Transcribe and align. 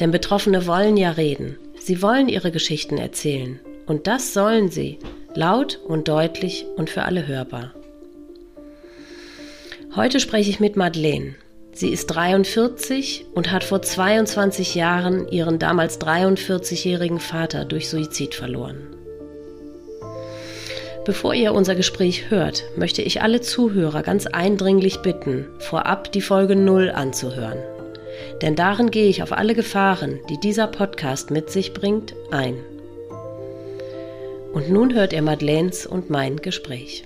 Denn 0.00 0.10
Betroffene 0.10 0.66
wollen 0.66 0.96
ja 0.96 1.12
reden. 1.12 1.58
Sie 1.78 2.02
wollen 2.02 2.28
ihre 2.28 2.50
Geschichten 2.50 2.98
erzählen. 2.98 3.60
Und 3.86 4.06
das 4.06 4.34
sollen 4.34 4.70
sie. 4.70 4.98
Laut 5.34 5.80
und 5.86 6.08
deutlich 6.08 6.66
und 6.76 6.90
für 6.90 7.04
alle 7.04 7.26
hörbar. 7.26 7.74
Heute 9.96 10.20
spreche 10.20 10.50
ich 10.50 10.60
mit 10.60 10.76
Madeleine. 10.76 11.34
Sie 11.72 11.90
ist 11.90 12.06
43 12.08 13.26
und 13.34 13.52
hat 13.52 13.62
vor 13.62 13.80
22 13.80 14.74
Jahren 14.74 15.28
ihren 15.28 15.58
damals 15.58 16.00
43-jährigen 16.00 17.20
Vater 17.20 17.64
durch 17.64 17.88
Suizid 17.88 18.34
verloren. 18.34 18.96
Bevor 21.04 21.34
ihr 21.34 21.54
unser 21.54 21.74
Gespräch 21.74 22.30
hört, 22.30 22.64
möchte 22.76 23.00
ich 23.00 23.22
alle 23.22 23.40
Zuhörer 23.40 24.02
ganz 24.02 24.26
eindringlich 24.26 24.98
bitten, 24.98 25.46
vorab 25.58 26.12
die 26.12 26.20
Folge 26.20 26.54
0 26.54 26.90
anzuhören. 26.90 27.58
Denn 28.42 28.54
darin 28.54 28.90
gehe 28.90 29.08
ich 29.08 29.22
auf 29.22 29.32
alle 29.32 29.54
Gefahren, 29.54 30.20
die 30.28 30.38
dieser 30.38 30.68
Podcast 30.68 31.30
mit 31.30 31.50
sich 31.50 31.72
bringt, 31.72 32.14
ein. 32.30 32.54
Und 34.52 34.70
nun 34.70 34.94
hört 34.94 35.12
ihr 35.12 35.22
Madeleines 35.22 35.86
und 35.86 36.08
mein 36.08 36.36
Gespräch. 36.36 37.04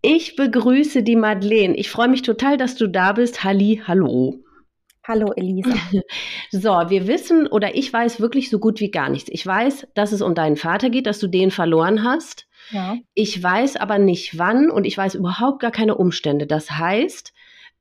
Ich 0.00 0.36
begrüße 0.36 1.02
die 1.02 1.16
Madeleine. 1.16 1.76
Ich 1.76 1.90
freue 1.90 2.08
mich 2.08 2.22
total, 2.22 2.56
dass 2.56 2.76
du 2.76 2.86
da 2.86 3.12
bist. 3.12 3.44
Halli, 3.44 3.82
hallo. 3.86 4.38
Hallo 5.06 5.32
Elisa. 5.36 5.74
So, 6.52 6.70
wir 6.70 7.08
wissen 7.08 7.48
oder 7.48 7.74
ich 7.74 7.92
weiß 7.92 8.20
wirklich 8.20 8.50
so 8.50 8.60
gut 8.60 8.78
wie 8.78 8.92
gar 8.92 9.08
nichts. 9.08 9.28
Ich 9.32 9.44
weiß, 9.44 9.88
dass 9.94 10.12
es 10.12 10.22
um 10.22 10.36
deinen 10.36 10.56
Vater 10.56 10.90
geht, 10.90 11.06
dass 11.06 11.18
du 11.18 11.26
den 11.26 11.50
verloren 11.50 12.04
hast. 12.04 12.46
Ja. 12.70 12.96
Ich 13.14 13.42
weiß 13.42 13.76
aber 13.76 13.98
nicht 13.98 14.38
wann 14.38 14.70
und 14.70 14.84
ich 14.84 14.96
weiß 14.96 15.16
überhaupt 15.16 15.60
gar 15.60 15.72
keine 15.72 15.96
Umstände. 15.96 16.46
Das 16.46 16.70
heißt, 16.70 17.32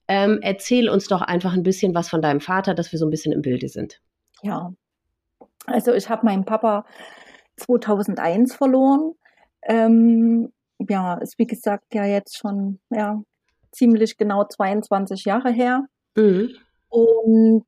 ähm, 0.08 0.40
erzähl 0.42 0.90
uns 0.90 1.08
doch 1.08 1.22
einfach 1.22 1.54
ein 1.54 1.64
bisschen 1.64 1.94
was 1.96 2.10
von 2.10 2.22
deinem 2.22 2.42
Vater, 2.42 2.74
dass 2.74 2.92
wir 2.92 3.00
so 3.00 3.06
ein 3.06 3.12
bisschen 3.12 3.34
im 3.34 3.42
Bilde 3.42 3.68
sind. 3.68 4.00
Ja. 4.42 4.74
Also 5.66 5.94
ich 5.94 6.10
habe 6.10 6.26
meinen 6.26 6.46
Papa 6.46 6.86
2001 7.58 8.56
verloren. 8.56 9.14
Ähm, 9.64 10.52
ja, 10.80 11.16
ist 11.16 11.40
wie 11.40 11.48
gesagt 11.48 11.94
ja 11.94 12.06
jetzt 12.06 12.38
schon 12.38 12.80
ja 12.90 13.22
ziemlich 13.72 14.18
genau 14.18 14.44
22 14.44 15.26
Jahre 15.26 15.52
her. 15.52 15.86
Mhm. 16.16 16.50
Und 16.90 17.66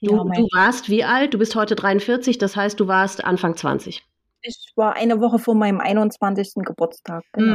Du, 0.00 0.16
ja, 0.16 0.22
du 0.22 0.48
warst 0.54 0.88
wie 0.88 1.04
alt? 1.04 1.34
Du 1.34 1.38
bist 1.38 1.54
heute 1.56 1.74
43, 1.74 2.38
das 2.38 2.56
heißt, 2.56 2.78
du 2.80 2.86
warst 2.88 3.24
Anfang 3.24 3.56
20. 3.56 4.02
ich 4.42 4.72
war 4.76 4.94
eine 4.96 5.20
Woche 5.20 5.38
vor 5.38 5.54
meinem 5.54 5.80
21. 5.80 6.54
Geburtstag, 6.64 7.22
genau, 7.32 7.54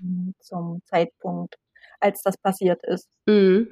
Mhm. 0.00 0.34
zum 0.40 0.82
Zeitpunkt, 0.86 1.56
als 2.02 2.22
das 2.22 2.36
passiert 2.38 2.80
ist. 2.86 3.08
Mhm. 3.26 3.68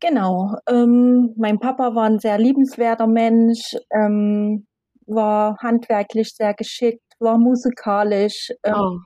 Genau. 0.00 0.56
Ähm, 0.68 1.32
mein 1.36 1.58
Papa 1.58 1.94
war 1.94 2.04
ein 2.04 2.18
sehr 2.18 2.38
liebenswerter 2.38 3.06
Mensch, 3.06 3.74
ähm, 3.90 4.66
war 5.06 5.56
handwerklich 5.62 6.34
sehr 6.34 6.54
geschickt, 6.54 7.02
war 7.18 7.38
musikalisch. 7.38 8.50
Ähm, 8.64 8.74
Oh. 8.74 8.98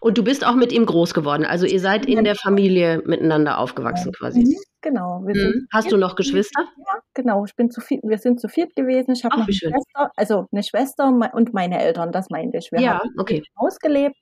Und 0.00 0.18
du 0.18 0.24
bist 0.24 0.44
auch 0.46 0.54
mit 0.54 0.72
ihm 0.72 0.86
groß 0.86 1.14
geworden. 1.14 1.44
Also 1.44 1.66
ihr 1.66 1.80
seid 1.80 2.06
in 2.06 2.24
der 2.24 2.34
Familie 2.34 3.02
miteinander 3.04 3.58
aufgewachsen 3.58 4.12
quasi. 4.12 4.40
mhm, 4.40 4.56
genau. 4.80 5.22
Wir 5.24 5.34
sind 5.34 5.54
Mhm. 5.56 5.66
Hast 5.72 5.90
du 5.92 5.96
noch 5.96 6.16
Geschwister? 6.16 6.62
Ja, 6.78 7.00
genau. 7.14 7.44
Ich 7.44 7.54
bin 7.56 7.70
zu 7.70 7.80
viel, 7.80 8.00
wir 8.02 8.18
sind 8.18 8.40
zu 8.40 8.48
viert 8.48 8.74
gewesen. 8.74 9.12
Ich 9.12 9.24
habe 9.24 9.36
eine 9.36 9.52
schön. 9.52 9.70
Schwester, 9.70 10.10
also 10.16 10.46
eine 10.52 10.62
Schwester 10.62 11.08
und 11.32 11.52
meine 11.54 11.80
Eltern, 11.82 12.12
das 12.12 12.30
meinte 12.30 12.58
ich. 12.58 12.70
Wir 12.72 12.80
Ja, 12.80 12.98
haben 13.00 13.10
okay. 13.18 13.38
im 13.38 13.60
Haus 13.64 13.78
gelebt. 13.78 14.16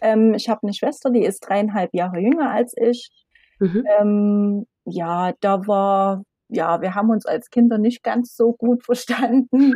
Ähm, 0.00 0.34
ich 0.34 0.48
habe 0.48 0.60
eine 0.62 0.74
Schwester, 0.74 1.10
die 1.10 1.24
ist 1.24 1.40
dreieinhalb 1.40 1.90
Jahre 1.94 2.18
jünger 2.20 2.50
als 2.50 2.74
ich. 2.76 3.10
Mhm. 3.60 3.84
Ähm, 4.00 4.66
ja, 4.84 5.32
da 5.40 5.66
war, 5.66 6.22
ja, 6.52 6.80
wir 6.82 6.94
haben 6.94 7.10
uns 7.10 7.26
als 7.26 7.50
Kinder 7.50 7.78
nicht 7.78 8.02
ganz 8.02 8.36
so 8.36 8.52
gut 8.52 8.84
verstanden, 8.84 9.72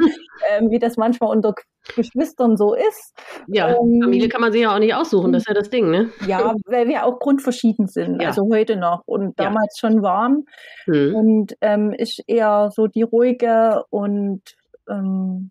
ähm, 0.51 0.71
wie 0.71 0.79
das 0.79 0.97
manchmal 0.97 1.31
unter 1.31 1.55
Geschwistern 1.95 2.57
so 2.57 2.75
ist. 2.75 3.15
Ja, 3.47 3.69
ähm, 3.71 4.01
Familie 4.03 4.29
kann 4.29 4.41
man 4.41 4.53
sich 4.53 4.63
ja 4.63 4.75
auch 4.75 4.79
nicht 4.79 4.95
aussuchen, 4.95 5.33
das 5.33 5.43
ist 5.43 5.49
ja 5.49 5.55
das 5.55 5.71
Ding, 5.71 5.91
ne? 5.91 6.11
Ja, 6.27 6.55
weil 6.67 6.89
wir 6.89 7.07
auch 7.07 7.19
grundverschieden 7.21 7.87
sind, 7.87 8.21
Ja. 8.21 8.29
also 8.29 8.43
heute 8.53 8.77
noch 8.77 9.03
und 9.07 9.39
Ja. 9.39 9.45
damals 9.47 9.79
schon 9.79 10.03
waren. 10.03 10.45
Mhm. 10.87 11.15
Und 11.15 11.57
ähm, 11.61 11.95
ich 11.97 12.23
eher 12.27 12.71
so 12.75 12.87
die 12.89 13.03
ruhige 13.03 13.85
und 13.91 14.43
ähm, 14.91 15.51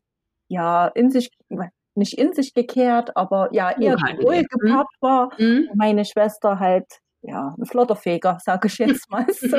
ja, 0.50 0.88
in 0.88 1.10
sich, 1.10 1.30
nicht 1.96 2.18
in 2.18 2.34
sich 2.34 2.54
gekehrt, 2.54 3.16
aber 3.16 3.48
ja, 3.54 3.70
eher 3.72 3.96
die 3.96 4.04
Zurückhaltend, 4.18 4.24
ruhige 4.26 4.48
ja. 4.52 4.70
Mhm. 4.70 4.76
Part 4.76 4.88
war. 5.00 5.30
Mhm. 5.40 5.70
Meine 5.76 6.04
Schwester 6.06 6.60
halt, 6.60 6.86
ja, 7.28 7.56
ein 7.58 7.66
Flotterfeger, 7.66 8.38
sage 8.44 8.68
ich 8.68 8.78
jetzt 8.78 9.10
mal 9.12 9.26
so. 9.32 9.58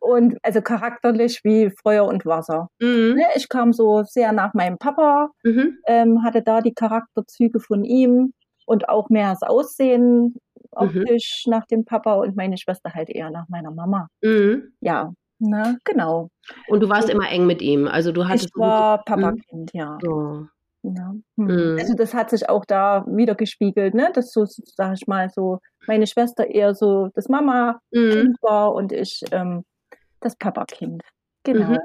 und 0.00 0.38
also 0.42 0.60
charakterlich 0.62 1.40
wie 1.44 1.70
Feuer 1.82 2.06
und 2.06 2.24
Wasser. 2.26 2.68
Mhm. 2.80 3.14
Ne, 3.16 3.24
Ich 3.36 3.48
kam 3.48 3.72
so 3.72 4.02
sehr 4.04 4.32
nach 4.32 4.54
meinem 4.54 4.78
Papa, 4.78 5.30
Mhm. 5.44 5.78
ähm, 5.86 6.22
hatte 6.24 6.42
da 6.42 6.60
die 6.60 6.74
Charakterzüge 6.74 7.60
von 7.60 7.84
ihm 7.84 8.32
und 8.66 8.88
auch 8.88 9.08
mehr 9.10 9.30
das 9.30 9.42
Aussehen 9.42 10.36
optisch 10.70 11.44
nach 11.46 11.66
dem 11.66 11.84
Papa 11.84 12.14
und 12.14 12.36
meine 12.36 12.56
Schwester 12.56 12.94
halt 12.94 13.10
eher 13.10 13.30
nach 13.30 13.48
meiner 13.48 13.70
Mama. 13.72 14.08
Mhm. 14.22 14.72
Ja, 14.80 15.12
ne, 15.38 15.78
genau. 15.84 16.28
Und 16.68 16.80
du 16.80 16.88
warst 16.88 17.10
immer 17.10 17.28
eng 17.30 17.46
mit 17.46 17.60
ihm. 17.62 17.86
Also 17.88 18.12
du 18.12 18.22
Ich 18.22 18.28
hattest 18.28 18.56
war 18.56 19.04
Papakind, 19.04 19.70
ja. 19.74 19.98
Oh. 20.06 20.44
Ja. 20.82 21.14
Hm. 21.36 21.46
Mhm. 21.46 21.78
Also 21.78 21.94
das 21.94 22.14
hat 22.14 22.30
sich 22.30 22.48
auch 22.48 22.64
da 22.64 23.04
wieder 23.06 23.34
gespiegelt, 23.34 23.94
ne? 23.94 24.10
Dass 24.14 24.32
so, 24.32 24.44
sag 24.46 24.94
ich 24.94 25.06
mal, 25.06 25.28
so 25.30 25.58
meine 25.86 26.06
Schwester 26.06 26.46
eher 26.46 26.74
so 26.74 27.08
das 27.14 27.28
Mama-Kind 27.28 28.28
Mhm. 28.28 28.36
war 28.42 28.74
und 28.74 28.92
ich 28.92 29.22
ähm, 29.32 29.64
das 30.20 30.36
Papakind. 30.36 31.02
Genau. 31.44 31.76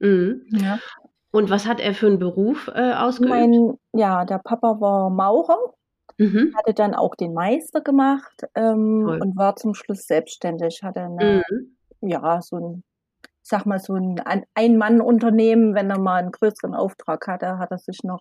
Mhm. 0.00 0.42
Ja. 0.50 0.78
Und 1.30 1.48
was 1.48 1.66
hat 1.66 1.80
er 1.80 1.94
für 1.94 2.08
einen 2.08 2.18
Beruf 2.18 2.68
äh, 2.74 2.92
ausgeübt? 2.92 3.30
Mein, 3.30 3.74
ja, 3.94 4.24
der 4.26 4.38
Papa 4.38 4.80
war 4.80 5.08
Maurer, 5.08 5.56
mhm. 6.18 6.52
hatte 6.56 6.74
dann 6.74 6.94
auch 6.94 7.14
den 7.14 7.32
Meister 7.32 7.80
gemacht 7.80 8.44
ähm, 8.54 9.06
und 9.06 9.36
war 9.36 9.56
zum 9.56 9.74
Schluss 9.74 10.06
selbstständig, 10.06 10.82
hatte 10.82 11.00
eine, 11.00 11.42
Mhm. 11.50 11.76
ja, 12.02 12.42
so 12.42 12.56
ein, 12.56 12.84
sag 13.42 13.66
mal, 13.66 13.78
so 13.78 13.94
ein 13.94 14.20
Ein- 14.24 14.44
Ein-Mann-Unternehmen, 14.54 15.74
wenn 15.74 15.90
er 15.90 15.98
mal 15.98 16.16
einen 16.20 16.30
größeren 16.32 16.74
Auftrag 16.74 17.26
hatte, 17.26 17.58
hat 17.58 17.70
er 17.70 17.78
sich 17.78 18.00
noch 18.04 18.20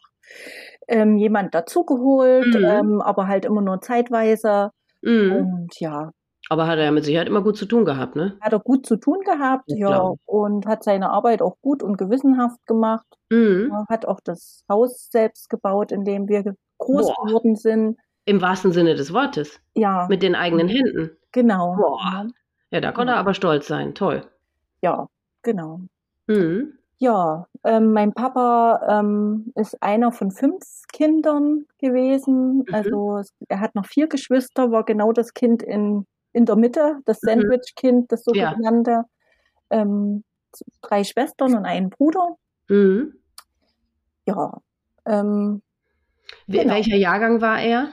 ähm, 0.88 1.18
jemand 1.18 1.54
dazugeholt, 1.56 2.54
Mhm. 2.56 2.64
ähm, 2.66 3.02
aber 3.02 3.28
halt 3.28 3.46
immer 3.46 3.62
nur 3.62 3.82
zeitweise. 3.82 4.72
Mhm. 5.02 5.32
Und 5.32 5.80
ja, 5.80 6.12
Aber 6.50 6.68
hat 6.68 6.78
er 6.80 6.86
ja 6.86 6.92
mit 6.92 7.06
Sicherheit 7.06 7.28
immer 7.28 7.42
gut 7.44 7.58
zu 7.58 7.66
tun 7.66 7.86
gehabt, 7.86 8.16
ne? 8.16 8.38
hat 8.42 8.52
er 8.54 8.59
gut 8.59 8.86
zu 8.86 8.98
tun 8.98 9.20
gehabt, 9.26 9.64
Das 9.68 9.78
ja, 9.78 9.88
glaub 9.88 10.20
und 10.26 10.66
hat 10.66 10.84
seine 10.84 11.09
Arbeit 11.12 11.41
auch 11.41 11.56
gut 11.62 11.82
und 11.84 11.97
gewissenhaft 11.97 12.66
gemacht. 12.68 13.06
Mhm. 13.29 13.70
Ja, 13.72 13.85
hat 13.90 14.06
auch 14.06 14.20
das 14.23 14.64
Haus 14.70 15.09
selbst 15.12 15.50
gebaut, 15.50 15.91
in 15.91 16.03
dem 16.03 16.28
wir 16.28 16.44
groß 16.79 17.08
Boah. 17.08 17.26
geworden 17.26 17.56
sind. 17.56 17.97
Im 18.26 18.41
wahrsten 18.41 18.72
Sinne 18.72 18.96
des 18.96 19.14
Wortes. 19.14 19.59
Ja, 19.76 20.06
Mit 20.09 20.22
den 20.23 20.35
eigenen 20.35 20.68
Händen. 20.68 21.12
genau. 21.32 21.76
Boah. 21.76 22.28
Ja, 22.72 22.79
da 22.82 22.91
konnte 22.91 23.14
er 23.14 23.20
aber 23.20 23.34
stolz 23.34 23.68
sein. 23.68 23.96
Toll. 23.96 24.23
Ja, 24.82 25.08
genau. 25.44 25.82
Mhm. 26.28 26.78
Ja, 26.98 27.48
ähm, 27.64 27.94
mein 27.94 28.14
Papa 28.14 29.00
ähm, 29.00 29.52
ist 29.56 29.82
einer 29.82 30.12
von 30.12 30.30
fünf 30.32 30.64
Kindern 30.94 31.66
gewesen. 31.80 32.60
Mhm. 32.60 32.66
Also 32.72 33.22
er 33.50 33.60
hat 33.60 33.74
noch 33.76 33.86
vier 33.88 34.08
Geschwister, 34.08 34.72
war 34.72 34.84
genau 34.86 35.12
das 35.12 35.34
Kind 35.34 35.64
in, 35.64 36.06
in 36.34 36.46
der 36.46 36.56
Mitte, 36.56 37.00
das 37.06 37.22
Mhm. 37.24 37.28
Sandwich-Kind, 37.30 38.12
das 38.12 38.24
Ja. 38.34 38.52
sogenannte. 38.52 39.06
Ähm, 39.72 40.24
z- 40.52 40.68
drei 40.82 41.04
Schwestern 41.04 41.56
und 41.56 41.66
einen 41.66 41.90
Bruder. 41.90 42.36
Mhm. 42.70 43.14
Ja, 44.26 44.60
ähm, 45.06 45.62
Genau. 46.48 46.74
Welcher 46.74 46.96
Jahrgang 46.96 47.42
war 47.42 47.62
er? 47.62 47.92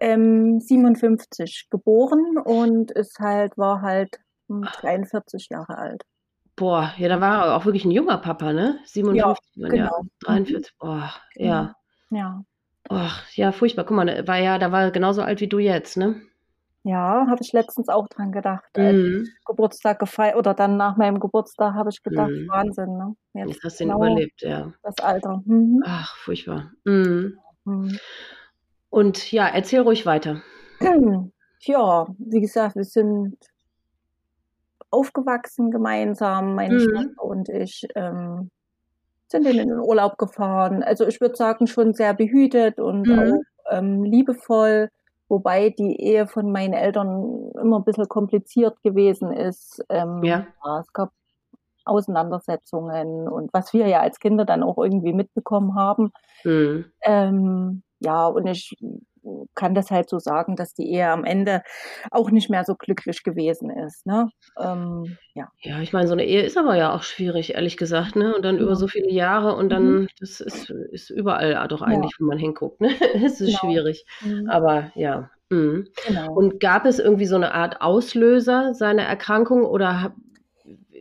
ähm, 0.00 0.58
57 0.60 1.68
geboren 1.70 2.36
und 2.38 2.90
ist 2.90 3.18
halt, 3.20 3.56
war 3.56 3.82
halt 3.82 4.18
hm, 4.48 4.62
43 4.62 5.48
Jahre 5.50 5.78
alt. 5.78 6.02
Boah, 6.62 6.92
ja, 6.96 7.08
da 7.08 7.20
war 7.20 7.46
er 7.46 7.56
auch 7.56 7.64
wirklich 7.64 7.84
ein 7.84 7.90
junger 7.90 8.18
Papa, 8.18 8.52
ne? 8.52 8.78
57, 8.84 9.56
ja, 9.56 9.68
genau. 9.68 10.02
43. 10.20 10.72
Boah, 10.78 11.10
ja. 11.34 11.74
Ja, 12.10 12.44
Och, 12.88 13.10
ja, 13.34 13.50
furchtbar. 13.50 13.82
Guck 13.84 13.96
mal, 13.96 14.06
da 14.06 14.28
war 14.28 14.38
ja, 14.38 14.58
da 14.60 14.70
war 14.70 14.82
er 14.82 14.90
genauso 14.92 15.22
alt 15.22 15.40
wie 15.40 15.48
du 15.48 15.58
jetzt, 15.58 15.96
ne? 15.96 16.22
Ja, 16.84 17.26
habe 17.28 17.38
ich 17.40 17.52
letztens 17.52 17.88
auch 17.88 18.06
dran 18.06 18.30
gedacht. 18.30 18.62
Mhm. 18.76 19.26
Geburtstag 19.44 19.98
gefeiert 19.98 20.36
oder 20.36 20.54
dann 20.54 20.76
nach 20.76 20.96
meinem 20.96 21.18
Geburtstag 21.18 21.74
habe 21.74 21.90
ich 21.90 22.00
gedacht, 22.04 22.30
Mhm. 22.30 22.48
Wahnsinn, 22.48 22.96
ne? 22.96 23.16
Jetzt 23.34 23.48
Jetzt 23.54 23.64
hast 23.64 23.80
du 23.80 23.84
ihn 23.84 23.90
genau 23.90 24.00
überlebt, 24.04 24.40
ja. 24.42 24.72
das 24.84 24.98
Alter. 25.00 25.42
Mhm. 25.44 25.82
Ach, 25.84 26.14
furchtbar. 26.18 26.70
Mhm. 26.84 27.38
Mhm. 27.64 27.98
Und 28.88 29.32
ja, 29.32 29.48
erzähl 29.48 29.80
ruhig 29.80 30.06
weiter. 30.06 30.42
Ja, 31.64 32.08
wie 32.18 32.40
gesagt, 32.40 32.74
wir 32.74 32.82
sind 32.82 33.36
aufgewachsen 34.92 35.70
gemeinsam, 35.72 36.54
meine 36.56 36.78
Mhm. 36.78 36.80
Schwester 36.80 37.24
und 37.24 37.48
ich, 37.50 37.86
ähm, 37.96 38.50
sind 39.28 39.46
in 39.46 39.58
den 39.58 39.72
Urlaub 39.80 40.18
gefahren. 40.18 40.82
Also 40.82 41.06
ich 41.06 41.20
würde 41.20 41.36
sagen, 41.36 41.66
schon 41.66 41.94
sehr 41.94 42.14
behütet 42.14 42.80
und 42.80 43.10
Mhm. 43.10 43.16
auch 43.16 43.44
ähm, 43.70 44.04
liebevoll, 44.04 44.90
wobei 45.28 45.70
die 45.70 45.96
Ehe 46.00 46.26
von 46.28 46.52
meinen 46.52 46.74
Eltern 46.74 47.50
immer 47.60 47.78
ein 47.80 47.84
bisschen 47.84 48.08
kompliziert 48.08 48.82
gewesen 48.82 49.32
ist. 49.32 49.82
Ähm, 49.88 50.46
Ja. 50.46 50.52
ja, 50.64 50.80
es 50.80 50.92
gab 50.92 51.10
Auseinandersetzungen 51.86 53.28
und 53.28 53.52
was 53.54 53.72
wir 53.72 53.88
ja 53.88 54.00
als 54.00 54.20
Kinder 54.20 54.44
dann 54.44 54.62
auch 54.62 54.78
irgendwie 54.78 55.12
mitbekommen 55.14 55.74
haben. 55.76 56.12
Mhm. 56.44 56.92
Ähm, 57.02 57.82
ja, 58.00 58.26
und 58.26 58.46
ich 58.46 58.76
kann 59.54 59.74
das 59.74 59.90
halt 59.90 60.08
so 60.10 60.18
sagen, 60.18 60.56
dass 60.56 60.74
die 60.74 60.90
Ehe 60.90 61.08
am 61.08 61.24
Ende 61.24 61.62
auch 62.10 62.30
nicht 62.30 62.50
mehr 62.50 62.64
so 62.64 62.74
glücklich 62.74 63.22
gewesen 63.22 63.70
ist. 63.70 64.04
Ne? 64.06 64.28
Ähm, 64.58 65.16
ja. 65.34 65.48
Ja, 65.62 65.80
ich 65.80 65.92
meine, 65.92 66.06
so 66.08 66.12
eine 66.14 66.24
Ehe 66.24 66.42
ist 66.42 66.58
aber 66.58 66.76
ja 66.76 66.94
auch 66.94 67.02
schwierig, 67.02 67.54
ehrlich 67.54 67.76
gesagt, 67.76 68.16
ne? 68.16 68.34
Und 68.34 68.42
dann 68.44 68.58
über 68.58 68.70
Ja. 68.70 68.76
so 68.76 68.88
viele 68.88 69.10
Jahre 69.10 69.54
und 69.56 69.66
Mhm. 69.66 69.70
dann, 69.70 70.08
das 70.20 70.40
ist, 70.40 70.70
ist 70.90 71.10
überall 71.10 71.66
doch 71.68 71.80
Ja. 71.80 71.86
eigentlich, 71.86 72.14
wo 72.18 72.24
man 72.26 72.38
hinguckt, 72.38 72.80
ne? 72.80 72.88
Es 73.32 73.40
ist 73.40 73.48
Genau. 73.48 73.58
schwierig. 73.72 74.04
Mhm. 74.22 74.48
Aber 74.50 74.90
ja. 74.94 75.30
Mhm. 75.50 75.86
Genau. 76.06 76.32
Und 76.34 76.60
gab 76.60 76.84
es 76.86 76.98
irgendwie 76.98 77.26
so 77.26 77.36
eine 77.36 77.52
Art 77.54 77.80
Auslöser 77.80 78.74
seiner 78.74 79.02
Erkrankung 79.04 79.64
oder 79.64 80.14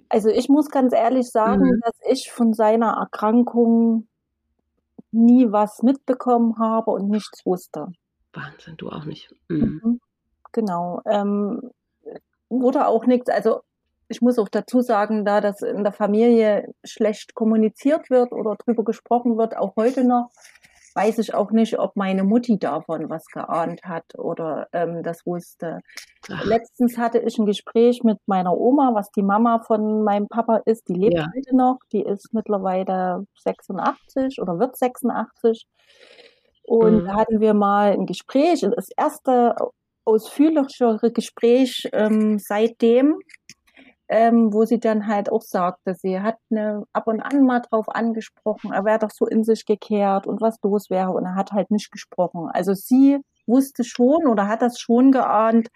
Also 0.09 0.29
ich 0.29 0.49
muss 0.49 0.69
ganz 0.69 0.93
ehrlich 0.93 1.29
sagen, 1.31 1.63
Mhm. 1.65 1.79
dass 1.83 1.95
ich 2.11 2.31
von 2.31 2.53
seiner 2.53 2.97
Erkrankung 2.99 4.07
nie 5.11 5.51
was 5.51 5.83
mitbekommen 5.83 6.57
habe 6.59 6.91
und 6.91 7.09
nichts 7.09 7.45
wusste. 7.45 7.87
Wahnsinn, 8.33 8.77
du 8.77 8.89
auch 8.89 9.05
nicht. 9.05 9.33
Mhm. 9.49 9.81
Mhm. 9.83 10.01
Genau. 10.51 11.01
Ähm, 11.05 11.61
wurde 12.49 12.87
auch 12.87 13.05
nichts, 13.05 13.29
also 13.29 13.61
ich 14.09 14.21
muss 14.21 14.37
auch 14.39 14.49
dazu 14.49 14.81
sagen, 14.81 15.23
da 15.23 15.39
das 15.39 15.61
in 15.61 15.83
der 15.83 15.93
Familie 15.93 16.73
schlecht 16.83 17.33
kommuniziert 17.33 18.09
wird 18.09 18.33
oder 18.33 18.55
drüber 18.57 18.83
gesprochen 18.83 19.37
wird, 19.37 19.55
auch 19.55 19.77
heute 19.77 20.03
noch, 20.03 20.29
weiß 20.95 21.19
ich 21.19 21.33
auch 21.33 21.51
nicht, 21.51 21.79
ob 21.79 21.95
meine 21.95 22.25
Mutti 22.25 22.59
davon 22.59 23.09
was 23.09 23.23
geahnt 23.27 23.83
hat 23.85 24.03
oder 24.17 24.67
ähm, 24.73 25.03
das 25.03 25.25
wusste. 25.25 25.79
Ach, 26.29 26.43
Letztens 26.43 26.97
hatte 26.97 27.19
ich 27.19 27.37
ein 27.37 27.45
Gespräch 27.45 28.03
mit 28.03 28.17
meiner 28.25 28.51
Oma, 28.57 28.91
was 28.93 29.09
die 29.11 29.23
Mama 29.23 29.59
von 29.65 30.03
meinem 30.03 30.27
Papa 30.27 30.57
ist. 30.65 30.89
Die 30.89 30.93
lebt 30.95 31.13
Ja. 31.15 31.27
heute 31.33 31.55
noch. 31.55 31.79
Die 31.93 32.01
ist 32.03 32.33
mittlerweile 32.33 33.25
86 33.37 34.41
oder 34.41 34.59
wird 34.59 34.75
86. 34.75 35.65
Und 36.71 37.01
Mhm. 37.01 37.05
da 37.05 37.17
hatten 37.17 37.41
wir 37.41 37.53
mal 37.53 37.91
ein 37.91 38.05
Gespräch, 38.05 38.61
das 38.61 38.89
erste 38.95 39.55
ausführlichere 40.05 41.11
Gespräch 41.11 41.89
ähm, 41.93 42.39
seitdem, 42.39 43.17
ähm, 44.09 44.53
wo 44.53 44.65
sie 44.65 44.79
dann 44.79 45.07
halt 45.07 45.31
auch 45.31 45.41
sagte, 45.41 45.95
sie 45.95 46.19
hat 46.21 46.37
ne, 46.49 46.83
ab 46.93 47.07
und 47.07 47.21
an 47.21 47.45
mal 47.45 47.61
drauf 47.61 47.87
angesprochen, 47.89 48.71
er 48.73 48.85
wäre 48.85 48.99
doch 48.99 49.11
so 49.11 49.25
in 49.27 49.43
sich 49.43 49.65
gekehrt 49.65 50.27
und 50.27 50.41
was 50.41 50.57
los 50.63 50.89
wäre 50.89 51.11
und 51.11 51.25
er 51.25 51.35
hat 51.35 51.51
halt 51.53 51.71
nicht 51.71 51.91
gesprochen. 51.91 52.49
Also 52.53 52.73
sie 52.73 53.19
wusste 53.47 53.83
schon 53.83 54.27
oder 54.27 54.47
hat 54.47 54.61
das 54.61 54.79
schon 54.79 55.11
geahnt, 55.11 55.69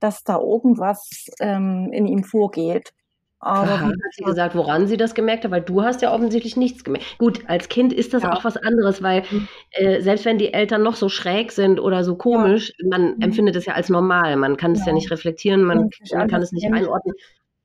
dass 0.00 0.22
da 0.24 0.38
irgendwas 0.40 1.26
ähm, 1.40 1.90
in 1.92 2.06
ihm 2.06 2.24
vorgeht. 2.24 2.92
Aber 3.40 3.80
hat 3.80 3.92
sie 4.12 4.24
gesagt, 4.24 4.54
woran 4.54 4.86
sie 4.86 4.96
das 4.96 5.14
gemerkt 5.14 5.44
hat? 5.44 5.50
Weil 5.50 5.60
du 5.60 5.82
hast 5.82 6.00
ja 6.02 6.12
offensichtlich 6.12 6.56
nichts 6.56 6.84
gemerkt. 6.84 7.18
Gut, 7.18 7.40
als 7.48 7.68
Kind 7.68 7.92
ist 7.92 8.14
das 8.14 8.22
Ja. 8.22 8.32
auch 8.32 8.44
was 8.44 8.56
anderes, 8.56 9.02
weil 9.02 9.24
Mhm. 9.30 9.48
äh, 9.72 10.00
selbst 10.00 10.24
wenn 10.24 10.38
die 10.38 10.54
Eltern 10.54 10.82
noch 10.82 10.96
so 10.96 11.08
schräg 11.08 11.52
sind 11.52 11.78
oder 11.78 12.02
so 12.02 12.16
komisch, 12.16 12.72
man 12.88 13.14
Mhm. 13.16 13.22
empfindet 13.22 13.56
es 13.56 13.66
ja 13.66 13.74
als 13.74 13.90
normal. 13.90 14.36
Man 14.36 14.56
kann 14.56 14.72
es 14.72 14.80
ja 14.80 14.84
Genau. 14.86 14.94
nicht 14.96 15.10
reflektieren, 15.10 15.64
man, 15.64 15.78
Man 15.78 15.90
man 16.14 16.28
kann 16.28 16.42
es 16.42 16.52
nicht 16.52 16.66
einordnen. 16.72 17.14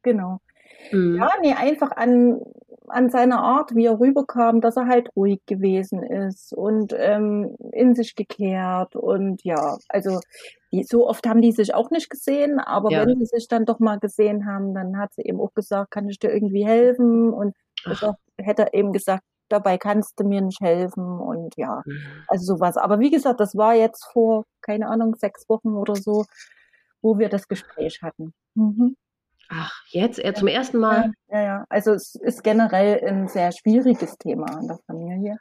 genau. 0.03 0.39
Mhm. 0.91 1.15
Ja, 1.17 1.29
nee, 1.41 1.53
einfach 1.53 1.91
an, 1.91 2.41
an 2.91 3.09
seiner 3.09 3.39
Art, 3.43 3.75
wie 3.75 3.85
er 3.85 3.99
rüberkam, 3.99 4.61
dass 4.61 4.77
er 4.77 4.87
halt 4.87 5.09
ruhig 5.15 5.41
gewesen 5.47 6.03
ist 6.03 6.53
und 6.53 6.93
ähm, 6.97 7.55
in 7.71 7.95
sich 7.95 8.15
gekehrt 8.15 8.95
und 8.95 9.43
ja, 9.43 9.77
also 9.89 10.21
die, 10.71 10.83
so 10.83 11.07
oft 11.07 11.27
haben 11.27 11.41
die 11.41 11.51
sich 11.51 11.73
auch 11.73 11.89
nicht 11.91 12.09
gesehen, 12.09 12.59
aber 12.59 12.91
Ja. 12.91 13.03
wenn 13.05 13.15
sie 13.19 13.25
sich 13.25 13.47
dann 13.47 13.65
doch 13.65 13.79
mal 13.79 13.99
gesehen 13.99 14.45
haben, 14.45 14.73
dann 14.73 14.97
hat 14.97 15.13
sie 15.13 15.23
eben 15.23 15.39
auch 15.41 15.53
gesagt, 15.53 15.91
kann 15.91 16.07
ich 16.09 16.19
dir 16.19 16.31
irgendwie 16.33 16.65
helfen 16.65 17.33
und 17.33 17.55
gesagt, 17.87 18.19
hätte 18.37 18.63
er 18.63 18.73
eben 18.73 18.93
gesagt, 18.93 19.23
dabei 19.49 19.77
kannst 19.77 20.19
du 20.19 20.23
mir 20.25 20.41
nicht 20.41 20.61
helfen 20.61 21.03
und 21.19 21.55
ja, 21.57 21.83
Mhm. 21.85 22.23
also 22.27 22.55
sowas. 22.55 22.77
Aber 22.77 22.99
wie 22.99 23.09
gesagt, 23.11 23.39
das 23.41 23.55
war 23.55 23.75
jetzt 23.75 24.05
vor, 24.13 24.45
keine 24.61 24.87
Ahnung, 24.87 25.15
sechs 25.15 25.47
Wochen 25.49 25.75
oder 25.75 25.97
so, 25.97 26.25
wo 27.01 27.17
wir 27.19 27.29
das 27.29 27.47
Gespräch 27.47 27.99
hatten. 28.01 28.33
Mhm. 28.55 28.95
Ach, 29.53 29.71
jetzt 29.89 30.17
er 30.17 30.33
zum 30.33 30.47
ersten 30.47 30.77
Mal. 30.79 31.11
Ja, 31.29 31.39
ja, 31.39 31.45
ja. 31.45 31.65
Also 31.69 31.91
es 31.91 32.15
ist 32.15 32.43
generell 32.43 33.05
ein 33.05 33.27
sehr 33.27 33.51
schwieriges 33.51 34.17
Thema 34.17 34.45
in 34.59 34.67
der 34.67 34.79
Familie. 34.87 35.37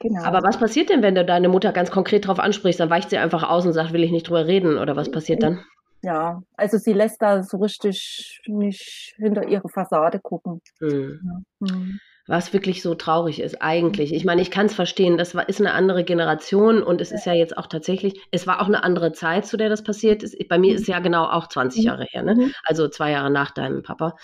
Genau. 0.00 0.22
Aber 0.22 0.42
was 0.42 0.58
passiert 0.58 0.90
denn, 0.90 1.02
wenn 1.02 1.16
du 1.16 1.24
deine 1.24 1.48
Mutter 1.48 1.72
ganz 1.72 1.90
konkret 1.90 2.24
darauf 2.24 2.38
ansprichst? 2.38 2.78
Dann 2.80 2.88
weicht 2.88 3.10
sie 3.10 3.18
einfach 3.18 3.42
aus 3.42 3.66
und 3.66 3.72
sagt, 3.72 3.92
will 3.92 4.04
ich 4.04 4.12
nicht 4.12 4.28
drüber 4.28 4.46
reden 4.46 4.78
oder 4.78 4.96
was 4.96 5.10
passiert 5.10 5.42
dann? 5.42 5.64
ja, 6.02 6.40
also 6.56 6.78
sie 6.78 6.92
lässt 6.92 7.20
da 7.20 7.42
so 7.42 7.58
richtig 7.58 8.40
nicht 8.46 9.14
hinter 9.16 9.46
ihre 9.46 9.68
Fassade 9.68 10.18
gucken. 10.20 10.62
Hm. 10.78 11.20
Ja. 11.60 11.68
Mhm. 11.74 12.00
Was 12.30 12.52
wirklich 12.52 12.80
so 12.80 12.94
traurig 12.94 13.40
ist, 13.40 13.60
eigentlich. 13.60 14.14
Ich 14.14 14.24
meine, 14.24 14.40
ich 14.40 14.52
kann 14.52 14.66
es 14.66 14.74
verstehen, 14.74 15.18
das 15.18 15.34
war, 15.34 15.48
ist 15.48 15.60
eine 15.60 15.72
andere 15.72 16.04
Generation 16.04 16.80
und 16.80 17.00
es 17.00 17.10
ist 17.10 17.26
ja 17.26 17.32
jetzt 17.32 17.58
auch 17.58 17.66
tatsächlich, 17.66 18.20
es 18.30 18.46
war 18.46 18.62
auch 18.62 18.68
eine 18.68 18.84
andere 18.84 19.10
Zeit, 19.10 19.46
zu 19.46 19.56
der 19.56 19.68
das 19.68 19.82
passiert 19.82 20.22
ist. 20.22 20.36
Bei 20.48 20.56
mir 20.56 20.76
ist 20.76 20.82
es 20.82 20.86
ja 20.86 21.00
genau 21.00 21.24
auch 21.24 21.48
20 21.48 21.80
Mhm. 21.80 21.86
Jahre 21.86 22.04
her, 22.04 22.22
ne? 22.22 22.36
Mhm. 22.36 22.52
also 22.64 22.86
zwei 22.86 23.10
Jahre 23.10 23.30
nach 23.30 23.50
deinem 23.50 23.82
Papa. 23.82 24.14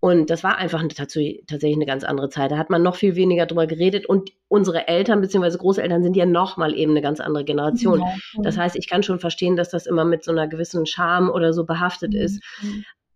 Und 0.00 0.30
das 0.30 0.42
war 0.42 0.56
einfach 0.56 0.80
eine, 0.80 0.88
tatsächlich 0.88 1.76
eine 1.76 1.86
ganz 1.86 2.04
andere 2.04 2.30
Zeit. 2.30 2.50
Da 2.50 2.56
hat 2.56 2.70
man 2.70 2.82
noch 2.82 2.96
viel 2.96 3.16
weniger 3.16 3.44
drüber 3.44 3.66
geredet 3.66 4.06
und 4.06 4.30
unsere 4.48 4.88
Eltern 4.88 5.20
bzw. 5.20 5.58
Großeltern 5.58 6.02
sind 6.02 6.16
ja 6.16 6.24
noch 6.26 6.56
mal 6.56 6.74
eben 6.74 6.92
eine 6.92 7.02
ganz 7.02 7.20
andere 7.20 7.44
Generation. 7.44 8.02
Das 8.42 8.56
heißt, 8.56 8.76
ich 8.76 8.88
kann 8.88 9.02
schon 9.02 9.20
verstehen, 9.20 9.56
dass 9.56 9.68
das 9.68 9.86
immer 9.86 10.04
mit 10.06 10.24
so 10.24 10.32
einer 10.32 10.48
gewissen 10.48 10.86
Scham 10.86 11.28
oder 11.30 11.52
so 11.52 11.64
behaftet 11.66 12.14
ist. 12.14 12.42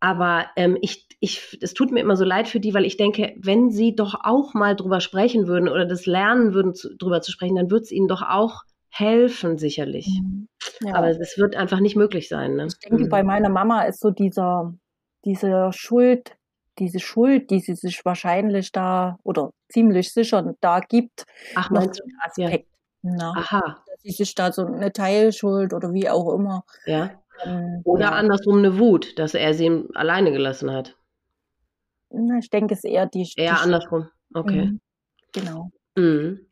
Aber 0.00 0.46
ähm, 0.56 0.76
ich, 0.80 1.06
ich, 1.20 1.58
es 1.62 1.74
tut 1.74 1.90
mir 1.90 2.00
immer 2.00 2.16
so 2.16 2.24
leid 2.24 2.48
für 2.48 2.60
die, 2.60 2.74
weil 2.74 2.84
ich 2.84 2.96
denke, 2.96 3.34
wenn 3.38 3.70
sie 3.70 3.94
doch 3.94 4.14
auch 4.22 4.54
mal 4.54 4.76
drüber 4.76 5.00
sprechen 5.00 5.46
würden 5.46 5.68
oder 5.68 5.86
das 5.86 6.06
lernen 6.06 6.52
würden, 6.54 6.74
zu, 6.74 6.94
drüber 6.96 7.22
zu 7.22 7.32
sprechen, 7.32 7.56
dann 7.56 7.70
wird 7.70 7.84
es 7.84 7.92
ihnen 7.92 8.08
doch 8.08 8.22
auch 8.22 8.62
helfen, 8.90 9.58
sicherlich. 9.58 10.08
Mhm. 10.22 10.48
Ja. 10.80 10.94
Aber 10.94 11.08
es 11.10 11.38
wird 11.38 11.56
einfach 11.56 11.80
nicht 11.80 11.96
möglich 11.96 12.28
sein. 12.28 12.54
Ne? 12.56 12.66
ich 12.66 12.78
denke, 12.78 13.04
Mhm. 13.04 13.08
bei 13.08 13.22
meiner 13.22 13.48
Mama 13.48 13.82
ist 13.82 14.00
so 14.00 14.10
dieser, 14.10 14.74
diese 15.24 15.70
Schuld, 15.72 16.36
diese 16.78 17.00
Schuld, 17.00 17.50
die 17.50 17.60
sie 17.60 17.74
sich 17.74 18.04
wahrscheinlich 18.04 18.72
da 18.72 19.18
oder 19.22 19.50
ziemlich 19.70 20.12
sicher 20.12 20.54
da 20.60 20.80
gibt, 20.80 21.24
Ach, 21.54 21.70
noch 21.70 21.82
so 21.82 22.04
ein 22.04 22.18
Aspekt. 22.22 22.68
Na, 23.02 23.32
Aha, 23.36 23.82
dass 23.86 24.02
sie 24.02 24.10
sich 24.10 24.34
da 24.34 24.50
so 24.52 24.66
eine 24.66 24.92
Teilschuld 24.92 25.72
oder 25.72 25.92
wie 25.92 26.08
auch 26.08 26.34
immer. 26.34 26.64
ja. 26.86 27.10
Ähm, 27.44 27.80
Oder 27.84 28.06
ja. 28.06 28.10
andersrum 28.12 28.58
eine 28.58 28.78
Wut, 28.78 29.18
dass 29.18 29.34
er 29.34 29.54
sie 29.54 29.84
alleine 29.94 30.32
gelassen 30.32 30.70
hat. 30.72 30.96
Na, 32.10 32.38
ich 32.38 32.50
denke, 32.50 32.74
es 32.74 32.84
ist 32.84 32.90
eher 32.90 33.06
die. 33.06 33.28
Eher 33.36 33.54
die 33.54 33.60
andersrum. 33.60 34.08
Okay. 34.34 34.66
Mhm. 34.66 34.80
Genau. 35.32 35.70
Mhm. 35.96 36.46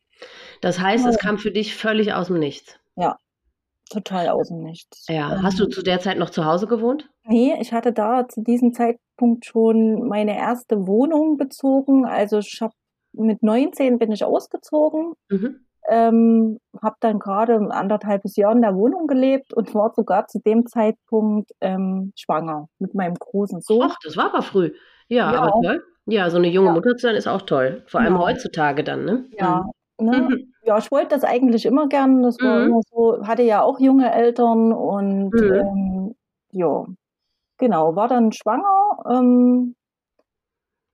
Das 0.61 0.79
heißt, 0.81 1.07
es 1.07 1.14
Ja. 1.17 1.21
kam 1.21 1.38
für 1.38 1.50
dich 1.50 1.75
völlig 1.76 2.12
aus 2.12 2.26
dem 2.29 2.38
Nichts. 2.38 2.79
Total 3.91 4.31
aus 4.31 4.49
dem 4.49 4.62
Nichts. 4.62 5.07
Ja. 5.11 5.35
Ähm, 5.35 5.43
Hast 5.43 5.61
du 5.61 5.67
zu 5.67 5.83
der 5.83 6.00
Zeit 6.00 6.17
noch 6.19 6.31
zu 6.31 6.47
Hause 6.47 6.67
gewohnt? 6.67 7.11
Nee, 7.25 7.55
ich 7.61 7.71
hatte 7.75 7.93
da 7.93 8.26
zu 8.26 8.43
diesem 8.43 8.73
Zeitpunkt 8.73 9.45
schon 9.45 10.09
meine 10.09 10.37
erste 10.37 10.87
Wohnung 10.87 11.37
bezogen. 11.37 12.07
Also 12.07 12.38
ich 12.38 12.59
habe 12.62 12.73
mit 13.12 13.43
19 13.43 13.99
bin 13.99 14.11
ich 14.11 14.25
ausgezogen, 14.25 15.12
Mhm. 15.29 15.63
Ähm, 15.88 16.59
habe 16.83 16.97
dann 17.00 17.19
gerade 17.19 17.55
ein 17.55 17.71
anderthalbes 17.73 18.37
Jahr 18.37 18.53
in 18.53 18.62
der 18.62 18.75
Wohnung 18.75 19.07
gelebt 19.07 19.53
und 19.55 19.75
war 19.75 19.93
sogar 19.95 20.26
zu 20.26 20.41
dem 20.41 20.67
Zeitpunkt 20.67 21.50
ähm, 21.61 22.12
schwanger 22.17 22.69
mit 22.79 22.95
meinem 22.95 23.14
großen 23.14 23.61
Sohn. 23.61 23.91
Ach, 23.91 23.97
das 24.05 24.17
war 24.17 24.26
aber 24.26 24.43
früh. 24.43 24.73
Ja, 25.09 25.33
Ja. 25.33 25.38
aber 25.43 25.53
toll. 25.62 25.83
Ja, 26.07 26.29
so 26.31 26.37
eine 26.38 26.49
junge 26.49 26.69
Ja. 26.69 26.73
Mutter 26.73 26.97
zu 26.97 27.07
sein 27.07 27.17
ist 27.17 27.26
auch 27.26 27.43
toll. 27.43 27.83
Vor 27.87 28.00
allem 28.00 28.14
Ja. 28.14 28.21
heutzutage 28.21 28.85
dann, 28.85 29.05
ne? 29.05 29.25
Ja, 29.31 29.64
Mhm. 30.00 30.07
ne? 30.07 30.29
Mhm. 30.29 30.55
ja, 30.62 30.79
ich 30.79 30.91
wollte 30.91 31.09
das 31.09 31.25
eigentlich 31.25 31.67
immer 31.67 31.88
gern. 31.88 32.23
Das 32.23 32.41
war 32.43 32.61
Mhm. 32.61 32.67
immer 32.67 32.81
so, 32.91 33.26
hatte 33.26 33.43
ja 33.43 33.62
auch 33.62 33.81
junge 33.81 34.12
Eltern 34.12 34.73
und 34.73 35.33
Mhm. 35.33 35.50
ähm, 35.50 36.14
ja, 36.53 36.85
genau, 37.59 37.97
war 37.97 38.09
dann 38.09 38.33
schwanger. 38.33 38.99
Ähm, 39.11 39.76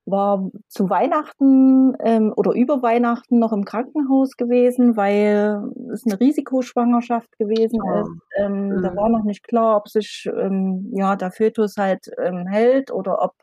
war 0.07 0.51
zu 0.69 0.91
Weihnachten 0.91 1.95
ähm, 2.01 2.33
oder 2.37 2.53
über 2.53 2.83
Weihnachten 2.83 3.39
noch 3.39 3.53
im 3.53 3.65
Krankenhaus 3.65 4.37
gewesen, 4.37 4.97
weil 4.97 5.63
es 5.93 6.05
eine 6.07 6.19
Risikoschwangerschaft 6.19 7.37
gewesen 7.39 7.81
oh. 7.83 8.01
ist. 8.01 8.11
Ähm, 8.37 8.69
mhm. 8.69 8.83
Da 8.83 8.97
war 8.97 9.09
noch 9.09 9.25
nicht 9.25 9.47
klar, 9.47 9.77
ob 9.77 9.89
sich 9.89 10.29
ähm, 10.35 10.91
ja 10.93 11.17
der 11.17 11.31
Fötus 11.31 11.77
halt 11.77 12.11
ähm, 12.19 12.47
hält 12.47 12.91
oder 12.91 13.23
ob 13.23 13.35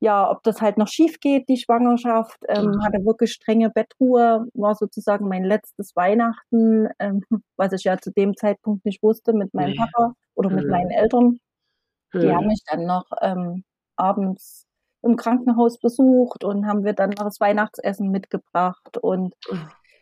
ja, 0.00 0.30
ob 0.30 0.42
das 0.42 0.60
halt 0.60 0.78
noch 0.78 0.88
schief 0.88 1.20
geht, 1.20 1.48
die 1.48 1.56
Schwangerschaft, 1.56 2.38
ähm, 2.48 2.66
mhm. 2.66 2.84
hatte 2.84 3.04
wirklich 3.04 3.32
strenge 3.32 3.70
Bettruhe, 3.70 4.46
war 4.54 4.74
sozusagen 4.74 5.28
mein 5.28 5.44
letztes 5.44 5.94
Weihnachten, 5.94 6.88
ähm, 6.98 7.22
was 7.56 7.72
ich 7.72 7.84
ja 7.84 7.98
zu 7.98 8.10
dem 8.10 8.36
Zeitpunkt 8.36 8.84
nicht 8.84 9.02
wusste 9.02 9.32
mit 9.32 9.54
meinem 9.54 9.72
nee. 9.72 9.76
Papa 9.76 10.14
oder 10.34 10.50
mit 10.50 10.64
mhm. 10.64 10.70
meinen 10.70 10.90
Eltern. 10.90 11.38
Die 12.12 12.26
mhm. 12.26 12.34
haben 12.34 12.46
mich 12.46 12.62
dann 12.66 12.86
noch 12.86 13.06
ähm, 13.20 13.64
abends 13.96 14.66
im 15.04 15.16
Krankenhaus 15.16 15.78
besucht 15.78 16.44
und 16.44 16.66
haben 16.66 16.84
wir 16.84 16.92
dann 16.92 17.10
noch 17.10 17.24
das 17.24 17.40
Weihnachtsessen 17.40 18.10
mitgebracht 18.10 18.98
und 19.00 19.34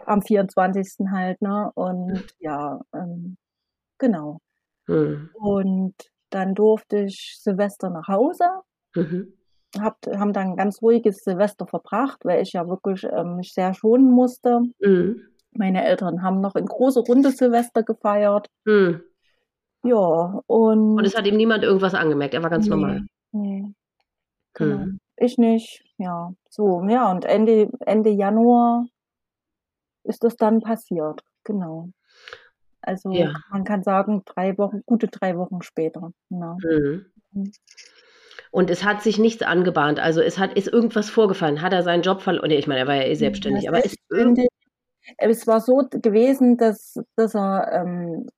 am 0.06 0.22
24. 0.22 1.06
halt, 1.10 1.40
ne? 1.42 1.70
Und 1.74 2.24
ja, 2.38 2.80
ähm, 2.94 3.36
genau. 3.98 4.40
Mhm. 4.86 5.30
Und 5.34 5.94
dann 6.30 6.54
durfte 6.54 7.04
ich 7.04 7.38
Silvester 7.40 7.90
nach 7.90 8.08
Hause. 8.08 8.44
Mhm. 8.94 9.32
Hab, 9.78 9.96
haben 10.06 10.32
dann 10.32 10.48
ein 10.48 10.56
ganz 10.56 10.82
ruhiges 10.82 11.24
Silvester 11.24 11.66
verbracht, 11.66 12.24
weil 12.24 12.42
ich 12.42 12.52
ja 12.52 12.68
wirklich 12.68 13.04
ähm, 13.04 13.36
mich 13.36 13.54
sehr 13.54 13.74
schonen 13.74 14.10
musste. 14.10 14.60
Mhm. 14.80 15.22
Meine 15.52 15.84
Eltern 15.84 16.22
haben 16.22 16.40
noch 16.40 16.56
in 16.56 16.66
große 16.66 17.00
Runde 17.00 17.30
Silvester 17.30 17.82
gefeiert. 17.82 18.48
Mhm. 18.64 19.02
Ja, 19.84 20.40
und. 20.46 20.98
Und 20.98 21.04
es 21.04 21.16
hat 21.16 21.26
ihm 21.26 21.36
niemand 21.36 21.64
irgendwas 21.64 21.94
angemerkt, 21.94 22.34
er 22.34 22.42
war 22.42 22.50
ganz 22.50 22.66
nee, 22.66 22.70
normal. 22.70 23.06
Nee. 23.32 23.72
Genau. 24.54 24.78
Hm. 24.78 24.98
Ich 25.16 25.38
nicht, 25.38 25.84
ja. 25.98 26.32
So, 26.48 26.82
ja, 26.88 27.10
und 27.10 27.24
Ende, 27.24 27.70
Ende 27.80 28.10
Januar 28.10 28.86
ist 30.04 30.24
das 30.24 30.36
dann 30.36 30.60
passiert, 30.60 31.22
genau. 31.44 31.90
Also 32.80 33.12
ja. 33.12 33.32
man 33.50 33.64
kann 33.64 33.82
sagen, 33.82 34.22
drei 34.24 34.58
Wochen, 34.58 34.82
gute 34.84 35.06
drei 35.06 35.36
Wochen 35.36 35.62
später. 35.62 36.12
Ja. 36.30 36.56
Mhm. 36.62 37.06
mhm. 37.30 37.52
Und 38.50 38.68
es 38.68 38.84
hat 38.84 39.02
sich 39.02 39.18
nichts 39.18 39.42
angebahnt. 39.42 39.98
Also 39.98 40.20
es 40.20 40.38
hat, 40.38 40.52
ist 40.58 40.68
irgendwas 40.68 41.08
vorgefallen. 41.08 41.62
Hat 41.62 41.72
er 41.72 41.82
seinen 41.82 42.02
Job 42.02 42.20
verloren? 42.20 42.48
Nee, 42.48 42.58
ich 42.58 42.66
meine, 42.66 42.80
er 42.80 42.86
war 42.86 42.96
ja 42.96 43.04
eh 43.04 43.14
selbstständig, 43.14 43.66
aber 43.66 43.82
ist 43.82 43.96
es 45.16 45.46
war 45.46 45.60
so 45.60 45.88
gewesen, 45.90 46.58
dass, 46.58 46.94
dass 47.16 47.34
er 47.34 47.72
ähm, 47.72 48.28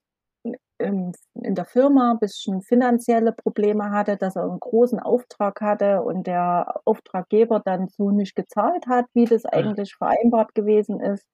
in, 0.79 1.13
in 1.35 1.55
der 1.55 1.65
Firma 1.65 2.13
ein 2.13 2.19
bisschen 2.19 2.63
finanzielle 2.63 3.33
Probleme 3.33 3.91
hatte, 3.91 4.17
dass 4.17 4.37
er 4.37 4.45
einen 4.45 4.61
großen 4.61 4.99
Auftrag 4.99 5.61
hatte 5.61 6.03
und 6.03 6.27
der 6.27 6.81
Auftraggeber 6.85 7.61
dann 7.65 7.89
so 7.89 8.11
nicht 8.11 8.35
gezahlt 8.35 8.87
hat, 8.87 9.07
wie 9.15 9.25
das 9.25 9.45
eigentlich 9.45 9.95
vereinbart 9.95 10.55
gewesen 10.55 11.01
ist. 11.01 11.25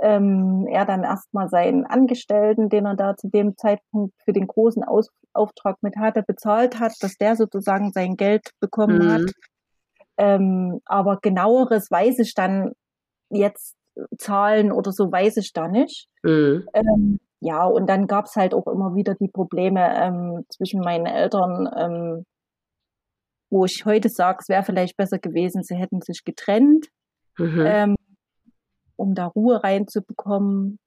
Ähm, 0.00 0.66
er 0.68 0.84
dann 0.86 1.04
erstmal 1.04 1.48
seinen 1.48 1.84
Angestellten, 1.86 2.68
den 2.68 2.84
er 2.84 2.96
da 2.96 3.16
zu 3.16 3.28
dem 3.28 3.56
Zeitpunkt 3.56 4.14
für 4.24 4.32
den 4.32 4.46
großen 4.46 4.82
Aus 4.82 5.08
Auftrag 5.32 5.78
mit 5.82 5.96
hatte, 5.96 6.22
bezahlt 6.22 6.78
hat, 6.78 6.92
dass 7.00 7.16
der 7.16 7.36
sozusagen 7.36 7.92
sein 7.92 8.16
Geld 8.16 8.50
bekommen 8.60 8.98
mhm. 8.98 9.12
hat. 9.12 9.32
Ähm, 10.16 10.80
aber 10.84 11.18
genaueres 11.20 11.90
weiß 11.90 12.20
ich 12.20 12.34
dann 12.34 12.72
jetzt 13.30 13.74
Zahlen 14.18 14.72
oder 14.72 14.92
so 14.92 15.10
weiß 15.10 15.36
ich 15.38 15.52
da 15.52 15.68
nicht. 15.68 16.08
Mhm. 16.22 16.68
Ähm, 16.72 17.18
ja, 17.44 17.66
und 17.66 17.86
dann 17.88 18.06
gab 18.06 18.24
es 18.24 18.36
halt 18.36 18.54
auch 18.54 18.66
immer 18.66 18.94
wieder 18.94 19.14
die 19.14 19.28
Probleme 19.28 19.94
ähm, 20.00 20.46
zwischen 20.48 20.80
meinen 20.80 21.04
Eltern, 21.04 21.68
ähm, 21.76 22.24
wo 23.50 23.66
ich 23.66 23.84
heute 23.84 24.08
sage, 24.08 24.38
es 24.40 24.48
wäre 24.48 24.62
vielleicht 24.62 24.96
besser 24.96 25.18
gewesen, 25.18 25.62
sie 25.62 25.76
hätten 25.76 26.00
sich 26.00 26.24
getrennt, 26.24 26.88
mhm. 27.36 27.64
ähm, 27.66 27.96
um 28.96 29.14
da 29.14 29.26
Ruhe 29.26 29.62
reinzubekommen. 29.62 30.78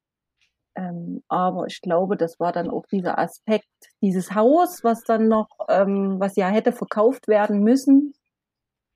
Ähm, 0.76 1.22
aber 1.28 1.68
ich 1.68 1.80
glaube, 1.82 2.18
das 2.18 2.40
war 2.40 2.54
dann 2.54 2.72
auch 2.72 2.88
dieser 2.92 3.20
Aspekt, 3.20 3.68
dieses 4.02 4.34
Haus, 4.34 4.84
was 4.84 5.04
dann 5.04 5.28
noch, 5.28 5.50
ähm, 5.70 6.20
was 6.20 6.36
ja 6.38 6.48
hätte 6.48 6.72
verkauft 6.72 7.28
werden 7.28 7.64
müssen, 7.64 8.14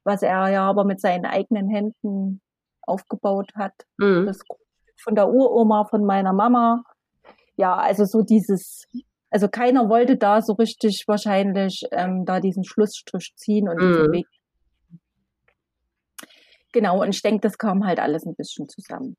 was 0.04 0.24
er 0.24 0.50
ja 0.50 0.68
aber 0.68 0.84
mit 0.84 1.00
seinen 1.00 1.26
eigenen 1.26 1.70
Händen 1.70 2.42
aufgebaut 2.82 3.52
hat. 3.54 3.74
Mhm. 4.00 4.26
Das 4.26 4.40
von 5.04 5.14
der 5.14 5.30
Uroma 5.30 5.86
von 5.86 6.04
meiner 6.06 6.34
Mama 6.34 6.84
ja, 7.56 7.76
also 7.76 8.06
so 8.06 8.22
dieses, 8.22 8.88
also 9.30 9.48
keiner 9.48 9.90
wollte 9.90 10.18
da 10.18 10.42
so 10.42 10.54
richtig 10.54 11.06
wahrscheinlich 11.08 11.84
ähm, 11.92 12.26
da 12.26 12.40
diesen 12.40 12.64
Schlussstrich 12.64 13.34
ziehen 13.36 13.70
und 13.70 13.82
diesen 13.82 14.08
mhm. 14.08 14.12
Weg. 14.12 14.28
Genau, 16.74 17.02
und 17.02 17.10
ich 17.10 17.22
denke, 17.22 17.42
das 17.42 17.58
kam 17.58 17.86
halt 17.86 18.00
alles 18.00 18.26
ein 18.26 18.36
bisschen 18.36 18.70
zusammen. 18.70 19.18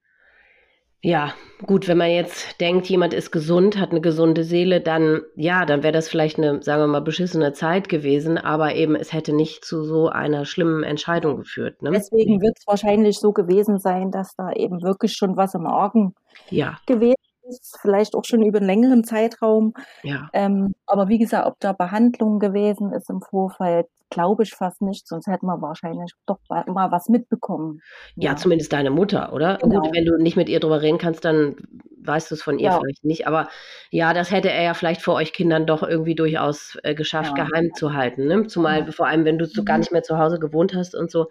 Ja, 1.04 1.34
gut, 1.66 1.88
wenn 1.88 1.98
man 1.98 2.10
jetzt 2.10 2.60
denkt, 2.60 2.86
jemand 2.86 3.12
ist 3.12 3.32
gesund, 3.32 3.76
hat 3.76 3.90
eine 3.90 4.00
gesunde 4.00 4.44
Seele, 4.44 4.80
dann 4.80 5.22
ja, 5.34 5.66
dann 5.66 5.82
wäre 5.82 5.92
das 5.92 6.08
vielleicht 6.08 6.38
eine, 6.38 6.62
sagen 6.62 6.80
wir 6.80 6.86
mal, 6.86 7.00
beschissene 7.00 7.52
Zeit 7.52 7.88
gewesen, 7.88 8.38
aber 8.38 8.76
eben 8.76 8.94
es 8.94 9.12
hätte 9.12 9.34
nicht 9.34 9.64
zu 9.64 9.82
so 9.82 10.08
einer 10.08 10.44
schlimmen 10.44 10.84
Entscheidung 10.84 11.38
geführt. 11.38 11.82
Ne? 11.82 11.90
Deswegen 11.90 12.40
wird 12.40 12.56
es 12.56 12.66
wahrscheinlich 12.68 13.18
so 13.18 13.32
gewesen 13.32 13.80
sein, 13.80 14.12
dass 14.12 14.36
da 14.36 14.52
eben 14.52 14.80
wirklich 14.82 15.14
schon 15.14 15.36
was 15.36 15.54
im 15.54 15.66
Argen 15.66 16.14
ja. 16.50 16.78
gewesen 16.86 17.16
ist, 17.60 17.78
vielleicht 17.80 18.14
auch 18.14 18.24
schon 18.24 18.42
über 18.42 18.58
einen 18.58 18.66
längeren 18.66 19.04
Zeitraum. 19.04 19.74
Ja. 20.02 20.28
Ähm, 20.32 20.74
aber 20.86 21.08
wie 21.08 21.18
gesagt, 21.18 21.46
ob 21.46 21.58
da 21.60 21.72
Behandlung 21.72 22.38
gewesen 22.38 22.92
ist 22.92 23.10
im 23.10 23.20
Vorfeld, 23.20 23.86
glaube 24.10 24.42
ich 24.42 24.54
fast 24.54 24.82
nicht, 24.82 25.08
sonst 25.08 25.26
hätten 25.26 25.46
wir 25.46 25.60
wahrscheinlich 25.62 26.12
doch 26.26 26.38
mal 26.48 26.90
was 26.90 27.08
mitbekommen. 27.08 27.80
Ja, 28.14 28.32
ja 28.32 28.36
zumindest 28.36 28.72
deine 28.72 28.90
Mutter, 28.90 29.32
oder? 29.32 29.58
Genau. 29.58 29.80
Gut, 29.80 29.94
wenn 29.94 30.04
du 30.04 30.16
nicht 30.18 30.36
mit 30.36 30.48
ihr 30.48 30.60
drüber 30.60 30.82
reden 30.82 30.98
kannst, 30.98 31.24
dann 31.24 31.56
weißt 32.04 32.30
du 32.30 32.34
es 32.34 32.42
von 32.42 32.58
ihr 32.58 32.70
ja. 32.70 32.78
vielleicht 32.78 33.04
nicht. 33.04 33.26
Aber 33.26 33.48
ja, 33.90 34.12
das 34.12 34.30
hätte 34.30 34.50
er 34.50 34.62
ja 34.62 34.74
vielleicht 34.74 35.02
vor 35.02 35.14
euch 35.14 35.32
Kindern 35.32 35.66
doch 35.66 35.82
irgendwie 35.82 36.14
durchaus 36.14 36.78
äh, 36.82 36.94
geschafft, 36.94 37.36
ja. 37.36 37.44
geheim 37.44 37.70
zu 37.74 37.94
halten. 37.94 38.26
Ne? 38.26 38.46
Zumal 38.46 38.90
vor 38.92 39.06
allem, 39.06 39.24
wenn 39.24 39.38
du 39.38 39.46
so 39.46 39.64
gar 39.64 39.76
mhm. 39.76 39.80
nicht 39.80 39.92
mehr 39.92 40.02
zu 40.02 40.18
Hause 40.18 40.38
gewohnt 40.38 40.74
hast 40.74 40.94
und 40.94 41.10
so. 41.10 41.28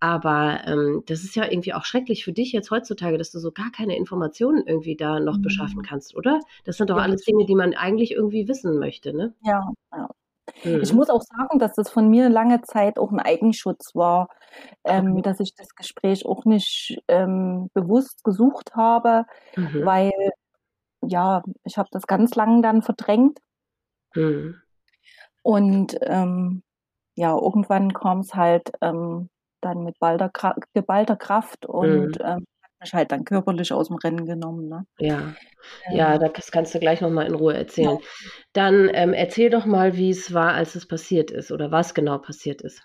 Aber 0.00 0.60
ähm, 0.64 1.02
das 1.06 1.24
ist 1.24 1.36
ja 1.36 1.44
irgendwie 1.44 1.74
auch 1.74 1.84
schrecklich 1.84 2.24
für 2.24 2.32
dich 2.32 2.52
jetzt 2.52 2.70
heutzutage, 2.70 3.18
dass 3.18 3.30
du 3.30 3.38
so 3.38 3.52
gar 3.52 3.70
keine 3.70 3.96
Informationen 3.96 4.66
irgendwie 4.66 4.96
da 4.96 5.20
noch 5.20 5.36
mhm. 5.36 5.42
beschaffen 5.42 5.82
kannst, 5.82 6.16
oder? 6.16 6.40
Das 6.64 6.78
sind 6.78 6.88
doch 6.88 6.96
ja, 6.96 7.02
alles 7.02 7.22
Dinge, 7.22 7.44
die 7.44 7.54
man 7.54 7.74
eigentlich 7.74 8.12
irgendwie 8.12 8.48
wissen 8.48 8.78
möchte, 8.78 9.14
ne? 9.14 9.34
Ja, 9.42 9.62
ja. 9.92 10.08
Mhm. 10.64 10.80
Ich 10.82 10.92
muss 10.92 11.10
auch 11.10 11.22
sagen, 11.22 11.58
dass 11.58 11.74
das 11.74 11.90
von 11.90 12.08
mir 12.08 12.28
lange 12.28 12.62
Zeit 12.62 12.98
auch 12.98 13.12
ein 13.12 13.20
Eigenschutz 13.20 13.94
war, 13.94 14.28
ähm, 14.84 15.12
okay. 15.12 15.22
dass 15.22 15.40
ich 15.40 15.54
das 15.54 15.74
Gespräch 15.74 16.26
auch 16.26 16.44
nicht 16.44 16.98
ähm, 17.08 17.70
bewusst 17.74 18.24
gesucht 18.24 18.74
habe, 18.74 19.26
mhm. 19.56 19.84
weil 19.84 20.12
ja, 21.02 21.42
ich 21.64 21.78
habe 21.78 21.88
das 21.92 22.06
ganz 22.06 22.34
lange 22.34 22.62
dann 22.62 22.82
verdrängt. 22.82 23.38
Mhm. 24.14 24.56
Und 25.42 25.98
ähm, 26.02 26.62
ja, 27.14 27.36
irgendwann 27.36 27.92
kam 27.92 28.20
es 28.20 28.34
halt 28.34 28.72
ähm, 28.80 29.28
dann 29.60 29.84
mit 29.84 29.98
balder, 29.98 30.30
geballter 30.74 31.16
Kraft 31.16 31.66
und 31.66 32.18
mhm. 32.18 32.24
ähm, 32.24 32.46
mich 32.80 32.94
halt 32.94 33.12
dann 33.12 33.24
körperlich 33.24 33.72
aus 33.72 33.88
dem 33.88 33.96
Rennen 33.96 34.26
genommen. 34.26 34.68
Ne? 34.68 34.86
Ja. 34.98 35.34
Ähm, 35.86 35.96
ja, 35.96 36.18
das 36.18 36.50
kannst 36.50 36.74
du 36.74 36.78
gleich 36.78 37.00
nochmal 37.00 37.26
in 37.26 37.34
Ruhe 37.34 37.54
erzählen. 37.54 37.98
Ja. 37.98 38.06
Dann 38.52 38.90
ähm, 38.92 39.12
erzähl 39.12 39.50
doch 39.50 39.66
mal, 39.66 39.96
wie 39.96 40.10
es 40.10 40.32
war, 40.32 40.54
als 40.54 40.74
es 40.74 40.86
passiert 40.88 41.30
ist 41.30 41.52
oder 41.52 41.70
was 41.70 41.94
genau 41.94 42.18
passiert 42.18 42.62
ist. 42.62 42.82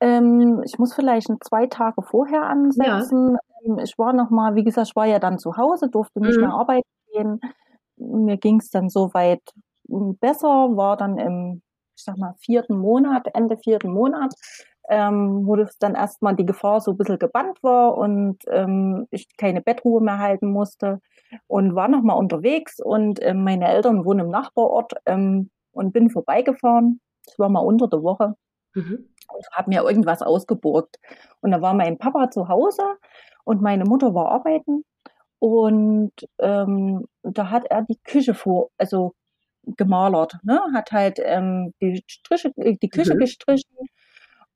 Ähm, 0.00 0.62
ich 0.64 0.78
muss 0.78 0.94
vielleicht 0.94 1.28
zwei 1.42 1.66
Tage 1.66 2.02
vorher 2.02 2.42
ansetzen. 2.42 3.32
Ja. 3.32 3.38
Ähm, 3.64 3.78
ich 3.82 3.98
war 3.98 4.12
nochmal, 4.12 4.54
wie 4.54 4.64
gesagt, 4.64 4.88
ich 4.88 4.96
war 4.96 5.06
ja 5.06 5.18
dann 5.18 5.38
zu 5.38 5.56
Hause, 5.56 5.88
durfte 5.90 6.20
nicht 6.20 6.36
mhm. 6.36 6.42
mehr 6.42 6.52
arbeiten 6.52 6.88
gehen. 7.12 7.40
Mir 7.96 8.36
ging 8.36 8.60
es 8.60 8.70
dann 8.70 8.88
soweit 8.88 9.42
hm, 9.88 10.16
besser, 10.18 10.76
war 10.76 10.96
dann 10.96 11.18
im, 11.18 11.62
ich 11.96 12.04
sag 12.04 12.18
mal, 12.18 12.34
vierten 12.38 12.78
Monat, 12.78 13.28
Ende 13.34 13.56
vierten 13.56 13.90
Monat, 13.90 14.34
ähm, 14.88 15.46
wo 15.46 15.56
das 15.56 15.78
dann 15.78 15.94
erstmal 15.94 16.36
die 16.36 16.46
Gefahr 16.46 16.80
so 16.80 16.92
ein 16.92 16.96
bisschen 16.96 17.18
gebannt 17.18 17.62
war 17.62 17.96
und 17.96 18.38
ähm, 18.50 19.06
ich 19.10 19.36
keine 19.36 19.60
Bettruhe 19.60 20.00
mehr 20.00 20.18
halten 20.18 20.50
musste 20.50 21.00
und 21.46 21.74
war 21.74 21.88
nochmal 21.88 22.18
unterwegs 22.18 22.80
und 22.80 23.18
ähm, 23.22 23.42
meine 23.44 23.68
Eltern 23.68 24.04
wohnen 24.04 24.26
im 24.26 24.30
Nachbarort 24.30 24.94
ähm, 25.06 25.50
und 25.72 25.92
bin 25.92 26.10
vorbeigefahren. 26.10 27.00
Das 27.24 27.38
war 27.38 27.48
mal 27.48 27.60
unter 27.60 27.88
der 27.88 28.02
Woche. 28.02 28.34
Mhm. 28.74 29.08
Und 29.28 29.46
habe 29.52 29.70
mir 29.70 29.82
irgendwas 29.82 30.22
ausgeborgt. 30.22 30.98
Und 31.40 31.50
da 31.50 31.60
war 31.60 31.74
mein 31.74 31.98
Papa 31.98 32.30
zu 32.30 32.48
Hause 32.48 32.82
und 33.44 33.60
meine 33.60 33.84
Mutter 33.84 34.14
war 34.14 34.30
arbeiten. 34.30 34.84
Und 35.40 36.12
ähm, 36.38 37.06
da 37.22 37.50
hat 37.50 37.66
er 37.66 37.82
die 37.82 37.98
Küche 38.04 38.34
vor, 38.34 38.70
also 38.78 39.14
gemalert, 39.76 40.38
ne? 40.44 40.60
hat 40.74 40.92
halt 40.92 41.18
ähm, 41.22 41.74
die 41.80 42.04
Striche, 42.06 42.52
die 42.56 42.88
Küche 42.88 43.14
mhm. 43.14 43.18
gestrichen 43.18 43.88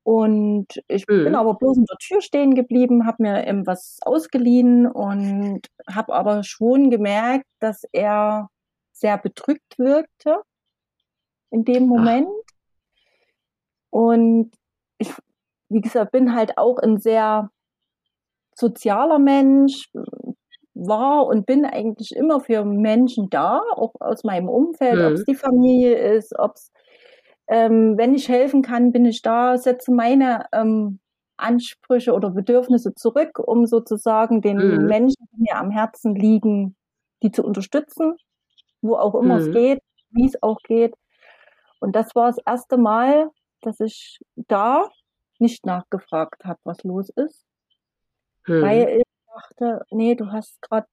und 0.02 0.66
ich 0.88 1.06
mhm. 1.08 1.24
bin 1.24 1.34
aber 1.34 1.54
bloß 1.54 1.76
in 1.76 1.84
der 1.84 1.98
Tür 1.98 2.20
stehen 2.20 2.54
geblieben, 2.54 3.06
habe 3.06 3.22
mir 3.22 3.46
eben 3.46 3.66
was 3.66 3.98
ausgeliehen 4.02 4.86
und 4.86 5.62
habe 5.88 6.14
aber 6.14 6.42
schon 6.42 6.90
gemerkt, 6.90 7.46
dass 7.58 7.84
er 7.92 8.48
sehr 8.92 9.18
bedrückt 9.18 9.78
wirkte 9.78 10.42
in 11.50 11.64
dem 11.64 11.86
Moment. 11.86 12.28
Ach. 12.28 12.54
Und 13.90 14.52
ich, 14.98 15.12
wie 15.68 15.80
gesagt, 15.80 16.12
bin 16.12 16.34
halt 16.34 16.56
auch 16.56 16.78
ein 16.78 16.98
sehr 16.98 17.50
sozialer 18.54 19.18
Mensch, 19.18 19.90
war 20.74 21.26
und 21.26 21.46
bin 21.46 21.64
eigentlich 21.64 22.14
immer 22.14 22.40
für 22.40 22.64
Menschen 22.64 23.28
da, 23.30 23.60
auch 23.74 23.92
aus 24.00 24.24
meinem 24.24 24.48
Umfeld, 24.48 24.98
mhm. 24.98 25.06
ob 25.06 25.12
es 25.12 25.24
die 25.24 25.34
Familie 25.34 25.96
ist, 25.96 26.38
ob 26.38 26.52
es, 26.54 26.72
ähm, 27.50 27.98
wenn 27.98 28.14
ich 28.14 28.28
helfen 28.28 28.62
kann, 28.62 28.92
bin 28.92 29.04
ich 29.04 29.22
da, 29.22 29.58
setze 29.58 29.90
meine 29.90 30.46
ähm, 30.52 31.00
Ansprüche 31.36 32.12
oder 32.12 32.30
Bedürfnisse 32.30 32.94
zurück, 32.94 33.40
um 33.40 33.66
sozusagen 33.66 34.40
den 34.40 34.58
mhm. 34.58 34.86
Menschen, 34.86 35.26
die 35.32 35.42
mir 35.42 35.56
am 35.56 35.72
Herzen 35.72 36.14
liegen, 36.14 36.76
die 37.24 37.32
zu 37.32 37.44
unterstützen, 37.44 38.16
wo 38.82 38.94
auch 38.94 39.16
immer 39.16 39.40
mhm. 39.40 39.40
es 39.40 39.50
geht, 39.50 39.82
wie 40.10 40.26
es 40.26 40.40
auch 40.42 40.58
geht. 40.62 40.94
Und 41.80 41.96
das 41.96 42.14
war 42.14 42.28
das 42.28 42.38
erste 42.46 42.76
Mal, 42.76 43.30
dass 43.62 43.80
ich 43.80 44.20
da 44.36 44.88
nicht 45.40 45.66
nachgefragt 45.66 46.44
habe, 46.44 46.60
was 46.62 46.84
los 46.84 47.08
ist, 47.10 47.44
mhm. 48.46 48.62
weil 48.62 48.98
ich 48.98 49.04
dachte, 49.34 49.84
nee, 49.90 50.14
du 50.14 50.30
hast 50.30 50.62
gerade 50.62 50.86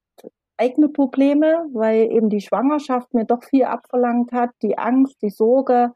eigene 0.57 0.89
Probleme, 0.89 1.67
weil 1.71 2.11
eben 2.11 2.29
die 2.29 2.41
Schwangerschaft 2.41 3.13
mir 3.13 3.25
doch 3.25 3.43
viel 3.43 3.65
abverlangt 3.65 4.31
hat, 4.31 4.49
die 4.63 4.79
Angst, 4.79 5.21
die 5.21 5.29
Sorge 5.29 5.93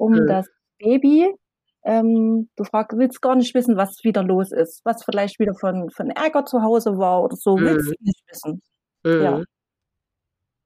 um 0.00 0.12
mhm. 0.12 0.26
das 0.26 0.48
Baby. 0.78 1.34
Ähm, 1.82 2.48
du 2.56 2.64
fragst, 2.64 2.98
willst 2.98 3.22
gar 3.22 3.36
nicht 3.36 3.54
wissen, 3.54 3.76
was 3.76 4.00
wieder 4.02 4.22
los 4.22 4.52
ist, 4.52 4.82
was 4.84 5.04
vielleicht 5.04 5.38
wieder 5.38 5.54
von, 5.54 5.88
von 5.90 6.10
Ärger 6.10 6.44
zu 6.44 6.62
Hause 6.62 6.98
war 6.98 7.22
oder 7.22 7.36
so, 7.36 7.56
mhm. 7.56 7.64
willst 7.64 7.88
du 7.88 7.94
nicht 8.00 8.22
wissen. 8.28 8.62
Mhm. 9.04 9.22
Ja. 9.22 9.42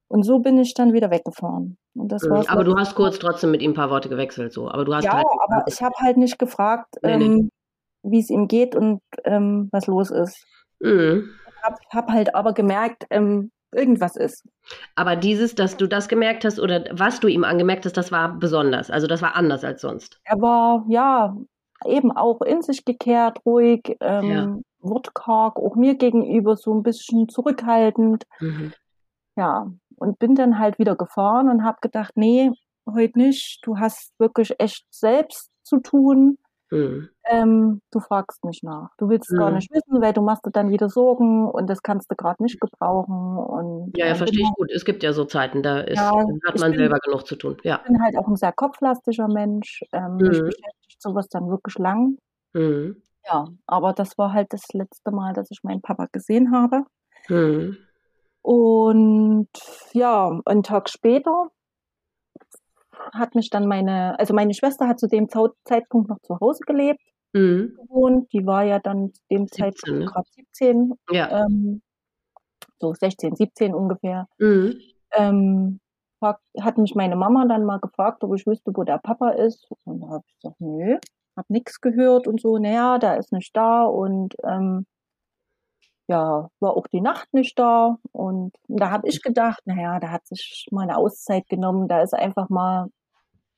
Und 0.08 0.22
so 0.24 0.40
bin 0.40 0.58
ich 0.58 0.74
dann 0.74 0.92
wieder 0.92 1.10
weggefahren. 1.10 1.76
Mhm. 1.94 2.10
aber 2.48 2.64
du 2.64 2.76
hast 2.76 2.96
kurz 2.96 3.20
trotzdem 3.20 3.52
mit 3.52 3.62
ihm 3.62 3.70
ein 3.70 3.74
paar 3.74 3.90
Worte 3.90 4.08
gewechselt, 4.08 4.52
so. 4.52 4.68
Aber 4.68 4.84
du 4.84 4.94
hast 4.94 5.04
ja, 5.04 5.12
halt 5.12 5.26
aber 5.44 5.64
ich 5.68 5.80
habe 5.80 5.94
halt 5.98 6.16
nicht 6.16 6.38
gefragt, 6.40 6.96
nee, 7.02 7.12
ähm, 7.12 7.34
nee. 7.34 7.48
wie 8.02 8.18
es 8.18 8.30
ihm 8.30 8.48
geht 8.48 8.74
und 8.74 9.00
ähm, 9.24 9.68
was 9.70 9.86
los 9.86 10.10
ist. 10.10 10.44
Mhm. 10.80 11.30
Hab, 11.62 11.78
hab 11.90 12.10
halt 12.10 12.34
aber 12.34 12.52
gemerkt, 12.52 13.04
ähm, 13.10 13.52
irgendwas 13.74 14.16
ist. 14.16 14.46
Aber 14.94 15.16
dieses, 15.16 15.54
dass 15.54 15.76
du 15.76 15.86
das 15.86 16.08
gemerkt 16.08 16.44
hast 16.44 16.58
oder 16.58 16.84
was 16.92 17.20
du 17.20 17.28
ihm 17.28 17.44
angemerkt 17.44 17.84
hast, 17.84 17.96
das 17.96 18.12
war 18.12 18.38
besonders. 18.38 18.90
Also 18.90 19.06
das 19.06 19.22
war 19.22 19.36
anders 19.36 19.64
als 19.64 19.80
sonst. 19.80 20.20
Er 20.24 20.40
war 20.40 20.84
ja 20.88 21.36
eben 21.84 22.12
auch 22.12 22.40
in 22.40 22.62
sich 22.62 22.84
gekehrt, 22.84 23.38
ruhig, 23.44 23.96
ähm, 24.00 24.30
ja. 24.30 24.56
wortkarg, 24.80 25.56
auch 25.56 25.76
mir 25.76 25.96
gegenüber 25.96 26.56
so 26.56 26.72
ein 26.74 26.82
bisschen 26.82 27.28
zurückhaltend. 27.28 28.24
Mhm. 28.40 28.72
Ja, 29.36 29.70
und 29.96 30.18
bin 30.18 30.34
dann 30.34 30.58
halt 30.58 30.78
wieder 30.78 30.96
gefahren 30.96 31.48
und 31.48 31.64
habe 31.64 31.78
gedacht, 31.80 32.12
nee, 32.16 32.50
heute 32.88 33.18
nicht. 33.18 33.60
Du 33.62 33.78
hast 33.78 34.12
wirklich 34.18 34.54
echt 34.58 34.84
selbst 34.90 35.50
zu 35.62 35.80
tun. 35.80 36.38
Mhm. 36.74 37.08
Ähm, 37.26 37.80
du 37.92 38.00
fragst 38.00 38.44
nicht 38.44 38.64
nach. 38.64 38.90
Du 38.98 39.08
willst 39.08 39.30
es 39.30 39.34
mhm. 39.34 39.38
gar 39.38 39.50
nicht 39.52 39.70
wissen, 39.70 40.02
weil 40.02 40.12
du 40.12 40.22
machst 40.22 40.44
dir 40.44 40.50
dann 40.50 40.70
wieder 40.70 40.88
Sorgen 40.88 41.48
und 41.48 41.70
das 41.70 41.82
kannst 41.82 42.10
du 42.10 42.16
gerade 42.16 42.42
nicht 42.42 42.60
gebrauchen. 42.60 43.38
Und, 43.38 43.92
ja, 43.96 44.08
ja, 44.08 44.14
verstehe 44.14 44.42
ich 44.42 44.54
gut. 44.56 44.70
Es 44.72 44.84
gibt 44.84 45.02
ja 45.02 45.12
so 45.12 45.24
Zeiten, 45.24 45.62
da 45.62 45.80
ist, 45.80 45.96
ja, 45.96 46.10
hat 46.10 46.58
man 46.58 46.72
bin, 46.72 46.78
selber 46.78 46.98
genug 46.98 47.26
zu 47.26 47.36
tun. 47.36 47.56
Ja. 47.62 47.80
Ich 47.82 47.92
bin 47.92 48.02
halt 48.02 48.18
auch 48.18 48.26
ein 48.26 48.36
sehr 48.36 48.52
kopflastiger 48.52 49.28
Mensch. 49.28 49.84
Ähm, 49.92 50.16
mhm. 50.16 50.28
Mich 50.28 50.40
beschäftigt 50.40 51.00
sowas 51.00 51.28
dann 51.28 51.48
wirklich 51.48 51.78
lang. 51.78 52.18
Mhm. 52.52 53.00
Ja, 53.26 53.46
aber 53.66 53.92
das 53.92 54.18
war 54.18 54.32
halt 54.32 54.52
das 54.52 54.64
letzte 54.72 55.12
Mal, 55.12 55.32
dass 55.32 55.50
ich 55.50 55.62
meinen 55.62 55.80
Papa 55.80 56.08
gesehen 56.10 56.52
habe. 56.52 56.82
Mhm. 57.28 57.78
Und 58.42 59.48
ja, 59.92 60.40
einen 60.44 60.62
Tag 60.62 60.90
später 60.90 61.50
hat 63.12 63.34
mich 63.34 63.50
dann 63.50 63.66
meine, 63.66 64.18
also 64.18 64.34
meine 64.34 64.54
Schwester 64.54 64.88
hat 64.88 65.00
zu 65.00 65.08
dem 65.08 65.28
Zeitpunkt 65.28 66.08
noch 66.08 66.20
zu 66.22 66.38
Hause 66.40 66.60
gelebt, 66.66 67.00
mhm. 67.32 67.76
gewohnt. 67.76 68.32
Die 68.32 68.46
war 68.46 68.64
ja 68.64 68.78
dann 68.78 69.12
zu 69.12 69.22
dem 69.30 69.46
17, 69.46 69.64
Zeitpunkt 69.64 69.98
ne? 70.00 70.06
gerade 70.06 70.28
17, 70.30 70.92
ja. 71.10 71.44
ähm, 71.44 71.82
so 72.80 72.94
16, 72.94 73.36
17 73.36 73.74
ungefähr. 73.74 74.26
Mhm. 74.38 74.80
Ähm, 75.12 75.80
hat 76.22 76.78
mich 76.78 76.94
meine 76.94 77.16
Mama 77.16 77.44
dann 77.46 77.64
mal 77.64 77.80
gefragt, 77.80 78.24
ob 78.24 78.34
ich 78.34 78.46
wüsste, 78.46 78.72
wo 78.74 78.82
der 78.84 78.98
Papa 78.98 79.30
ist. 79.30 79.68
Und 79.84 80.00
da 80.00 80.08
habe 80.08 80.24
ich 80.26 80.34
gesagt, 80.40 80.60
nö, 80.60 80.96
habe 81.36 81.52
nichts 81.52 81.80
gehört 81.80 82.26
und 82.26 82.40
so. 82.40 82.58
Naja, 82.58 82.98
der 82.98 83.18
ist 83.18 83.32
nicht 83.32 83.54
da 83.54 83.84
und 83.84 84.34
ähm, 84.44 84.86
ja, 86.08 86.48
war 86.60 86.76
auch 86.76 86.86
die 86.86 87.00
Nacht 87.00 87.32
nicht 87.32 87.58
da. 87.58 87.96
Und 88.12 88.54
da 88.68 88.90
habe 88.90 89.08
ich 89.08 89.22
gedacht, 89.22 89.60
naja, 89.64 89.98
da 90.00 90.10
hat 90.10 90.26
sich 90.26 90.66
mal 90.70 90.82
eine 90.82 90.96
Auszeit 90.96 91.48
genommen, 91.48 91.88
da 91.88 92.02
ist 92.02 92.14
einfach 92.14 92.48
mal 92.48 92.88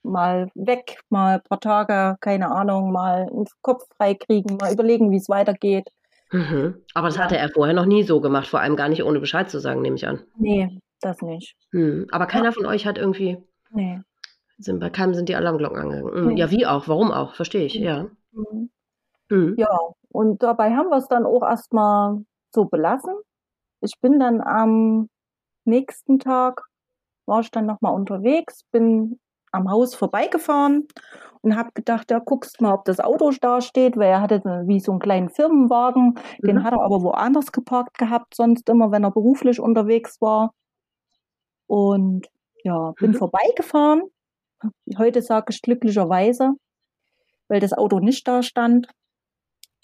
mal 0.06 0.48
weg, 0.54 1.00
mal 1.10 1.34
ein 1.34 1.42
paar 1.42 1.60
Tage, 1.60 2.16
keine 2.20 2.50
Ahnung, 2.50 2.92
mal 2.92 3.28
einen 3.28 3.46
Kopf 3.60 3.84
frei 3.96 4.14
kriegen, 4.14 4.56
mal 4.56 4.72
überlegen, 4.72 5.10
wie 5.10 5.16
es 5.16 5.28
weitergeht. 5.28 5.88
Mhm. 6.32 6.82
Aber 6.94 7.08
das 7.08 7.18
hatte 7.18 7.36
er 7.36 7.48
vorher 7.50 7.74
noch 7.74 7.86
nie 7.86 8.02
so 8.02 8.20
gemacht, 8.20 8.46
vor 8.46 8.60
allem 8.60 8.76
gar 8.76 8.88
nicht 8.88 9.02
ohne 9.04 9.20
Bescheid 9.20 9.50
zu 9.50 9.58
sagen, 9.58 9.82
nehme 9.82 9.96
ich 9.96 10.06
an. 10.06 10.22
Nee, 10.38 10.80
das 11.00 11.20
nicht. 11.22 11.56
Mhm. 11.72 12.06
Aber 12.10 12.26
keiner 12.26 12.46
ja. 12.46 12.52
von 12.52 12.66
euch 12.66 12.86
hat 12.86 12.98
irgendwie. 12.98 13.38
Nee. 13.70 14.00
Sind, 14.58 14.80
bei 14.80 14.90
keinem 14.90 15.14
sind 15.14 15.28
die 15.28 15.36
Alarmglocken 15.36 15.78
angegangen. 15.78 16.30
Mhm. 16.30 16.36
Ja, 16.36 16.50
wie 16.50 16.66
auch, 16.66 16.88
warum 16.88 17.10
auch, 17.10 17.34
verstehe 17.34 17.66
ich, 17.66 17.74
ja. 17.74 18.06
Mhm. 18.32 18.70
Mhm. 19.28 19.54
Ja, 19.58 19.78
und 20.08 20.42
dabei 20.42 20.74
haben 20.74 20.88
wir 20.88 20.96
es 20.96 21.08
dann 21.08 21.26
auch 21.26 21.42
erstmal 21.42 22.24
so 22.52 22.64
belassen. 22.64 23.14
Ich 23.80 24.00
bin 24.00 24.18
dann 24.18 24.40
am 24.40 25.08
nächsten 25.64 26.18
Tag, 26.18 26.62
war 27.26 27.40
ich 27.40 27.50
dann 27.50 27.66
nochmal 27.66 27.94
unterwegs, 27.94 28.62
bin 28.72 29.18
am 29.52 29.70
Haus 29.70 29.94
vorbeigefahren 29.94 30.86
und 31.42 31.56
habe 31.56 31.70
gedacht, 31.74 32.10
ja, 32.10 32.18
guckst 32.18 32.60
mal, 32.60 32.74
ob 32.74 32.84
das 32.84 33.00
Auto 33.00 33.30
da 33.40 33.60
steht, 33.60 33.96
weil 33.96 34.10
er 34.10 34.20
hatte 34.20 34.42
wie 34.66 34.80
so 34.80 34.92
einen 34.92 35.00
kleinen 35.00 35.28
Firmenwagen, 35.30 36.18
mhm. 36.40 36.46
den 36.46 36.64
hat 36.64 36.72
er 36.72 36.82
aber 36.82 37.02
woanders 37.02 37.52
geparkt 37.52 37.98
gehabt, 37.98 38.34
sonst 38.34 38.68
immer, 38.68 38.90
wenn 38.90 39.04
er 39.04 39.10
beruflich 39.10 39.60
unterwegs 39.60 40.20
war. 40.20 40.52
Und 41.66 42.28
ja, 42.64 42.92
bin 42.98 43.12
mhm. 43.12 43.16
vorbeigefahren. 43.16 44.02
Heute 44.98 45.22
sage 45.22 45.46
ich 45.50 45.62
glücklicherweise, 45.62 46.52
weil 47.48 47.60
das 47.60 47.72
Auto 47.72 48.00
nicht 48.00 48.26
da 48.26 48.42
stand. 48.42 48.88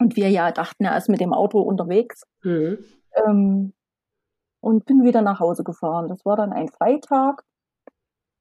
Und 0.02 0.16
wir 0.16 0.28
ja 0.30 0.50
dachten, 0.50 0.84
er 0.84 0.96
ist 0.96 1.08
mit 1.08 1.20
dem 1.20 1.32
Auto 1.32 1.60
unterwegs. 1.60 2.24
Mhm. 2.42 2.78
Ähm, 3.14 3.72
und 4.60 4.84
bin 4.84 5.04
wieder 5.04 5.22
nach 5.22 5.38
Hause 5.38 5.62
gefahren. 5.62 6.08
Das 6.08 6.24
war 6.24 6.36
dann 6.36 6.52
ein 6.52 6.68
Freitag. 6.68 7.44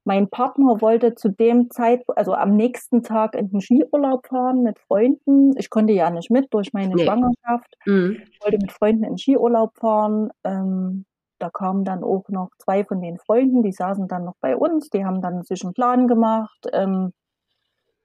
Mein 0.04 0.30
Partner 0.30 0.82
wollte 0.82 1.14
zu 1.14 1.30
dem 1.30 1.70
Zeitpunkt, 1.70 2.18
also 2.18 2.34
am 2.34 2.56
nächsten 2.56 3.04
Tag 3.04 3.36
in 3.36 3.50
den 3.50 3.62
Skiurlaub 3.62 4.26
fahren 4.26 4.64
mit 4.64 4.80
Freunden. 4.80 5.56
Ich 5.58 5.70
konnte 5.70 5.94
ja 5.94 6.10
nicht 6.10 6.32
mit 6.32 6.52
durch 6.52 6.74
meine 6.74 6.96
nee. 6.96 7.06
Schwangerschaft. 7.06 7.76
Mhm. 7.86 8.18
Ich 8.32 8.44
wollte 8.44 8.58
mit 8.60 8.72
Freunden 8.72 9.04
in 9.04 9.12
den 9.12 9.18
Skiurlaub 9.20 9.78
fahren. 9.78 10.32
Ähm, 10.44 11.06
da 11.38 11.52
kamen 11.52 11.86
dann 11.86 12.04
auch 12.04 12.28
noch 12.30 12.50
zwei 12.58 12.84
von 12.84 13.02
den 13.02 13.20
Freunden, 13.20 13.62
die 13.62 13.72
saßen 13.72 14.08
dann 14.08 14.26
noch 14.26 14.36
bei 14.42 14.56
uns. 14.56 14.90
Die 14.90 15.06
haben 15.06 15.22
dann 15.22 15.44
sich 15.44 15.64
einen 15.64 15.74
Plan 15.74 16.08
gemacht. 16.08 16.68
Ähm, 16.74 17.14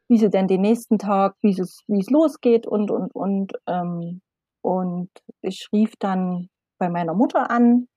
wie 0.08 0.18
sie 0.18 0.30
denn 0.30 0.48
den 0.48 0.60
nächsten 0.60 0.98
Tag, 0.98 1.36
wie 1.40 1.50
es, 1.50 1.82
wie 1.86 2.00
es 2.00 2.10
losgeht 2.10 2.66
und, 2.66 2.90
und, 2.90 3.14
und. 3.14 3.52
Ähm, 3.66 4.20
und 4.62 5.10
ich 5.42 5.68
rief 5.72 5.94
dann 5.98 6.48
bei 6.78 6.88
meiner 6.88 7.14
Mutter 7.14 7.50
an 7.50 7.88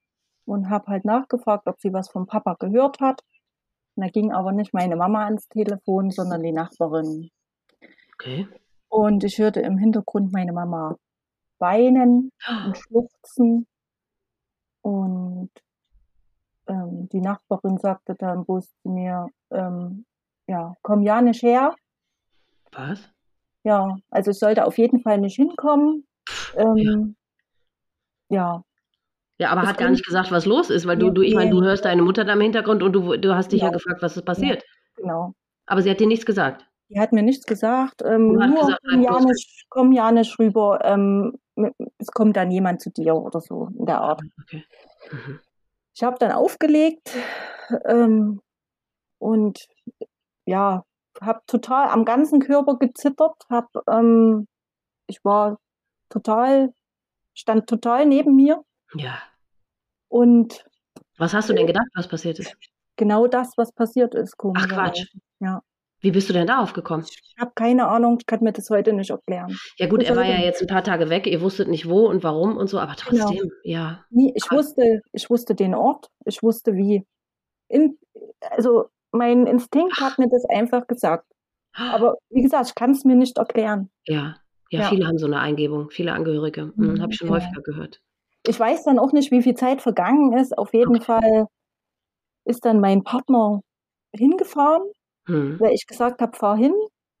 und 0.44 0.70
habe 0.70 0.86
halt 0.86 1.04
nachgefragt, 1.04 1.66
ob 1.66 1.80
sie 1.80 1.92
was 1.92 2.10
vom 2.10 2.26
Papa 2.26 2.56
gehört 2.58 3.00
hat. 3.00 3.22
Und 3.96 4.04
da 4.04 4.10
ging 4.10 4.32
aber 4.32 4.52
nicht 4.52 4.72
meine 4.72 4.96
Mama 4.96 5.24
ans 5.24 5.48
Telefon, 5.48 6.10
sondern 6.10 6.42
die 6.42 6.52
Nachbarin. 6.52 7.30
Okay. 8.14 8.48
Und 8.88 9.24
ich 9.24 9.38
hörte 9.38 9.60
im 9.60 9.78
Hintergrund 9.78 10.32
meine 10.32 10.52
Mama 10.52 10.96
weinen 11.58 12.32
und 12.66 12.76
schluchzen. 12.78 13.66
Und 14.82 15.50
ähm, 16.66 17.08
die 17.12 17.20
Nachbarin 17.20 17.78
sagte 17.78 18.14
dann 18.14 18.44
bloß 18.44 18.68
zu 18.82 18.88
mir, 18.88 19.28
ähm, 19.50 20.06
ja, 20.46 20.74
komm 20.82 21.02
ja 21.02 21.20
nicht 21.20 21.42
her, 21.42 21.74
was? 22.72 23.08
Ja, 23.62 23.96
also 24.10 24.30
ich 24.30 24.38
sollte 24.38 24.64
auf 24.64 24.78
jeden 24.78 25.00
Fall 25.00 25.18
nicht 25.18 25.36
hinkommen. 25.36 26.06
Ähm, 26.56 27.16
ja. 28.28 28.62
ja. 29.38 29.50
aber 29.50 29.62
das 29.62 29.70
hat 29.70 29.78
gar 29.78 29.90
nicht 29.90 30.06
gesagt, 30.06 30.30
was 30.30 30.46
los 30.46 30.70
ist, 30.70 30.86
weil 30.86 30.96
du, 30.96 31.10
du 31.10 31.22
ich 31.22 31.34
meine, 31.34 31.50
du 31.50 31.62
hörst 31.62 31.84
deine 31.84 32.02
Mutter 32.02 32.24
da 32.24 32.32
im 32.32 32.40
Hintergrund 32.40 32.82
und 32.82 32.92
du, 32.92 33.16
du 33.16 33.34
hast 33.34 33.52
dich 33.52 33.60
ja, 33.60 33.66
ja 33.66 33.72
gefragt, 33.72 34.02
was 34.02 34.16
ist 34.16 34.24
passiert. 34.24 34.62
Ja, 34.62 35.02
genau. 35.02 35.34
Aber 35.66 35.82
sie 35.82 35.90
hat 35.90 36.00
dir 36.00 36.06
nichts 36.06 36.24
gesagt. 36.24 36.66
Die 36.88 36.98
hat 36.98 37.12
mir 37.12 37.22
nichts 37.22 37.46
gesagt. 37.46 38.02
Ähm, 38.04 38.32
nur 38.32 38.48
gesagt, 38.48 38.80
komm, 38.88 39.02
ja 39.02 39.20
nicht, 39.20 39.66
komm 39.68 39.92
ja 39.92 40.12
nicht 40.12 40.38
rüber. 40.38 40.80
Ähm, 40.82 41.38
es 41.98 42.08
kommt 42.08 42.36
dann 42.36 42.50
jemand 42.50 42.80
zu 42.80 42.90
dir 42.90 43.14
oder 43.14 43.40
so 43.40 43.68
in 43.78 43.86
der 43.86 44.00
Art. 44.00 44.20
Okay. 44.42 44.64
Mhm. 45.12 45.40
Ich 45.94 46.02
habe 46.02 46.16
dann 46.18 46.32
aufgelegt 46.32 47.14
ähm, 47.84 48.40
und 49.18 49.66
ja, 50.46 50.84
habe 51.20 51.40
total 51.46 51.88
am 51.88 52.04
ganzen 52.04 52.40
Körper 52.40 52.76
gezittert, 52.78 53.34
hab, 53.48 53.68
ähm, 53.88 54.46
ich 55.06 55.24
war 55.24 55.58
total, 56.08 56.72
stand 57.34 57.68
total 57.68 58.06
neben 58.06 58.36
mir. 58.36 58.62
Ja. 58.94 59.18
Und 60.08 60.64
was 61.18 61.34
hast 61.34 61.48
du 61.48 61.54
denn 61.54 61.66
gedacht, 61.66 61.86
was 61.94 62.08
passiert 62.08 62.38
ist? 62.38 62.56
Genau 62.96 63.26
das, 63.26 63.52
was 63.56 63.72
passiert 63.72 64.14
ist. 64.14 64.34
Ach 64.56 64.68
Quatsch. 64.68 65.06
Ja. 65.40 65.62
Wie 66.02 66.10
bist 66.10 66.28
du 66.28 66.32
denn 66.32 66.46
darauf 66.46 66.72
gekommen? 66.72 67.04
Ich 67.04 67.34
habe 67.38 67.52
keine 67.54 67.86
Ahnung, 67.88 68.16
ich 68.18 68.26
kann 68.26 68.42
mir 68.42 68.52
das 68.52 68.70
heute 68.70 68.92
nicht 68.94 69.10
erklären. 69.10 69.56
Ja 69.76 69.86
gut, 69.86 70.00
Das 70.00 70.08
er 70.08 70.16
war 70.16 70.24
ja 70.24 70.38
jetzt 70.38 70.62
ein 70.62 70.66
paar 70.66 70.82
Tage 70.82 71.10
weg, 71.10 71.26
ihr 71.26 71.42
wusstet 71.42 71.68
nicht 71.68 71.88
wo 71.88 72.08
und 72.08 72.22
warum 72.24 72.56
und 72.56 72.68
so, 72.68 72.78
aber 72.78 72.94
Genau. 73.08 73.26
trotzdem, 73.26 73.50
ja. 73.64 74.04
Nie, 74.10 74.32
ich 74.34 74.44
Krass. 74.44 74.58
wusste, 74.58 75.02
ich 75.12 75.28
wusste 75.28 75.54
den 75.54 75.74
Ort, 75.74 76.08
ich 76.24 76.42
wusste 76.42 76.74
wie. 76.74 77.06
In, 77.68 77.98
also 78.50 78.88
mein 79.12 79.46
Instinkt 79.46 80.00
hat 80.00 80.18
mir 80.18 80.28
das 80.28 80.44
einfach 80.46 80.86
gesagt. 80.86 81.26
Aber 81.88 82.16
wie 82.30 82.42
gesagt, 82.42 82.68
ich 82.68 82.74
kann 82.76 82.92
es 82.92 83.04
mir 83.04 83.16
nicht 83.16 83.38
erklären. 83.38 83.90
Ja, 84.06 84.36
ja, 84.70 84.82
Ja. 84.82 84.88
viele 84.90 85.06
haben 85.06 85.16
so 85.18 85.24
eine 85.26 85.40
Eingebung, 85.40 85.88
viele 85.90 86.12
Angehörige. 86.12 86.72
Mhm, 86.76 86.94
Mhm, 86.94 87.00
Habe 87.00 87.12
ich 87.12 87.16
schon 87.18 87.30
häufiger 87.30 87.62
gehört. 87.62 88.02
Ich 88.46 88.58
weiß 88.60 88.84
dann 88.84 88.98
auch 88.98 89.12
nicht, 89.12 89.30
wie 89.30 89.42
viel 89.42 89.54
Zeit 89.54 89.82
vergangen 89.82 90.32
ist. 90.36 90.56
Auf 90.58 90.74
jeden 90.74 91.00
Okay. 91.00 91.00
Fall 91.00 91.46
ist 92.44 92.64
dann 92.66 92.80
mein 92.80 93.02
Partner 93.04 93.62
hingefahren, 94.14 94.82
Mhm. 95.28 95.60
weil 95.60 95.72
ich 95.74 95.86
gesagt 95.86 96.22
habe, 96.22 96.36
fahr 96.36 96.56
hin. 96.56 96.74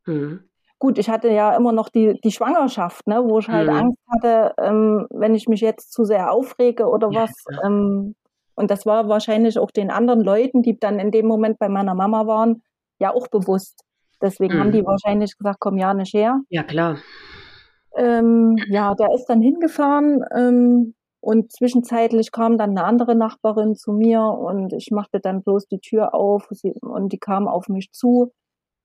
Mhm. 0.06 0.50
Gut, 0.78 0.96
ich 0.98 1.10
hatte 1.10 1.28
ja 1.28 1.54
immer 1.56 1.72
noch 1.72 1.90
die, 1.90 2.18
die 2.24 2.32
Schwangerschaft, 2.32 3.06
ne, 3.06 3.22
wo 3.24 3.38
ich 3.38 3.48
halt 3.50 3.68
Mhm. 3.68 3.68
Angst 3.68 3.98
hatte, 4.10 4.54
ähm, 4.58 5.06
wenn 5.10 5.34
ich 5.34 5.46
mich 5.46 5.60
jetzt 5.60 5.92
zu 5.92 6.04
sehr 6.04 6.32
aufrege 6.32 6.86
oder 6.88 7.08
Ja, 7.08 7.20
was. 7.20 7.32
Ähm, 7.62 8.14
und 8.60 8.70
das 8.70 8.86
war 8.86 9.08
wahrscheinlich 9.08 9.58
auch 9.58 9.70
den 9.72 9.90
anderen 9.90 10.20
Leuten, 10.20 10.62
die 10.62 10.78
dann 10.78 10.98
in 11.00 11.10
dem 11.10 11.26
Moment 11.26 11.58
bei 11.58 11.68
meiner 11.68 11.94
Mama 11.96 12.26
waren, 12.26 12.62
ja 13.00 13.12
auch 13.12 13.28
bewusst. 13.28 13.82
Deswegen 14.22 14.58
haben 14.58 14.68
Mhm. 14.68 14.72
die 14.72 14.84
wahrscheinlich 14.84 15.36
gesagt, 15.36 15.58
komm 15.60 15.78
ja 15.78 15.94
nicht 15.94 16.14
her. 16.14 16.40
Ja, 16.50 16.62
klar. 16.62 16.98
Ähm, 17.96 18.56
ja, 18.68 18.94
der 18.94 19.12
ist 19.14 19.26
dann 19.26 19.42
hingefahren 19.42 20.22
ähm, 20.36 20.94
und 21.20 21.50
zwischenzeitlich 21.52 22.30
kam 22.32 22.56
dann 22.58 22.70
eine 22.70 22.84
andere 22.84 23.14
Nachbarin 23.16 23.74
zu 23.74 23.92
mir 23.92 24.22
und 24.22 24.72
ich 24.72 24.90
machte 24.92 25.20
dann 25.20 25.42
bloß 25.42 25.66
die 25.66 25.80
Tür 25.80 26.14
auf 26.14 26.46
sie, 26.52 26.72
und 26.82 27.12
die 27.12 27.18
kam 27.18 27.48
auf 27.48 27.68
mich 27.68 27.90
zu, 27.92 28.32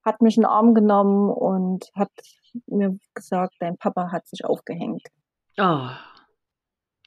hat 0.03 0.21
mich 0.21 0.37
in 0.37 0.43
den 0.43 0.49
Arm 0.49 0.73
genommen 0.73 1.29
und 1.29 1.91
hat 1.95 2.09
mir 2.67 2.97
gesagt, 3.13 3.55
dein 3.59 3.77
Papa 3.77 4.11
hat 4.11 4.27
sich 4.27 4.45
aufgehängt. 4.45 5.03
Oh. 5.57 5.89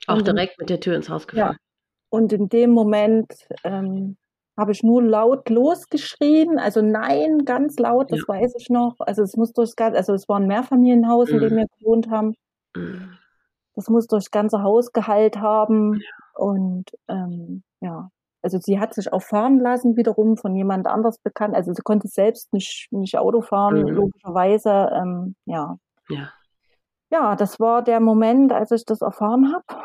Auch 0.06 0.16
Und 0.18 0.26
direkt 0.26 0.58
mit 0.58 0.70
der 0.70 0.80
Tür 0.80 0.96
ins 0.96 1.08
Haus 1.08 1.26
gefallen. 1.26 1.56
Und 2.10 2.32
in 2.32 2.48
dem 2.48 2.70
Moment 2.70 3.32
ähm, 3.64 4.16
habe 4.58 4.72
ich 4.72 4.82
nur 4.82 5.02
laut 5.02 5.48
losgeschrien, 5.50 6.58
also 6.58 6.80
nein, 6.82 7.44
ganz 7.44 7.78
laut, 7.78 8.10
das 8.10 8.20
Ja. 8.20 8.34
weiß 8.34 8.54
ich 8.58 8.70
noch. 8.70 8.96
Also 8.98 9.22
es 9.22 9.36
muss 9.36 9.52
durchs 9.52 9.76
ganze, 9.76 9.98
also 9.98 10.14
es 10.14 10.28
war 10.28 10.40
ein 10.40 10.46
Mehrfamilienhaus, 10.46 11.28
in 11.28 11.40
dem 11.40 11.52
Mhm. 11.52 11.56
wir 11.58 11.66
gewohnt 11.78 12.10
haben. 12.10 12.34
Mhm. 12.74 13.10
Das 13.76 13.88
muss 13.88 14.06
durchs 14.08 14.30
ganze 14.30 14.62
Haus 14.62 14.92
geheilt 14.92 15.36
haben. 15.38 16.00
Und 16.34 16.90
ähm, 17.08 17.62
ja, 17.80 18.10
also 18.42 18.58
sie 18.58 18.80
hat 18.80 18.94
sich 18.94 19.12
auch 19.12 19.22
fahren 19.22 19.60
lassen, 19.60 19.96
wiederum 19.96 20.36
von 20.36 20.56
jemand 20.56 20.86
anders 20.88 21.18
bekannt. 21.18 21.54
Also 21.54 21.72
sie 21.72 21.82
konnte 21.82 22.08
selbst 22.08 22.52
nicht, 22.52 22.88
nicht 22.90 23.16
Auto 23.18 23.40
fahren, 23.42 23.82
Mhm. 23.82 23.88
logischerweise. 23.88 24.90
Ähm, 24.92 25.36
ja. 25.44 25.76
Ja. 26.08 26.32
ja, 27.12 27.36
das 27.36 27.60
war 27.60 27.82
der 27.82 28.00
Moment, 28.00 28.50
als 28.52 28.70
ich 28.72 28.84
das 28.84 29.02
erfahren 29.02 29.52
habe. 29.54 29.84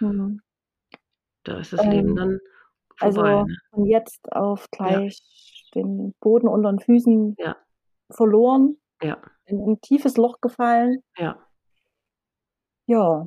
Mhm. 0.00 0.40
Da 1.46 1.58
ist 1.60 1.72
das 1.72 1.82
Leben 1.84 2.08
Ähm, 2.10 2.16
dann 2.16 2.38
Also 3.00 3.20
vorbei. 3.22 3.42
ne? 3.44 3.56
von 3.70 3.84
jetzt 3.86 4.32
auf 4.32 4.66
gleich 4.70 5.18
den 5.74 6.14
Boden 6.20 6.48
unter 6.48 6.70
den 6.72 6.80
Füßen 6.80 7.36
Ja. 7.38 7.56
verloren, 8.10 8.76
Ja, 9.02 9.18
in 9.46 9.60
ein 9.60 9.80
tiefes 9.80 10.16
Loch 10.16 10.40
gefallen. 10.40 11.02
ja. 11.18 11.38
Ja, 12.88 13.26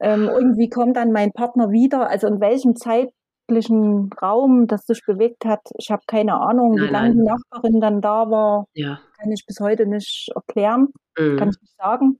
ähm, 0.00 0.28
irgendwie 0.28 0.68
kommt 0.70 0.96
dann 0.96 1.12
mein 1.12 1.32
Partner 1.32 1.70
wieder. 1.70 2.08
Also 2.08 2.26
in 2.28 2.40
welchem 2.40 2.76
zeitlichen 2.76 4.10
Raum 4.22 4.66
das 4.66 4.86
sich 4.86 5.02
bewegt 5.06 5.44
hat, 5.44 5.60
ich 5.78 5.90
habe 5.90 6.02
keine 6.06 6.34
Ahnung. 6.40 6.76
Wie 6.76 6.78
Nein, 6.78 6.92
lange 6.92 7.08
nein. 7.10 7.16
die 7.18 7.22
Nachbarin 7.22 7.80
dann 7.80 8.00
da 8.00 8.30
war, 8.30 8.66
Ja. 8.74 8.98
kann 9.18 9.30
ich 9.32 9.44
bis 9.46 9.60
heute 9.60 9.86
nicht 9.86 10.30
erklären, 10.34 10.88
kann 11.14 11.48
Mhm. 11.48 11.50
ich 11.54 11.60
nicht 11.60 11.76
sagen. 11.76 12.18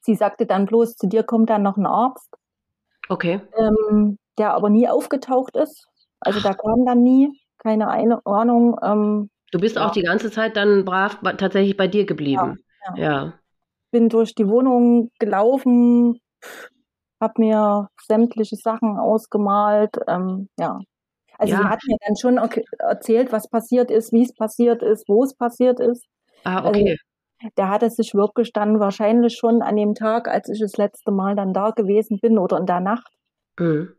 Sie 0.00 0.14
sagte 0.14 0.46
dann 0.46 0.66
bloß, 0.66 0.96
zu 0.96 1.06
dir 1.06 1.22
kommt 1.22 1.50
dann 1.50 1.62
noch 1.62 1.76
ein 1.76 1.86
Arzt, 1.86 2.34
Okay. 3.08 3.40
ähm, 3.58 4.16
der 4.38 4.54
aber 4.54 4.70
nie 4.70 4.88
aufgetaucht 4.88 5.56
ist. 5.56 5.86
Also 6.20 6.40
da 6.40 6.54
kam 6.54 6.84
dann 6.86 7.02
nie, 7.02 7.28
keine 7.58 7.88
Eine- 7.88 8.24
Ahnung. 8.24 8.76
Ähm, 8.82 9.28
Du 9.52 9.58
bist 9.58 9.76
Ja. 9.76 9.86
auch 9.86 9.90
die 9.92 10.02
ganze 10.02 10.30
Zeit 10.30 10.56
dann 10.56 10.84
brav 10.86 11.18
tatsächlich 11.36 11.76
bei 11.76 11.86
dir 11.88 12.06
geblieben. 12.06 12.58
ja. 12.96 12.96
Ja. 12.96 13.34
bin 13.90 14.08
durch 14.08 14.34
die 14.34 14.48
Wohnung 14.48 15.10
gelaufen, 15.18 16.18
habe 17.20 17.34
mir 17.36 17.88
sämtliche 18.06 18.56
Sachen 18.56 18.98
ausgemalt. 18.98 19.90
Ähm, 20.08 20.48
ja. 20.58 20.78
Also 21.38 21.54
sie 21.56 21.62
Ja. 21.62 21.68
hat 21.68 21.80
mir 21.86 21.96
dann 22.06 22.16
schon 22.16 22.38
erzählt, 22.78 23.32
was 23.32 23.48
passiert 23.48 23.90
ist, 23.90 24.10
wie 24.12 24.22
es 24.22 24.34
passiert 24.34 24.82
ist, 24.82 25.06
wo 25.08 25.22
es 25.24 25.34
passiert 25.36 25.78
ist. 25.78 26.06
Ah, 26.44 26.56
Also 26.60 26.68
okay. 26.70 26.96
Der 27.56 27.68
hat 27.68 27.82
es 27.82 27.96
sich 27.96 28.14
wirklich 28.14 28.52
dann 28.52 28.80
wahrscheinlich 28.80 29.36
schon 29.36 29.62
an 29.62 29.76
dem 29.76 29.94
Tag, 29.94 30.28
als 30.28 30.48
ich 30.48 30.60
das 30.60 30.76
letzte 30.76 31.10
Mal 31.12 31.34
dann 31.34 31.52
da 31.52 31.70
gewesen 31.70 32.18
bin 32.20 32.38
oder 32.38 32.58
in 32.58 32.66
der 32.66 32.80
Nacht 32.80 33.12
Mhm. 33.58 33.94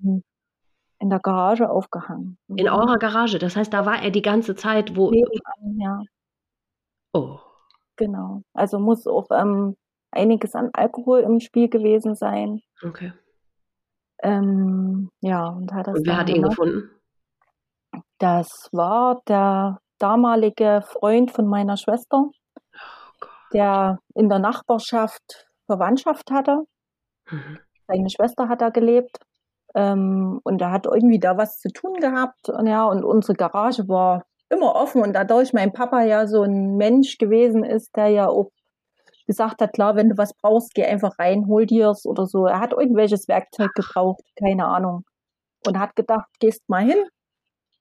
in 0.00 1.10
der 1.10 1.20
Garage 1.20 1.70
aufgehangen. 1.70 2.38
In 2.48 2.68
eurer 2.68 2.98
Garage. 2.98 3.38
Das 3.38 3.54
heißt, 3.56 3.72
da 3.72 3.86
war 3.86 4.02
er 4.02 4.10
die 4.10 4.22
ganze 4.22 4.54
Zeit, 4.56 4.96
wo. 4.96 5.10
Nebenan, 5.10 5.78
ja, 5.80 6.02
Oh. 7.12 7.38
genau. 7.96 8.42
Also 8.54 8.78
muss 8.78 9.06
auch 9.06 9.26
ähm, 9.30 9.76
einiges 10.10 10.54
an 10.54 10.70
Alkohol 10.72 11.20
im 11.20 11.40
Spiel 11.40 11.68
gewesen 11.68 12.14
sein. 12.14 12.60
Okay. 12.84 13.12
Ähm, 14.22 15.10
ja, 15.20 15.46
und 15.48 15.72
hat 15.72 15.86
das 15.86 15.98
Und 15.98 16.06
wer 16.06 16.16
hat 16.16 16.28
ihn 16.28 16.42
gefunden? 16.42 16.90
Das 18.18 18.68
war 18.72 19.20
der 19.28 19.78
damalige 19.98 20.82
Freund 20.86 21.30
von 21.30 21.46
meiner 21.46 21.76
Schwester. 21.76 22.28
Der 23.52 23.98
in 24.14 24.28
der 24.28 24.38
Nachbarschaft 24.38 25.48
Verwandtschaft 25.66 26.30
hatte. 26.30 26.64
Mhm. 27.30 27.58
Seine 27.86 28.10
Schwester 28.10 28.48
hat 28.48 28.60
da 28.60 28.70
gelebt. 28.70 29.18
Ähm, 29.74 30.40
und 30.44 30.60
er 30.62 30.72
hat 30.72 30.86
irgendwie 30.86 31.18
da 31.18 31.36
was 31.36 31.58
zu 31.58 31.70
tun 31.70 31.94
gehabt. 31.94 32.48
Und 32.48 32.66
ja, 32.66 32.84
und 32.86 33.04
unsere 33.04 33.34
Garage 33.34 33.88
war 33.88 34.24
immer 34.48 34.74
offen. 34.74 35.02
Und 35.02 35.12
dadurch 35.12 35.52
mein 35.52 35.72
Papa 35.72 36.02
ja 36.02 36.26
so 36.26 36.42
ein 36.42 36.76
Mensch 36.76 37.18
gewesen 37.18 37.64
ist, 37.64 37.94
der 37.96 38.08
ja 38.08 38.28
auch 38.28 38.50
gesagt 39.26 39.60
hat, 39.60 39.74
klar, 39.74 39.94
wenn 39.94 40.08
du 40.08 40.16
was 40.16 40.32
brauchst, 40.34 40.74
geh 40.74 40.84
einfach 40.84 41.18
rein, 41.18 41.46
hol 41.46 41.66
dir's 41.66 42.06
oder 42.06 42.26
so. 42.26 42.46
Er 42.46 42.60
hat 42.60 42.72
irgendwelches 42.72 43.28
Werkzeug 43.28 43.74
gebraucht, 43.74 44.22
keine 44.38 44.66
Ahnung. 44.66 45.04
Und 45.66 45.78
hat 45.78 45.94
gedacht, 45.96 46.28
gehst 46.40 46.68
mal 46.68 46.82
hin, 46.82 47.04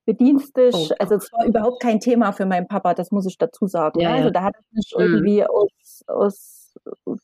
bedienst 0.08 0.56
dich. 0.58 0.74
Oh 0.74 0.90
also 0.98 1.16
es 1.16 1.32
war 1.34 1.46
überhaupt 1.46 1.82
kein 1.82 2.00
Thema 2.00 2.32
für 2.32 2.46
meinen 2.48 2.68
Papa, 2.68 2.96
das 2.96 3.12
muss 3.12 3.28
ich 3.28 3.38
dazu 3.38 3.68
sagen. 3.68 4.00
Ja, 4.00 4.10
ne? 4.12 4.16
Also 4.16 4.30
da 4.32 4.42
hat 4.44 4.56
er 4.56 4.62
nicht 4.72 4.96
Mhm. 4.98 5.02
irgendwie 5.04 5.46
aus, 5.46 6.04
aus 6.08 6.74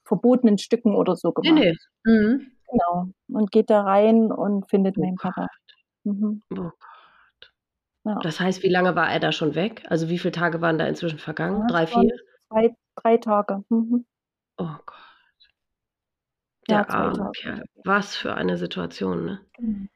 verbotenen 0.06 0.58
Stücken 0.60 0.96
oder 0.96 1.16
so 1.16 1.34
Nee, 1.42 1.50
gemacht. 1.50 1.64
nee. 2.06 2.12
Mhm. 2.14 2.52
Genau. 2.70 3.08
Und 3.30 3.52
geht 3.52 3.70
da 3.70 3.82
rein 3.82 4.32
und 4.32 4.70
findet 4.70 4.98
Oh 4.98 5.02
meinen 5.02 5.16
Papa. 5.16 5.48
Mhm. 6.04 6.42
Oh 6.52 6.56
Gott. 6.56 7.54
Ja. 8.06 8.20
Das 8.22 8.40
heißt, 8.40 8.64
wie 8.64 8.70
lange 8.70 8.96
war 8.96 9.10
er 9.10 9.20
da 9.20 9.32
schon 9.32 9.56
weg? 9.56 9.84
Also 9.88 10.10
wie 10.10 10.20
viele 10.20 10.34
Tage 10.34 10.60
waren 10.60 10.78
da 10.78 10.86
inzwischen 10.86 11.20
vergangen? 11.20 11.62
Ja, 11.62 11.68
Drei, 11.68 11.88
vier? 11.88 12.10
Zwei, 12.50 12.76
drei 12.96 13.18
Tage. 13.18 13.64
Mhm. 13.70 14.06
Oh 14.58 14.66
Gott. 14.86 14.98
Der 16.70 16.90
arme. 16.90 17.32
Kerl. 17.36 17.64
Was 17.86 18.16
für 18.16 18.34
eine 18.36 18.58
Situation, 18.58 19.26
ne? 19.26 19.90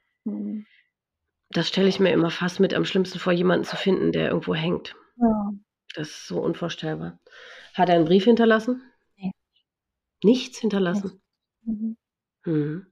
Mhm. 1.49 1.53
Das 1.53 1.67
stelle 1.67 1.87
ich 1.87 1.99
mir 1.99 2.11
immer 2.11 2.29
fast 2.29 2.59
mit 2.59 2.73
am 2.73 2.85
schlimmsten 2.85 3.19
vor, 3.19 3.33
jemanden 3.33 3.65
zu 3.65 3.75
finden, 3.75 4.11
der 4.11 4.29
irgendwo 4.29 4.53
hängt. 4.55 4.95
Ja. 5.17 5.51
Das 5.95 6.09
ist 6.09 6.27
so 6.27 6.39
unvorstellbar. 6.41 7.19
Hat 7.73 7.89
er 7.89 7.95
einen 7.95 8.05
Brief 8.05 8.25
hinterlassen? 8.25 8.81
Nee. 9.17 9.31
Nichts 10.23 10.59
hinterlassen? 10.59 11.21
Mhm. 11.63 11.97
Mhm. 12.45 12.87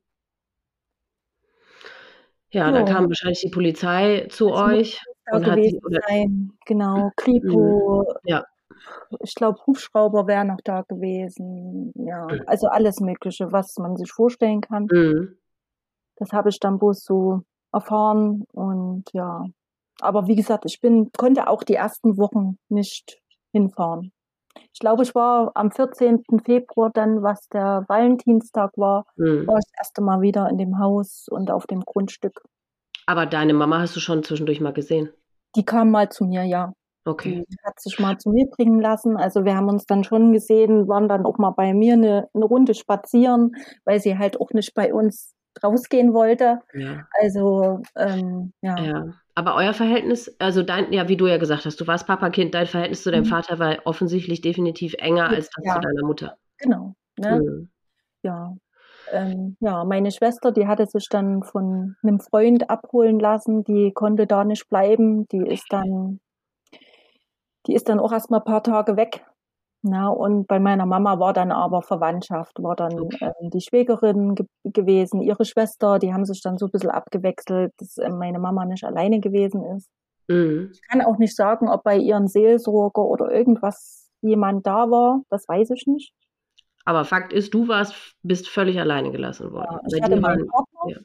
Ja, 2.52 2.72
dann 2.72 2.88
Ja. 2.88 2.94
kam 2.94 3.08
wahrscheinlich 3.10 3.42
die 3.42 3.50
Polizei 3.50 4.28
zu 4.30 4.48
muss 4.48 4.62
euch 4.62 5.02
und 5.32 5.46
hat 5.46 5.60
sie, 5.62 5.80
oder, 5.84 6.00
sein. 6.08 6.52
Genau. 6.66 7.12
Kripo. 7.18 8.06
ja, 8.24 8.46
Ich 9.22 9.36
glaube, 9.36 9.60
Hubschrauber 9.68 10.28
wäre 10.28 10.46
noch 10.46 10.62
da 10.64 10.82
gewesen. 10.84 11.92
Ja, 11.96 12.26
Mhm. 12.28 12.44
also 12.48 12.68
alles 12.68 13.00
Mögliche, 13.02 13.52
was 13.52 13.76
man 13.78 13.98
sich 13.98 14.12
vorstellen 14.12 14.62
kann. 14.62 14.88
mhm. 14.92 15.38
Das 16.18 16.32
habe 16.32 16.50
ich 16.50 16.60
dann 16.62 16.80
bloß 16.80 17.04
so 17.04 17.42
erfahren 17.76 18.44
und 18.54 19.04
ja. 19.14 19.44
Aber 20.02 20.28
wie 20.28 20.36
gesagt, 20.36 20.66
ich 20.66 20.82
bin, 20.82 21.12
konnte 21.18 21.48
auch 21.48 21.64
die 21.64 21.76
ersten 21.76 22.18
Wochen 22.18 22.58
nicht 22.70 23.20
hinfahren. 23.54 24.12
Ich 24.74 24.80
glaube, 24.80 25.04
ich 25.04 25.14
war 25.16 25.52
am 25.56 25.72
14. 25.72 26.24
Februar 26.44 26.90
dann, 26.94 27.22
was 27.24 27.48
der 27.50 27.86
Valentinstag 27.88 28.72
war, 28.78 29.06
Mhm. 29.16 29.48
war 29.48 29.58
ich 29.58 29.66
das 29.66 29.80
erste 29.80 30.02
Mal 30.02 30.22
wieder 30.22 30.50
in 30.50 30.58
dem 30.58 30.80
Haus 30.80 31.28
und 31.30 31.52
auf 31.52 31.68
dem 31.68 31.82
Grundstück. 31.82 32.42
Aber 33.06 33.26
deine 33.26 33.54
Mama 33.54 33.80
hast 33.80 33.96
du 33.96 34.00
schon 34.00 34.24
zwischendurch 34.24 34.60
mal 34.62 34.74
gesehen. 34.74 35.10
Die 35.56 35.64
kam 35.64 35.92
mal 35.92 36.10
zu 36.10 36.26
mir, 36.26 36.44
ja. 36.44 36.74
Okay. 37.06 37.46
Die 37.48 37.58
hat 37.64 37.80
sich 37.80 38.00
mal 38.00 38.18
zu 38.18 38.32
mir 38.32 38.48
bringen 38.50 38.82
lassen. 38.82 39.16
Also 39.16 39.46
wir 39.46 39.56
haben 39.56 39.70
uns 39.70 39.86
dann 39.86 40.04
schon 40.04 40.34
gesehen, 40.34 40.88
waren 40.88 41.08
dann 41.08 41.26
auch 41.26 41.38
mal 41.38 41.52
bei 41.52 41.74
mir 41.74 41.94
eine, 41.94 42.28
eine 42.34 42.46
Runde 42.46 42.74
spazieren, 42.74 43.52
weil 43.86 44.00
sie 44.00 44.18
halt 44.18 44.42
auch 44.42 44.50
nicht 44.52 44.74
bei 44.74 44.92
uns 44.92 45.35
rausgehen 45.64 46.14
wollte. 46.14 46.60
Ja. 46.74 47.08
Also 47.22 47.82
ähm, 47.96 48.54
ja. 48.62 48.78
Ja. 48.80 49.06
Aber 49.36 49.56
euer 49.56 49.74
Verhältnis, 49.74 50.34
also 50.40 50.64
dein, 50.64 50.94
ja, 50.94 51.10
wie 51.10 51.18
du 51.18 51.28
ja 51.28 51.38
gesagt 51.38 51.66
hast, 51.66 51.80
du 51.82 51.88
warst 51.88 52.08
Papa-Kind, 52.08 52.54
dein 52.54 52.68
Verhältnis 52.68 53.04
zu 53.04 53.12
deinem 53.12 53.24
Mhm. 53.26 53.30
Vater 53.30 53.60
war 53.60 53.78
offensichtlich 53.86 54.42
definitiv 54.42 54.94
enger 55.00 55.28
als 55.30 55.50
das 55.56 55.66
Ja. 55.66 55.74
zu 55.76 55.80
deiner 55.82 56.06
Mutter. 56.06 56.38
Genau. 56.60 56.96
Ne? 57.18 57.42
Mhm. 57.42 57.70
Ja. 58.24 58.56
Ähm, 59.12 59.58
ja, 59.60 59.84
meine 59.84 60.12
Schwester, 60.12 60.52
die 60.52 60.68
hatte 60.68 60.86
sich 60.88 61.08
dann 61.10 61.44
von 61.44 61.96
einem 62.02 62.20
Freund 62.20 62.70
abholen 62.70 63.20
lassen, 63.20 63.64
die 63.64 63.92
konnte 63.94 64.26
da 64.26 64.44
nicht 64.46 64.68
bleiben, 64.70 65.28
die 65.28 65.46
ist 65.46 65.66
dann, 65.70 66.20
die 67.68 67.76
ist 67.76 67.90
dann 67.90 68.00
auch 68.00 68.12
erst 68.12 68.32
mal 68.32 68.38
ein 68.38 68.44
paar 68.46 68.64
Tage 68.64 68.96
weg. 68.98 69.26
Na, 69.88 70.08
und 70.10 70.48
bei 70.48 70.60
meiner 70.60 70.88
Mama 70.88 71.20
war 71.20 71.32
dann 71.32 71.52
aber 71.52 71.84
Verwandtschaft, 71.84 72.62
war 72.62 72.76
dann 72.76 73.00
Okay. 73.00 73.32
ähm, 73.40 73.52
die 73.52 73.62
Schwägerin 73.62 74.34
ge 74.34 74.48
gewesen, 74.64 75.22
ihre 75.22 75.46
Schwester, 75.46 76.00
die 76.00 76.12
haben 76.12 76.26
sich 76.26 76.42
dann 76.42 76.58
so 76.58 76.66
ein 76.66 76.72
bisschen 76.72 76.90
abgewechselt, 76.90 77.72
dass 77.78 78.00
ähm, 78.00 78.18
meine 78.18 78.40
Mama 78.40 78.66
nicht 78.66 78.84
alleine 78.84 79.20
gewesen 79.20 79.64
ist. 79.64 79.88
Mhm. 80.28 80.72
Ich 80.74 80.82
kann 80.90 81.02
auch 81.04 81.20
nicht 81.20 81.36
sagen, 81.36 81.70
ob 81.70 81.84
bei 81.84 81.98
ihren 81.98 82.28
Seelsorger 82.28 83.04
oder 83.04 83.30
irgendwas 83.30 84.10
jemand 84.22 84.66
da 84.66 84.90
war, 84.90 85.22
das 85.30 85.48
weiß 85.48 85.70
ich 85.70 85.86
nicht. 85.86 86.12
Aber 86.84 87.06
Fakt 87.06 87.32
ist, 87.32 87.54
du 87.54 87.68
warst, 87.68 87.94
bist 88.24 88.48
völlig 88.48 88.80
alleine 88.80 89.12
gelassen 89.12 89.52
worden. 89.52 89.68
Ja, 89.72 89.80
Bei 89.84 89.98
ich 89.98 90.02
hatte 90.02 90.20
meinen 90.20 90.48
Partner, 90.48 90.88
ja. 90.88 90.98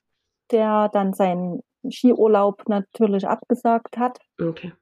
der 0.51 0.89
dann 0.89 1.13
seinen 1.13 1.61
Skiurlaub 1.87 2.67
natürlich 2.67 3.29
abgesagt 3.29 3.99
hat, 3.99 4.19
okay. 4.41 4.73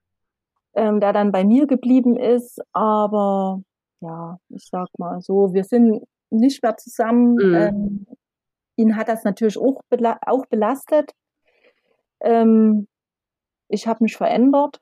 ähm, 0.74 1.00
der 1.00 1.12
dann 1.12 1.32
bei 1.32 1.42
mir 1.42 1.66
geblieben 1.66 2.16
ist. 2.16 2.60
Aber 2.72 3.60
ja, 4.00 4.38
ich 4.50 4.68
sag 4.70 4.88
mal 4.98 5.20
so, 5.20 5.52
wir 5.52 5.64
sind 5.64 6.02
nicht 6.30 6.62
mehr 6.62 6.76
zusammen. 6.76 7.34
Mhm. 7.36 7.54
Ähm, 7.54 8.06
ihn 8.76 8.96
hat 8.96 9.08
das 9.08 9.24
natürlich 9.24 9.58
auch, 9.58 9.80
bela 9.88 10.18
auch 10.26 10.46
belastet. 10.46 11.12
Ähm, 12.20 12.86
ich 13.68 13.86
habe 13.86 14.04
mich 14.04 14.16
verändert, 14.16 14.80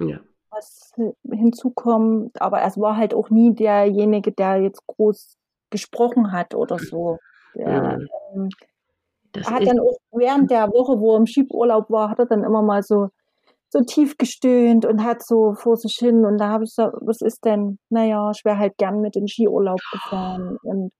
Ja. 0.00 0.20
was 0.50 0.92
hinzukommt, 1.30 2.40
aber 2.40 2.62
es 2.62 2.78
war 2.78 2.96
halt 2.96 3.14
auch 3.14 3.30
nie 3.30 3.54
derjenige, 3.54 4.32
der 4.32 4.56
jetzt 4.62 4.86
groß 4.86 5.36
gesprochen 5.70 6.32
hat 6.32 6.54
oder 6.54 6.78
so. 6.78 7.18
Der, 7.54 7.98
Mhm. 7.98 8.08
ähm, 8.34 8.48
er 9.34 9.50
hat 9.50 9.66
dann 9.66 9.80
auch 9.80 9.96
während 10.12 10.50
der 10.50 10.68
Woche, 10.68 11.00
wo 11.00 11.12
er 11.14 11.18
im 11.18 11.26
Skiurlaub 11.26 11.90
war, 11.90 12.10
hat 12.10 12.18
er 12.18 12.26
dann 12.26 12.44
immer 12.44 12.62
mal 12.62 12.82
so, 12.82 13.08
so 13.72 13.80
tief 13.80 14.18
gestöhnt 14.18 14.84
und 14.84 15.02
hat 15.02 15.24
so 15.24 15.54
vor 15.54 15.76
sich 15.78 15.94
hin. 15.98 16.26
Und 16.26 16.36
da 16.38 16.48
habe 16.48 16.64
ich 16.64 16.70
gesagt, 16.70 16.94
was 17.00 17.22
ist 17.22 17.44
denn? 17.44 17.78
Naja, 17.88 18.30
ich 18.34 18.44
wäre 18.44 18.58
halt 18.58 18.76
gern 18.76 19.00
mit 19.00 19.16
in 19.16 19.22
den 19.22 19.28
Skiurlaub 19.28 19.80
gefahren. 19.92 20.58
Und 20.62 20.92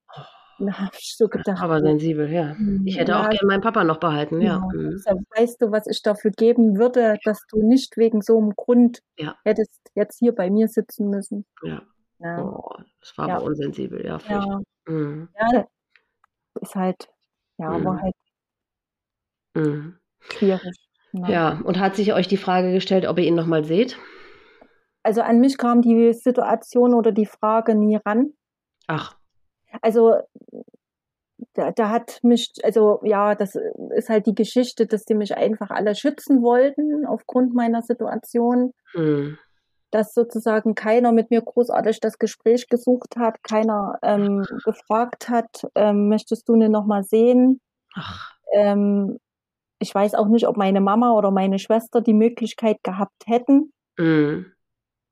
da 0.59 0.79
habe 0.79 0.97
ich 0.99 1.15
so 1.19 1.29
gedacht, 1.29 1.61
aber 1.61 1.81
so, 1.81 1.85
sensibel, 1.87 2.31
ja. 2.33 2.57
hm, 2.57 2.83
Ich 2.87 2.97
hätte 2.99 3.19
auch 3.19 3.29
gern 3.29 3.47
meinen 3.47 3.61
Papa 3.61 3.85
noch 3.85 3.99
behalten, 3.99 4.41
ja. 4.41 4.55
ja, 4.57 4.69
Mhm. 4.73 4.97
ich 4.97 5.03
sag, 5.03 5.17
weißt 5.37 5.61
du, 5.61 5.71
was 5.71 5.87
ich 5.87 6.01
dafür 6.03 6.31
geben 6.31 6.79
würde, 6.79 7.19
dass 7.25 7.45
du 7.51 7.63
nicht 7.67 7.97
wegen 7.99 8.23
so 8.23 8.39
einem 8.39 8.53
Grund 8.57 9.01
Ja. 9.19 9.37
hättest 9.45 9.81
jetzt 9.95 10.19
hier 10.19 10.35
bei 10.35 10.49
mir 10.51 10.69
sitzen 10.69 11.11
müssen. 11.11 11.45
Ja. 11.63 11.83
Ja, 12.21 12.43
Oh, 12.43 12.75
das 13.01 13.19
war 13.19 13.29
aber 13.31 13.43
unsensibel, 13.45 14.05
ja. 14.07 14.19
ja, 14.29 14.61
Mhm. 14.87 15.29
ja 15.39 15.67
ist 16.61 16.75
halt, 16.75 17.09
ja, 17.59 17.69
war 17.71 17.95
Mhm. 17.95 18.01
halt 18.01 18.15
Mhm. 19.55 19.99
schwierig. 20.31 20.92
Ja, 21.13 21.61
und 21.65 21.79
hat 21.79 21.97
sich 21.97 22.13
euch 22.15 22.27
die 22.27 22.37
Frage 22.37 22.73
gestellt, 22.73 23.07
ob 23.07 23.19
ihr 23.19 23.27
ihn 23.27 23.35
nochmal 23.35 23.65
seht? 23.65 23.99
Also 25.03 25.21
an 25.21 25.41
mich 25.41 25.59
kam 25.59 25.83
die 25.83 26.13
Situation 26.13 26.95
oder 26.95 27.13
die 27.13 27.27
Frage 27.27 27.75
nie 27.75 27.97
ran. 27.97 28.33
Ach, 28.87 29.17
Also 29.83 30.15
da, 31.55 31.71
da 31.71 31.91
hat 31.91 32.21
mich, 32.23 32.53
also 32.63 33.01
ja, 33.05 33.35
das 33.35 33.59
ist 33.97 34.09
halt 34.09 34.27
die 34.27 34.35
Geschichte, 34.35 34.87
dass 34.87 35.05
die 35.05 35.15
mich 35.15 35.37
einfach 35.37 35.71
alle 35.71 35.95
schützen 35.95 36.43
wollten 36.43 37.05
aufgrund 37.07 37.55
meiner 37.55 37.83
Situation, 37.83 38.73
hm. 38.93 39.39
dass 39.91 40.15
sozusagen 40.15 40.75
keiner 40.75 41.13
mit 41.13 41.31
mir 41.31 41.43
großartig 41.43 42.01
das 42.01 42.19
Gespräch 42.19 42.69
gesucht 42.69 43.17
hat, 43.19 43.43
keiner 43.43 43.99
ähm, 44.03 44.45
gefragt 44.65 45.29
hat, 45.29 45.67
ähm, 45.75 46.09
möchtest 46.09 46.49
du 46.49 46.55
ihn 46.55 46.71
nochmal 46.71 47.05
sehen? 47.05 47.61
Ach, 47.95 48.33
Ähm, 48.55 49.19
ich 49.83 49.93
weiß 49.95 50.15
auch 50.15 50.29
nicht, 50.29 50.47
ob 50.47 50.57
meine 50.57 50.81
Mama 50.81 51.13
oder 51.13 51.31
meine 51.33 51.59
Schwester 51.59 52.01
die 52.01 52.15
Möglichkeit 52.15 52.79
gehabt 52.85 53.27
hätten. 53.27 53.73
hm. 53.99 54.47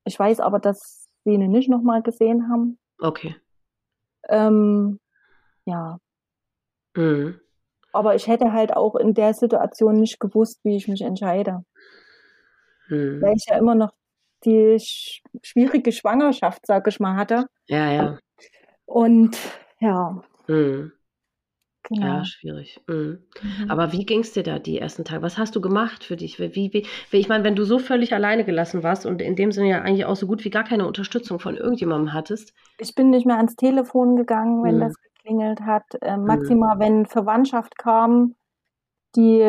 Ich 0.04 0.18
weiß 0.18 0.40
aber, 0.40 0.59
dass 0.61 1.09
sie 1.24 1.33
ihn 1.35 1.50
nicht 1.50 1.68
nochmal 1.68 2.02
gesehen 2.02 2.48
haben. 2.48 2.78
okay. 3.00 3.37
Ähm, 4.28 4.98
ja, 5.66 5.98
Hm. 6.96 7.40
aber 7.92 8.14
ich 8.14 8.26
hätte 8.28 8.52
halt 8.52 8.74
auch 8.76 8.94
in 8.94 9.12
der 9.14 9.35
Situation 9.35 9.98
nicht 10.00 10.20
gewusst, 10.20 10.61
wie 10.64 10.76
ich 10.76 10.88
mich 10.88 11.02
entscheide, 11.02 11.64
Hm. 12.87 13.20
weil 13.20 13.35
ich 13.37 13.44
ja 13.48 13.59
immer 13.59 13.74
noch 13.74 13.92
die 14.44 14.78
sch 14.78 15.22
schwierige 15.42 15.92
Schwangerschaft, 15.92 16.64
sag 16.66 16.87
ich 16.87 17.00
mal, 17.00 17.16
hatte. 17.16 17.46
Ja, 17.66 17.90
ja. 17.92 18.18
Und 18.87 19.37
ja, 19.80 20.22
Hm. 21.90 21.96
genau. 21.98 22.22
Ja, 22.22 22.24
schwierig. 22.24 22.81
Hm. 22.88 23.18
Mhm. 23.42 23.68
Aber 23.68 23.92
wie 23.92 24.07
ging 24.07 24.20
es 24.20 24.33
dir 24.33 24.42
da 24.42 24.59
die 24.59 24.79
ersten 24.79 25.05
Tage? 25.05 25.22
Was 25.22 25.38
hast 25.38 25.55
du 25.57 25.61
gemacht 25.61 26.05
für 26.05 26.16
dich? 26.16 26.38
Wie, 26.38 26.55
wie, 26.72 26.87
wie, 27.11 27.16
ich 27.18 27.29
meine, 27.29 27.44
wenn 27.44 27.57
du 27.57 27.64
so 27.64 27.79
völlig 27.79 28.14
alleine 28.14 28.44
gelassen 28.44 28.83
warst 28.83 29.07
und 29.07 29.20
in 29.20 29.37
dem 29.37 29.53
Sinne 29.53 29.68
ja 29.70 29.83
eigentlich 29.83 30.05
auch 30.05 30.16
so 30.16 30.26
gut 30.26 30.44
wie 30.44 30.50
gar 30.50 30.64
keine 30.64 30.87
Unterstützung 30.87 31.40
von 31.40 31.57
irgendjemandem 31.57 32.12
hattest. 32.12 32.53
Ich 32.79 32.94
bin 32.94 33.11
nicht 33.11 33.26
mehr 33.26 33.37
ans 33.37 33.57
Telefon 33.57 34.16
gegangen, 34.16 34.62
wenn 34.64 34.79
Mhm. 34.79 34.81
das 34.81 34.94
geklingelt 35.00 35.61
hat. 35.62 35.85
Äh, 36.00 36.16
maximal, 36.16 36.79
wenn 36.79 37.07
Verwandtschaft 37.07 37.76
kam, 37.79 38.35
die 39.16 39.42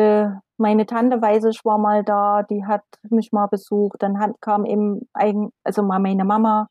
meine 0.58 0.86
Tante 0.86 1.22
weiß 1.22 1.44
ich 1.46 1.64
war 1.64 1.78
mal 1.78 2.04
da, 2.04 2.42
die 2.44 2.64
hat 2.66 2.84
mich 3.10 3.32
mal 3.32 3.46
besucht. 3.48 4.02
Dann 4.02 4.18
hat, 4.20 4.32
kam 4.40 4.66
eben 4.66 5.08
eigen, 5.14 5.52
also 5.64 5.82
mal 5.82 6.00
meine 6.00 6.24
Mama, 6.24 6.68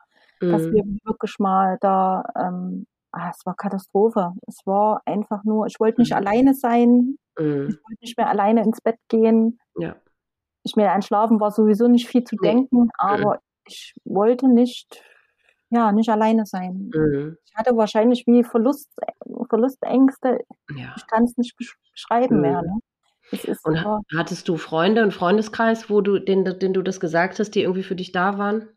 dass 0.49 0.63
Hm. 0.65 0.71
wir 0.71 0.83
wirklich 1.05 1.39
mal 1.39 1.77
da, 1.81 2.23
ähm, 2.37 2.87
ah, 3.11 3.29
es 3.31 3.45
war 3.45 3.55
Katastrophe. 3.55 4.31
Es 4.47 4.59
war 4.65 5.01
einfach 5.05 5.43
nur, 5.43 5.67
ich 5.67 5.79
wollte 5.79 6.01
nicht 6.01 6.11
Mhm. 6.11 6.17
alleine 6.17 6.53
sein, 6.53 7.17
ich 7.37 7.43
Hm. 7.43 7.63
wollte 7.67 8.01
nicht 8.01 8.17
mehr 8.17 8.29
alleine 8.29 8.63
ins 8.63 8.81
Bett 8.81 8.97
gehen. 9.09 9.59
Ja. 9.77 9.95
Ich 10.63 10.75
meine, 10.75 10.91
an 10.91 11.01
Schlafen 11.01 11.39
war 11.39 11.51
sowieso 11.51 11.87
nicht 11.87 12.07
viel 12.07 12.23
zu 12.23 12.35
denken, 12.37 12.89
aber 12.97 13.39
ich 13.67 13.93
wollte 14.05 14.47
nicht, 14.47 15.03
ja, 15.69 15.91
nicht 15.91 16.09
alleine 16.09 16.45
sein. 16.45 16.91
Hm. 16.93 17.37
Ich 17.45 17.55
hatte 17.55 17.75
wahrscheinlich 17.77 18.25
wie 18.27 18.43
Verlust, 18.43 18.89
Verlustängste, 19.49 20.39
Ja. 20.75 20.93
ich 20.97 21.07
kann 21.07 21.23
es 21.23 21.37
nicht 21.37 21.55
besch 21.57 21.77
beschreiben 21.93 22.35
Mhm. 22.37 22.41
mehr. 22.41 22.61
Ne? 22.61 22.79
Es 23.31 23.45
ist, 23.45 23.65
Und 23.65 23.77
hattest 24.15 24.47
du 24.49 24.57
Freunde, 24.57 25.01
einen 25.01 25.11
Freundeskreis, 25.11 25.89
wo 25.89 26.01
du, 26.01 26.19
den, 26.19 26.43
den 26.43 26.73
du 26.73 26.81
das 26.81 26.99
gesagt 26.99 27.39
hast, 27.39 27.51
die 27.55 27.61
irgendwie 27.61 27.83
für 27.83 27.95
dich 27.95 28.11
da 28.11 28.37
waren? 28.37 28.67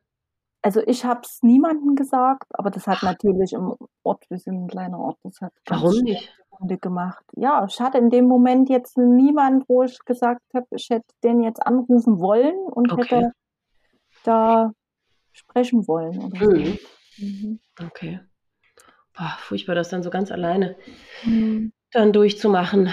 Also 0.65 0.81
ich 0.87 1.05
habe 1.05 1.21
es 1.25 1.43
niemandem 1.43 1.95
gesagt, 1.95 2.45
aber 2.55 2.71
das 2.71 2.87
hat 2.87 3.03
natürlich 3.03 3.53
im 3.53 3.75
Ort, 4.03 4.25
wir 4.31 4.39
sind 4.39 4.65
ein 4.65 4.69
kleiner 4.69 4.99
Ort, 4.99 5.19
das 5.23 5.41
hat 5.43 5.53
Warum 5.69 5.95
nicht? 6.03 6.33
Runde 6.59 6.79
gemacht. 6.79 7.25
Ja, 7.37 7.67
ich 7.69 7.81
hatte 7.81 7.99
in 7.99 8.11
dem 8.11 8.27
Moment 8.27 8.71
jetzt 8.71 8.97
niemand, 8.97 9.69
wo 9.69 9.83
ich 9.83 9.99
gesagt 10.07 10.41
habe, 10.55 10.67
ich 10.75 10.89
hätte 10.89 11.05
den 11.23 11.43
jetzt 11.43 11.65
anrufen 11.67 12.19
wollen 12.21 12.57
und 12.73 12.93
Okay. 12.93 13.21
hätte 13.21 13.33
da 14.23 14.73
sprechen 15.33 15.87
wollen. 15.89 16.19
Mhm. 16.33 16.79
Mhm. 17.19 17.61
Okay. 17.81 18.21
Boah, 19.17 19.37
furchtbar, 19.41 19.75
das 19.75 19.91
dann 19.91 20.03
so 20.03 20.11
ganz 20.11 20.33
alleine 20.33 20.77
Mhm. 21.23 21.73
dann 21.93 22.13
durchzumachen. 22.13 22.89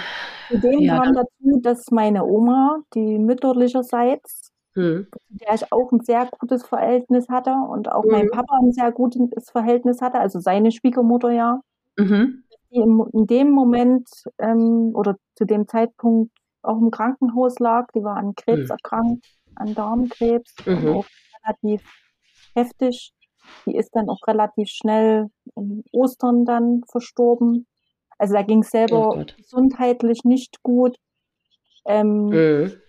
Zudem 0.49 0.81
Ja, 0.81 0.99
kam 0.99 1.13
dazu, 1.13 1.59
dass 1.61 1.91
meine 1.91 2.25
Oma, 2.25 2.81
die 2.93 3.17
mütterlicherseits, 3.19 4.50
Hm. 4.75 5.11
der 5.29 5.55
ich 5.55 5.71
auch 5.71 5.91
ein 5.91 6.01
sehr 6.01 6.27
gutes 6.39 6.65
Verhältnis 6.65 7.27
hatte 7.29 7.51
und 7.53 7.91
auch 7.91 8.07
mein 8.07 8.27
Mhm. 8.27 8.29
Papa 8.29 8.57
ein 8.61 8.71
sehr 8.71 8.91
gutes 8.91 9.49
Verhältnis 9.51 10.01
hatte, 10.01 10.19
also 10.19 10.39
seine 10.39 10.71
Schwiegermutter 10.71 11.31
ja, 11.31 11.61
Mhm. 11.99 12.43
die 12.71 12.77
im, 12.77 13.05
in 13.13 13.27
dem 13.27 13.51
Moment 13.51 14.07
ähm, 14.39 14.91
oder 14.95 15.17
zu 15.35 15.45
dem 15.45 15.67
Zeitpunkt 15.67 16.31
auch 16.63 16.77
im 16.79 16.91
Krankenhaus 16.91 17.59
lag. 17.59 17.87
Die 17.95 18.03
war 18.03 18.17
an 18.17 18.35
Krebs 18.35 18.69
Mhm. 18.69 18.71
erkrankt, 18.71 19.23
an 19.55 19.73
Darmkrebs, 19.73 20.55
Mhm. 20.65 20.87
auch 20.93 21.07
relativ 21.43 21.81
heftig. 22.57 23.13
Die 23.67 23.75
ist 23.75 23.91
dann 23.95 24.09
auch 24.09 24.19
relativ 24.27 24.69
schnell 24.69 25.29
im 25.55 25.83
Ostern 25.91 26.45
dann 26.45 26.83
verstorben. 26.89 27.67
Also 28.17 28.33
da 28.35 28.43
ging 28.43 28.61
es 28.61 28.69
Oh 28.69 28.71
selber 28.71 29.15
Gott. 29.15 29.35
gesundheitlich 29.37 30.23
nicht 30.23 30.61
gut. 30.63 30.97
Ähm, 31.85 32.33
Mhm. 32.33 32.81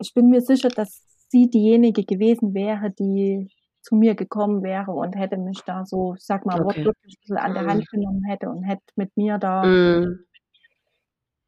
ich 0.00 0.14
bin 0.14 0.30
mir 0.30 0.40
sicher, 0.42 0.70
dass 0.70 1.02
sie 1.28 1.50
diejenige 1.50 2.04
gewesen 2.04 2.54
wäre, 2.54 2.90
die 2.90 3.48
zu 3.82 3.96
mir 3.96 4.14
gekommen 4.14 4.62
wäre 4.62 4.90
und 4.92 5.16
hätte 5.16 5.36
mich 5.36 5.62
da 5.64 5.84
so, 5.86 6.14
ich 6.16 6.24
sag 6.24 6.44
mal, 6.46 6.60
Okay. 6.60 6.64
wortwörtlich 6.64 7.14
ein 7.14 7.20
bisschen 7.22 7.36
an 7.38 7.54
der 7.54 7.62
Mhm. 7.64 7.68
Hand 7.68 7.90
genommen 7.90 8.24
hätte 8.24 8.48
und 8.50 8.62
hätte 8.64 8.82
mit 8.96 9.16
mir 9.16 9.38
da 9.38 9.62
Mhm. 9.66 10.24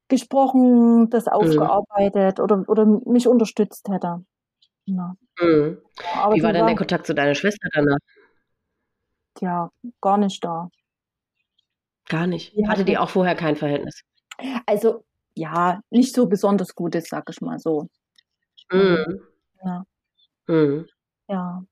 gesprochen, 0.08 1.08
das 1.10 1.28
aufgearbeitet 1.28 2.40
oder, 2.40 2.64
oder 2.68 2.84
mich 2.84 3.28
unterstützt 3.28 3.88
hätte. 3.88 4.24
Ja. 4.86 5.14
Mhm. 5.40 5.78
Aber 6.14 6.34
Wie 6.36 6.42
war 6.42 6.52
denn 6.52 6.66
der 6.66 6.76
Kontakt 6.76 7.06
zu 7.06 7.14
deiner 7.14 7.34
Schwester 7.34 7.68
danach? 7.72 7.98
ja 9.40 9.70
gar 10.00 10.18
nicht 10.18 10.44
da. 10.44 10.68
Gar 12.08 12.26
nicht. 12.26 12.52
Die 12.56 12.66
Hatte 12.66 12.80
hat 12.80 12.88
die 12.88 12.98
auch 12.98 13.10
vorher 13.10 13.34
kein 13.36 13.56
Verhältnis? 13.56 14.02
Also 14.66 15.04
ja, 15.36 15.80
nicht 15.90 16.14
so 16.14 16.26
besonders 16.26 16.74
gutes, 16.74 17.08
sag 17.08 17.28
ich 17.30 17.40
mal 17.40 17.58
so. 17.58 17.86
Mhm. 18.72 19.29
Ja. 19.64 19.84
Mhm. 20.46 20.86
ja. 21.28 21.62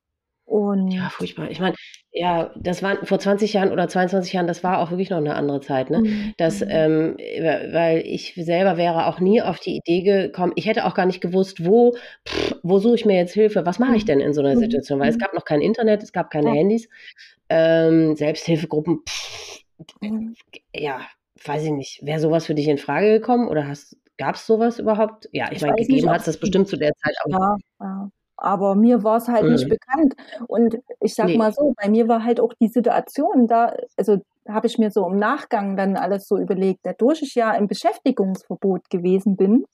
Und 0.48 0.90
ja, 0.90 1.10
furchtbar. 1.10 1.50
Ich 1.50 1.60
meine, 1.60 1.74
ja, 2.10 2.50
das 2.56 2.82
war 2.82 3.04
vor 3.04 3.18
20 3.18 3.52
Jahren 3.52 3.70
oder 3.70 3.86
22 3.86 4.32
Jahren, 4.32 4.46
das 4.46 4.64
war 4.64 4.78
auch 4.78 4.90
wirklich 4.90 5.10
noch 5.10 5.18
eine 5.18 5.34
andere 5.34 5.60
Zeit, 5.60 5.90
ne? 5.90 5.98
Mhm. 5.98 6.34
Das, 6.38 6.60
mhm. 6.60 6.68
ähm, 6.70 7.16
weil 7.18 7.98
ich 8.06 8.32
selber 8.34 8.78
wäre 8.78 9.06
auch 9.08 9.20
nie 9.20 9.42
auf 9.42 9.60
die 9.60 9.76
Idee 9.76 10.00
gekommen, 10.00 10.54
ich 10.56 10.64
hätte 10.64 10.86
auch 10.86 10.94
gar 10.94 11.04
nicht 11.04 11.20
gewusst, 11.20 11.66
wo, 11.66 11.96
pff, 12.26 12.54
wo 12.62 12.78
suche 12.78 12.94
ich 12.94 13.04
mir 13.04 13.16
jetzt 13.18 13.34
Hilfe, 13.34 13.66
was 13.66 13.78
mache 13.78 13.96
ich 13.96 14.06
denn 14.06 14.20
in 14.20 14.32
so 14.32 14.40
einer 14.40 14.54
mhm. 14.54 14.60
Situation? 14.60 15.00
Weil 15.00 15.10
es 15.10 15.18
gab 15.18 15.34
noch 15.34 15.44
kein 15.44 15.60
Internet, 15.60 16.02
es 16.02 16.14
gab 16.14 16.30
keine 16.30 16.48
ja. 16.48 16.54
Handys, 16.54 16.88
ähm, 17.50 18.16
Selbsthilfegruppen, 18.16 19.02
pff, 19.06 19.60
ja, 20.74 21.02
weiß 21.44 21.64
ich 21.64 21.72
nicht, 21.72 22.00
wäre 22.02 22.20
sowas 22.20 22.46
für 22.46 22.54
dich 22.54 22.68
in 22.68 22.78
Frage 22.78 23.18
gekommen 23.18 23.48
oder 23.48 23.72
gab 24.16 24.34
es 24.34 24.46
sowas 24.46 24.78
überhaupt? 24.78 25.28
Ja, 25.32 25.46
ich, 25.50 25.58
ich 25.58 25.62
meine, 25.62 25.76
gegeben 25.76 26.10
hat 26.10 26.20
es 26.20 26.26
das 26.26 26.40
bestimmt 26.40 26.68
zu 26.68 26.76
der 26.76 26.92
Zeit 26.94 27.14
auch. 27.24 27.30
Ja, 27.30 27.56
ja. 27.80 28.10
Aber 28.40 28.76
mir 28.76 29.02
war 29.02 29.16
es 29.16 29.26
halt 29.26 29.44
mhm. 29.44 29.52
nicht 29.52 29.68
bekannt. 29.68 30.14
Und 30.46 30.78
ich 31.00 31.14
sag 31.14 31.26
nee. 31.26 31.36
mal 31.36 31.52
so, 31.52 31.74
bei 31.76 31.88
mir 31.88 32.06
war 32.06 32.24
halt 32.24 32.40
auch 32.40 32.52
die 32.60 32.68
Situation 32.68 33.48
da, 33.48 33.74
also 33.96 34.18
habe 34.48 34.68
ich 34.68 34.78
mir 34.78 34.90
so 34.90 35.06
im 35.06 35.18
Nachgang 35.18 35.76
dann 35.76 35.96
alles 35.96 36.28
so 36.28 36.38
überlegt, 36.38 36.80
dadurch 36.84 37.20
ich 37.22 37.34
ja 37.34 37.52
im 37.52 37.66
Beschäftigungsverbot 37.66 38.90
gewesen 38.90 39.36
bin 39.36 39.64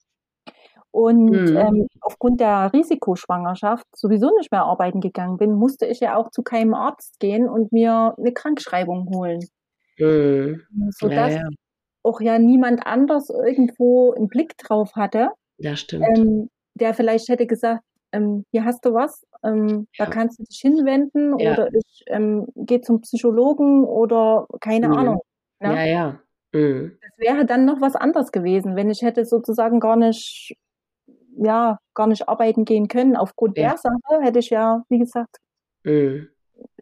und 0.94 1.26
mhm. 1.26 1.56
ähm, 1.56 1.88
aufgrund 2.00 2.38
der 2.38 2.72
Risikoschwangerschaft 2.72 3.84
sowieso 3.96 4.30
nicht 4.38 4.52
mehr 4.52 4.62
arbeiten 4.62 5.00
gegangen 5.00 5.38
bin, 5.38 5.52
musste 5.52 5.86
ich 5.86 5.98
ja 5.98 6.14
auch 6.14 6.30
zu 6.30 6.44
keinem 6.44 6.72
Arzt 6.72 7.18
gehen 7.18 7.48
und 7.48 7.72
mir 7.72 8.14
eine 8.16 8.32
Krankschreibung 8.32 9.08
holen. 9.12 9.40
Mhm. 9.98 10.62
Sodass 10.90 11.34
ja, 11.34 11.40
ja. 11.40 11.48
auch 12.02 12.20
ja 12.20 12.38
niemand 12.38 12.86
anders 12.86 13.30
irgendwo 13.30 14.12
einen 14.12 14.28
Blick 14.28 14.56
drauf 14.58 14.94
hatte. 14.94 15.30
Ja, 15.58 15.76
stimmt. 15.76 16.06
Ähm, 16.16 16.50
der 16.74 16.94
vielleicht 16.94 17.28
hätte 17.28 17.46
gesagt, 17.46 17.82
ähm, 18.12 18.44
hier 18.50 18.64
hast 18.64 18.84
du 18.84 18.94
was, 18.94 19.26
ähm, 19.42 19.86
ja. 19.94 20.04
da 20.04 20.10
kannst 20.10 20.38
du 20.38 20.44
dich 20.44 20.60
hinwenden 20.60 21.34
oder 21.34 21.68
ich 21.72 22.04
ähm, 22.06 22.46
gehe 22.54 22.80
zum 22.80 23.00
Psychologen 23.00 23.84
oder 23.84 24.46
keine 24.60 24.88
mhm. 24.88 24.94
Ahnung. 24.94 25.20
Ne? 25.60 25.74
Ja, 25.74 25.84
ja. 25.84 26.20
Mhm. 26.52 26.98
Das 27.02 27.18
wäre 27.18 27.44
dann 27.44 27.64
noch 27.64 27.80
was 27.80 27.96
anderes 27.96 28.32
gewesen, 28.32 28.76
wenn 28.76 28.90
ich 28.90 29.02
hätte 29.02 29.24
sozusagen 29.24 29.80
gar 29.80 29.96
nicht, 29.96 30.56
ja, 31.36 31.78
gar 31.94 32.06
nicht 32.06 32.28
arbeiten 32.28 32.64
gehen 32.64 32.88
können. 32.88 33.16
Aufgrund 33.16 33.58
ja. 33.58 33.70
der 33.70 33.78
Sache 33.78 34.22
hätte 34.22 34.38
ich 34.38 34.50
ja, 34.50 34.84
wie 34.88 34.98
gesagt, 34.98 35.38
mhm. 35.82 36.28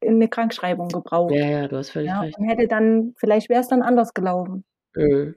Eine 0.01 0.29
Krankschreibung 0.29 0.89
gebraucht. 0.89 1.35
Ja, 1.35 1.49
ja, 1.49 1.69
du 1.69 1.77
hast 1.77 1.91
völlig 1.91 2.13
recht. 2.13 2.39
Und 2.39 2.49
hätte 2.49 2.67
dann, 2.69 3.15
vielleicht 3.17 3.49
wäre 3.49 3.61
es 3.61 3.69
dann 3.69 3.83
anders 3.83 4.15
gelaufen. 4.15 4.65
Mhm. 4.95 5.37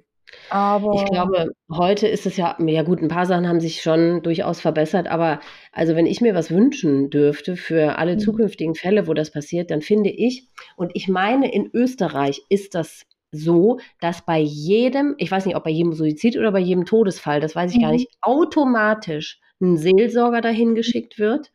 Aber 0.50 0.96
ich 0.96 1.06
glaube, 1.06 1.52
heute 1.72 2.08
ist 2.08 2.26
es 2.26 2.36
ja, 2.36 2.58
ja 2.60 2.84
gut, 2.84 3.02
ein 3.02 3.08
paar 3.08 3.26
Sachen 3.26 3.48
haben 3.48 3.60
sich 3.60 3.82
schon 3.82 4.22
durchaus 4.22 4.60
verbessert, 4.60 5.08
aber 5.08 5.40
also 5.72 5.96
wenn 5.96 6.08
ich 6.08 6.20
mir 6.20 6.36
was 6.36 6.52
wünschen 6.52 7.10
dürfte 7.10 7.56
für 7.56 7.98
alle 7.98 8.16
mhm. 8.16 8.20
zukünftigen 8.20 8.76
Fälle, 8.76 9.08
wo 9.08 9.14
das 9.14 9.32
passiert, 9.32 9.72
dann 9.72 9.82
finde 9.82 10.10
ich, 10.10 10.50
und 10.76 10.92
ich 10.94 11.08
meine, 11.08 11.54
in 11.54 11.70
Österreich 11.74 12.42
ist 12.50 12.76
das 12.76 13.06
so, 13.32 13.80
dass 14.00 14.26
bei 14.26 14.40
jedem, 14.40 15.16
ich 15.18 15.32
weiß 15.32 15.46
nicht, 15.46 15.56
ob 15.56 15.64
bei 15.64 15.72
jedem 15.72 15.94
Suizid 15.94 16.38
oder 16.38 16.52
bei 16.52 16.60
jedem 16.60 16.86
Todesfall, 16.86 17.40
das 17.40 17.56
weiß 17.56 17.72
ich 17.72 17.78
mhm. 17.78 17.82
gar 17.82 17.92
nicht, 17.92 18.10
automatisch 18.22 19.40
ein 19.62 19.78
Seelsorger 19.78 20.42
dahin 20.42 20.76
geschickt 20.76 21.18
wird. 21.18 21.52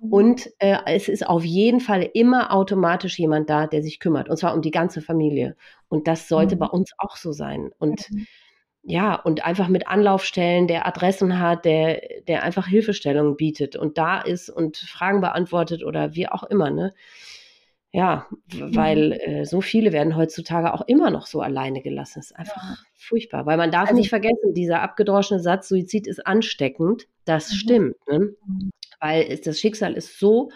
Mhm. 0.00 0.12
Und 0.12 0.50
äh, 0.58 0.78
es 0.86 1.08
ist 1.08 1.26
auf 1.26 1.44
jeden 1.44 1.80
Fall 1.80 2.08
immer 2.14 2.52
automatisch 2.52 3.18
jemand 3.18 3.50
da, 3.50 3.66
der 3.66 3.82
sich 3.82 4.00
kümmert. 4.00 4.28
Und 4.28 4.36
zwar 4.36 4.54
um 4.54 4.62
die 4.62 4.70
ganze 4.70 5.00
Familie. 5.02 5.56
Und 5.88 6.08
das 6.08 6.28
sollte 6.28 6.56
mhm. 6.56 6.60
bei 6.60 6.66
uns 6.66 6.92
auch 6.98 7.16
so 7.16 7.32
sein. 7.32 7.70
Und 7.78 8.10
mhm. 8.10 8.26
ja, 8.82 9.14
und 9.14 9.44
einfach 9.44 9.68
mit 9.68 9.88
Anlaufstellen, 9.88 10.66
der 10.66 10.86
Adressen 10.86 11.38
hat, 11.38 11.64
der, 11.64 12.00
der 12.26 12.42
einfach 12.42 12.66
Hilfestellungen 12.66 13.36
bietet 13.36 13.76
und 13.76 13.98
da 13.98 14.20
ist 14.20 14.48
und 14.48 14.78
Fragen 14.78 15.20
beantwortet 15.20 15.84
oder 15.84 16.14
wie 16.14 16.28
auch 16.28 16.44
immer, 16.44 16.70
ne? 16.70 16.92
Ja, 17.92 18.28
weil 18.46 19.06
mhm. 19.06 19.12
äh, 19.12 19.44
so 19.46 19.60
viele 19.60 19.92
werden 19.92 20.14
heutzutage 20.14 20.72
auch 20.72 20.82
immer 20.86 21.10
noch 21.10 21.26
so 21.26 21.40
alleine 21.40 21.82
gelassen. 21.82 22.20
Das 22.20 22.30
ist 22.30 22.36
einfach 22.36 22.62
ja. 22.62 22.76
furchtbar. 22.94 23.46
Weil 23.46 23.56
man 23.56 23.72
darf 23.72 23.88
also, 23.88 23.94
nicht 23.94 24.10
vergessen, 24.10 24.54
dieser 24.54 24.80
abgedroschene 24.80 25.40
Satz, 25.40 25.68
Suizid 25.68 26.06
ist 26.06 26.24
ansteckend, 26.24 27.08
das 27.24 27.50
mhm. 27.50 27.56
stimmt. 27.56 27.96
Ne? 28.08 28.36
Weil 29.00 29.38
das 29.38 29.58
Schicksal 29.58 29.94
ist 29.94 30.18
so 30.18 30.50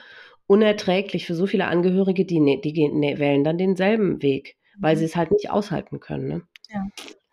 unerträglich 0.46 1.26
für 1.26 1.34
so 1.34 1.46
viele 1.46 1.66
Angehörige, 1.66 2.24
die, 2.24 2.40
ne, 2.40 2.60
die 2.62 2.72
gehen, 2.72 2.98
ne, 3.00 3.18
wählen 3.18 3.44
dann 3.44 3.58
denselben 3.58 4.22
Weg, 4.22 4.56
weil 4.78 4.94
mhm. 4.94 4.98
sie 4.98 5.04
es 5.06 5.16
halt 5.16 5.30
nicht 5.30 5.50
aushalten 5.50 6.00
können. 6.00 6.28
Ne? 6.28 6.42
Ja. 6.70 6.86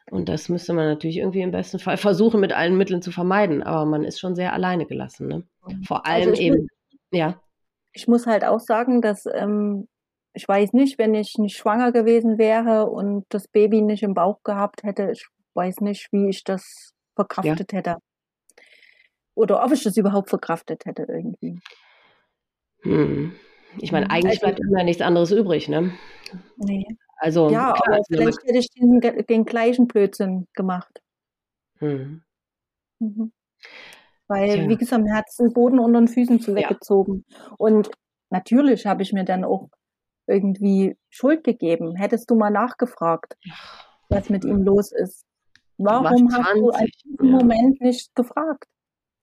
Und 0.10 0.28
das 0.30 0.50
müsste 0.50 0.74
man 0.74 0.88
natürlich 0.88 1.17
irgendwie 1.17 1.41
im 1.41 1.52
besten 1.52 1.80
Fall 1.80 1.97
versuchen, 1.97 2.39
mit 2.39 2.54
allen 2.54 2.78
Mitteln 2.78 3.02
zu 3.02 3.12
vermeiden. 3.12 3.63
Aber 3.63 3.86
man 3.86 4.04
ist 4.04 4.19
schon 4.19 4.36
sehr 4.36 4.54
alleine 4.54 4.86
gelassen. 4.86 5.28
Ne? 5.28 5.43
Mhm. 5.67 5.84
Vor 5.84 6.06
also 6.06 6.15
allem 6.15 6.30
also 6.30 6.41
eben, 6.41 6.62
muss, 6.62 6.69
ja. 7.12 7.41
Ich 7.93 8.08
muss 8.08 8.26
halt 8.26 8.45
auch 8.45 8.60
sagen, 8.60 9.02
dass 9.02 9.26
ähm, 9.26 9.88
ich 10.34 10.47
weiß 10.47 10.74
nicht, 10.74 10.97
wenn 10.97 11.13
ich 11.13 11.38
nicht 11.38 11.58
schwanger 11.58 11.91
gewesen 11.91 12.38
wäre 12.38 12.89
und 12.89 13.26
das 13.30 13.47
Baby 13.50 13.82
nicht 13.82 14.04
im 14.04 14.13
Bauch 14.13 14.43
gehabt 14.43 14.84
hätte, 14.84 15.12
ich 15.12 15.26
weiß 15.56 15.82
nicht, 15.82 16.08
wie 16.12 16.30
ich 16.30 16.45
das 16.45 16.93
verkraftet 17.15 17.74
ja. 17.74 17.78
hätte. 17.78 17.97
Oder 19.41 19.63
ob 19.65 19.71
ich 19.71 19.84
das 19.84 19.97
überhaupt 19.97 20.30
verkraftet 20.30 20.86
hätte 20.86 21.08
irgendwie. 21.10 21.60
Hm. 22.84 23.34
Ich 23.80 23.91
meine, 23.91 24.10
eigentlich 24.12 24.43
also, 24.43 24.45
bleibt 24.45 24.60
immer 24.60 24.84
nichts 24.84 25.01
anderes 25.01 25.32
übrig, 25.32 25.67
ne? 25.67 25.91
Nee. 26.58 26.86
Also, 27.17 27.49
ja, 27.49 27.71
klar, 27.71 27.84
aber 27.88 27.95
also 27.95 28.04
vielleicht 28.10 28.43
hätte 28.43 28.58
ich 28.58 28.69
den, 28.69 28.99
den, 28.99 29.45
gleichen 29.45 29.88
Blödsinn 29.88 30.47
gemacht. 30.54 31.01
Hm. 31.80 32.21
Mhm. 32.99 33.32
Weil, 34.27 34.60
Tja. 34.60 34.69
wie 34.69 34.77
gesagt, 34.77 35.04
mir 35.04 35.15
hat 35.15 35.25
es 35.27 35.38
den 35.38 35.54
Boden 35.54 35.80
unter 35.80 35.99
den 35.99 36.08
Füßen 36.08 36.39
zu 36.39 36.54
weggezogen. 36.54 37.25
Ja. 37.27 37.56
Und 37.58 37.89
natürlich 38.30 38.86
habe 38.86 39.01
ich 39.01 39.12
mir 39.12 39.25
dann 39.25 39.43
auch 39.43 39.69
irgendwie 40.27 40.97
Schuld 41.10 41.43
gegeben. 41.43 41.95
Hättest 41.95 42.30
du 42.30 42.36
mal 42.36 42.51
nachgefragt, 42.51 43.38
was 44.10 44.30
mit 44.30 44.45
ihm 44.45 44.62
los 44.62 44.91
ist. 44.91 45.25
Warum 45.77 46.32
hast 46.32 46.54
du 46.54 46.69
in 46.69 46.86
diesem 47.04 47.25
ja. 47.25 47.38
Moment 47.38 47.82
nicht 47.82 48.13
gefragt? 48.15 48.67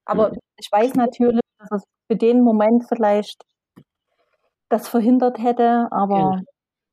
Aber 0.09 0.31
mhm. 0.31 0.39
ich 0.57 0.69
weiß 0.73 0.95
natürlich, 0.95 1.41
dass 1.59 1.71
es 1.71 1.85
für 2.11 2.17
den 2.17 2.43
Moment 2.43 2.87
vielleicht 2.89 3.45
das 4.71 4.89
verhindert 4.89 5.39
hätte, 5.39 5.87
aber 5.91 6.41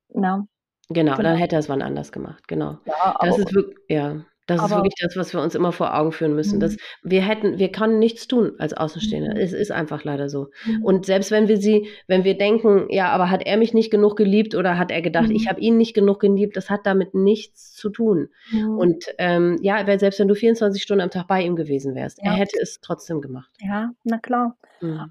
genau. 0.10 0.44
na. 0.44 0.48
Genau, 0.90 1.16
dann 1.16 1.36
hätte 1.36 1.56
er 1.56 1.60
es 1.60 1.70
wann 1.70 1.82
anders 1.82 2.12
gemacht, 2.12 2.48
genau. 2.48 2.78
Ja, 2.86 3.18
das 3.20 3.40
ist 3.40 3.54
wirklich, 3.56 3.78
ja. 3.90 4.24
Das 4.48 4.60
aber, 4.60 4.68
ist 4.68 4.76
wirklich 4.76 4.96
das, 5.02 5.18
was 5.18 5.34
wir 5.34 5.42
uns 5.42 5.56
immer 5.56 5.72
vor 5.72 5.98
Augen 5.98 6.12
führen 6.12 6.36
müssen. 6.36 6.60
Dass 6.60 6.74
mhm. 6.74 6.78
wir 7.04 7.22
hätten, 7.22 7.58
wir 7.58 7.72
können 7.72 7.98
nichts 7.98 8.28
tun 8.28 8.54
als 8.60 8.74
Außenstehender. 8.74 9.34
Mhm. 9.34 9.40
Es 9.40 9.54
ist 9.54 9.72
einfach 9.72 10.04
leider 10.04 10.30
so. 10.30 10.50
Mhm. 10.66 10.84
Und 10.84 11.06
selbst 11.06 11.32
wenn 11.32 11.48
wir 11.48 11.58
sie, 11.58 11.88
wenn 12.08 12.24
wir 12.24 12.38
denken, 12.38 12.88
ja, 12.90 13.10
aber 13.10 13.32
hat 13.32 13.46
er 13.46 13.58
mich 13.58 13.74
nicht 13.74 13.90
genug 13.90 14.16
geliebt 14.16 14.54
oder 14.54 14.78
hat 14.78 14.92
er 14.92 15.02
gedacht, 15.02 15.32
ich 15.32 15.50
habe 15.50 15.60
ihn 15.60 15.78
nicht 15.78 15.94
genug 15.96 16.20
geliebt, 16.20 16.58
das 16.58 16.70
hat 16.70 16.82
damit 16.86 17.16
nichts 17.16 17.74
zu 17.74 17.90
tun. 17.90 18.30
Und 18.78 19.06
ähm, 19.18 19.58
ja, 19.62 19.84
selbst 19.98 20.20
wenn 20.20 20.28
du 20.28 20.36
24 20.36 20.82
Stunden 20.82 21.02
am 21.02 21.10
Tag 21.10 21.28
bei 21.28 21.42
ihm 21.42 21.56
gewesen 21.56 21.96
wärst, 21.96 22.20
ja. 22.20 22.32
er 22.32 22.34
hätte 22.34 22.60
es 22.62 22.80
trotzdem 22.82 23.22
gemacht. 23.22 23.50
Ja, 23.60 23.92
na 24.04 24.18
klar. 24.20 24.56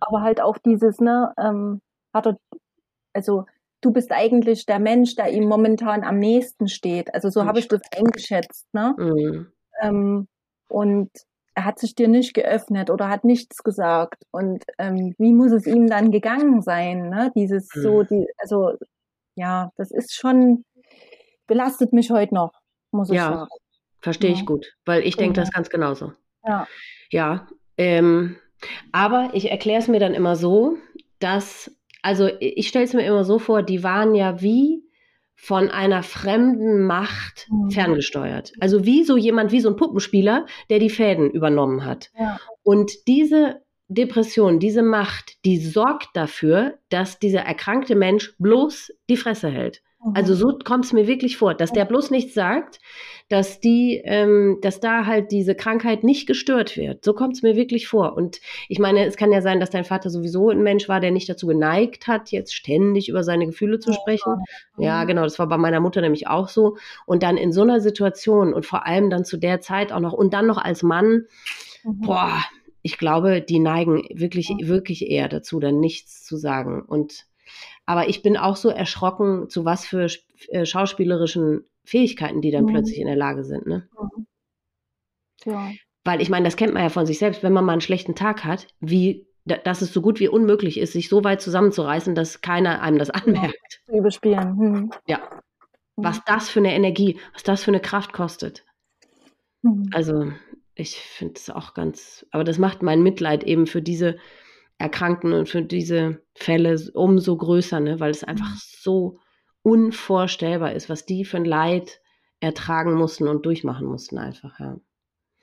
Aber 0.01 0.23
halt 0.23 0.41
auch 0.41 0.59
dieses, 0.59 1.01
ne, 1.01 1.33
ähm, 1.39 1.81
hat 2.13 2.27
er, 2.27 2.37
also 3.13 3.47
du 3.85 3.93
bist 3.93 4.11
eigentlich 4.13 4.67
der 4.67 4.79
Mensch, 4.79 5.15
der 5.15 5.31
ihm 5.31 5.45
momentan 5.45 6.05
am 6.05 6.19
nächsten 6.19 6.69
steht. 6.69 7.13
Also 7.15 7.29
so 7.29 7.45
habe 7.45 7.59
ich 7.59 7.69
das 7.69 7.83
eingeschätzt. 7.97 8.67
Ne? 8.73 8.95
Mhm. 8.99 9.53
Ähm, 9.83 10.29
und 10.69 11.11
er 11.55 11.65
hat 11.65 11.79
sich 11.79 11.95
dir 11.95 12.09
nicht 12.09 12.35
geöffnet 12.35 12.91
oder 12.91 13.09
hat 13.09 13.25
nichts 13.25 13.63
gesagt. 13.63 14.25
Und 14.31 14.65
ähm, 14.79 15.15
wie 15.19 15.33
muss 15.33 15.53
es 15.53 15.67
ihm 15.67 15.89
dann 15.89 16.11
gegangen 16.11 16.63
sein? 16.63 17.11
Ne? 17.11 17.31
Dieses 17.37 17.69
mhm. 17.75 17.83
so, 17.83 18.03
die, 18.03 18.27
also 18.39 18.73
ja, 19.37 19.71
das 19.77 19.91
ist 19.91 20.15
schon, 20.15 20.65
belastet 21.47 21.93
mich 21.93 22.11
heute 22.11 22.35
noch, 22.35 22.53
muss 22.91 23.11
ich 23.11 23.17
ja, 23.17 23.33
sagen. 23.33 23.49
Verstehe 24.01 24.31
ja. 24.31 24.37
ich 24.37 24.47
gut, 24.47 24.75
weil 24.85 25.03
ich 25.03 25.17
denke 25.17 25.41
das 25.41 25.53
ganz 25.53 25.71
genauso. 25.71 26.13
Ja. 26.45 26.67
Ja. 27.11 27.47
Ähm, 27.77 28.37
aber 28.93 29.31
ich 29.35 29.51
erkläre 29.51 29.81
es 29.81 29.89
mir 29.89 30.01
dann 30.01 30.15
immer 30.15 30.37
so, 30.37 30.77
dass 31.19 31.71
also 32.05 32.29
ich 32.39 32.69
stelle 32.69 32.85
es 32.85 32.93
mir 32.93 33.07
immer 33.07 33.25
so 33.25 33.39
vor, 33.39 33.63
die 33.63 33.83
waren 33.83 34.15
ja 34.15 34.43
wie 34.43 34.85
von 35.35 35.71
einer 35.71 36.03
fremden 36.03 36.85
Macht 36.85 37.49
mhm. 37.51 37.71
ferngesteuert. 37.71 38.53
Also 38.61 38.85
wie 38.85 39.05
so 39.05 39.17
jemand, 39.17 39.53
wie 39.53 39.61
so 39.61 39.71
ein 39.71 39.77
Puppenspieler, 39.77 40.45
der 40.69 40.81
die 40.81 40.91
Fäden 40.91 41.31
übernommen 41.31 41.87
hat. 41.87 42.11
Ja. 42.19 42.39
Und 42.63 42.93
diese 43.09 43.63
Depression, 43.89 44.59
diese 44.59 44.83
Macht, 44.83 45.45
die 45.45 45.59
sorgt 45.59 46.09
dafür, 46.15 46.79
dass 46.89 47.19
dieser 47.19 47.41
erkrankte 47.41 47.95
Mensch 47.95 48.35
bloß 48.39 48.93
die 49.09 49.17
Fresse 49.17 49.51
hält. 49.51 49.83
Also 50.13 50.35
mhm. 50.35 50.39
so 50.39 50.59
kommt 50.63 50.85
es 50.85 50.93
mir 50.93 51.07
wirklich 51.07 51.39
vor, 51.39 51.55
dass 51.55 51.73
der 51.73 51.87
bloß 51.87 52.11
nichts 52.11 52.35
sagt, 52.35 52.79
dass 53.31 53.61
die, 53.61 54.03
ähm, 54.05 54.59
dass 54.61 54.79
da 54.79 55.07
halt 55.07 55.33
diese 55.33 55.55
Krankheit 55.55 56.05
nicht 56.05 56.27
gestört 56.27 56.77
wird. 56.77 57.03
So 57.03 57.15
kommt 57.15 57.37
es 57.37 57.43
mir 57.43 57.57
wirklich 57.57 57.89
vor. 57.89 58.15
Und 58.15 58.41
ich 58.69 58.79
meine, 58.79 59.07
es 59.07 59.17
kann 59.17 59.33
ja 59.33 59.41
sein, 59.41 59.61
dass 59.61 59.71
dein 59.71 59.85
Vater 59.85 60.11
sowieso 60.11 60.51
ein 60.51 60.63
Mensch 60.63 60.91
war, 60.91 61.01
der 61.01 61.11
nicht 61.11 61.29
dazu 61.29 61.47
geneigt 61.47 62.07
hat, 62.07 62.31
jetzt 62.33 62.55
ständig 62.55 63.09
über 63.09 63.25
seine 63.25 63.47
Gefühle 63.47 63.79
zu 63.79 63.95
sprechen. 63.95 64.43
Ja, 64.77 65.05
genau, 65.05 65.23
das 65.23 65.39
war 65.39 65.49
bei 65.49 65.57
meiner 65.57 65.81
Mutter 65.81 66.03
nämlich 66.03 66.29
auch 66.29 66.49
so. 66.49 66.77
Und 67.07 67.23
dann 67.23 67.39
in 67.39 67.53
so 67.53 67.63
einer 67.63 67.81
Situation 67.81 68.53
und 68.53 68.67
vor 68.67 68.87
allem 68.87 69.09
dann 69.09 69.25
zu 69.25 69.39
der 69.39 69.63
Zeit 69.63 69.91
auch 69.91 70.01
noch 70.01 70.13
und 70.13 70.35
dann 70.35 70.47
noch 70.47 70.59
als 70.59 70.83
Mann, 70.83 71.25
mhm. 71.83 72.01
boah, 72.03 72.45
ich 72.85 72.99
glaube, 72.99 73.41
die 73.41 73.59
neigen 73.59 74.05
wirklich, 74.13 74.51
wirklich 74.61 75.09
eher 75.11 75.29
dazu, 75.29 75.59
dann 75.59 75.81
nichts 75.81 76.23
zu 76.23 76.37
sagen. 76.37 76.83
Und 76.83 77.27
aber 77.87 78.09
ich 78.09 78.23
bin 78.23 78.37
auch 78.37 78.57
so 78.57 78.69
erschrocken, 78.69 79.49
zu 79.49 79.65
was 79.65 79.87
für 79.87 80.07
äh, 80.49 80.67
schauspielerischen 80.67 81.65
Fähigkeiten 81.85 82.43
die 82.43 82.51
dann 82.51 82.65
mhm. 82.65 82.69
plötzlich 82.69 82.99
in 82.99 83.07
der 83.07 83.17
Lage 83.17 83.45
sind. 83.45 83.67
Ne? 83.67 83.89
Mhm. 83.99 84.27
Ja. 85.47 85.73
Weil 86.05 86.21
ich 86.21 86.29
meine, 86.29 86.45
das 86.45 86.57
kennt 86.57 86.75
man 86.75 86.83
ja 86.83 86.91
von 86.91 87.07
sich 87.07 87.19
selbst, 87.19 87.43
wenn 87.43 87.55
man 87.55 87.65
mal 87.65 87.73
einen 87.73 87.81
schlechten 87.81 88.15
Tag 88.15 88.45
hat, 88.45 88.69
wie 88.81 89.27
dass 89.47 89.83
es 89.83 89.93
so 89.93 90.01
gut 90.01 90.21
wie 90.21 90.29
unmöglich 90.29 90.79
ist, 90.79 90.95
sich 90.95 91.11
so 91.11 91.23
weit 91.23 91.43
zusammenzureißen, 91.43 92.15
dass 92.15 92.41
keiner 92.41 92.81
einem 92.81 92.99
das 92.99 93.11
anmerkt. 93.11 93.83
Überspielen. 93.89 94.59
Hm. 94.59 94.91
Ja. 95.07 95.21
Was 95.97 96.23
das 96.25 96.49
für 96.49 96.61
eine 96.61 96.75
Energie, 96.75 97.19
was 97.35 97.43
das 97.43 97.63
für 97.63 97.71
eine 97.71 97.81
Kraft 97.81 98.15
kostet. 98.15 98.65
Hm. 99.63 99.91
Also, 99.93 100.33
ich 100.75 100.97
finde 100.97 101.35
es 101.37 101.51
auch 101.51 101.75
ganz, 101.75 102.27
aber 102.31 102.45
das 102.45 102.59
macht 102.59 102.83
mein 102.83 103.03
Mitleid 103.03 103.45
eben 103.45 103.67
für 103.67 103.83
diese 103.83 104.17
Erkrankten 104.79 105.33
und 105.33 105.49
für 105.49 105.63
diese 105.63 106.21
Fälle 106.35 106.77
umso 106.95 107.37
größer, 107.37 107.81
ne? 107.81 108.01
weil 108.01 108.11
es 108.11 108.25
einfach 108.25 108.51
hm. 108.51 108.59
so 108.59 109.19
unvorstellbar 109.63 110.73
ist, 110.73 110.89
was 110.89 111.07
die 111.07 111.25
für 111.25 111.37
ein 111.37 111.45
Leid 111.45 112.01
ertragen 112.41 112.95
mussten 112.95 113.29
und 113.29 113.47
durchmachen 113.47 113.87
mussten 113.87 114.19
einfach, 114.19 114.59
ja. 114.61 114.77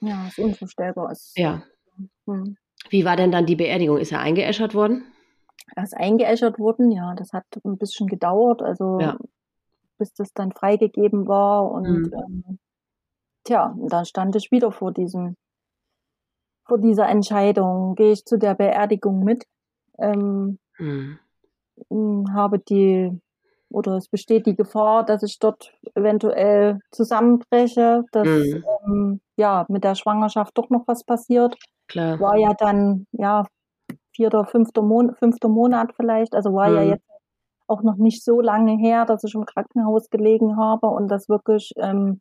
Ja, 0.01 0.27
ist 0.27 0.39
unvorstellbar. 0.39 1.11
Ist, 1.11 1.37
ja. 1.37 1.63
Hm. 2.25 2.57
Wie 2.89 3.05
war 3.05 3.15
denn 3.15 3.31
dann 3.31 3.45
die 3.45 3.55
Beerdigung? 3.55 3.97
Ist 3.97 4.11
er 4.11 4.19
eingeäschert 4.19 4.73
worden? 4.73 5.05
Er 5.75 5.83
ist 5.83 5.95
eingeäschert 5.95 6.59
worden, 6.59 6.91
ja. 6.91 7.13
Das 7.15 7.33
hat 7.33 7.45
ein 7.63 7.77
bisschen 7.77 8.07
gedauert, 8.07 8.61
also 8.61 8.99
ja. 8.99 9.17
bis 9.97 10.13
das 10.13 10.33
dann 10.33 10.51
freigegeben 10.51 11.27
war. 11.27 11.71
Und 11.71 12.11
mhm. 12.11 12.13
ähm, 12.13 12.59
tja, 13.43 13.75
dann 13.77 14.05
stand 14.05 14.35
ich 14.35 14.51
wieder 14.51 14.71
vor 14.71 14.91
diesem, 14.91 15.35
vor 16.67 16.77
dieser 16.77 17.07
Entscheidung. 17.07 17.95
Gehe 17.95 18.11
ich 18.11 18.25
zu 18.25 18.37
der 18.37 18.55
Beerdigung 18.55 19.23
mit? 19.23 19.45
Ähm, 19.99 20.59
mhm. 20.77 21.19
Habe 22.33 22.59
die 22.59 23.11
oder 23.71 23.95
es 23.95 24.09
besteht 24.09 24.45
die 24.45 24.55
Gefahr, 24.55 25.05
dass 25.05 25.23
ich 25.23 25.39
dort 25.39 25.73
eventuell 25.95 26.79
zusammenbreche, 26.91 28.03
dass 28.11 28.27
mhm. 28.27 28.63
ähm, 28.85 29.21
ja 29.37 29.65
mit 29.69 29.83
der 29.83 29.95
Schwangerschaft 29.95 30.57
doch 30.57 30.69
noch 30.69 30.83
was 30.87 31.03
passiert. 31.03 31.55
Klar. 31.87 32.19
War 32.19 32.37
ja 32.37 32.53
dann 32.53 33.07
ja 33.11 33.45
vierter, 34.13 34.45
fünfter, 34.45 34.81
Mon 34.81 35.15
fünfter 35.15 35.47
Monat 35.47 35.93
vielleicht, 35.95 36.35
also 36.35 36.53
war 36.53 36.69
mhm. 36.69 36.75
ja 36.75 36.83
jetzt 36.83 37.05
auch 37.67 37.83
noch 37.83 37.95
nicht 37.95 38.23
so 38.23 38.41
lange 38.41 38.77
her, 38.77 39.05
dass 39.05 39.23
ich 39.23 39.33
im 39.33 39.45
Krankenhaus 39.45 40.09
gelegen 40.09 40.57
habe 40.57 40.87
und 40.87 41.07
das 41.07 41.29
wirklich 41.29 41.71
ähm, 41.77 42.19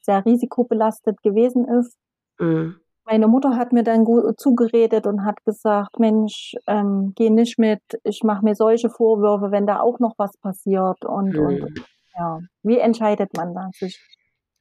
sehr 0.00 0.24
risikobelastet 0.24 1.22
gewesen 1.22 1.66
ist. 1.66 1.96
Mhm. 2.38 2.76
Meine 3.04 3.26
Mutter 3.26 3.56
hat 3.56 3.72
mir 3.72 3.82
dann 3.82 4.04
gut 4.04 4.38
zugeredet 4.38 5.06
und 5.06 5.24
hat 5.24 5.44
gesagt, 5.44 5.98
Mensch, 5.98 6.54
ähm, 6.66 7.12
geh 7.16 7.30
nicht 7.30 7.58
mit, 7.58 7.80
ich 8.04 8.22
mache 8.22 8.44
mir 8.44 8.54
solche 8.54 8.88
Vorwürfe, 8.88 9.50
wenn 9.50 9.66
da 9.66 9.80
auch 9.80 9.98
noch 9.98 10.14
was 10.16 10.36
passiert. 10.38 11.04
Und, 11.04 11.34
mhm. 11.34 11.40
und 11.40 11.84
ja, 12.16 12.40
wie 12.62 12.78
entscheidet 12.78 13.36
man 13.36 13.54
da 13.54 13.68
sich? 13.72 14.00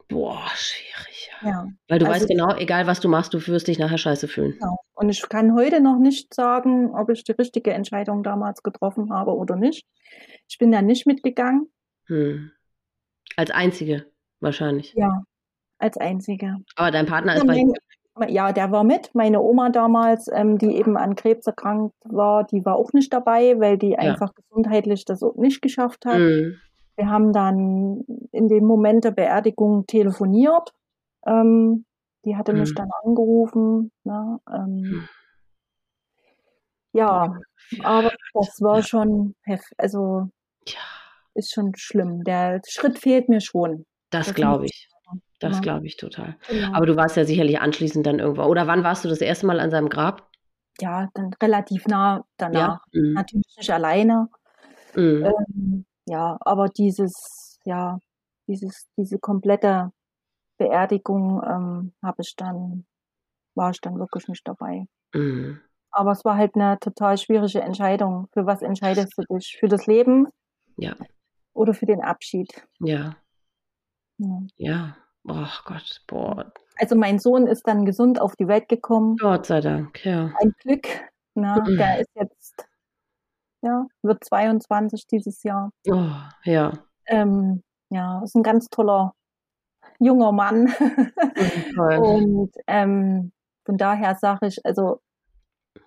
Boah, 0.07 0.41
schwierig. 0.55 1.31
Ja. 1.43 1.67
Weil 1.87 1.99
du 1.99 2.07
also, 2.07 2.15
weißt 2.15 2.27
genau, 2.27 2.55
egal 2.55 2.87
was 2.87 2.99
du 2.99 3.07
machst, 3.07 3.33
du 3.33 3.45
wirst 3.47 3.67
dich 3.67 3.77
nachher 3.77 3.99
scheiße 3.99 4.27
fühlen. 4.27 4.53
Genau. 4.59 4.77
Und 4.95 5.09
ich 5.09 5.21
kann 5.29 5.55
heute 5.55 5.79
noch 5.79 5.99
nicht 5.99 6.33
sagen, 6.33 6.93
ob 6.95 7.09
ich 7.09 7.23
die 7.23 7.33
richtige 7.33 7.71
Entscheidung 7.71 8.23
damals 8.23 8.63
getroffen 8.63 9.13
habe 9.13 9.35
oder 9.35 9.55
nicht. 9.55 9.85
Ich 10.47 10.57
bin 10.57 10.71
da 10.71 10.81
nicht 10.81 11.05
mitgegangen. 11.05 11.71
Hm. 12.07 12.51
Als 13.37 13.51
Einzige, 13.51 14.07
wahrscheinlich. 14.39 14.93
Ja, 14.95 15.23
als 15.79 15.97
Einzige. 15.97 16.57
Aber 16.75 16.91
dein 16.91 17.05
Partner 17.05 17.35
ist 17.35 17.47
bei 17.47 17.63
ja, 18.27 18.51
der 18.51 18.71
war 18.71 18.83
mit. 18.83 19.15
Meine 19.15 19.41
Oma 19.41 19.69
damals, 19.69 20.29
ähm, 20.33 20.57
die 20.57 20.75
eben 20.75 20.97
an 20.97 21.15
Krebs 21.15 21.47
erkrankt 21.47 21.95
war, 22.03 22.43
die 22.43 22.65
war 22.65 22.75
auch 22.75 22.91
nicht 22.93 23.13
dabei, 23.13 23.59
weil 23.59 23.77
die 23.77 23.91
ja. 23.91 23.99
einfach 23.99 24.33
gesundheitlich 24.35 25.05
das 25.05 25.21
nicht 25.35 25.61
geschafft 25.61 26.05
hat. 26.05 26.19
Mhm. 26.19 26.57
Wir 26.97 27.09
haben 27.09 27.31
dann 27.31 28.03
in 28.31 28.49
dem 28.49 28.65
Moment 28.65 29.05
der 29.05 29.11
Beerdigung 29.11 29.85
telefoniert. 29.87 30.73
Ähm, 31.25 31.85
die 32.25 32.35
hatte 32.35 32.53
mhm. 32.53 32.59
mich 32.59 32.75
dann 32.75 32.89
angerufen. 33.03 33.91
Ne? 34.03 34.39
Ähm, 34.53 35.07
ja, 36.91 37.37
aber 37.83 38.11
das 38.33 38.61
war 38.61 38.83
schon, 38.83 39.35
also 39.77 40.27
ja. 40.67 40.79
ist 41.35 41.53
schon 41.53 41.73
schlimm. 41.75 42.23
Der 42.23 42.61
Schritt 42.67 42.99
fehlt 42.99 43.29
mir 43.29 43.39
schon. 43.39 43.85
Das, 44.09 44.27
das 44.27 44.35
glaube 44.35 44.65
ich. 44.65 44.89
Das 45.39 45.57
ja. 45.57 45.61
glaube 45.61 45.87
ich 45.87 45.97
total. 45.97 46.37
Genau. 46.47 46.73
Aber 46.73 46.85
du 46.85 46.95
warst 46.95 47.15
ja 47.17 47.25
sicherlich 47.25 47.59
anschließend 47.59 48.05
dann 48.05 48.19
irgendwo. 48.19 48.43
Oder 48.43 48.67
wann 48.67 48.83
warst 48.83 49.05
du 49.05 49.09
das 49.09 49.21
erste 49.21 49.45
Mal 49.45 49.59
an 49.59 49.71
seinem 49.71 49.89
Grab? 49.89 50.29
Ja, 50.81 51.09
dann 51.13 51.33
relativ 51.41 51.87
nah 51.87 52.23
danach. 52.37 52.81
Ja. 52.91 53.01
Mhm. 53.01 53.13
Natürlich 53.13 53.55
nicht 53.57 53.71
alleine. 53.71 54.29
Mhm. 54.95 55.25
Ähm, 55.25 55.85
ja, 56.05 56.37
aber 56.41 56.67
dieses, 56.69 57.59
ja, 57.65 57.99
dieses, 58.47 58.87
diese 58.97 59.19
komplette 59.19 59.91
Beerdigung 60.57 61.41
ähm, 61.43 61.93
habe 62.03 62.21
ich 62.21 62.35
dann, 62.35 62.85
war 63.55 63.71
ich 63.71 63.81
dann 63.81 63.97
wirklich 63.97 64.27
nicht 64.27 64.47
dabei. 64.47 64.87
Mhm. 65.13 65.59
Aber 65.91 66.11
es 66.11 66.23
war 66.25 66.35
halt 66.35 66.55
eine 66.55 66.77
total 66.79 67.17
schwierige 67.17 67.61
Entscheidung. 67.61 68.27
Für 68.33 68.45
was 68.45 68.61
entscheidest 68.61 69.13
du 69.17 69.23
dich? 69.33 69.57
Für 69.59 69.67
das 69.67 69.87
Leben? 69.87 70.27
Ja. 70.77 70.95
Oder 71.53 71.73
für 71.73 71.85
den 71.85 72.01
Abschied? 72.01 72.67
Ja. 72.79 73.15
Ja. 74.19 74.39
ja. 74.57 74.97
Oh 75.27 75.47
Gott, 75.65 76.01
boah. 76.07 76.51
Also 76.77 76.95
mein 76.95 77.19
Sohn 77.19 77.47
ist 77.47 77.67
dann 77.67 77.85
gesund 77.85 78.21
auf 78.21 78.35
die 78.35 78.47
Welt 78.47 78.69
gekommen. 78.69 79.17
Gott 79.17 79.45
sei 79.47 79.59
Dank, 79.61 80.03
ja. 80.05 80.31
Ein 80.41 80.53
Glück. 80.61 80.87
Na, 81.35 81.59
mhm. 81.59 81.77
Der 81.77 81.99
ist 81.99 82.09
jetzt, 82.15 82.65
ja, 83.61 83.85
wird 84.01 84.23
22 84.23 85.07
dieses 85.07 85.43
Jahr. 85.43 85.71
Oh, 85.89 86.09
ja. 86.43 86.73
Ähm, 87.07 87.63
ja, 87.89 88.21
ist 88.23 88.35
ein 88.35 88.43
ganz 88.43 88.67
toller 88.69 89.13
junger 89.99 90.31
Mann. 90.31 90.63
Mhm, 90.63 91.89
Und 92.01 92.51
ähm, 92.67 93.31
von 93.65 93.77
daher 93.77 94.15
sage 94.15 94.47
ich, 94.47 94.65
also 94.65 95.01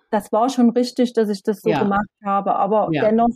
das 0.09 0.31
war 0.31 0.49
schon 0.49 0.69
richtig, 0.69 1.13
dass 1.13 1.29
ich 1.29 1.43
das 1.43 1.61
so 1.61 1.69
ja. 1.69 1.79
gemacht 1.79 2.09
habe, 2.23 2.55
aber 2.55 2.89
ja. 2.91 3.01
dennoch 3.01 3.35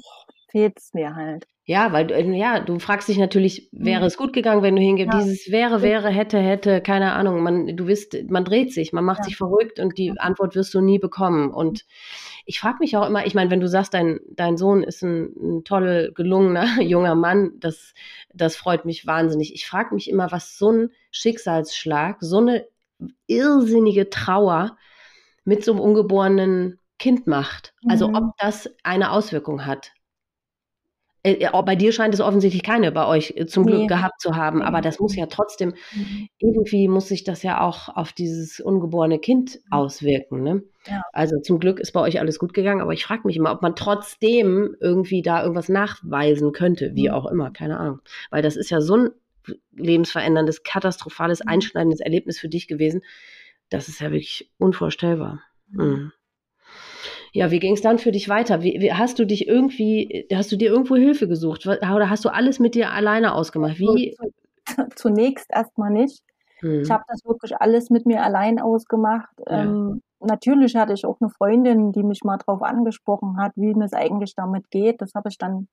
es 0.66 0.94
mir 0.94 1.16
halt. 1.16 1.48
Ja, 1.66 1.92
weil 1.92 2.10
äh, 2.12 2.24
ja, 2.38 2.62
du 2.62 2.80
fragst 2.80 3.10
dich 3.10 3.18
natürlich, 3.18 3.68
wäre 3.74 4.00
mhm. 4.00 4.08
es 4.08 4.18
gut 4.18 4.32
gegangen, 4.32 4.64
wenn 4.64 4.78
du 4.78 4.82
hingehst? 4.82 5.12
Ja. 5.12 5.20
Dieses 5.20 5.52
wäre, 5.52 5.82
wäre, 5.82 6.10
hätte, 6.10 6.40
hätte, 6.40 6.80
keine 6.80 7.12
Ahnung. 7.12 7.44
Man, 7.44 7.76
du 7.76 7.88
wirst, 7.88 8.16
man 8.30 8.46
dreht 8.46 8.74
sich, 8.74 8.94
man 8.94 9.04
macht 9.04 9.20
ja. 9.20 9.24
sich 9.26 9.36
verrückt 9.36 9.80
und 9.80 9.98
die 9.98 10.18
Antwort 10.18 10.56
wirst 10.56 10.74
du 10.74 10.80
nie 10.80 10.98
bekommen. 10.98 11.52
Und 11.52 11.86
ich 12.46 12.62
frage 12.62 12.78
mich 12.80 12.96
auch 12.96 13.06
immer, 13.06 13.26
ich 13.26 13.36
meine, 13.36 13.52
wenn 13.52 13.60
du 13.60 13.68
sagst, 13.68 13.94
dein, 13.94 14.22
dein 14.30 14.56
Sohn 14.56 14.82
ist 14.82 15.04
ein, 15.04 15.34
ein 15.40 15.64
toll 15.66 16.14
gelungener 16.16 16.66
junger 16.82 17.16
Mann, 17.16 17.52
das, 17.60 17.94
das 18.34 18.56
freut 18.56 18.86
mich 18.86 19.06
wahnsinnig. 19.06 19.54
Ich 19.54 19.68
frage 19.68 19.94
mich 19.94 20.10
immer, 20.10 20.32
was 20.32 20.58
so 20.58 20.72
ein 20.72 20.90
Schicksalsschlag, 21.12 22.18
so 22.22 22.38
eine 22.38 22.66
irrsinnige 23.28 24.10
Trauer 24.10 24.78
mit 25.44 25.66
so 25.66 25.74
einem 25.74 25.82
ungeborenen 25.82 26.80
Kind 26.98 27.28
macht. 27.28 27.74
Also 27.90 28.08
mhm. 28.08 28.16
ob 28.16 28.24
das 28.38 28.70
eine 28.84 29.12
Auswirkung 29.12 29.66
hat. 29.66 29.92
Äh, 31.24 31.50
bei 31.64 31.76
dir 31.76 31.92
scheint 31.92 32.14
es 32.14 32.22
offensichtlich 32.22 32.64
keine 32.64 32.92
bei 32.92 33.06
euch 33.06 33.34
äh, 33.36 33.46
zum 33.46 33.66
Glück 33.66 33.82
nee. 33.82 33.88
gehabt 33.88 34.22
zu 34.22 34.36
haben, 34.36 34.62
aber 34.62 34.82
das 34.82 35.00
muss 35.00 35.16
ja 35.16 35.26
trotzdem, 35.26 35.74
mhm. 35.94 36.30
irgendwie 36.40 36.88
muss 36.88 37.08
sich 37.08 37.24
das 37.24 37.44
ja 37.44 37.62
auch 37.62 37.90
auf 37.90 38.14
dieses 38.14 38.60
ungeborene 38.60 39.20
Kind 39.20 39.60
auswirken. 39.70 40.44
Ne? 40.44 40.64
Ja. 40.86 41.02
Also 41.14 41.40
zum 41.42 41.60
Glück 41.60 41.80
ist 41.80 41.92
bei 41.92 42.02
euch 42.02 42.20
alles 42.20 42.40
gut 42.40 42.54
gegangen, 42.54 42.82
aber 42.82 42.94
ich 42.94 43.04
frage 43.04 43.24
mich 43.26 43.36
immer, 43.36 43.52
ob 43.52 43.62
man 43.62 43.76
trotzdem 43.76 44.76
irgendwie 44.80 45.22
da 45.22 45.42
irgendwas 45.42 45.70
nachweisen 45.70 46.52
könnte, 46.52 46.92
wie 46.94 47.10
mhm. 47.10 47.14
auch 47.14 47.26
immer, 47.26 47.52
keine 47.52 47.80
Ahnung. 47.80 48.00
Weil 48.30 48.42
das 48.42 48.56
ist 48.56 48.70
ja 48.70 48.80
so 48.82 48.96
ein 48.96 49.10
lebensveränderndes, 49.76 50.64
katastrophales, 50.64 51.44
mhm. 51.44 51.50
einschneidendes 51.50 52.00
Erlebnis 52.00 52.40
für 52.40 52.50
dich 52.50 52.68
gewesen. 52.68 53.02
Das 53.70 53.90
ist 53.90 54.00
ja 54.00 54.12
wirklich 54.12 54.52
unvorstellbar. 54.58 55.42
Mhm. 55.70 56.12
Ja, 57.38 57.52
wie 57.52 57.60
ging 57.60 57.76
es 57.76 57.82
dann 57.82 58.00
für 58.00 58.12
dich 58.12 58.30
weiter? 58.30 58.64
Wie, 58.64 58.82
wie, 58.82 58.94
hast 58.94 59.20
du 59.20 59.26
dich 59.26 59.48
irgendwie, 59.48 60.26
hast 60.34 60.52
du 60.52 60.56
dir 60.56 60.72
irgendwo 60.72 60.96
Hilfe 60.96 61.28
gesucht 61.28 61.68
oder 61.68 62.10
hast 62.10 62.26
du 62.26 62.30
alles 62.30 62.58
mit 62.58 62.74
dir 62.74 62.92
alleine 62.92 63.36
ausgemacht? 63.36 63.78
Wie? 63.78 64.18
Zunächst 64.96 65.46
erstmal 65.52 65.92
nicht. 65.92 66.24
Hm. 66.62 66.82
Ich 66.82 66.90
habe 66.90 67.04
das 67.08 67.24
wirklich 67.26 67.56
alles 67.58 67.92
mit 67.92 68.08
mir 68.08 68.24
allein 68.24 68.60
ausgemacht. 68.60 69.30
Ja. 69.48 69.62
Ähm, 69.62 70.02
natürlich 70.20 70.76
hatte 70.76 70.94
ich 70.94 71.06
auch 71.06 71.18
eine 71.22 71.30
Freundin, 71.30 71.92
die 71.92 72.02
mich 72.02 72.24
mal 72.24 72.38
drauf 72.38 72.64
angesprochen 72.64 73.38
hat, 73.38 73.52
wie 73.56 73.72
es 73.84 73.94
eigentlich 73.94 74.34
damit 74.34 74.72
geht. 74.72 75.00
Das 75.00 75.14
habe 75.14 75.30
ich 75.30 75.38
dann 75.38 75.68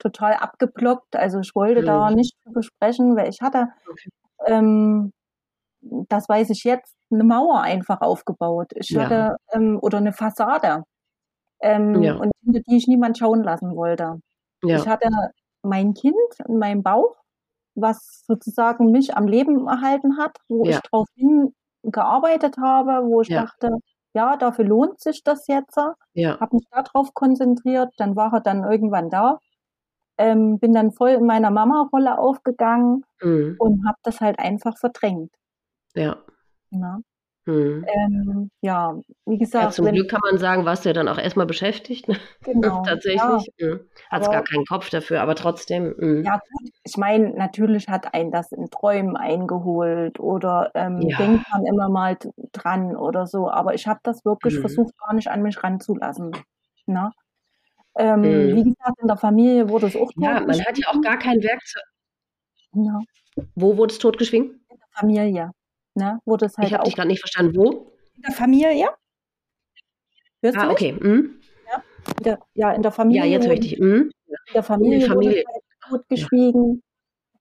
total 0.00 0.32
abgeblockt. 0.32 1.14
Also 1.14 1.38
ich 1.38 1.54
wollte 1.54 1.82
hm. 1.82 1.86
da 1.86 2.10
nicht 2.10 2.34
drüber 2.44 2.64
sprechen, 2.64 3.14
weil 3.14 3.28
ich 3.28 3.40
hatte, 3.40 3.68
okay. 3.88 4.10
ähm, 4.46 5.12
das 5.80 6.28
weiß 6.28 6.50
ich 6.50 6.64
jetzt, 6.64 6.94
eine 7.10 7.24
Mauer 7.24 7.60
einfach 7.62 8.00
aufgebaut. 8.00 8.72
Ich 8.74 8.90
ja. 8.90 9.04
hatte, 9.04 9.36
ähm, 9.52 9.78
oder 9.82 9.98
eine 9.98 10.12
Fassade, 10.12 10.84
ähm, 11.60 12.02
ja. 12.02 12.14
und 12.16 12.30
hinter 12.44 12.60
die 12.68 12.76
ich 12.76 12.88
niemand 12.88 13.18
schauen 13.18 13.42
lassen 13.42 13.76
wollte. 13.76 14.20
Ja. 14.64 14.76
Ich 14.76 14.88
hatte 14.88 15.08
mein 15.62 15.94
Kind 15.94 16.14
in 16.48 16.58
meinem 16.58 16.82
Bauch, 16.82 17.16
was 17.74 18.24
sozusagen 18.26 18.90
mich 18.90 19.16
am 19.16 19.26
Leben 19.28 19.68
erhalten 19.68 20.18
hat, 20.18 20.36
wo 20.48 20.64
ich 20.64 20.78
drauf 20.80 21.06
hingearbeitet 21.16 22.56
habe, 22.58 23.06
wo 23.08 23.20
ich 23.22 23.28
dachte, 23.28 23.70
ja, 24.14 24.36
dafür 24.36 24.64
lohnt 24.64 25.00
sich 25.00 25.22
das 25.24 25.46
jetzt. 25.48 25.76
Ja. 26.14 26.40
Habe 26.40 26.56
mich 26.56 26.66
darauf 26.70 27.14
konzentriert, 27.14 27.90
dann 27.98 28.16
war 28.16 28.32
er 28.34 28.40
dann 28.40 28.64
irgendwann 28.64 29.10
da. 29.10 29.38
Ähm, 30.18 30.58
bin 30.58 30.72
dann 30.74 30.92
voll 30.92 31.10
in 31.10 31.26
meiner 31.26 31.50
Mama-Rolle 31.50 32.18
aufgegangen 32.18 33.04
Mhm. 33.22 33.56
und 33.58 33.86
habe 33.86 33.98
das 34.02 34.20
halt 34.20 34.38
einfach 34.40 34.76
verdrängt. 34.78 35.30
Ja. 35.98 36.16
Ne? 36.70 37.02
Mhm. 37.46 37.86
Ähm, 37.88 38.50
ja, 38.60 38.94
wie 39.26 39.34
Ja, 39.34 39.38
gesagt, 39.40 39.72
zum 39.72 39.86
wenn, 39.86 39.94
Glück 39.94 40.10
kann 40.10 40.20
man 40.22 40.38
sagen, 40.38 40.64
warst 40.66 40.84
du 40.84 40.90
ja 40.90 40.92
dann 40.92 41.08
auch 41.08 41.18
erstmal 41.18 41.46
beschäftigt. 41.46 42.06
Ne? 42.08 42.16
genau, 42.42 42.68
ja, 42.68 42.82
Tatsächlich. 42.82 43.50
Mhm. 43.58 43.80
Hattest 44.10 44.28
aber 44.28 44.36
gar 44.36 44.44
keinen 44.44 44.64
Kopf 44.66 44.90
dafür, 44.90 45.22
aber 45.22 45.34
trotzdem. 45.34 45.94
Mhm. 45.98 46.24
ja 46.24 46.38
gut, 46.50 46.70
ich 46.84 46.96
meine, 46.98 47.30
natürlich 47.30 47.88
hat 47.88 48.12
einen 48.14 48.30
das 48.30 48.52
in 48.52 48.68
Träumen 48.70 49.16
eingeholt 49.16 50.20
oder 50.20 50.70
ähm, 50.74 51.08
Ja. 51.08 51.18
denkt 51.18 51.42
man 51.50 51.64
immer 51.64 51.88
mal 51.88 52.18
dran 52.52 52.96
oder 52.96 53.26
so, 53.26 53.50
aber 53.50 53.74
ich 53.74 53.86
habe 53.86 54.00
das 54.02 54.24
wirklich 54.26 54.54
Mhm. 54.56 54.60
versucht, 54.60 54.98
gar 54.98 55.14
nicht 55.14 55.28
an 55.28 55.42
mich 55.42 55.62
ranzulassen. 55.62 56.32
Ne? 56.86 57.10
Ähm, 57.96 58.20
Mhm. 58.22 58.56
wie 58.56 58.64
gesagt, 58.64 59.00
in 59.00 59.08
der 59.08 59.16
Familie 59.16 59.68
wurde 59.70 59.86
es 59.86 59.96
auch 59.96 60.10
Ja, 60.16 60.40
man 60.40 60.60
hat 60.60 60.78
ja 60.78 60.88
auch 60.88 61.00
gar 61.00 61.18
kein 61.18 61.42
Werkzeug. 61.42 61.82
Ja, 62.74 63.00
Wo 63.54 63.76
wurde 63.76 63.92
es 63.92 63.98
totgeschwiegen? 63.98 64.60
in 64.70 64.76
der 64.76 64.86
Familie. 64.92 65.50
Ne? 65.98 66.18
Es 66.42 66.52
Ich 66.52 66.58
halt 66.58 66.72
habe 66.72 66.82
auch 66.82 66.84
dich 66.86 66.94
gerade 66.96 67.08
nicht 67.08 67.20
verstanden. 67.20 67.56
Wo? 67.56 67.92
in 68.16 68.22
der 68.22 68.32
Familie. 68.32 68.88
Hörst 70.42 70.56
Ah, 70.56 70.70
okay. 70.70 70.92
Mhm. 70.92 71.40
In 72.18 72.24
der, 72.24 72.38
ja, 72.54 72.72
in 72.72 72.82
der 72.82 72.90
Ja, 72.90 72.94
Familie 72.94 73.24
jetzt 73.26 73.46
höre 73.46 73.54
ich 73.54 73.60
dich. 73.60 73.78
Mhm. 73.78 74.10
in 74.26 74.54
der 74.54 74.62
Familie, 74.62 75.06
Familie. 75.06 75.30
wurde 75.42 75.44
halt 75.52 75.64
totgeschwiegen. 75.88 76.82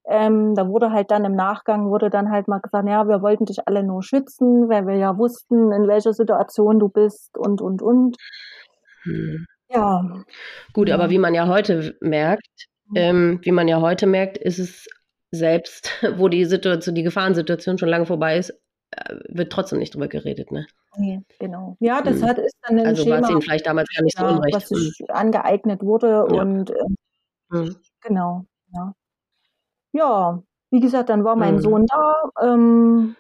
Ähm, 0.09 0.55
da 0.55 0.67
wurde 0.67 0.91
halt 0.91 1.11
dann 1.11 1.25
im 1.25 1.35
Nachgang 1.35 1.89
wurde 1.89 2.09
dann 2.09 2.31
halt 2.31 2.47
mal 2.47 2.59
gesagt, 2.59 2.87
ja, 2.87 3.07
wir 3.07 3.21
wollten 3.21 3.45
dich 3.45 3.67
alle 3.67 3.83
nur 3.83 4.03
schützen, 4.03 4.69
weil 4.69 4.87
wir 4.87 4.95
ja 4.95 5.17
wussten, 5.17 5.71
in 5.73 5.87
welcher 5.87 6.13
Situation 6.13 6.79
du 6.79 6.89
bist 6.89 7.37
und 7.37 7.61
und 7.61 7.81
und. 7.81 8.17
Mhm. 9.05 9.45
Ja, 9.69 10.01
Gut, 10.73 10.89
aber 10.89 11.05
ja. 11.05 11.09
wie 11.09 11.17
man 11.17 11.33
ja 11.33 11.47
heute 11.47 11.97
merkt, 12.01 12.47
ähm, 12.95 13.39
wie 13.43 13.51
man 13.51 13.67
ja 13.67 13.81
heute 13.81 14.07
merkt, 14.07 14.37
ist 14.37 14.59
es 14.59 14.87
selbst, 15.31 15.89
wo 16.17 16.27
die 16.29 16.45
Situation, 16.45 16.95
die 16.95 17.03
Gefahrensituation 17.03 17.77
schon 17.77 17.89
lange 17.89 18.05
vorbei 18.05 18.37
ist, 18.37 18.51
äh, 18.91 19.15
wird 19.29 19.51
trotzdem 19.51 19.79
nicht 19.79 19.93
drüber 19.93 20.07
geredet, 20.07 20.51
ne? 20.51 20.65
Nee, 20.97 21.21
genau. 21.39 21.77
Ja, 21.79 22.01
das 22.01 22.21
Mhm. 22.21 22.27
hat 22.27 22.37
ist 22.39 22.55
dann 22.63 22.79
ein 22.79 22.85
Also 22.87 23.03
war 23.09 23.19
es 23.19 23.25
Schema, 23.25 23.31
ihnen 23.31 23.41
vielleicht 23.41 23.67
damals 23.67 23.89
gar 23.95 24.03
nicht 24.03 24.17
so 24.17 24.25
unrecht. 24.25 24.55
was 24.55 24.69
sich 24.69 24.97
angeeignet 25.09 25.83
wurde 25.83 26.25
Ja. 26.25 26.41
und 26.41 26.71
ähm, 26.71 26.95
Mhm. 27.49 27.75
genau, 28.01 28.45
ja. 28.73 28.93
Ja, 29.93 30.43
wie 30.71 30.79
gesagt, 30.79 31.09
dann 31.09 31.23
war 31.23 31.35
mein 31.35 31.55
Mhm. 31.55 31.61
Sohn 31.61 31.85
da. 31.85 32.13
Ähm, 32.41 33.15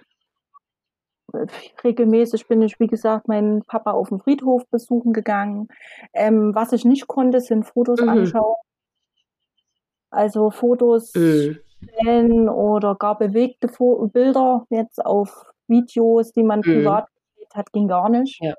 regelmäßig 1.83 2.47
bin 2.47 2.61
ich, 2.61 2.79
wie 2.79 2.87
gesagt, 2.87 3.27
meinen 3.27 3.63
Papa 3.63 3.91
auf 3.91 4.09
dem 4.09 4.19
Friedhof 4.19 4.65
besuchen 4.69 5.13
gegangen. 5.13 5.67
Ähm, 6.13 6.55
was 6.55 6.71
ich 6.73 6.85
nicht 6.85 7.07
konnte, 7.07 7.41
sind 7.41 7.65
Fotos 7.65 7.99
Mhm. 7.99 8.07
anschauen. 8.07 8.55
Also 10.09 10.49
Fotos 10.51 11.13
Mhm. 11.15 11.59
Stellen 11.83 12.49
oder 12.49 12.95
gar 12.95 13.17
bewegte 13.17 13.67
Fo 13.67 14.07
Bilder 14.07 14.65
jetzt 14.69 15.05
auf 15.05 15.45
Videos, 15.67 16.31
die 16.33 16.43
man 16.43 16.65
Mhm. 16.65 16.67
privat 16.67 17.07
gedreht 17.35 17.55
hat, 17.55 17.73
ging 17.73 17.87
gar 17.87 18.09
nicht. 18.09 18.41
Ja. 18.41 18.57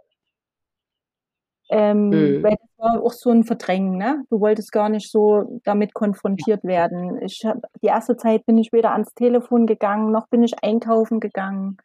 Ähm, 1.71 2.35
Mhm. 2.37 2.41
weil 2.41 2.57
das 2.59 2.71
war 2.79 3.03
auch 3.03 3.13
so 3.13 3.31
ein 3.31 3.45
Verdrängen, 3.45 3.99
ne? 3.99 4.25
Du 4.31 4.41
wolltest 4.41 4.73
gar 4.73 4.89
nicht 4.89 5.11
so 5.11 5.61
damit 5.65 5.93
konfrontiert 5.93 6.65
werden. 6.65 7.21
Ich 7.23 7.45
hab, 7.45 7.59
die 7.83 7.87
erste 7.89 8.17
Zeit 8.17 8.47
bin 8.47 8.57
ich 8.57 8.73
weder 8.73 8.93
ans 8.93 9.13
Telefon 9.15 9.67
gegangen, 9.67 10.11
noch 10.11 10.29
bin 10.29 10.43
ich 10.43 10.55
einkaufen 10.65 11.21
gegangen, 11.21 11.77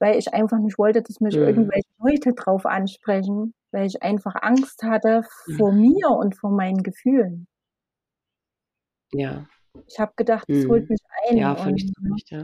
weil 0.00 0.18
ich 0.18 0.34
einfach 0.34 0.58
nicht 0.58 0.78
wollte, 0.78 1.02
dass 1.02 1.20
mich 1.20 1.36
Mhm. 1.36 1.42
irgendwelche 1.46 1.88
Leute 2.00 2.34
drauf 2.34 2.66
ansprechen, 2.66 3.54
weil 3.72 3.86
ich 3.86 4.02
einfach 4.02 4.34
Angst 4.42 4.82
hatte 4.84 5.24
Mhm. 5.46 5.58
vor 5.58 5.72
mir 5.72 6.10
und 6.10 6.36
vor 6.38 6.50
meinen 6.50 6.82
Gefühlen. 6.82 7.46
Ja. 9.12 9.51
Ich 9.86 9.98
habe 9.98 10.12
gedacht, 10.16 10.48
das 10.48 10.66
holt 10.66 10.84
Mhm. 10.84 10.88
mich 10.90 11.00
ein. 11.28 11.36
Ja, 11.36 11.56
völlig 11.56 11.86
zu 11.86 11.92
Recht, 12.12 12.30
ja. 12.30 12.42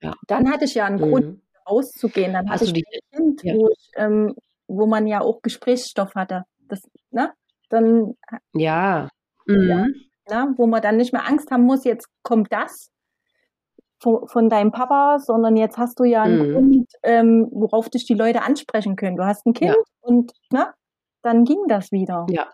Ja. 0.00 0.14
dann 0.28 0.50
hatte 0.50 0.64
ich 0.64 0.74
ja 0.74 0.86
einen 0.86 0.98
Grund, 0.98 1.26
Mhm. 1.26 1.42
rauszugehen. 1.68 2.32
Dann 2.32 2.48
hatte 2.48 2.64
du 2.66 2.72
ich 2.78 2.84
ein 2.86 3.00
Kind, 3.16 3.42
ja. 3.42 3.54
wo 3.54 3.68
ich, 3.68 3.90
ähm, 3.96 4.34
wo 4.68 4.86
man 4.86 5.06
ja 5.06 5.20
auch 5.20 5.42
Gesprächsstoff 5.42 6.14
hatte. 6.14 6.44
Das, 6.68 6.80
ne? 7.10 7.32
Dann 7.68 8.14
Ja. 8.54 9.08
Ja, 9.46 9.46
Mhm. 9.46 9.94
ne, 10.30 10.54
wo 10.56 10.66
man 10.66 10.82
dann 10.82 10.96
nicht 10.98 11.12
mehr 11.12 11.26
Angst 11.26 11.50
haben 11.50 11.64
muss, 11.64 11.84
jetzt 11.84 12.08
kommt 12.22 12.52
das 12.52 12.90
von, 14.00 14.28
von 14.28 14.48
deinem 14.48 14.70
Papa, 14.70 15.18
sondern 15.18 15.56
jetzt 15.56 15.76
hast 15.78 15.98
du 15.98 16.04
ja 16.04 16.22
einen 16.22 16.38
Mhm. 16.50 16.52
Grund, 16.54 16.92
ähm, 17.02 17.48
worauf 17.50 17.88
dich 17.90 18.06
die 18.06 18.14
Leute 18.14 18.42
ansprechen 18.42 18.94
können. 18.94 19.16
Du 19.16 19.24
hast 19.24 19.44
ein 19.46 19.52
Kind 19.54 19.74
und 20.00 20.32
ne, 20.52 20.72
dann 21.22 21.44
ging 21.44 21.66
das 21.66 21.90
wieder. 21.90 22.26
Ja. 22.30 22.46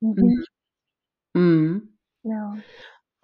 Mhm. 0.00 0.44
Mhm. 1.34 1.98
Ja. 2.22 2.56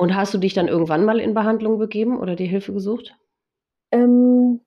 Und 0.02 0.16
hast 0.16 0.34
du 0.34 0.38
dich 0.38 0.52
dann 0.52 0.66
irgendwann 0.66 1.04
mal 1.04 1.20
in 1.20 1.32
Behandlung 1.32 1.78
begeben 1.78 2.18
oder 2.18 2.34
dir 2.34 2.48
Hilfe 2.48 2.72
gesucht? 2.72 3.14
Ähm, 3.92 4.60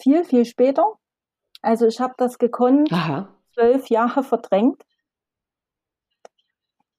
viel, 0.00 0.22
viel 0.24 0.44
später. 0.44 0.92
Also 1.60 1.88
ich 1.88 1.98
habe 1.98 2.14
das 2.18 2.38
gekonnt, 2.38 2.92
Aha. 2.92 3.34
zwölf 3.52 3.88
Jahre 3.88 4.22
verdrängt. 4.22 4.80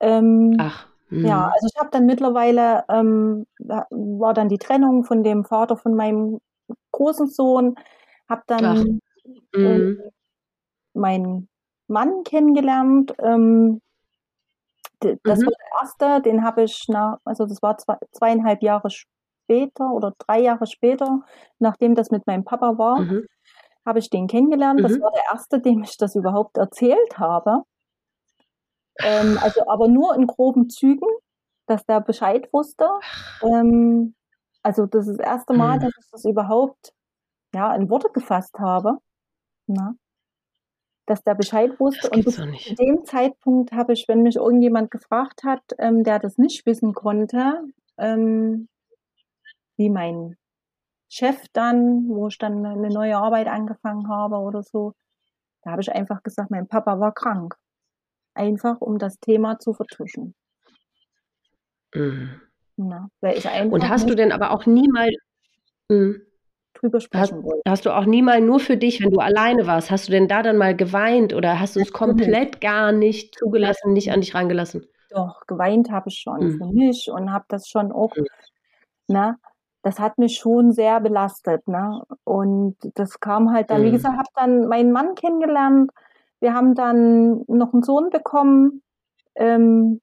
Ähm, 0.02 0.58
Ach. 0.60 0.90
Mhm. 1.10 1.26
Ja, 1.30 1.48
also 1.48 1.68
ich 1.74 1.80
habe 1.80 1.92
dann 1.92 2.06
mittlerweile, 2.06 2.84
ähm, 2.90 3.46
da 3.58 3.88
war 3.90 4.34
dann 4.34 4.50
die 4.50 4.58
Trennung 4.58 5.06
von 5.06 5.24
dem 5.24 5.46
Vater 5.46 5.78
von 5.78 5.96
meinem 5.96 6.42
großen 6.92 7.28
Sohn, 7.28 7.76
habe 8.28 8.44
dann 8.48 9.00
Mhm. 9.56 10.12
meinen 10.94 11.48
Mann 11.88 12.26
kennengelernt. 12.26 13.14
Ähm, 13.20 13.80
das 15.26 15.40
Mhm. 15.40 15.46
war 15.46 15.52
der 15.52 15.82
erste, 15.82 16.22
den 16.22 16.44
habe 16.44 16.64
ich 16.64 16.86
nach, 16.88 17.18
also 17.26 17.46
das 17.46 17.62
war 17.62 17.78
zwei, 17.78 17.98
zweieinhalb 18.12 18.62
Jahre 18.64 18.90
später 18.90 19.92
oder 19.92 20.14
drei 20.18 20.40
Jahre 20.42 20.68
später, 20.68 21.22
nachdem 21.60 21.96
das 21.96 22.12
mit 22.12 22.26
meinem 22.28 22.44
Papa 22.46 22.78
war, 22.78 23.00
Mhm. 23.00 23.26
habe 23.86 24.00
ich 24.00 24.10
den 24.10 24.28
kennengelernt. 24.28 24.84
Das 24.84 24.94
Mhm. 24.94 25.02
war 25.02 25.12
der 25.12 25.24
erste, 25.32 25.60
dem 25.60 25.84
ich 25.84 25.98
das 25.98 26.16
überhaupt 26.16 26.58
erzählt 26.58 27.18
habe. 27.20 27.64
Ähm, 29.02 29.38
also 29.42 29.68
aber 29.68 29.88
nur 29.88 30.16
in 30.16 30.28
groben 30.28 30.70
Zügen, 30.70 31.08
dass 31.68 31.86
der 31.86 32.02
Bescheid 32.02 32.48
wusste. 32.54 32.88
Ähm, 33.42 34.16
also 34.64 34.86
das 34.86 35.08
ist 35.08 35.20
das 35.20 35.26
erste 35.26 35.54
Mal, 35.54 35.78
Mhm. 35.78 35.82
dass 35.82 35.92
ich 36.00 36.12
das 36.12 36.26
überhaupt 36.26 36.94
ja, 37.54 37.76
in 37.76 37.90
Worte 37.90 38.10
gefasst 38.14 38.58
habe. 38.60 38.98
Na? 39.68 39.96
Dass 41.06 41.24
der 41.24 41.36
Bescheid 41.36 41.80
wusste. 41.80 42.10
Und 42.10 42.24
bis 42.24 42.36
zu 42.36 42.76
dem 42.76 43.04
Zeitpunkt 43.04 43.74
habe 43.74 43.94
ich, 43.94 44.06
wenn 44.08 44.24
mich 44.24 44.38
irgendjemand 44.38 44.90
gefragt 44.90 45.44
hat, 45.44 45.62
ähm, 45.78 46.04
der 46.04 46.20
das 46.20 46.38
nicht 46.38 46.66
wissen 46.66 46.94
konnte, 46.94 47.62
ähm, 47.98 48.70
wie 49.76 49.90
mein 49.90 50.38
Chef 51.10 51.46
dann, 51.54 52.08
wo 52.08 52.28
ich 52.28 52.38
dann 52.38 52.66
eine 52.66 52.90
neue 52.90 53.18
Arbeit 53.18 53.48
angefangen 53.48 54.08
habe 54.08 54.38
oder 54.38 54.64
so, 54.64 54.94
da 55.62 55.72
habe 55.72 55.82
ich 55.82 55.92
einfach 55.92 56.24
gesagt, 56.24 56.52
mein 56.52 56.68
Papa 56.68 57.00
war 57.00 57.14
krank. 57.14 57.56
Einfach 58.34 58.82
um 58.82 58.98
das 58.98 59.20
Thema 59.20 59.60
zu 59.60 59.74
vertuschen. 59.74 60.34
Mhm. 61.94 62.42
Na, 62.76 63.10
weil 63.22 63.38
ich 63.38 63.48
einfach 63.48 63.72
Und 63.72 63.88
hast 63.88 64.10
du 64.10 64.16
denn 64.16 64.32
aber 64.32 64.52
auch 64.52 64.66
nie 64.66 64.88
mal, 64.88 65.10
mhm. 65.90 66.22
Drüber 66.84 67.00
hast, 67.14 67.34
sprechen 67.34 67.44
wollte. 67.44 67.64
hast 67.68 67.86
du 67.86 67.92
auch 67.96 68.06
nie 68.06 68.22
mal 68.22 68.42
nur 68.42 68.60
für 68.60 68.78
dich, 68.78 69.02
wenn 69.04 69.12
du 69.12 69.20
alleine 69.20 69.68
warst, 69.68 69.92
hast 69.92 70.08
du 70.08 70.12
denn 70.12 70.28
da 70.28 70.42
dann 70.44 70.58
mal 70.58 70.76
geweint 70.76 71.34
oder 71.34 71.60
hast 71.60 71.76
du 71.76 71.80
es 71.82 71.92
komplett 71.94 72.62
gar 72.62 72.92
nicht 72.92 73.36
zugelassen, 73.38 73.94
nicht 73.94 74.12
an 74.12 74.22
dich 74.22 74.36
rangelassen? 74.36 74.86
Doch, 75.10 75.46
geweint 75.48 75.92
habe 75.92 76.10
ich 76.10 76.20
schon 76.20 76.42
Mhm. 76.42 76.58
für 76.58 76.66
mich 76.68 77.10
und 77.12 77.32
habe 77.32 77.46
das 77.50 77.68
schon 77.70 77.92
auch, 77.92 78.16
Mhm. 78.16 78.26
ne, 79.08 79.38
das 79.84 80.00
hat 80.00 80.18
mich 80.18 80.38
schon 80.38 80.72
sehr 80.74 81.00
belastet, 81.02 81.68
ne? 81.68 82.04
Und 82.26 82.78
das 82.96 83.20
kam 83.20 83.52
halt 83.54 83.70
dann, 83.72 83.84
wie 83.84 83.92
Mhm. 83.92 83.94
gesagt, 83.94 84.18
habe 84.18 84.30
dann 84.36 84.68
meinen 84.68 84.92
Mann 84.94 85.16
kennengelernt. 85.16 85.92
Wir 86.42 86.54
haben 86.56 86.76
dann 86.76 87.44
noch 87.48 87.74
einen 87.74 87.84
Sohn 87.84 88.10
bekommen. 88.12 88.84
Ähm, 89.36 90.02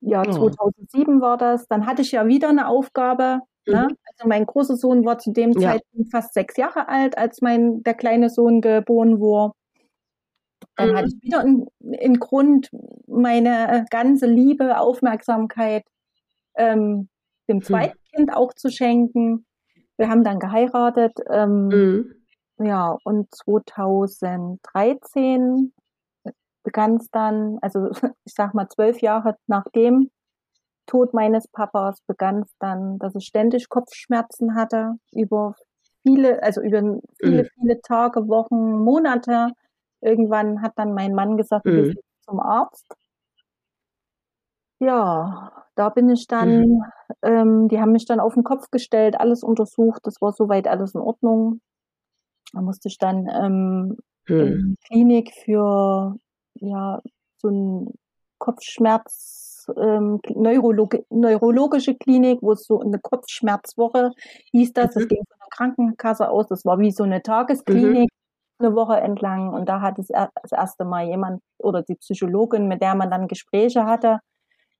ja, 0.00 0.28
Oh. 0.28 0.30
2007 0.30 1.20
war 1.20 1.36
das. 1.36 1.66
Dann 1.68 1.86
hatte 1.86 2.02
ich 2.02 2.12
ja 2.12 2.26
wieder 2.26 2.48
eine 2.48 2.68
Aufgabe. 2.68 3.40
Ne? 3.66 3.88
Mhm. 3.90 3.96
Also 4.06 4.28
mein 4.28 4.46
großer 4.46 4.76
Sohn 4.76 5.04
war 5.04 5.18
zu 5.18 5.32
dem 5.32 5.52
Ja. 5.52 5.72
Zeitpunkt 5.72 6.10
fast 6.10 6.34
sechs 6.34 6.56
Jahre 6.56 6.88
alt, 6.88 7.16
als 7.18 7.40
mein 7.42 7.82
der 7.82 7.94
kleine 7.94 8.30
Sohn 8.30 8.60
geboren 8.60 9.20
wurde. 9.20 9.52
Dann 10.76 10.90
Mhm. 10.90 10.96
hatte 10.96 11.08
ich 11.08 11.22
wieder 11.22 11.40
einen, 11.40 11.66
einen 12.00 12.18
Grund, 12.18 12.68
meine 13.06 13.84
ganze 13.90 14.26
Liebe, 14.26 14.78
Aufmerksamkeit 14.78 15.84
ähm, 16.56 17.08
dem 17.48 17.58
Mhm. 17.58 17.62
zweiten 17.62 17.98
Kind 18.14 18.32
auch 18.34 18.52
zu 18.54 18.70
schenken. 18.70 19.46
Wir 19.98 20.08
haben 20.08 20.24
dann 20.24 20.38
geheiratet. 20.40 21.12
Ähm, 21.30 21.68
Mhm. 21.68 22.14
ja, 22.58 22.96
und 23.04 23.32
2013 23.34 25.72
begann 26.64 26.96
es 26.96 27.08
dann, 27.10 27.58
also 27.62 27.90
ich 28.24 28.34
sag 28.34 28.54
mal 28.54 28.68
zwölf 28.68 29.00
Jahre 29.00 29.36
nach 29.46 29.64
dem 29.74 30.10
Tod 30.86 31.14
meines 31.14 31.48
Papas 31.48 32.00
begann 32.06 32.42
es 32.42 32.54
dann, 32.58 32.98
dass 32.98 33.14
ich 33.14 33.26
ständig 33.26 33.68
Kopfschmerzen 33.68 34.54
hatte 34.54 34.94
über 35.12 35.54
viele, 36.02 36.42
also 36.42 36.60
über 36.60 37.00
viele, 37.20 37.42
mhm. 37.42 37.48
viele 37.60 37.80
Tage, 37.80 38.28
Wochen, 38.28 38.78
Monate. 38.84 39.48
Irgendwann 40.00 40.62
hat 40.62 40.72
dann 40.76 40.94
mein 40.94 41.14
Mann 41.14 41.36
gesagt, 41.36 41.64
mhm. 41.64 41.76
wir 41.76 41.94
zum 42.24 42.40
Arzt. 42.40 42.94
Ja, 44.80 45.64
da 45.76 45.88
bin 45.88 46.10
ich 46.10 46.26
dann, 46.26 46.60
mhm. 46.60 46.84
ähm, 47.22 47.68
die 47.68 47.80
haben 47.80 47.92
mich 47.92 48.06
dann 48.06 48.20
auf 48.20 48.34
den 48.34 48.44
Kopf 48.44 48.70
gestellt, 48.70 49.18
alles 49.18 49.42
untersucht, 49.42 50.00
das 50.04 50.20
war 50.20 50.32
soweit 50.32 50.68
alles 50.68 50.94
in 50.94 51.00
Ordnung. 51.00 51.60
Da 52.52 52.60
musste 52.60 52.88
ich 52.88 52.98
dann 52.98 53.28
ähm, 53.28 53.96
mhm. 54.28 54.40
in 54.40 54.76
Klinik 54.86 55.32
für 55.44 56.16
ja, 56.54 57.00
so 57.38 57.48
ein 57.48 57.94
Kopfschmerz, 58.38 59.43
ähm, 59.76 60.20
Neurolog 60.34 60.96
neurologische 61.10 61.94
Klinik, 61.94 62.38
wo 62.42 62.52
es 62.52 62.64
so 62.66 62.80
eine 62.80 62.98
Kopfschmerzwoche 62.98 64.10
hieß 64.52 64.72
das. 64.72 64.94
Mhm. 64.94 65.00
Das 65.00 65.08
ging 65.08 65.24
von 65.28 65.38
der 65.40 65.48
Krankenkasse 65.50 66.28
aus. 66.28 66.46
Das 66.48 66.64
war 66.64 66.78
wie 66.78 66.90
so 66.90 67.04
eine 67.04 67.22
Tagesklinik 67.22 68.10
mhm. 68.10 68.66
eine 68.66 68.74
Woche 68.74 69.00
entlang. 69.00 69.52
Und 69.52 69.68
da 69.68 69.80
hat 69.80 69.98
es 69.98 70.08
das 70.08 70.52
erste 70.52 70.84
Mal 70.84 71.06
jemand 71.06 71.42
oder 71.58 71.82
die 71.82 71.96
Psychologin, 71.96 72.68
mit 72.68 72.82
der 72.82 72.94
man 72.94 73.10
dann 73.10 73.28
Gespräche 73.28 73.84
hatte, 73.84 74.18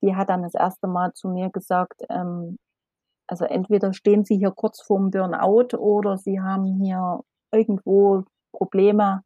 die 0.01 0.15
hat 0.15 0.29
dann 0.29 0.43
das 0.43 0.53
erste 0.53 0.87
Mal 0.87 1.13
zu 1.13 1.29
mir 1.29 1.49
gesagt, 1.49 2.03
ähm, 2.09 2.57
also 3.27 3.45
entweder 3.45 3.93
stehen 3.93 4.23
Sie 4.23 4.37
hier 4.37 4.51
kurz 4.51 4.81
vorm 4.81 5.09
Burnout 5.09 5.75
oder 5.77 6.17
Sie 6.17 6.39
haben 6.39 6.65
hier 6.81 7.21
irgendwo 7.51 8.23
Probleme. 8.51 9.23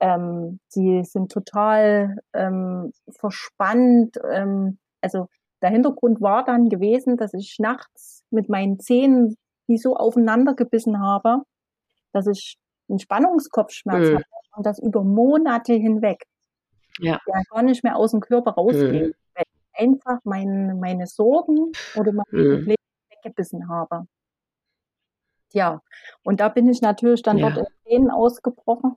Ähm, 0.00 0.60
sie 0.68 1.04
sind 1.04 1.32
total 1.32 2.18
ähm, 2.32 2.92
verspannt. 3.18 4.18
Ähm, 4.30 4.78
also 5.04 5.28
der 5.62 5.70
Hintergrund 5.70 6.20
war 6.20 6.44
dann 6.44 6.68
gewesen, 6.68 7.16
dass 7.16 7.32
ich 7.34 7.56
nachts 7.58 8.22
mit 8.30 8.48
meinen 8.48 8.78
Zähnen 8.78 9.36
die 9.66 9.78
so 9.78 9.96
aufeinander 9.96 10.52
gebissen 10.54 11.00
habe, 11.00 11.42
dass 12.12 12.26
ich 12.26 12.58
einen 12.90 12.98
Spannungskopfschmerz 12.98 14.10
mhm. 14.10 14.16
hatte 14.16 14.26
und 14.56 14.66
das 14.66 14.78
über 14.78 15.02
Monate 15.02 15.72
hinweg. 15.72 16.24
Ja. 16.98 17.18
Der 17.26 17.42
gar 17.50 17.62
nicht 17.62 17.82
mehr 17.82 17.96
aus 17.96 18.10
dem 18.10 18.20
Körper 18.20 18.50
rausgeht. 18.50 19.08
Mhm 19.08 19.14
einfach 19.76 20.20
mein, 20.24 20.78
meine 20.78 21.06
Sorgen 21.06 21.72
oder 21.96 22.12
meine 22.12 22.26
mhm. 22.30 22.56
Probleme 22.56 22.76
weggebissen 23.10 23.68
habe. 23.68 24.06
Ja, 25.52 25.80
und 26.24 26.40
da 26.40 26.48
bin 26.48 26.68
ich 26.68 26.80
natürlich 26.80 27.22
dann 27.22 27.38
ja. 27.38 27.50
dort 27.50 27.68
in 27.68 27.74
Tränen 27.84 28.10
ausgebrochen. 28.10 28.96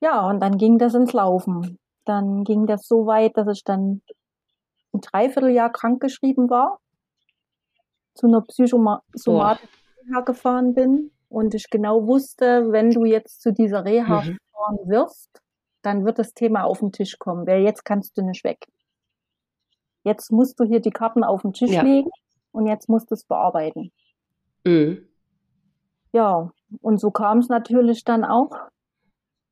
Ja, 0.00 0.28
und 0.28 0.40
dann 0.40 0.58
ging 0.58 0.78
das 0.78 0.94
ins 0.94 1.12
Laufen. 1.12 1.78
Dann 2.04 2.44
ging 2.44 2.66
das 2.66 2.86
so 2.86 3.06
weit, 3.06 3.36
dass 3.36 3.48
ich 3.48 3.64
dann 3.64 4.02
ein 4.94 5.00
Dreivierteljahr 5.00 5.70
krankgeschrieben 5.70 6.48
war, 6.48 6.78
zu 8.14 8.26
einer 8.26 8.42
Psychosomatik 8.42 9.68
gefahren 10.24 10.74
bin 10.74 11.10
und 11.28 11.54
ich 11.54 11.68
genau 11.70 12.06
wusste, 12.06 12.70
wenn 12.70 12.90
du 12.90 13.04
jetzt 13.04 13.42
zu 13.42 13.52
dieser 13.52 13.84
Reha 13.84 14.22
mhm. 14.22 14.38
fahren 14.52 14.78
wirst, 14.86 15.40
dann 15.82 16.04
wird 16.04 16.18
das 16.18 16.34
Thema 16.34 16.64
auf 16.64 16.80
den 16.80 16.92
Tisch 16.92 17.18
kommen, 17.18 17.46
weil 17.46 17.62
jetzt 17.62 17.84
kannst 17.84 18.16
du 18.16 18.22
nicht 18.22 18.44
weg 18.44 18.66
jetzt 20.04 20.30
musst 20.30 20.60
du 20.60 20.64
hier 20.64 20.80
die 20.80 20.90
Karten 20.90 21.24
auf 21.24 21.42
den 21.42 21.52
Tisch 21.52 21.72
ja. 21.72 21.82
legen 21.82 22.10
und 22.52 22.66
jetzt 22.66 22.88
musst 22.88 23.10
du 23.10 23.14
es 23.14 23.24
bearbeiten. 23.24 23.90
Mhm. 24.64 25.08
Ja, 26.12 26.50
und 26.80 27.00
so 27.00 27.10
kam 27.10 27.38
es 27.38 27.48
natürlich 27.48 28.04
dann 28.04 28.24
auch. 28.24 28.52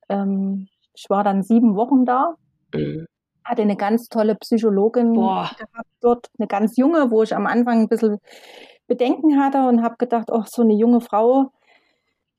Ähm, 0.07 0.69
ich 0.93 1.09
war 1.09 1.23
dann 1.23 1.43
sieben 1.43 1.75
Wochen 1.75 2.05
da, 2.05 2.35
mhm. 2.73 3.05
Hatte 3.45 3.61
eine 3.61 3.75
ganz 3.75 4.09
tolle 4.09 4.35
Psychologin 4.35 5.13
gehabt 5.13 5.63
dort, 6.01 6.27
eine 6.37 6.47
ganz 6.47 6.77
junge, 6.77 7.11
wo 7.11 7.23
ich 7.23 7.35
am 7.35 7.45
Anfang 7.45 7.81
ein 7.81 7.87
bisschen 7.87 8.19
Bedenken 8.87 9.41
hatte 9.41 9.67
und 9.67 9.83
habe 9.83 9.95
gedacht, 9.97 10.29
oh, 10.31 10.43
so 10.45 10.61
eine 10.61 10.73
junge 10.73 11.01
Frau, 11.01 11.51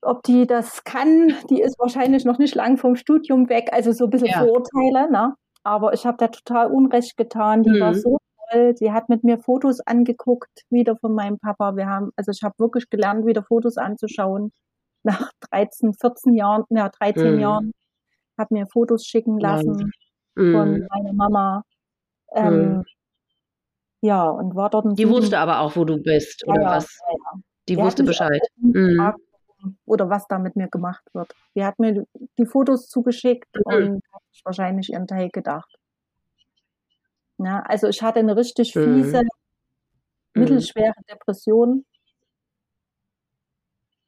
ob 0.01 0.23
die 0.23 0.45
das 0.45 0.83
kann, 0.83 1.33
die 1.49 1.61
ist 1.61 1.79
wahrscheinlich 1.79 2.25
noch 2.25 2.37
nicht 2.37 2.55
lang 2.55 2.77
vom 2.77 2.95
Studium 2.95 3.49
weg, 3.49 3.69
also 3.71 3.91
so 3.91 4.05
ein 4.05 4.09
bisschen 4.11 4.27
ja. 4.29 4.39
Vorurteile, 4.39 5.11
ne? 5.11 5.33
Aber 5.63 5.93
ich 5.93 6.05
habe 6.05 6.17
da 6.17 6.27
total 6.27 6.71
Unrecht 6.71 7.17
getan. 7.17 7.63
Die 7.63 7.71
mhm. 7.71 7.79
war 7.79 7.95
so 7.95 8.19
toll. 8.51 8.75
Sie 8.77 8.91
hat 8.91 9.09
mit 9.09 9.23
mir 9.23 9.39
Fotos 9.39 9.79
angeguckt, 9.79 10.61
wieder 10.69 10.95
von 10.95 11.15
meinem 11.15 11.39
Papa. 11.39 11.75
Wir 11.75 11.87
haben, 11.87 12.11
also 12.15 12.29
ich 12.29 12.43
habe 12.43 12.53
wirklich 12.59 12.87
gelernt, 12.91 13.25
wieder 13.25 13.41
Fotos 13.41 13.77
anzuschauen. 13.77 14.51
Nach 15.01 15.31
13, 15.49 15.95
14 15.95 16.33
Jahren, 16.35 16.65
ja, 16.69 16.89
13 16.89 17.33
mhm. 17.33 17.39
Jahren, 17.39 17.71
habe 18.37 18.53
mir 18.53 18.67
Fotos 18.67 19.05
schicken 19.05 19.39
lassen 19.39 19.91
mhm. 20.35 20.53
von 20.53 20.87
meiner 20.89 21.13
Mama. 21.13 21.63
Ähm, 22.33 22.77
mhm. 22.77 22.83
ja, 24.01 24.29
und 24.29 24.55
war 24.55 24.69
dort 24.69 24.97
Die 24.97 25.09
wusste 25.09 25.39
aber 25.39 25.59
auch, 25.61 25.75
wo 25.75 25.85
du 25.85 25.97
bist, 26.01 26.45
oder 26.47 26.61
ja, 26.61 26.69
was? 26.77 26.99
Ja. 27.07 27.39
Die, 27.67 27.75
Die 27.75 27.81
wusste 27.81 28.03
Bescheid. 28.03 28.41
Mhm. 28.57 29.13
Oder 29.85 30.09
was 30.09 30.27
da 30.27 30.37
mit 30.37 30.55
mir 30.55 30.67
gemacht 30.67 31.03
wird. 31.13 31.33
Die 31.55 31.65
hat 31.65 31.79
mir 31.79 32.05
die 32.37 32.45
Fotos 32.45 32.87
zugeschickt 32.87 33.49
mhm. 33.65 33.75
und 33.75 34.03
wahrscheinlich 34.43 34.91
ihren 34.91 35.07
Teil 35.07 35.29
gedacht. 35.29 35.73
Ja, 37.37 37.61
also 37.61 37.87
ich 37.87 38.01
hatte 38.01 38.19
eine 38.19 38.35
richtig 38.35 38.75
mhm. 38.75 39.03
fiese, 39.03 39.21
mhm. 39.23 40.41
mittelschwere 40.41 40.93
Depression. 41.09 41.85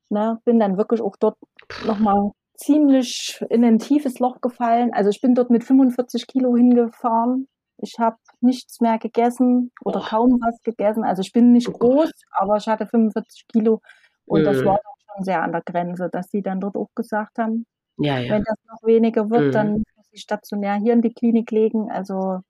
Na, 0.10 0.40
bin 0.46 0.60
dann 0.60 0.78
wirklich 0.78 1.02
auch 1.02 1.18
dort 1.18 1.38
nochmal 1.86 2.32
ziemlich 2.58 3.44
in 3.50 3.64
ein 3.64 3.80
tiefes 3.80 4.20
Loch 4.20 4.42
gefallen. 4.42 4.92
Also 4.94 5.10
ich 5.10 5.22
bin 5.22 5.36
dort 5.36 5.50
mit 5.50 5.64
45 5.64 6.28
Kilo 6.28 6.56
hingefahren. 6.56 7.48
Ich 7.78 7.96
habe 8.00 8.18
nichts 8.42 8.82
mehr 8.82 8.98
gegessen 8.98 9.72
oder 9.84 10.02
oh. 10.02 10.08
kaum 10.10 10.40
was 10.42 10.62
gegessen. 10.64 11.04
Also 11.04 11.22
ich 11.22 11.32
bin 11.32 11.52
nicht 11.52 11.70
oh 11.70 11.74
groß, 11.74 12.12
aber 12.32 12.58
ich 12.58 12.68
hatte 12.68 12.88
45 12.88 13.48
Kilo 13.48 13.82
und 14.26 14.42
mhm. 14.42 14.46
das 14.46 14.66
war 14.66 14.80
schon 15.14 15.24
sehr 15.24 15.44
an 15.44 15.52
der 15.52 15.62
Grenze, 15.62 16.10
dass 16.12 16.30
sie 16.30 16.42
dann 16.42 16.60
dort 16.60 16.76
auch 16.76 16.90
gesagt 16.96 17.38
haben, 17.38 17.66
ja, 17.98 18.20
ja. 18.20 18.34
wenn 18.34 18.44
das 18.44 18.58
noch 18.68 18.88
weniger 18.88 19.30
wird, 19.30 19.48
mhm. 19.48 19.52
dann 19.52 19.84
sie 20.12 20.18
stationär 20.18 20.76
hier 20.76 20.94
in 20.94 21.02
die 21.02 21.14
Klinik 21.14 21.52
legen. 21.52 21.92
Also 21.92 22.42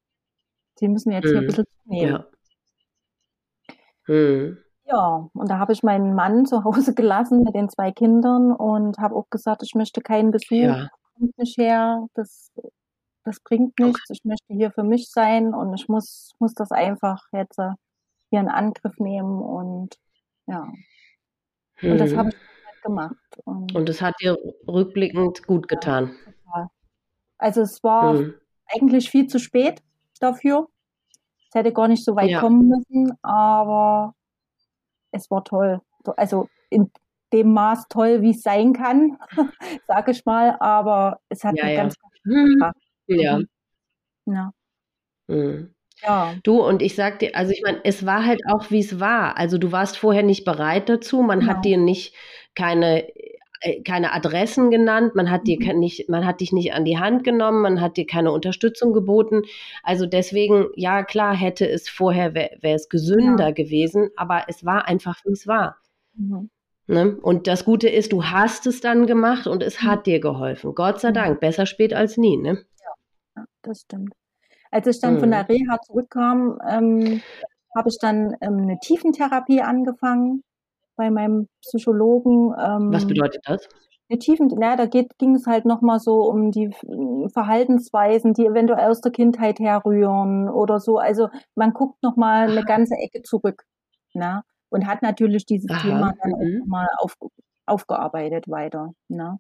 sie 0.76 0.88
müssen 0.88 1.12
jetzt 1.12 1.28
hier 1.28 1.40
ein 1.40 1.46
bisschen 1.46 1.66
zunehmen. 1.84 2.24
Ja. 4.08 4.58
Ja, 4.90 5.30
und 5.34 5.50
da 5.50 5.60
habe 5.60 5.74
ich 5.74 5.84
meinen 5.84 6.16
Mann 6.16 6.46
zu 6.46 6.64
Hause 6.64 6.94
gelassen 6.94 7.44
mit 7.44 7.56
den 7.56 7.70
zwei 7.70 7.92
Kindern 7.92 8.52
und 8.52 8.98
habe 8.98 9.16
auch 9.16 9.30
gesagt, 9.30 9.64
ich 9.64 9.76
möchte 9.76 10.02
keinen 10.02 10.32
Besuch, 10.32 10.52
ja. 10.52 10.90
kommt 11.16 11.38
nicht 11.38 11.58
her, 11.58 12.08
das, 12.14 12.52
das 13.24 13.40
bringt 13.42 13.78
nichts, 13.80 14.10
ich 14.10 14.24
möchte 14.24 14.54
hier 14.54 14.72
für 14.72 14.84
mich 14.84 15.10
sein 15.10 15.54
und 15.54 15.74
ich 15.74 15.88
muss, 15.88 16.32
muss 16.40 16.54
das 16.54 16.72
einfach 16.72 17.26
jetzt 17.34 17.60
äh, 17.60 17.72
hier 18.30 18.40
in 18.40 18.50
Angriff 18.50 18.98
nehmen 18.98 19.42
und 19.42 19.96
ja. 20.48 20.68
Und 21.82 21.98
das 22.00 22.16
habe 22.16 22.30
mhm. 22.30 22.30
ich 22.30 22.66
halt 22.66 22.82
gemacht. 22.82 23.40
Und, 23.46 23.76
und 23.76 23.90
das 23.90 24.02
hat 24.02 24.16
dir 24.22 24.38
rückblickend 24.68 25.46
gut 25.46 25.68
getan. 25.68 26.12
Ja, 26.46 26.70
also 27.38 27.62
es 27.62 27.84
war 27.84 28.14
mhm. 28.14 28.34
eigentlich 28.68 29.10
viel 29.10 29.28
zu 29.28 29.40
spät 29.40 29.84
dafür. 30.20 30.68
Es 31.50 31.56
hätte 31.56 31.72
gar 31.72 31.88
nicht 31.88 32.04
so 32.04 32.16
weit 32.16 32.30
ja. 32.30 32.40
kommen 32.40 32.68
müssen, 32.68 33.14
aber 33.22 34.16
es 35.12 35.30
war 35.32 35.44
toll. 35.44 35.82
Also 36.16 36.50
in 36.70 36.92
dem 37.34 37.54
Maß 37.54 37.88
toll, 37.90 38.22
wie 38.22 38.32
es 38.32 38.42
sein 38.42 38.74
kann, 38.74 39.18
sage 39.88 40.12
ich 40.12 40.26
mal, 40.26 40.56
aber 40.60 41.20
es 41.30 41.44
hat 41.44 41.58
ja, 41.58 41.68
ja. 41.68 41.76
ganz, 41.76 41.96
ganz 42.00 42.14
mhm. 42.24 42.72
Ja. 43.08 43.40
Ja. 44.26 44.52
Mhm. 45.28 45.74
Ja. 46.04 46.36
Du, 46.44 46.62
und 46.62 46.82
ich 46.82 46.96
sag 46.96 47.20
dir, 47.20 47.36
also 47.36 47.52
ich 47.52 47.62
meine, 47.64 47.80
es 47.84 48.06
war 48.06 48.26
halt 48.26 48.42
auch, 48.48 48.70
wie 48.70 48.80
es 48.80 49.00
war. 49.00 49.38
Also 49.38 49.58
du 49.58 49.72
warst 49.72 49.98
vorher 49.98 50.24
nicht 50.24 50.46
bereit 50.46 50.90
dazu, 50.90 51.22
man 51.22 51.40
genau. 51.40 51.54
hat 51.54 51.66
dir 51.66 51.78
nicht 51.78 52.14
keine 52.56 53.08
keine 53.86 54.14
Adressen 54.14 54.72
genannt, 54.72 55.16
man 55.16 55.32
hat 55.32 55.48
dir 55.48 55.58
mhm. 55.60 55.80
nicht, 55.80 56.10
man 56.10 56.26
hat 56.26 56.42
dich 56.42 56.52
nicht 56.52 56.74
an 56.74 56.86
die 56.86 57.00
Hand 57.00 57.24
genommen, 57.24 57.62
man 57.62 57.82
hat 57.82 57.98
dir 57.98 58.06
keine 58.06 58.32
Unterstützung 58.32 58.94
geboten. 58.94 59.44
Also 59.84 60.06
deswegen, 60.06 60.68
ja 60.76 61.04
klar, 61.04 61.36
hätte 61.36 61.68
es 61.68 61.90
vorher 61.90 62.34
wäre 62.34 62.58
wär 62.62 62.76
es 62.76 62.90
gesünder 62.90 63.48
ja. 63.48 63.52
gewesen, 63.52 64.10
aber 64.16 64.44
es 64.48 64.66
war 64.66 64.88
einfach, 64.88 65.24
wie 65.26 65.32
es 65.32 65.48
war. 65.48 65.78
Mhm. 66.16 66.50
Ne? 66.88 67.18
Und 67.22 67.48
das 67.48 67.66
Gute 67.66 67.90
ist, 67.90 68.14
du 68.14 68.24
hast 68.26 68.66
es 68.66 68.80
dann 68.80 69.08
gemacht 69.08 69.48
und 69.48 69.62
es 69.62 69.82
mhm. 69.82 69.88
hat 69.88 70.06
dir 70.06 70.20
geholfen. 70.20 70.74
Gott 70.74 71.02
sei 71.02 71.12
Dank, 71.12 71.40
besser 71.40 71.66
spät 71.66 71.94
als 71.94 72.18
nie. 72.18 72.38
Ne? 72.38 72.64
Ja, 73.36 73.46
das 73.62 73.82
stimmt. 73.82 74.14
Als 74.72 74.88
ich 74.88 75.00
dann 75.00 75.16
mhm. 75.16 75.20
von 75.20 75.32
der 75.32 75.50
Reha 75.50 75.80
zurückkam, 75.82 76.60
ähm, 76.68 77.22
habe 77.76 77.90
ich 77.90 77.98
dann 78.00 78.36
ähm, 78.42 78.58
eine 78.58 78.80
Tiefentherapie 78.80 79.62
angefangen 79.62 80.44
bei 80.98 81.10
meinem 81.10 81.48
Psychologen. 81.62 82.54
Ähm, 82.60 82.92
Was 82.92 83.08
bedeutet 83.08 83.42
das? 83.46 83.68
Eine 84.10 84.20
Tiefen, 84.20 84.50
na, 84.58 84.76
da 84.76 84.86
geht, 84.86 85.18
ging 85.18 85.36
es 85.36 85.46
halt 85.48 85.66
nochmal 85.66 86.00
so 86.00 86.22
um 86.22 86.52
die 86.52 86.72
Verhaltensweisen, 87.34 88.34
die 88.34 88.46
eventuell 88.46 88.90
aus 88.90 89.02
der 89.02 89.12
Kindheit 89.12 89.60
herrühren 89.60 90.50
oder 90.50 90.80
so. 90.80 90.98
Also 90.98 91.30
man 91.56 91.74
guckt 91.74 92.02
nochmal 92.04 92.50
eine 92.50 92.64
ganze 92.64 92.96
Ecke 92.96 93.22
zurück. 93.22 93.64
Na? 94.14 94.44
Und 94.70 94.88
hat 94.88 95.02
natürlich 95.02 95.46
dieses 95.46 95.70
Aha, 95.70 95.82
Thema 95.82 96.14
dann 96.22 96.34
auch 96.34 96.40
mhm. 96.40 96.60
nochmal 96.60 96.88
auf, 97.00 97.16
aufgearbeitet 97.66 98.48
weiter. 98.48 98.94
Na? 99.10 99.40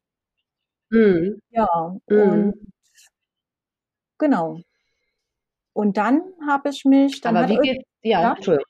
Mhm. 0.89 1.41
Ja, 1.49 1.95
mhm. 2.07 2.17
und 2.17 2.53
genau. 4.17 4.59
Und 5.73 5.95
dann 5.95 6.21
habe 6.47 6.69
ich 6.69 6.83
mich. 6.85 7.21
Dann 7.21 7.37
Aber 7.37 7.49
wie 7.49 7.57
geht, 7.57 7.85
ja, 8.01 8.21
ja, 8.21 8.33
Entschuldigung. 8.33 8.65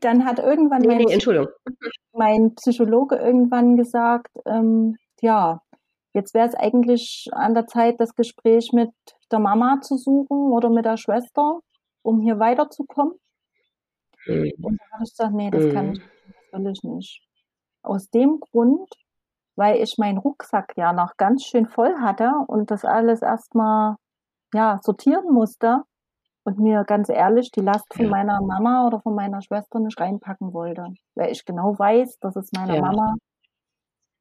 Dann 0.00 0.24
hat 0.24 0.38
irgendwann 0.38 0.82
nee, 0.82 0.88
mein, 0.88 0.98
nee, 0.98 1.12
Entschuldigung. 1.12 1.48
mein 2.12 2.54
Psychologe 2.54 3.16
irgendwann 3.16 3.76
gesagt, 3.76 4.36
ähm, 4.46 4.96
ja, 5.20 5.62
jetzt 6.12 6.34
wäre 6.34 6.48
es 6.48 6.54
eigentlich 6.54 7.28
an 7.32 7.54
der 7.54 7.66
Zeit, 7.66 8.00
das 8.00 8.14
Gespräch 8.14 8.72
mit 8.72 8.90
der 9.30 9.38
Mama 9.38 9.80
zu 9.80 9.96
suchen 9.96 10.52
oder 10.52 10.70
mit 10.70 10.84
der 10.84 10.96
Schwester, 10.96 11.60
um 12.02 12.20
hier 12.20 12.38
weiterzukommen. 12.38 13.14
Mhm. 14.26 14.52
Und 14.62 14.80
da 14.80 14.94
habe 14.94 15.04
ich 15.04 15.10
gesagt, 15.10 15.34
nee, 15.34 15.50
das 15.50 15.64
mhm. 15.64 15.72
kann 15.72 15.92
ich, 15.92 16.00
das 16.00 16.64
will 16.64 16.72
ich 16.72 16.82
nicht. 16.82 17.22
Aus 17.82 18.08
dem 18.10 18.40
Grund, 18.40 18.90
weil 19.56 19.82
ich 19.82 19.98
meinen 19.98 20.18
Rucksack 20.18 20.74
ja 20.76 20.92
noch 20.92 21.16
ganz 21.16 21.44
schön 21.44 21.66
voll 21.66 21.96
hatte 22.00 22.32
und 22.48 22.70
das 22.70 22.84
alles 22.84 23.22
erstmal 23.22 23.96
ja, 24.52 24.78
sortieren 24.82 25.32
musste 25.32 25.82
und 26.46 26.60
mir 26.60 26.84
ganz 26.84 27.08
ehrlich 27.08 27.50
die 27.50 27.60
Last 27.60 27.92
von 27.92 28.06
meiner 28.08 28.40
Mama 28.40 28.86
oder 28.86 29.00
von 29.00 29.16
meiner 29.16 29.42
Schwester 29.42 29.80
nicht 29.80 29.98
reinpacken 29.98 30.52
wollte. 30.52 30.94
Weil 31.16 31.32
ich 31.32 31.44
genau 31.44 31.76
weiß, 31.76 32.20
dass 32.20 32.36
es 32.36 32.52
meiner 32.52 32.76
ja. 32.76 32.82
Mama 32.82 33.16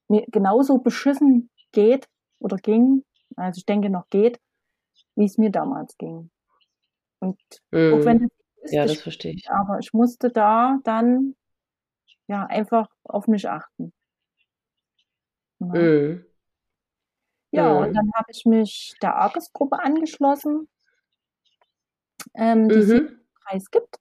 mir 0.07 0.25
genauso 0.29 0.79
beschissen 0.79 1.51
geht 1.71 2.07
oder 2.39 2.57
ging, 2.57 3.03
also 3.35 3.59
ich 3.59 3.65
denke 3.67 3.91
noch 3.91 4.09
geht, 4.09 4.39
wie 5.15 5.25
es 5.25 5.37
mir 5.37 5.51
damals 5.51 5.97
ging. 5.97 6.31
Und 7.19 7.39
mm. 7.69 7.93
auch 7.93 8.05
wenn 8.05 8.27
das 8.61 8.71
ja, 8.71 8.87
das 8.87 9.01
verstehe 9.01 9.33
ich. 9.33 9.47
Aber 9.51 9.77
ich 9.77 9.93
musste 9.93 10.31
da 10.31 10.79
dann 10.83 11.35
ja 12.27 12.47
einfach 12.47 12.87
auf 13.03 13.27
mich 13.27 13.47
achten. 13.47 13.93
Ja, 15.59 15.67
mm. 15.67 16.25
ja 17.51 17.71
mm. 17.71 17.77
und 17.83 17.93
dann 17.93 18.09
habe 18.15 18.31
ich 18.31 18.45
mich 18.45 18.95
der 19.03 19.15
Arges-Gruppe 19.15 19.77
angeschlossen, 19.77 20.67
ähm, 22.33 22.69
die 22.69 22.75
mhm. 22.75 22.81
es 22.81 22.89
im 22.89 23.19
Kreis 23.43 23.71
gibt. 23.71 23.95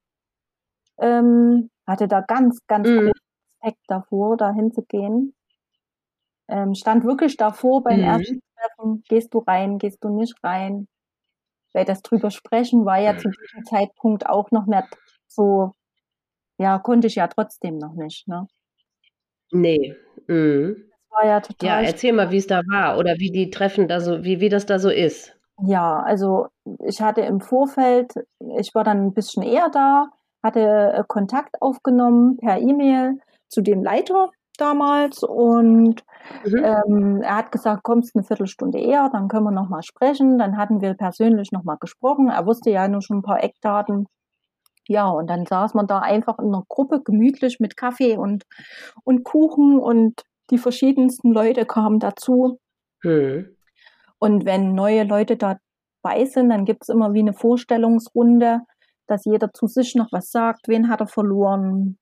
Ähm, 0.98 1.70
hatte 1.86 2.08
da 2.08 2.20
ganz, 2.20 2.60
ganz 2.66 2.88
mhm. 2.88 3.12
Respekt 3.62 3.82
davor, 3.88 4.36
da 4.36 4.52
hinzugehen 4.52 5.34
ähm, 6.48 6.74
stand 6.74 7.04
wirklich 7.04 7.36
davor 7.36 7.82
beim 7.82 7.98
mhm. 7.98 8.04
ersten 8.04 8.40
Treffen, 8.56 9.04
gehst 9.08 9.34
du 9.34 9.38
rein, 9.38 9.78
gehst 9.78 10.02
du 10.02 10.08
nicht 10.08 10.36
rein. 10.42 10.88
Weil 11.72 11.84
das 11.84 12.02
drüber 12.02 12.30
sprechen 12.30 12.84
war 12.84 12.98
ja 12.98 13.16
zu 13.16 13.28
diesem 13.28 13.64
Zeitpunkt 13.64 14.26
auch 14.26 14.50
noch 14.52 14.66
nicht 14.66 14.84
so, 15.26 15.72
ja, 16.58 16.78
konnte 16.78 17.08
ich 17.08 17.16
ja 17.16 17.26
trotzdem 17.26 17.78
noch 17.78 17.94
nicht, 17.94 18.28
ne? 18.28 18.46
Nee. 19.50 19.96
Mhm. 20.28 20.76
Das 20.88 21.10
war 21.10 21.26
ja 21.26 21.40
total. 21.40 21.68
Ja, 21.68 21.80
erzähl 21.80 22.12
mal, 22.12 22.30
wie 22.30 22.36
es 22.36 22.46
da 22.46 22.62
war 22.70 22.98
oder 22.98 23.18
wie 23.18 23.32
die 23.32 23.50
Treffen 23.50 23.88
da 23.88 24.00
so, 24.00 24.22
wie, 24.24 24.40
wie 24.40 24.48
das 24.48 24.66
da 24.66 24.78
so 24.78 24.90
ist. 24.90 25.33
Ja, 25.62 26.00
also 26.00 26.48
ich 26.84 27.00
hatte 27.00 27.20
im 27.20 27.40
Vorfeld, 27.40 28.14
ich 28.58 28.74
war 28.74 28.84
dann 28.84 29.06
ein 29.06 29.14
bisschen 29.14 29.42
eher 29.42 29.68
da, 29.70 30.08
hatte 30.42 30.60
äh, 30.60 31.04
Kontakt 31.06 31.62
aufgenommen 31.62 32.36
per 32.36 32.58
E-Mail 32.58 33.18
zu 33.48 33.60
dem 33.60 33.82
Leiter 33.82 34.30
damals 34.56 35.22
und 35.22 36.02
mhm. 36.44 36.64
ähm, 36.64 37.22
er 37.22 37.36
hat 37.36 37.52
gesagt, 37.52 37.82
kommst 37.82 38.14
eine 38.14 38.24
Viertelstunde 38.24 38.78
eher, 38.78 39.08
dann 39.10 39.28
können 39.28 39.44
wir 39.44 39.50
nochmal 39.50 39.82
sprechen. 39.82 40.38
Dann 40.38 40.56
hatten 40.56 40.80
wir 40.80 40.94
persönlich 40.94 41.52
nochmal 41.52 41.76
gesprochen. 41.80 42.28
Er 42.28 42.46
wusste 42.46 42.70
ja 42.70 42.86
nur 42.88 43.02
schon 43.02 43.18
ein 43.18 43.22
paar 43.22 43.42
Eckdaten. 43.42 44.06
Ja, 44.86 45.08
und 45.08 45.28
dann 45.28 45.46
saß 45.46 45.74
man 45.74 45.86
da 45.86 46.00
einfach 46.00 46.38
in 46.38 46.46
einer 46.46 46.64
Gruppe 46.68 47.00
gemütlich 47.02 47.58
mit 47.58 47.76
Kaffee 47.76 48.16
und, 48.16 48.44
und 49.02 49.24
Kuchen 49.24 49.78
und 49.78 50.22
die 50.50 50.58
verschiedensten 50.58 51.32
Leute 51.32 51.64
kamen 51.64 52.00
dazu. 52.00 52.58
Mhm. 53.02 53.56
Und 54.18 54.44
wenn 54.44 54.74
neue 54.74 55.04
Leute 55.04 55.36
dabei 55.36 56.24
sind, 56.24 56.50
dann 56.50 56.64
gibt 56.64 56.82
es 56.82 56.88
immer 56.88 57.12
wie 57.12 57.20
eine 57.20 57.34
Vorstellungsrunde, 57.34 58.60
dass 59.06 59.24
jeder 59.24 59.52
zu 59.52 59.66
sich 59.66 59.94
noch 59.94 60.12
was 60.12 60.30
sagt, 60.30 60.68
wen 60.68 60.88
hat 60.88 61.00
er 61.00 61.06
verloren, 61.06 61.98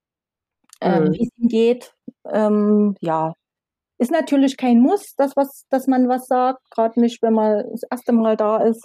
ähm, 0.81 1.05
mhm. 1.05 1.13
wie 1.13 1.23
es 1.23 1.31
ihm 1.37 1.49
geht. 1.49 1.95
Ähm, 2.31 2.95
ja, 3.01 3.35
ist 3.99 4.11
natürlich 4.11 4.57
kein 4.57 4.81
Muss, 4.81 5.15
dass, 5.17 5.37
was, 5.37 5.65
dass 5.71 5.87
man 5.87 6.09
was 6.09 6.27
sagt, 6.27 6.61
gerade 6.71 7.01
nicht, 7.01 7.23
wenn 7.23 7.35
man 7.35 7.65
das 7.71 7.83
erste 7.91 8.13
Mal 8.13 8.37
da 8.37 8.59
ist. 8.59 8.85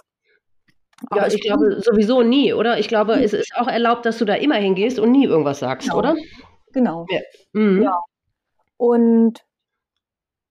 Aber 1.10 1.22
ja, 1.22 1.26
ich, 1.28 1.34
ich 1.34 1.40
glaube 1.42 1.80
sowieso 1.80 2.22
nie, 2.22 2.52
oder? 2.52 2.78
Ich 2.78 2.88
glaube, 2.88 3.16
hm. 3.16 3.22
es 3.22 3.32
ist 3.32 3.52
auch 3.56 3.68
erlaubt, 3.68 4.06
dass 4.06 4.18
du 4.18 4.24
da 4.24 4.34
immer 4.34 4.56
hingehst 4.56 4.98
und 4.98 5.12
nie 5.12 5.26
irgendwas 5.26 5.60
sagst, 5.60 5.88
genau. 5.88 5.98
oder? 5.98 6.16
Genau. 6.72 7.06
Ja. 7.10 7.20
Mhm. 7.52 7.82
ja. 7.82 7.98
Und 8.76 9.40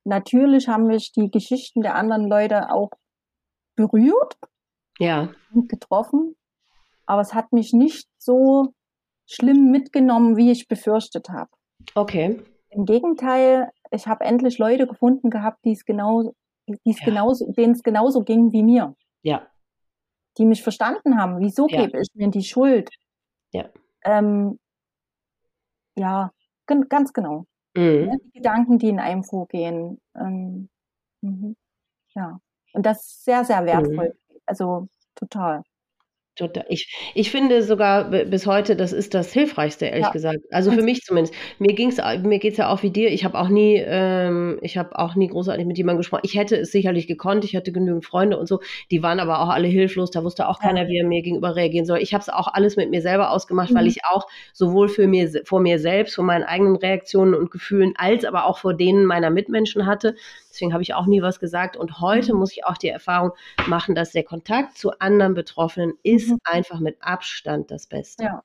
natürlich 0.08 0.68
haben 0.68 0.88
mich 0.88 1.12
die 1.12 1.30
Geschichten 1.30 1.82
der 1.82 1.96
anderen 1.96 2.28
Leute 2.28 2.72
auch 2.72 2.90
berührt. 3.76 4.38
Ja. 5.00 5.30
Und 5.54 5.70
getroffen. 5.70 6.36
Aber 7.06 7.22
es 7.22 7.34
hat 7.34 7.52
mich 7.54 7.74
nicht 7.74 8.10
so 8.18 8.74
schlimm 9.26 9.72
mitgenommen, 9.72 10.36
wie 10.38 10.52
ich 10.52 10.68
befürchtet 10.68 11.30
habe. 11.30 11.52
Okay. 11.94 12.42
Im 12.70 12.86
Gegenteil, 12.86 13.72
ich 13.92 14.08
habe 14.08 14.26
endlich 14.26 14.58
Leute 14.58 14.88
gefunden 14.88 15.30
gehabt, 15.30 15.64
die 15.64 15.72
es 15.72 15.86
genau, 15.86 16.34
die 16.68 16.92
es 16.92 17.00
ja. 17.00 17.06
genauso, 17.06 17.52
denen 17.52 17.74
es 17.74 17.84
genauso 17.84 18.24
ging 18.24 18.52
wie 18.52 18.64
mir. 18.64 18.96
Ja. 19.22 19.48
Die 20.38 20.46
mich 20.46 20.64
verstanden 20.64 21.20
haben. 21.20 21.40
Wieso 21.40 21.68
ja. 21.68 21.86
gebe 21.86 22.02
ich 22.02 22.10
mir 22.14 22.30
die 22.30 22.44
Schuld? 22.44 22.90
Ja. 23.52 23.70
Ähm, 24.04 24.60
ja, 25.96 26.32
ganz 26.66 27.14
genau. 27.14 27.46
Mhm. 27.78 28.20
Die 28.24 28.32
Gedanken, 28.32 28.80
die 28.80 28.90
in 28.90 29.00
einem 29.00 29.24
vorgehen. 29.24 30.02
Ähm, 30.16 30.70
mhm. 31.22 31.56
Ja. 32.16 32.40
Und 32.74 32.86
das 32.86 33.06
ist 33.06 33.26
sehr, 33.26 33.46
sehr 33.46 33.66
wertvoll. 33.66 34.16
Mhm. 34.30 34.40
Also 34.46 34.88
total. 35.16 35.64
Ich, 36.70 36.94
ich 37.14 37.32
finde 37.32 37.64
sogar 37.64 38.06
bis 38.06 38.46
heute, 38.46 38.76
das 38.76 38.94
ist 38.94 39.14
das 39.14 39.34
Hilfreichste, 39.34 39.86
ehrlich 39.86 40.06
ja. 40.06 40.12
gesagt. 40.12 40.40
Also 40.52 40.72
für 40.72 40.82
mich 40.82 41.02
zumindest. 41.02 41.34
Mir 41.60 41.74
ging's, 41.74 41.98
mir 42.24 42.40
geht's 42.40 42.58
ja 42.58 42.70
auch 42.70 42.84
wie 42.84 42.92
dir. 42.92 43.12
Ich 43.12 43.26
habe 43.26 43.38
auch 43.40 43.50
nie, 43.50 43.76
ähm, 43.86 44.60
ich 44.62 44.78
habe 44.78 44.98
auch 44.98 45.16
nie 45.16 45.28
großartig 45.28 45.66
mit 45.66 45.78
jemandem 45.78 46.00
gesprochen. 46.00 46.22
Ich 46.24 46.36
hätte 46.36 46.58
es 46.58 46.72
sicherlich 46.72 47.08
gekonnt. 47.08 47.46
Ich 47.46 47.56
hatte 47.56 47.72
genügend 47.72 48.06
Freunde 48.06 48.38
und 48.38 48.48
so. 48.48 48.60
Die 48.92 49.04
waren 49.04 49.20
aber 49.20 49.42
auch 49.42 49.50
alle 49.50 49.68
hilflos. 49.68 50.12
Da 50.12 50.24
wusste 50.24 50.48
auch 50.48 50.60
keiner, 50.60 50.88
wie 50.88 50.98
er 50.98 51.08
mir 51.08 51.22
gegenüber 51.22 51.56
reagieren 51.56 51.86
soll. 51.86 52.00
Ich 52.00 52.14
habe 52.14 52.22
es 52.22 52.30
auch 52.30 52.48
alles 52.48 52.76
mit 52.76 52.90
mir 52.90 53.02
selber 53.02 53.32
ausgemacht, 53.32 53.72
mhm. 53.72 53.76
weil 53.76 53.88
ich 53.88 54.06
auch 54.06 54.28
sowohl 54.54 54.90
für 54.90 55.08
mir, 55.08 55.30
vor 55.46 55.60
mir 55.60 55.80
selbst, 55.80 56.16
vor 56.16 56.26
meinen 56.26 56.44
eigenen 56.44 56.76
Reaktionen 56.76 57.34
und 57.34 57.52
Gefühlen, 57.52 57.94
als 57.98 58.26
aber 58.26 58.46
auch 58.46 58.58
vor 58.60 58.74
denen 58.74 59.06
meiner 59.06 59.30
Mitmenschen 59.30 59.86
hatte. 59.86 60.16
Deswegen 60.58 60.74
habe 60.74 60.82
ich 60.82 60.96
auch 60.96 61.06
nie 61.06 61.22
was 61.22 61.40
gesagt. 61.40 61.78
Und 61.78 62.02
heute 62.02 62.34
mhm. 62.34 62.40
muss 62.40 62.52
ich 62.52 62.66
auch 62.66 62.78
die 62.78 62.90
Erfahrung 62.90 63.32
machen, 63.68 63.94
dass 63.94 64.12
der 64.12 64.24
Kontakt 64.24 64.76
zu 64.76 64.92
anderen 64.98 65.36
Betroffenen 65.36 65.94
ist 66.02 66.30
mhm. 66.30 66.40
einfach 66.44 66.80
mit 66.80 66.98
Abstand 67.00 67.70
das 67.70 67.86
Beste. 67.86 68.24
Ja. 68.24 68.42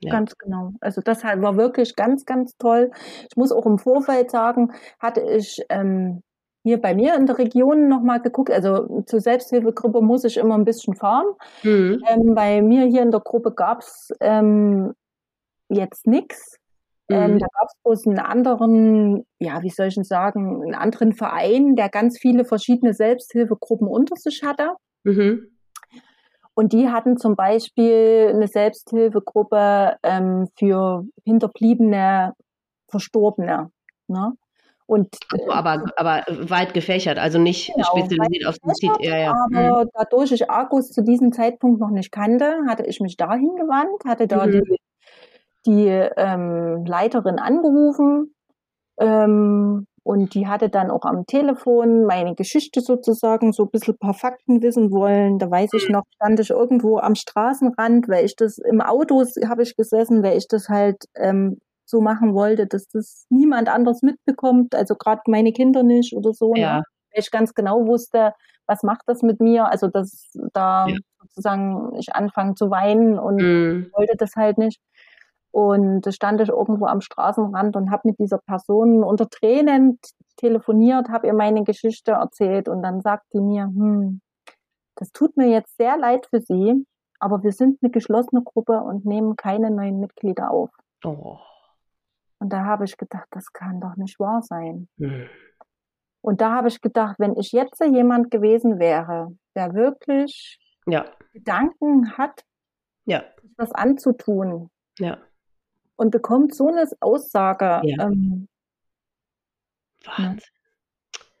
Ja. 0.00 0.10
Ganz 0.10 0.36
genau. 0.36 0.72
Also 0.80 1.00
das 1.00 1.22
war 1.22 1.56
wirklich 1.56 1.94
ganz, 1.94 2.26
ganz 2.26 2.56
toll. 2.58 2.90
Ich 3.30 3.36
muss 3.36 3.52
auch 3.52 3.64
im 3.66 3.78
Vorfeld 3.78 4.32
sagen, 4.32 4.72
hatte 4.98 5.20
ich 5.20 5.62
ähm, 5.68 6.22
hier 6.64 6.80
bei 6.80 6.94
mir 6.94 7.14
in 7.14 7.26
der 7.26 7.38
Region 7.38 7.88
nochmal 7.88 8.20
geguckt. 8.20 8.50
Also 8.50 9.04
zur 9.06 9.20
Selbsthilfegruppe 9.20 10.02
muss 10.02 10.24
ich 10.24 10.36
immer 10.36 10.56
ein 10.56 10.64
bisschen 10.64 10.96
fahren. 10.96 11.26
Mhm. 11.62 12.02
Ähm, 12.08 12.34
bei 12.34 12.62
mir 12.62 12.84
hier 12.86 13.02
in 13.02 13.12
der 13.12 13.20
Gruppe 13.20 13.52
gab 13.52 13.78
es 13.78 14.12
ähm, 14.20 14.92
jetzt 15.68 16.06
nichts. 16.06 16.58
Ähm, 17.08 17.34
mhm. 17.34 17.38
da 17.38 17.46
gab 17.46 17.68
es 17.68 17.82
bloß 17.82 18.06
einen 18.06 18.18
anderen, 18.18 19.26
ja, 19.38 19.62
wie 19.62 19.70
soll 19.70 19.88
ich 19.88 19.94
denn 19.94 20.04
sagen, 20.04 20.62
einen 20.62 20.74
anderen 20.74 21.12
Verein, 21.12 21.74
der 21.74 21.88
ganz 21.88 22.18
viele 22.18 22.44
verschiedene 22.44 22.94
Selbsthilfegruppen 22.94 23.88
unter 23.88 24.16
sich 24.16 24.42
hatte. 24.42 24.70
Mhm. 25.04 25.48
Und 26.54 26.72
die 26.72 26.88
hatten 26.90 27.16
zum 27.16 27.34
Beispiel 27.34 28.30
eine 28.34 28.46
Selbsthilfegruppe 28.46 29.96
ähm, 30.02 30.48
für 30.58 31.04
hinterbliebene 31.24 32.34
Verstorbene. 32.88 33.70
Ne? 34.06 34.32
Und, 34.86 35.16
also, 35.30 35.50
aber, 35.50 35.84
aber 35.96 36.24
weit 36.28 36.74
gefächert, 36.74 37.18
also 37.18 37.38
nicht 37.38 37.72
genau, 37.72 37.86
spezialisiert 37.96 38.46
auf 38.46 38.56
Suizid. 38.62 38.90
Ja, 39.00 39.16
ja. 39.16 39.30
Aber 39.30 39.84
mhm. 39.84 39.90
dadurch 39.94 40.32
ich 40.32 40.50
Argus 40.50 40.90
zu 40.90 41.02
diesem 41.02 41.32
Zeitpunkt 41.32 41.80
noch 41.80 41.90
nicht 41.90 42.12
kannte, 42.12 42.58
hatte 42.68 42.84
ich 42.84 43.00
mich 43.00 43.16
dahin 43.16 43.56
gewandt, 43.56 44.04
hatte 44.04 44.26
da 44.26 44.46
mhm. 44.46 44.50
die, 44.50 44.76
die 45.66 45.86
ähm, 45.88 46.84
Leiterin 46.84 47.38
angerufen 47.38 48.34
ähm, 48.98 49.86
und 50.04 50.34
die 50.34 50.48
hatte 50.48 50.68
dann 50.68 50.90
auch 50.90 51.04
am 51.04 51.26
Telefon 51.26 52.04
meine 52.04 52.34
Geschichte 52.34 52.80
sozusagen, 52.80 53.52
so 53.52 53.64
ein 53.64 53.70
bisschen 53.70 53.94
ein 53.94 53.98
paar 53.98 54.14
Fakten 54.14 54.60
wissen 54.60 54.90
wollen. 54.90 55.38
Da 55.38 55.48
weiß 55.50 55.70
ich 55.74 55.88
noch, 55.88 56.02
stand 56.16 56.40
ich 56.40 56.50
irgendwo 56.50 56.98
am 56.98 57.14
Straßenrand, 57.14 58.08
weil 58.08 58.24
ich 58.24 58.34
das 58.34 58.58
im 58.58 58.80
Auto 58.80 59.24
habe 59.48 59.62
ich 59.62 59.76
gesessen, 59.76 60.22
weil 60.22 60.36
ich 60.36 60.48
das 60.48 60.68
halt 60.68 61.04
ähm, 61.14 61.58
so 61.84 62.00
machen 62.00 62.34
wollte, 62.34 62.66
dass 62.66 62.88
das 62.88 63.26
niemand 63.28 63.68
anders 63.68 64.02
mitbekommt, 64.02 64.74
also 64.74 64.96
gerade 64.96 65.22
meine 65.26 65.52
Kinder 65.52 65.82
nicht 65.82 66.16
oder 66.16 66.32
so. 66.32 66.52
Ne? 66.54 66.60
Ja. 66.60 66.76
Ne? 66.78 66.82
Weil 67.12 67.20
ich 67.20 67.30
ganz 67.30 67.54
genau 67.54 67.86
wusste, 67.86 68.32
was 68.66 68.82
macht 68.82 69.02
das 69.06 69.22
mit 69.22 69.40
mir? 69.40 69.66
Also 69.70 69.88
dass 69.88 70.32
da 70.52 70.86
ja. 70.88 70.96
sozusagen 71.20 71.94
ich 71.98 72.14
anfange 72.14 72.54
zu 72.54 72.70
weinen 72.70 73.18
und 73.18 73.36
mhm. 73.36 73.90
wollte 73.92 74.16
das 74.16 74.34
halt 74.34 74.58
nicht. 74.58 74.80
Und 75.52 76.06
da 76.06 76.12
stand 76.12 76.40
ich 76.40 76.48
irgendwo 76.48 76.86
am 76.86 77.02
Straßenrand 77.02 77.76
und 77.76 77.90
habe 77.90 78.08
mit 78.08 78.18
dieser 78.18 78.38
Person 78.38 79.04
unter 79.04 79.28
Tränen 79.28 79.98
telefoniert, 80.36 81.10
habe 81.10 81.26
ihr 81.26 81.34
meine 81.34 81.62
Geschichte 81.62 82.12
erzählt 82.12 82.68
und 82.68 82.82
dann 82.82 83.02
sagt 83.02 83.26
die 83.34 83.40
mir, 83.40 83.64
hm, 83.64 84.22
das 84.96 85.12
tut 85.12 85.36
mir 85.36 85.48
jetzt 85.48 85.76
sehr 85.76 85.98
leid 85.98 86.26
für 86.26 86.40
Sie, 86.40 86.86
aber 87.20 87.42
wir 87.42 87.52
sind 87.52 87.78
eine 87.82 87.90
geschlossene 87.90 88.42
Gruppe 88.42 88.80
und 88.80 89.04
nehmen 89.04 89.36
keine 89.36 89.70
neuen 89.70 90.00
Mitglieder 90.00 90.50
auf. 90.50 90.70
Oh. 91.04 91.38
Und 92.38 92.52
da 92.52 92.64
habe 92.64 92.84
ich 92.84 92.96
gedacht, 92.96 93.28
das 93.30 93.52
kann 93.52 93.80
doch 93.80 93.96
nicht 93.96 94.18
wahr 94.18 94.42
sein. 94.42 94.88
Hm. 94.98 95.28
Und 96.22 96.40
da 96.40 96.54
habe 96.54 96.68
ich 96.68 96.80
gedacht, 96.80 97.16
wenn 97.18 97.36
ich 97.36 97.52
jetzt 97.52 97.80
jemand 97.80 98.30
gewesen 98.30 98.78
wäre, 98.78 99.36
der 99.54 99.74
wirklich 99.74 100.58
Ja, 100.86 101.04
Gedanken 101.32 102.16
hat, 102.16 102.42
ja, 103.04 103.22
sich 103.42 103.52
was 103.56 103.72
anzutun 103.72 104.70
ja. 104.98 105.18
Und 105.96 106.10
bekommt 106.10 106.54
so 106.54 106.68
eine 106.68 106.88
Aussage, 107.00 107.80
Ja. 107.84 108.06
ähm, 108.06 108.48
Wahnsinn. 110.04 110.40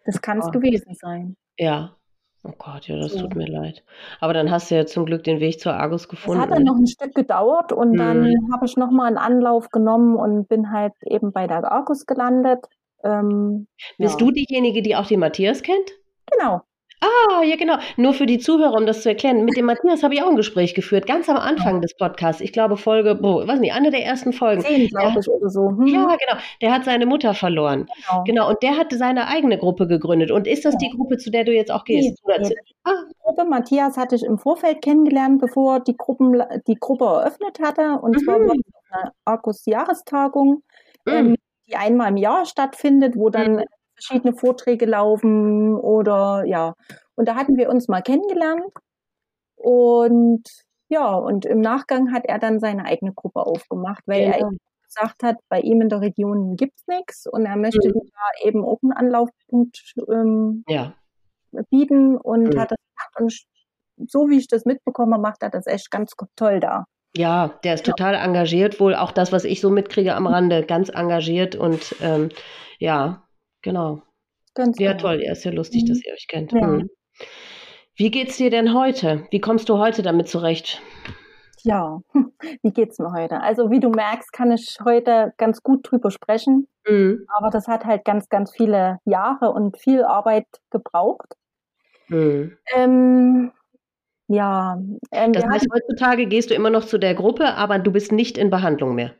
das 0.04 0.20
kann 0.22 0.38
es 0.38 0.46
Oh. 0.48 0.50
gewesen 0.50 0.94
sein. 0.94 1.36
Ja. 1.58 1.96
Oh 2.44 2.52
Gott, 2.58 2.88
ja, 2.88 2.98
das 2.98 3.12
So. 3.12 3.20
tut 3.20 3.36
mir 3.36 3.46
leid. 3.46 3.84
Aber 4.18 4.32
dann 4.34 4.50
hast 4.50 4.68
du 4.70 4.74
ja 4.74 4.84
zum 4.84 5.06
Glück 5.06 5.22
den 5.22 5.38
Weg 5.38 5.60
zur 5.60 5.74
Argus 5.74 6.02
Es 6.02 6.08
gefunden. 6.08 6.40
hat 6.40 6.50
dann 6.50 6.64
noch 6.64 6.74
ein 6.76 6.88
Stück 6.88 7.14
gedauert 7.14 7.72
und 7.72 7.96
dann 7.96 8.22
Mhm. 8.22 8.52
habe 8.52 8.66
ich 8.66 8.76
nochmal 8.76 9.06
einen 9.06 9.18
Anlauf 9.18 9.68
genommen 9.70 10.16
und 10.16 10.48
bin 10.48 10.72
halt 10.72 10.92
eben 11.04 11.30
bei 11.32 11.46
der 11.46 11.70
Argus 11.70 12.04
gelandet. 12.04 12.66
Ähm, 13.04 13.68
Bist 13.96 14.20
ja. 14.20 14.26
du 14.26 14.32
diejenige, 14.32 14.82
die 14.82 14.96
auch 14.96 15.06
den 15.06 15.20
Matthias 15.20 15.62
kennt? 15.62 15.92
Genau. 16.32 16.62
Ah, 17.04 17.42
ja, 17.42 17.56
genau. 17.56 17.78
Nur 17.96 18.14
für 18.14 18.26
die 18.26 18.38
Zuhörer, 18.38 18.74
um 18.74 18.86
das 18.86 19.02
zu 19.02 19.08
erklären. 19.08 19.44
Mit 19.44 19.56
dem 19.56 19.64
Matthias 19.66 20.04
habe 20.04 20.14
ich 20.14 20.22
auch 20.22 20.28
ein 20.28 20.36
Gespräch 20.36 20.72
geführt, 20.74 21.04
ganz 21.06 21.28
am 21.28 21.36
Anfang 21.36 21.80
des 21.80 21.96
Podcasts. 21.96 22.40
Ich 22.40 22.52
glaube, 22.52 22.76
Folge, 22.76 23.16
boah, 23.16 23.44
weiß 23.48 23.58
nicht, 23.58 23.74
eine 23.74 23.90
der 23.90 24.04
ersten 24.04 24.32
Folgen. 24.32 24.62
Zehn, 24.62 24.86
glaube 24.88 25.14
Ja. 25.14 25.18
ich, 25.20 25.28
oder 25.28 25.48
so. 25.50 25.68
Hm, 25.70 25.86
Ja, 25.88 26.04
genau. 26.16 26.40
Der 26.60 26.72
hat 26.72 26.84
seine 26.84 27.06
Mutter 27.06 27.34
verloren. 27.34 27.88
genau. 28.08 28.22
Genau. 28.24 28.48
Und 28.50 28.62
der 28.62 28.76
hatte 28.78 28.96
seine 28.98 29.26
eigene 29.26 29.58
Gruppe 29.58 29.88
gegründet. 29.88 30.30
Und 30.30 30.46
ist 30.46 30.64
das 30.64 30.76
die 30.78 30.90
Gruppe, 30.90 31.18
zu 31.18 31.30
der 31.32 31.42
du 31.44 31.52
jetzt 31.52 31.72
auch 31.72 31.84
gehst? 31.84 32.20
Nee, 32.24 32.42
zu- 32.44 32.54
ah, 32.84 32.90
Gruppe. 33.20 33.44
Matthias 33.46 33.96
hatte 33.96 34.14
ich 34.14 34.22
im 34.22 34.38
Vorfeld 34.38 34.80
kennengelernt, 34.80 35.40
bevor 35.40 35.80
die, 35.80 35.96
Gruppen, 35.96 36.40
die 36.68 36.76
Gruppe 36.76 37.04
eröffnet 37.06 37.58
hatte. 37.60 37.98
Und 38.00 38.20
zwar 38.22 38.38
Mhm. 38.38 38.48
war 38.48 38.54
es 38.54 38.62
auf 38.74 38.92
einer 39.02 39.12
Argus-Jahrestagung, 39.24 40.62
mm, 41.06 41.10
ähm, 41.10 41.34
die 41.66 41.74
einmal 41.74 42.10
im 42.10 42.16
Jahr 42.16 42.46
stattfindet, 42.46 43.16
wo 43.16 43.28
dann 43.30 43.56
Mhm. 43.56 43.64
Verschiedene 44.06 44.34
Vorträge 44.34 44.86
laufen 44.86 45.74
oder 45.76 46.44
ja. 46.46 46.74
Und 47.14 47.28
da 47.28 47.34
hatten 47.36 47.56
wir 47.56 47.68
uns 47.70 47.88
mal 47.88 48.02
kennengelernt. 48.02 48.64
Und 49.56 50.42
ja, 50.88 51.14
und 51.14 51.46
im 51.46 51.60
Nachgang 51.60 52.12
hat 52.12 52.24
er 52.26 52.38
dann 52.38 52.60
seine 52.60 52.84
eigene 52.84 53.12
Gruppe 53.14 53.40
aufgemacht, 53.46 54.02
weil 54.06 54.22
er 54.22 54.38
Genau. 54.38 54.50
gesagt 54.86 55.22
hat, 55.22 55.36
bei 55.48 55.60
ihm 55.60 55.80
in 55.80 55.88
der 55.88 56.00
Region 56.00 56.56
gibt's 56.56 56.86
nichts 56.86 57.26
und 57.26 57.46
er 57.46 57.56
möchte 57.56 57.88
Mhm. 57.88 58.10
da 58.12 58.46
eben 58.48 58.64
auch 58.64 58.78
einen 58.82 58.92
Anlaufpunkt 58.92 59.94
ähm, 60.08 60.64
ja. 60.68 60.92
bieten 61.70 62.16
und 62.18 62.54
Mhm. 62.54 62.58
hat 62.60 62.70
das 62.72 62.78
gemacht. 62.78 63.20
Und 63.98 64.10
so 64.10 64.28
wie 64.28 64.38
ich 64.38 64.48
das 64.48 64.64
mitbekomme, 64.64 65.18
macht 65.18 65.42
er 65.42 65.50
das 65.50 65.66
echt 65.66 65.90
ganz 65.90 66.12
toll 66.36 66.60
da. 66.60 66.84
Ja, 67.14 67.58
der 67.62 67.74
ist 67.74 67.84
total 67.84 68.14
engagiert, 68.14 68.80
wohl 68.80 68.94
auch 68.94 69.12
das, 69.12 69.32
was 69.32 69.44
ich 69.44 69.60
so 69.60 69.68
mitkriege 69.70 70.14
am 70.14 70.26
Rande, 70.26 70.64
ganz 70.64 70.88
engagiert 70.88 71.54
und 71.56 71.94
ähm, 72.00 72.30
ja, 72.78 73.22
genau. 73.62 74.02
Ganz 74.54 74.78
Ja, 74.78 74.92
genau. 74.92 75.02
toll, 75.02 75.22
ja, 75.24 75.32
ist 75.32 75.44
ja 75.44 75.50
lustig, 75.52 75.84
Mhm. 75.84 75.86
dass 75.88 76.04
ihr 76.04 76.12
euch 76.12 76.26
kennt. 76.28 76.52
Ja. 76.52 76.66
Mhm. 76.66 76.90
Wie 77.96 78.10
geht's 78.10 78.36
dir 78.36 78.50
denn 78.50 78.74
heute? 78.74 79.26
Wie 79.30 79.40
kommst 79.40 79.68
du 79.68 79.78
heute 79.78 80.02
damit 80.02 80.28
zurecht? 80.28 80.80
Ja, 81.62 82.00
wie 82.62 82.70
geht's 82.72 82.98
mir 82.98 83.12
heute? 83.12 83.40
Also 83.40 83.70
wie 83.70 83.80
du 83.80 83.90
merkst, 83.90 84.32
kann 84.32 84.50
ich 84.52 84.78
heute 84.84 85.32
ganz 85.36 85.62
gut 85.62 85.88
drüber 85.90 86.10
sprechen, 86.10 86.66
Mhm. 86.88 87.24
aber 87.28 87.50
das 87.50 87.68
hat 87.68 87.84
halt 87.84 88.04
ganz, 88.04 88.28
ganz 88.28 88.50
viele 88.54 88.98
Jahre 89.04 89.52
und 89.52 89.78
viel 89.78 90.02
Arbeit 90.04 90.46
gebraucht. 90.70 91.34
Mhm. 92.08 92.56
Ähm, 92.74 93.52
ja, 94.28 94.78
ähm, 95.12 95.32
Das 95.32 95.44
heißt, 95.44 95.66
heutzutage 95.72 96.26
gehst 96.26 96.50
du 96.50 96.54
immer 96.54 96.70
noch 96.70 96.84
zu 96.86 96.98
der 96.98 97.14
Gruppe, 97.14 97.54
aber 97.54 97.78
du 97.78 97.92
bist 97.92 98.10
nicht 98.12 98.38
in 98.38 98.50
Behandlung 98.50 98.94
mehr. 98.94 99.12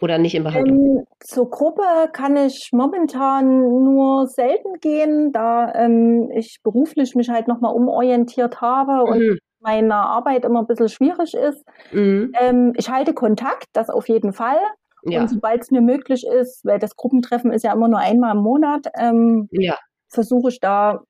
Oder 0.00 0.18
nicht 0.18 0.34
in 0.34 0.44
Behandlung. 0.44 0.96
ähm, 0.98 1.04
zur 1.20 1.50
Gruppe 1.50 1.82
kann 2.12 2.36
ich 2.36 2.70
momentan 2.72 3.60
nur 3.60 4.26
selten 4.26 4.80
gehen, 4.80 5.32
da 5.32 5.72
ähm, 5.74 6.30
ich 6.34 6.58
beruflich 6.62 7.14
mich 7.14 7.28
halt 7.30 7.48
nochmal 7.48 7.74
umorientiert 7.74 8.60
habe 8.60 9.04
und 9.04 9.18
Mhm. 9.18 9.38
meine 9.60 9.94
Arbeit 9.94 10.44
immer 10.44 10.60
ein 10.60 10.66
bisschen 10.66 10.88
schwierig 10.88 11.34
ist. 11.34 11.64
Mhm. 11.92 12.32
Ähm, 12.40 12.72
ich 12.76 12.90
halte 12.90 13.14
Kontakt, 13.14 13.66
das 13.74 13.90
auf 13.90 14.08
jeden 14.08 14.32
Fall. 14.32 14.58
Ja, 15.04 15.20
Und 15.20 15.28
sobald 15.30 15.62
es 15.62 15.70
mir 15.70 15.80
möglich 15.80 16.24
ist, 16.26 16.64
weil 16.64 16.78
das 16.78 16.96
Gruppentreffen 16.96 17.52
ist 17.52 17.64
ja 17.64 17.72
immer 17.72 17.88
nur 17.88 17.98
einmal 17.98 18.36
im 18.36 18.42
Monat, 18.42 18.86
ähm, 18.96 19.48
ja, 19.50 19.76
versuche 20.08 20.48
ich 20.50 20.60
da 20.60 21.00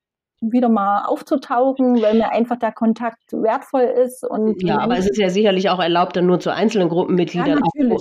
wieder 0.41 0.67
mal 0.67 1.05
aufzutauchen, 1.05 2.01
weil 2.01 2.15
mir 2.15 2.31
einfach 2.31 2.57
der 2.57 2.71
Kontakt 2.73 3.31
wertvoll 3.31 3.83
ist. 3.83 4.23
Und 4.27 4.61
ja, 4.63 4.79
aber 4.79 4.97
es 4.97 5.09
ist 5.09 5.17
ja 5.17 5.29
sicherlich 5.29 5.69
auch 5.69 5.79
erlaubt, 5.79 6.15
dann 6.17 6.25
nur 6.25 6.39
zu 6.39 6.51
einzelnen 6.51 6.89
Gruppenmitgliedern. 6.89 7.61
Ja, 7.75 7.95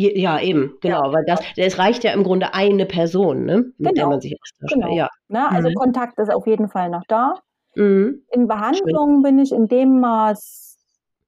Ja, 0.00 0.40
eben, 0.40 0.76
genau, 0.80 1.12
weil 1.12 1.24
das, 1.26 1.40
es 1.56 1.76
reicht 1.76 2.04
ja 2.04 2.12
im 2.12 2.22
Grunde 2.22 2.54
eine 2.54 2.86
Person, 2.86 3.44
ne, 3.44 3.64
mit 3.78 3.96
der 3.96 4.04
Genau. 4.04 4.10
man 4.10 4.20
sich 4.20 4.36
austauscht. 4.40 4.74
Genau. 4.74 4.94
Ja. 4.94 5.08
ne, 5.26 5.50
also 5.50 5.68
Mhm. 5.70 5.74
Kontakt 5.74 6.18
ist 6.20 6.32
auf 6.32 6.46
jeden 6.46 6.68
Fall 6.68 6.88
noch 6.88 7.02
da. 7.08 7.34
Mhm. 7.74 8.22
In 8.30 8.46
Behandlung 8.46 9.22
bin 9.22 9.40
ich 9.40 9.50
in 9.50 9.66
dem 9.66 9.98
Maß 9.98 10.76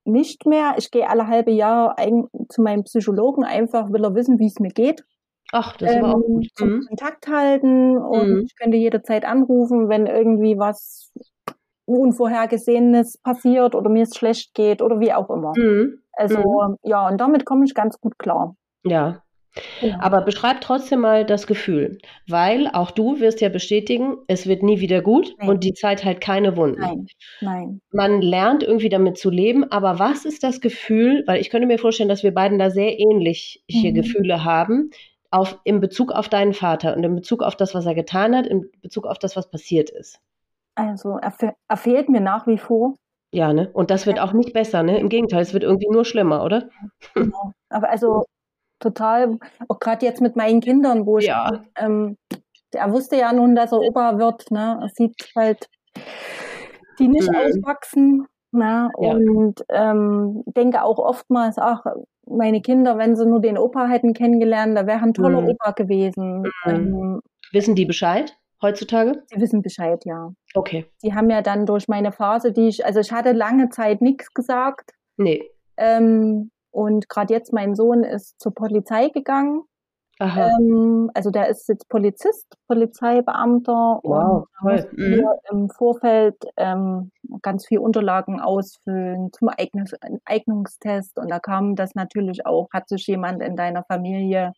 nicht 0.04 0.46
mehr. 0.46 0.74
Ich 0.78 0.92
gehe 0.92 1.08
alle 1.10 1.26
halbe 1.26 1.50
Jahr 1.50 1.98
ein, 1.98 2.28
zu 2.48 2.62
meinem 2.62 2.84
Psychologen, 2.84 3.42
einfach 3.44 3.90
will 3.92 4.04
er 4.04 4.14
wissen, 4.14 4.38
wie 4.38 4.46
es 4.46 4.60
mir 4.60 4.70
geht. 4.70 5.02
Ach, 5.52 5.76
das 5.76 6.00
war 6.00 6.14
auch 6.14 6.20
ähm, 6.20 6.34
gut. 6.34 6.46
zum 6.54 6.68
Mhm. 6.68 6.80
Kontakt 6.86 7.26
halten 7.26 7.98
und 7.98 8.28
Mhm. 8.30 8.42
ich 8.46 8.54
könnte 8.56 8.76
jederzeit 8.76 9.24
anrufen, 9.24 9.88
wenn 9.88 10.06
irgendwie 10.06 10.56
was 10.58 11.12
Unvorhergesehenes 11.86 13.18
passiert 13.18 13.74
oder 13.74 13.90
mir 13.90 14.04
es 14.04 14.16
schlecht 14.16 14.54
geht 14.54 14.80
oder 14.80 15.00
wie 15.00 15.12
auch 15.12 15.28
immer. 15.28 15.52
Mhm. 15.56 15.98
Also 16.12 16.76
ja, 16.84 17.08
und 17.08 17.20
damit 17.20 17.44
komme 17.44 17.64
ich 17.64 17.74
ganz 17.74 17.98
gut 18.00 18.18
klar. 18.18 18.54
Ja, 18.84 19.22
Genau. 19.80 19.98
aber 19.98 20.20
beschreib 20.22 20.60
trotzdem 20.60 21.00
mal 21.00 21.26
das 21.26 21.48
Gefühl, 21.48 21.98
weil 22.28 22.68
auch 22.68 22.92
du 22.92 23.18
wirst 23.18 23.40
ja 23.40 23.48
bestätigen, 23.48 24.18
es 24.28 24.46
wird 24.46 24.62
nie 24.62 24.78
wieder 24.78 25.00
gut 25.02 25.34
Nee. 25.40 25.48
und 25.48 25.64
die 25.64 25.74
Zeit 25.74 26.04
halt 26.04 26.20
keine 26.20 26.56
Wunden. 26.56 26.80
Nein, 26.80 27.06
nein. 27.40 27.80
Man 27.90 28.22
lernt 28.22 28.62
irgendwie 28.62 28.88
damit 28.88 29.18
zu 29.18 29.28
leben, 29.28 29.64
aber 29.72 29.98
was 29.98 30.24
ist 30.24 30.44
das 30.44 30.60
Gefühl, 30.60 31.24
weil 31.26 31.40
ich 31.40 31.50
könnte 31.50 31.66
mir 31.66 31.80
vorstellen, 31.80 32.08
dass 32.08 32.22
wir 32.22 32.32
beiden 32.32 32.60
da 32.60 32.70
sehr 32.70 33.00
ähnliche 33.00 33.58
Mhm. 33.68 33.94
Gefühle 33.94 34.44
haben, 34.44 34.90
auf, 35.32 35.58
in 35.64 35.80
Bezug 35.80 36.12
auf 36.12 36.28
deinen 36.28 36.54
Vater 36.54 36.96
und 36.96 37.02
in 37.02 37.16
Bezug 37.16 37.42
auf 37.42 37.56
das, 37.56 37.74
was 37.74 37.86
er 37.86 37.94
getan 37.96 38.36
hat, 38.36 38.46
in 38.46 38.70
Bezug 38.82 39.04
auf 39.04 39.18
das, 39.18 39.34
was 39.36 39.50
passiert 39.50 39.90
ist. 39.90 40.20
Also 40.76 41.18
er, 41.20 41.34
er 41.68 41.76
fehlt 41.76 42.08
mir 42.08 42.20
nach 42.20 42.46
wie 42.46 42.58
vor. 42.58 42.94
Ja, 43.32 43.52
ne? 43.52 43.68
Und 43.72 43.90
das 43.90 44.06
wird 44.06 44.20
auch 44.20 44.32
nicht 44.32 44.52
besser, 44.52 44.84
ne? 44.84 44.98
Im 44.98 45.08
Gegenteil, 45.08 45.42
es 45.42 45.52
wird 45.54 45.64
irgendwie 45.64 45.88
nur 45.90 46.04
schlimmer, 46.04 46.44
oder? 46.44 46.68
Genau. 47.14 47.52
Aber 47.68 47.90
also 47.90 48.24
total, 48.80 49.38
auch 49.68 49.78
gerade 49.78 50.04
jetzt 50.06 50.20
mit 50.20 50.34
meinen 50.36 50.60
Kindern, 50.60 51.06
wo 51.06 51.18
ich, 51.18 51.26
Ja. 51.26 51.62
ähm, 51.76 52.16
er 52.72 52.92
wusste 52.92 53.16
ja 53.16 53.32
nun, 53.32 53.54
dass 53.54 53.72
er 53.72 53.80
Opa 53.80 54.18
wird, 54.18 54.50
ne? 54.50 54.78
Er 54.82 54.88
sieht 54.88 55.14
halt 55.36 55.68
die 56.98 57.08
nicht 57.08 57.28
Mhm. 57.28 57.36
auswachsen, 57.36 58.26
ne? 58.52 58.90
Ja. 59.00 59.12
Und 59.14 59.64
ähm, 59.68 60.42
denke 60.46 60.82
auch 60.82 60.98
oftmals, 60.98 61.58
ach, 61.58 61.84
meine 62.26 62.60
Kinder, 62.60 62.96
wenn 62.98 63.16
sie 63.16 63.26
nur 63.26 63.40
den 63.40 63.58
Opa 63.58 63.86
hätten 63.86 64.12
kennengelernt, 64.12 64.76
da 64.76 64.86
wäre 64.86 65.00
ein 65.02 65.14
toller 65.14 65.40
Mhm. 65.40 65.48
Opa 65.48 65.72
gewesen. 65.72 66.44
Ähm, 66.66 67.20
Wissen 67.52 67.74
die 67.74 67.86
Bescheid 67.86 68.36
heutzutage? 68.62 69.22
sie 69.26 69.40
wissen 69.40 69.62
Bescheid, 69.62 70.04
ja. 70.04 70.30
Okay. 70.54 70.86
Die 71.02 71.14
haben 71.14 71.28
ja 71.30 71.42
dann 71.42 71.66
durch 71.66 71.88
meine 71.88 72.12
Phase, 72.12 72.52
die 72.52 72.68
ich, 72.68 72.84
also 72.84 73.00
ich 73.00 73.10
hatte 73.10 73.32
lange 73.32 73.70
Zeit 73.70 74.00
nichts 74.02 74.32
gesagt. 74.32 74.92
Nee. 75.16 75.50
Ähm, 75.76 76.50
und 76.70 77.08
gerade 77.08 77.34
jetzt, 77.34 77.52
mein 77.52 77.74
Sohn 77.74 78.04
ist 78.04 78.40
zur 78.40 78.54
Polizei 78.54 79.08
gegangen. 79.08 79.62
Ähm, 80.20 81.10
also 81.14 81.30
der 81.30 81.48
ist 81.48 81.66
jetzt 81.68 81.88
Polizist, 81.88 82.54
Polizeibeamter. 82.68 84.00
Wow, 84.02 84.46
und 84.62 84.92
Mhm. 84.92 85.24
im 85.50 85.70
Vorfeld 85.70 86.36
ähm, 86.58 87.10
ganz 87.40 87.66
viel 87.66 87.78
Unterlagen 87.78 88.38
ausfüllen 88.40 89.32
zum 89.32 89.48
Eignungs 89.48 89.94
Eignungstest. 90.26 91.18
Und 91.18 91.30
da 91.30 91.38
kam 91.40 91.74
das 91.74 91.94
natürlich 91.94 92.44
auch, 92.44 92.68
hat 92.72 92.88
sich 92.88 93.06
jemand 93.06 93.42
in 93.42 93.56
deiner 93.56 93.82
Familie, 93.84 94.52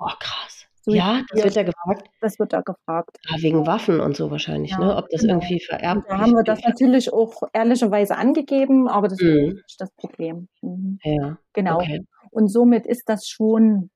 Oh, 0.00 0.06
krass. 0.20 0.57
Ja, 0.96 1.22
das 1.30 1.44
wird 1.44 1.54
ja 1.54 1.62
gefragt. 1.64 2.08
das 2.20 2.38
wird 2.38 2.52
da 2.52 2.60
gefragt. 2.60 3.16
Ah, 3.28 3.36
wegen 3.40 3.66
Waffen 3.66 4.00
und 4.00 4.16
so 4.16 4.30
wahrscheinlich, 4.30 4.72
Ja, 4.72 4.78
ne? 4.78 4.96
Ob 4.96 5.08
das 5.10 5.20
genau. 5.22 5.34
irgendwie 5.34 5.60
vererbt 5.60 6.02
Und 6.02 6.10
da 6.10 6.18
haben 6.18 6.32
wir 6.32 6.42
das 6.44 6.60
natürlich 6.62 7.12
auch 7.12 7.42
ehrlicherweise 7.52 8.16
angegeben, 8.16 8.88
aber 8.88 9.08
das 9.08 9.20
Mhm. 9.20 9.28
ist 9.48 9.54
nicht 9.56 9.80
das 9.80 9.90
Problem. 9.96 10.48
Mhm. 10.62 10.98
Ja, 11.04 11.38
Genau. 11.52 11.76
okay. 11.76 12.04
Und 12.30 12.48
somit 12.48 12.86
ist 12.86 13.08
das 13.08 13.26
schon 13.26 13.90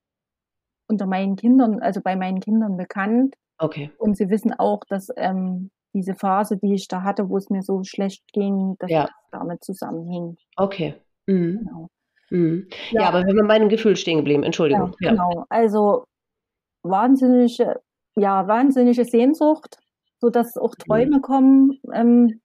unter 0.88 1.06
meinen 1.06 1.36
Kindern, 1.36 1.80
also 1.80 2.00
bei 2.02 2.16
meinen 2.16 2.40
Kindern 2.40 2.76
bekannt. 2.76 3.34
Okay. 3.58 3.90
Und 3.98 4.16
sie 4.16 4.28
wissen 4.30 4.52
auch, 4.52 4.80
dass 4.88 5.08
ähm, 5.16 5.70
diese 5.94 6.14
Phase, 6.14 6.56
die 6.58 6.74
ich 6.74 6.88
da 6.88 7.02
hatte, 7.02 7.28
wo 7.28 7.36
es 7.36 7.50
mir 7.50 7.62
so 7.62 7.82
schlecht 7.84 8.22
ging, 8.32 8.76
dass 8.78 8.90
Ja. 8.90 9.02
das 9.02 9.10
damit 9.30 9.62
zusammenhing. 9.64 10.36
Okay. 10.56 10.94
Mhm. 11.26 11.58
Genau. 11.64 11.88
Mhm. 12.30 12.66
Ja. 12.92 13.08
aber 13.08 13.24
wir 13.26 13.34
sind 13.34 13.46
bei 13.46 13.58
dem 13.58 13.68
Gefühl 13.68 13.94
stehen 13.96 14.16
geblieben. 14.18 14.42
ja, 14.42 14.46
Entschuldigung. 14.46 14.94
Ja. 15.00 15.10
genau. 15.10 15.44
Also 15.50 16.04
wahnsinnige, 16.82 17.80
ja, 18.16 18.46
wahnsinnige 18.48 19.04
Sehnsucht, 19.04 19.78
so 20.20 20.30
dass 20.30 20.56
auch 20.56 20.74
Träume 20.76 21.20
kommen, 21.20 21.80
ähm, 21.92 22.40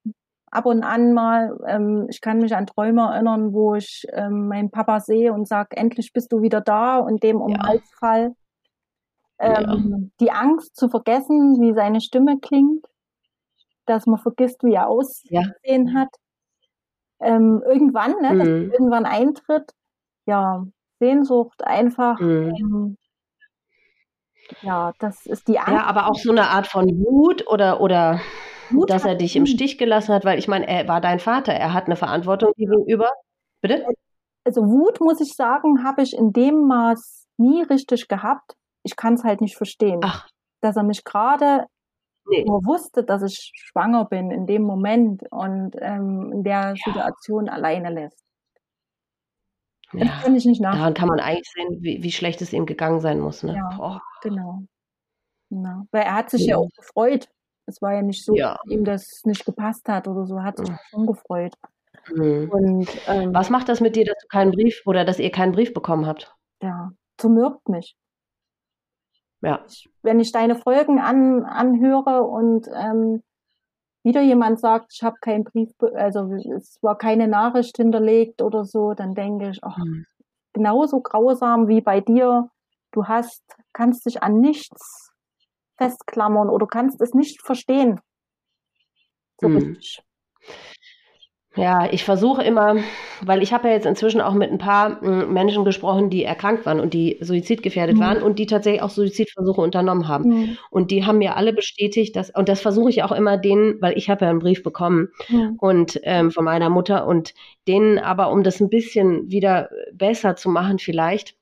ab 0.50 0.66
und 0.66 0.82
an 0.84 1.12
mal. 1.14 1.58
Ähm, 1.66 2.06
ich 2.10 2.20
kann 2.20 2.38
mich 2.40 2.54
an 2.56 2.66
Träume 2.66 3.02
erinnern, 3.02 3.52
wo 3.52 3.74
ich 3.74 4.06
ähm, 4.12 4.48
meinen 4.48 4.70
Papa 4.70 5.00
sehe 5.00 5.32
und 5.32 5.46
sage, 5.48 5.76
endlich 5.76 6.12
bist 6.12 6.32
du 6.32 6.42
wieder 6.42 6.60
da 6.60 6.98
und 6.98 7.22
dem 7.22 7.40
um 7.40 7.50
Ja. 7.52 7.58
Hals 7.66 7.90
fall. 7.98 8.34
Ja. 9.40 9.60
Ähm, 9.72 10.10
Die 10.20 10.30
Angst 10.32 10.76
zu 10.76 10.88
vergessen, 10.88 11.60
wie 11.60 11.72
seine 11.74 12.00
Stimme 12.00 12.38
klingt, 12.40 12.84
dass 13.86 14.06
man 14.06 14.18
vergisst, 14.18 14.62
wie 14.64 14.74
er 14.74 14.88
ausgesehen 14.88 15.94
hat. 15.98 16.08
Ähm, 17.20 17.62
irgendwann, 17.66 18.12
ne, 18.22 18.36
dass 18.36 18.48
Mhm. 18.48 18.70
irgendwann 18.72 19.04
eintritt. 19.06 19.72
Ja, 20.26 20.64
Sehnsucht 21.00 21.64
einfach. 21.64 22.18
Mhm. 22.20 22.52
Ähm, 22.60 22.96
ja, 24.62 24.92
das 24.98 25.26
ist 25.26 25.48
die 25.48 25.58
Angst. 25.58 25.72
Ja, 25.72 25.84
aber 25.84 26.08
auch 26.08 26.16
so 26.16 26.30
eine 26.30 26.48
Art 26.48 26.66
von 26.66 26.86
Wut 26.86 27.46
oder, 27.46 27.80
oder 27.80 28.20
Wut 28.70 28.90
dass 28.90 29.04
er 29.04 29.14
dich 29.14 29.36
im 29.36 29.46
Stich 29.46 29.78
gelassen 29.78 30.14
hat, 30.14 30.24
weil 30.24 30.38
ich 30.38 30.48
meine, 30.48 30.66
er 30.68 30.88
war 30.88 31.00
dein 31.00 31.20
Vater, 31.20 31.52
er 31.52 31.72
hat 31.72 31.86
eine 31.86 31.96
Verantwortung 31.96 32.52
gegenüber. 32.56 33.10
Bitte? 33.60 33.86
Also 34.44 34.62
Wut, 34.62 35.00
muss 35.00 35.20
ich 35.20 35.34
sagen, 35.34 35.84
habe 35.84 36.02
ich 36.02 36.16
in 36.16 36.32
dem 36.32 36.66
Maß 36.66 37.26
nie 37.38 37.62
richtig 37.62 38.08
gehabt. 38.08 38.54
Ich 38.82 38.96
kann 38.96 39.14
es 39.14 39.24
halt 39.24 39.40
nicht 39.40 39.56
verstehen. 39.56 40.00
Ach, 40.02 40.28
Dass 40.60 40.76
er 40.76 40.84
mich 40.84 41.04
gerade 41.04 41.66
nee. 42.26 42.44
nur 42.46 42.64
wusste, 42.64 43.04
dass 43.04 43.22
ich 43.22 43.52
schwanger 43.54 44.04
bin 44.04 44.30
in 44.30 44.46
dem 44.46 44.62
Moment 44.62 45.22
und 45.30 45.76
ähm, 45.80 46.30
in 46.32 46.42
der 46.44 46.74
Situation 46.84 47.48
alleine 47.48 47.90
lässt. 47.90 48.22
Das 49.92 50.02
Ja. 50.02 50.20
kann 50.22 50.36
ich 50.36 50.44
nicht 50.44 50.60
nach. 50.60 50.74
Daran 50.74 50.94
kann 50.94 51.08
man 51.08 51.20
eigentlich 51.20 51.50
sehen, 51.50 51.78
wie, 51.82 52.02
wie 52.02 52.12
schlecht 52.12 52.42
es 52.42 52.52
ihm 52.52 52.66
gegangen 52.66 53.00
sein 53.00 53.20
muss. 53.20 53.42
Ne? 53.42 53.54
Ja. 53.56 54.00
Genau. 54.22 54.62
Ja. 55.50 55.86
Weil 55.90 56.02
er 56.02 56.14
hat 56.14 56.30
sich 56.30 56.42
ja 56.46 56.50
Ja. 56.52 56.56
auch 56.58 56.68
gefreut. 56.76 57.28
Es 57.66 57.80
war 57.82 57.94
ja 57.94 58.02
nicht 58.02 58.24
so, 58.24 58.34
Ja. 58.34 58.56
dass 58.62 58.72
ihm 58.72 58.84
das 58.84 59.22
nicht 59.24 59.44
gepasst 59.44 59.88
hat 59.88 60.06
oder 60.08 60.26
so. 60.26 60.36
Er 60.36 60.44
hat 60.44 60.58
sich 60.58 60.68
Mhm. 60.70 60.78
schon 60.90 61.06
gefreut. 61.06 61.54
Mhm. 62.14 62.48
Und 62.50 62.88
ähm, 63.08 63.34
Was 63.34 63.50
macht 63.50 63.68
das 63.68 63.80
mit 63.80 63.96
dir, 63.96 64.04
dass 64.04 64.16
du 64.22 64.26
keinen 64.28 64.52
Brief 64.52 64.82
oder 64.86 65.04
dass 65.04 65.18
ihr 65.18 65.30
keinen 65.30 65.52
Brief 65.52 65.72
bekommen 65.74 66.06
habt? 66.06 66.34
ja, 66.62 66.90
zermürbt 67.18 67.68
mich. 67.68 67.96
Ja. 69.40 69.64
wenn 70.02 70.18
ich 70.18 70.32
deine 70.32 70.56
Folgen 70.56 70.98
an, 70.98 71.44
anhöre 71.44 72.24
und 72.24 72.66
ähm, 72.74 73.22
wieder 74.08 74.22
jemand 74.22 74.58
sagt, 74.58 74.92
ich 74.94 75.02
habe 75.02 75.16
keinen 75.20 75.44
Brief, 75.44 75.70
also 75.94 76.32
es 76.56 76.78
war 76.82 76.96
keine 76.96 77.28
Nachricht 77.28 77.76
hinterlegt 77.76 78.40
oder 78.40 78.64
so, 78.64 78.94
dann 78.94 79.14
denke 79.14 79.50
ich, 79.50 79.62
ach, 79.62 79.76
Mhm. 79.76 80.06
genauso 80.54 81.00
grausam 81.00 81.68
wie 81.68 81.82
bei 81.82 82.00
dir. 82.00 82.50
Du 82.90 83.04
hast, 83.04 83.42
kannst 83.74 84.06
dich 84.06 84.22
an 84.22 84.40
nichts 84.40 85.12
festklammern 85.76 86.48
oder 86.48 86.66
kannst 86.66 87.02
es 87.02 87.12
nicht 87.12 87.42
verstehen. 87.42 88.00
So 89.40 89.48
Mhm. 89.48 89.56
richtig. 89.56 90.02
Ja, 91.58 91.88
ich 91.90 92.04
versuche 92.04 92.42
immer, 92.42 92.76
weil 93.20 93.42
ich 93.42 93.52
habe 93.52 93.66
ja 93.68 93.74
jetzt 93.74 93.84
inzwischen 93.86 94.20
auch 94.20 94.34
mit 94.34 94.50
ein 94.52 94.58
paar 94.58 95.02
mm, 95.02 95.32
Menschen 95.32 95.64
gesprochen, 95.64 96.08
die 96.08 96.22
erkrankt 96.22 96.64
waren 96.66 96.78
und 96.78 96.94
die 96.94 97.18
suizidgefährdet 97.20 97.96
Mhm. 97.96 98.00
waren 98.00 98.22
und 98.22 98.38
die 98.38 98.46
tatsächlich 98.46 98.80
auch 98.82 98.90
Suizidversuche 98.90 99.60
unternommen 99.60 100.06
haben. 100.06 100.28
Mhm. 100.28 100.58
Und 100.70 100.90
die 100.92 101.04
haben 101.04 101.18
mir 101.18 101.36
alle 101.36 101.52
bestätigt, 101.52 102.14
dass, 102.14 102.30
und 102.30 102.48
das 102.48 102.60
versuche 102.60 102.90
ich 102.90 103.02
auch 103.02 103.10
immer 103.10 103.36
denen, 103.38 103.80
weil 103.82 103.98
ich 103.98 104.08
habe 104.08 104.24
ja 104.24 104.30
einen 104.30 104.38
Brief 104.38 104.62
bekommen 104.62 105.08
Mhm. 105.28 105.56
und 105.60 106.00
ähm, 106.04 106.30
von 106.30 106.44
meiner 106.44 106.70
Mutter 106.70 107.06
und 107.06 107.34
denen 107.66 107.98
aber, 107.98 108.30
um 108.30 108.44
das 108.44 108.60
ein 108.60 108.70
bisschen 108.70 109.28
wieder 109.30 109.68
besser 109.92 110.36
zu 110.36 110.50
machen, 110.50 110.78
vielleicht 110.78 111.34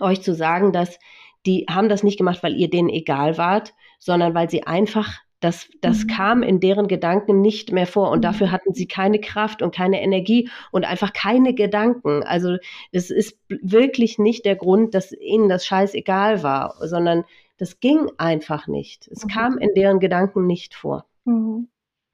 euch 0.00 0.20
zu 0.20 0.34
sagen, 0.34 0.72
dass 0.72 0.98
die 1.46 1.66
haben 1.70 1.88
das 1.88 2.02
nicht 2.02 2.18
gemacht, 2.18 2.42
weil 2.42 2.54
ihr 2.56 2.68
denen 2.68 2.90
egal 2.90 3.38
wart, 3.38 3.72
sondern 3.98 4.34
weil 4.34 4.50
sie 4.50 4.64
einfach 4.64 5.14
das, 5.46 5.68
das 5.80 6.04
Mhm. 6.04 6.08
kam 6.08 6.42
in 6.42 6.60
deren 6.60 6.88
Gedanken 6.88 7.40
nicht 7.40 7.70
mehr 7.72 7.86
vor 7.86 8.10
und 8.10 8.18
Mhm. 8.18 8.22
dafür 8.22 8.50
hatten 8.50 8.74
sie 8.74 8.86
keine 8.86 9.20
Kraft 9.20 9.62
und 9.62 9.74
keine 9.74 10.02
Energie 10.02 10.50
und 10.72 10.84
einfach 10.84 11.12
keine 11.12 11.54
Gedanken. 11.54 12.22
Also 12.24 12.56
es 12.92 13.10
ist 13.10 13.38
wirklich 13.48 14.18
nicht 14.18 14.44
der 14.44 14.56
Grund, 14.56 14.94
dass 14.94 15.12
ihnen 15.12 15.48
das 15.48 15.64
scheißegal 15.64 16.42
war, 16.42 16.74
sondern 16.80 17.24
das 17.58 17.80
ging 17.80 18.10
einfach 18.18 18.66
nicht. 18.66 19.08
Es 19.08 19.24
Mhm. 19.24 19.28
kam 19.28 19.58
in 19.58 19.70
deren 19.74 20.00
Gedanken 20.00 20.46
nicht 20.46 20.74
vor. 20.74 21.06
Mhm. 21.24 21.68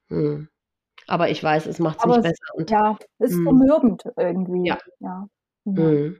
Hm. 0.09 0.47
Aber 1.07 1.29
ich 1.29 1.43
weiß, 1.43 1.65
es 1.65 1.79
macht 1.79 1.97
es 1.99 2.05
nicht 2.05 2.17
es- 2.17 2.23
besser. 2.23 2.53
Und, 2.55 2.69
Ja, 2.71 2.97
ist 3.19 3.33
Mhm. 3.35 3.43
zermürbend 3.45 4.03
irgendwie. 4.15 4.67
Ja. 4.69 4.77
Ja. 4.99 5.27
Mhm. 5.65 6.19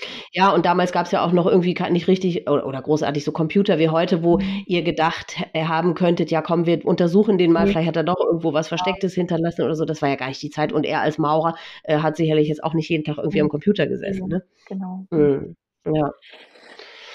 Mhm. 0.00 0.22
Ja, 0.32 0.50
und 0.50 0.66
damals 0.66 0.92
gab 0.92 1.06
es 1.06 1.12
ja 1.12 1.24
auch 1.24 1.32
noch 1.32 1.46
irgendwie 1.46 1.74
nicht 1.90 2.08
richtig 2.08 2.48
oder, 2.48 2.66
oder 2.66 2.82
großartig 2.82 3.24
so 3.24 3.32
Computer 3.32 3.78
wie 3.78 3.88
heute, 3.88 4.22
wo 4.22 4.38
Mhm. 4.38 4.62
ihr 4.66 4.82
gedacht 4.82 5.36
h- 5.38 5.66
haben 5.68 5.94
könntet, 5.94 6.30
ja 6.30 6.42
komm, 6.42 6.66
wir 6.66 6.84
untersuchen 6.84 7.38
den 7.38 7.52
mal, 7.52 7.66
Mhm. 7.66 7.70
vielleicht 7.70 7.88
hat 7.88 7.96
er 7.96 8.04
doch 8.04 8.20
irgendwo 8.20 8.52
was 8.52 8.68
Verstecktes 8.68 9.14
hinterlassen 9.14 9.62
oder 9.62 9.74
so. 9.74 9.84
Das 9.84 10.02
war 10.02 10.08
ja 10.08 10.16
gar 10.16 10.28
nicht 10.28 10.42
die 10.42 10.50
Zeit. 10.50 10.72
Und 10.72 10.84
er 10.84 11.00
als 11.00 11.18
Maurer 11.18 11.54
äh, 11.84 11.98
hat 11.98 12.16
sicherlich 12.16 12.48
jetzt 12.48 12.62
auch 12.64 12.74
nicht 12.74 12.88
jeden 12.88 13.04
Tag 13.04 13.18
irgendwie 13.18 13.38
Mhm. 13.38 13.44
am 13.44 13.48
Computer 13.50 13.86
gesessen. 13.86 14.28
Ne? 14.28 14.42
Genau. 14.68 15.06
Mhm. 15.10 15.56
Ja. 15.86 16.10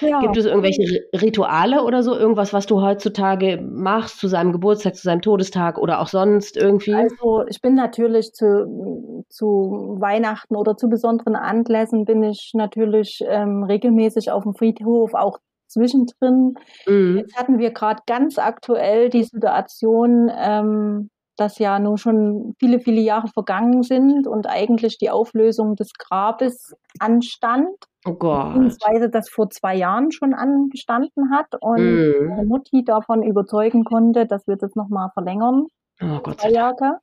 Ja. 0.02 0.20
Gibt 0.22 0.38
es 0.38 0.45
irgendwelche 0.45 0.82
Ri- 0.82 1.22
Rituale 1.22 1.84
oder 1.84 2.04
so, 2.04 2.16
irgendwas, 2.16 2.54
was 2.54 2.66
du 2.66 2.82
heutzutage 2.82 3.62
machst 3.62 4.20
zu 4.20 4.28
seinem 4.28 4.52
Geburtstag, 4.52 4.95
zu 4.95 5.04
seinem 5.04 5.22
Todestag 5.22 5.78
oder 5.78 6.00
auch 6.00 6.08
sonst 6.08 6.58
irgendwie? 6.58 6.93
Also 6.93 7.43
ich 7.47 7.62
bin 7.62 7.76
natürlich 7.76 8.34
zu, 8.34 9.26
zu 9.30 9.97
Weihnachten 10.00 10.56
oder 10.56 10.78
zu 10.78 10.89
besonderen 10.89 11.36
Anlässen 11.36 12.06
bin 12.06 12.24
ich 12.24 12.52
natürlich 12.54 13.24
ähm, 13.28 13.64
regelmäßig 13.64 14.32
auf 14.32 14.43
dem 14.43 14.54
Friedhof, 14.54 15.14
auch 15.14 15.39
zwischendrin. 15.68 16.56
Mhm. 16.88 17.18
Jetzt 17.18 17.38
hatten 17.38 17.60
wir 17.60 17.72
gerade 17.72 18.02
ganz 18.08 18.38
aktuell 18.38 19.10
die 19.10 19.24
Situation, 19.24 20.32
ähm, 20.36 21.10
dass 21.40 21.60
ja 21.60 21.80
nun 21.80 21.98
schon 21.98 22.56
viele, 22.60 22.80
viele 22.80 23.02
Jahre 23.02 23.28
vergangen 23.28 23.84
sind 23.84 24.28
und 24.28 24.48
eigentlich 24.48 24.98
die 24.98 25.10
Auflösung 25.10 25.76
des 25.76 25.94
Grabes 25.94 26.76
anstand, 27.00 27.70
Oh 28.06 28.14
Gott. 28.14 28.54
beziehungsweise 28.54 29.10
das 29.10 29.30
vor 29.30 29.50
zwei 29.50 29.76
Jahren 29.76 30.12
schon 30.12 30.34
angestanden 30.34 31.32
hat 31.32 31.48
und 31.60 32.28
meine 32.28 32.46
Mutti 32.46 32.84
davon 32.84 33.24
überzeugen 33.24 33.84
konnte, 33.84 34.26
dass 34.26 34.48
wir 34.48 34.56
das 34.56 34.76
nochmal 34.76 35.10
verlängern 35.14 35.68
Oh 36.02 36.20
Gott 36.22 36.42
zwei. 36.42 36.52
Jahre. 36.52 37.00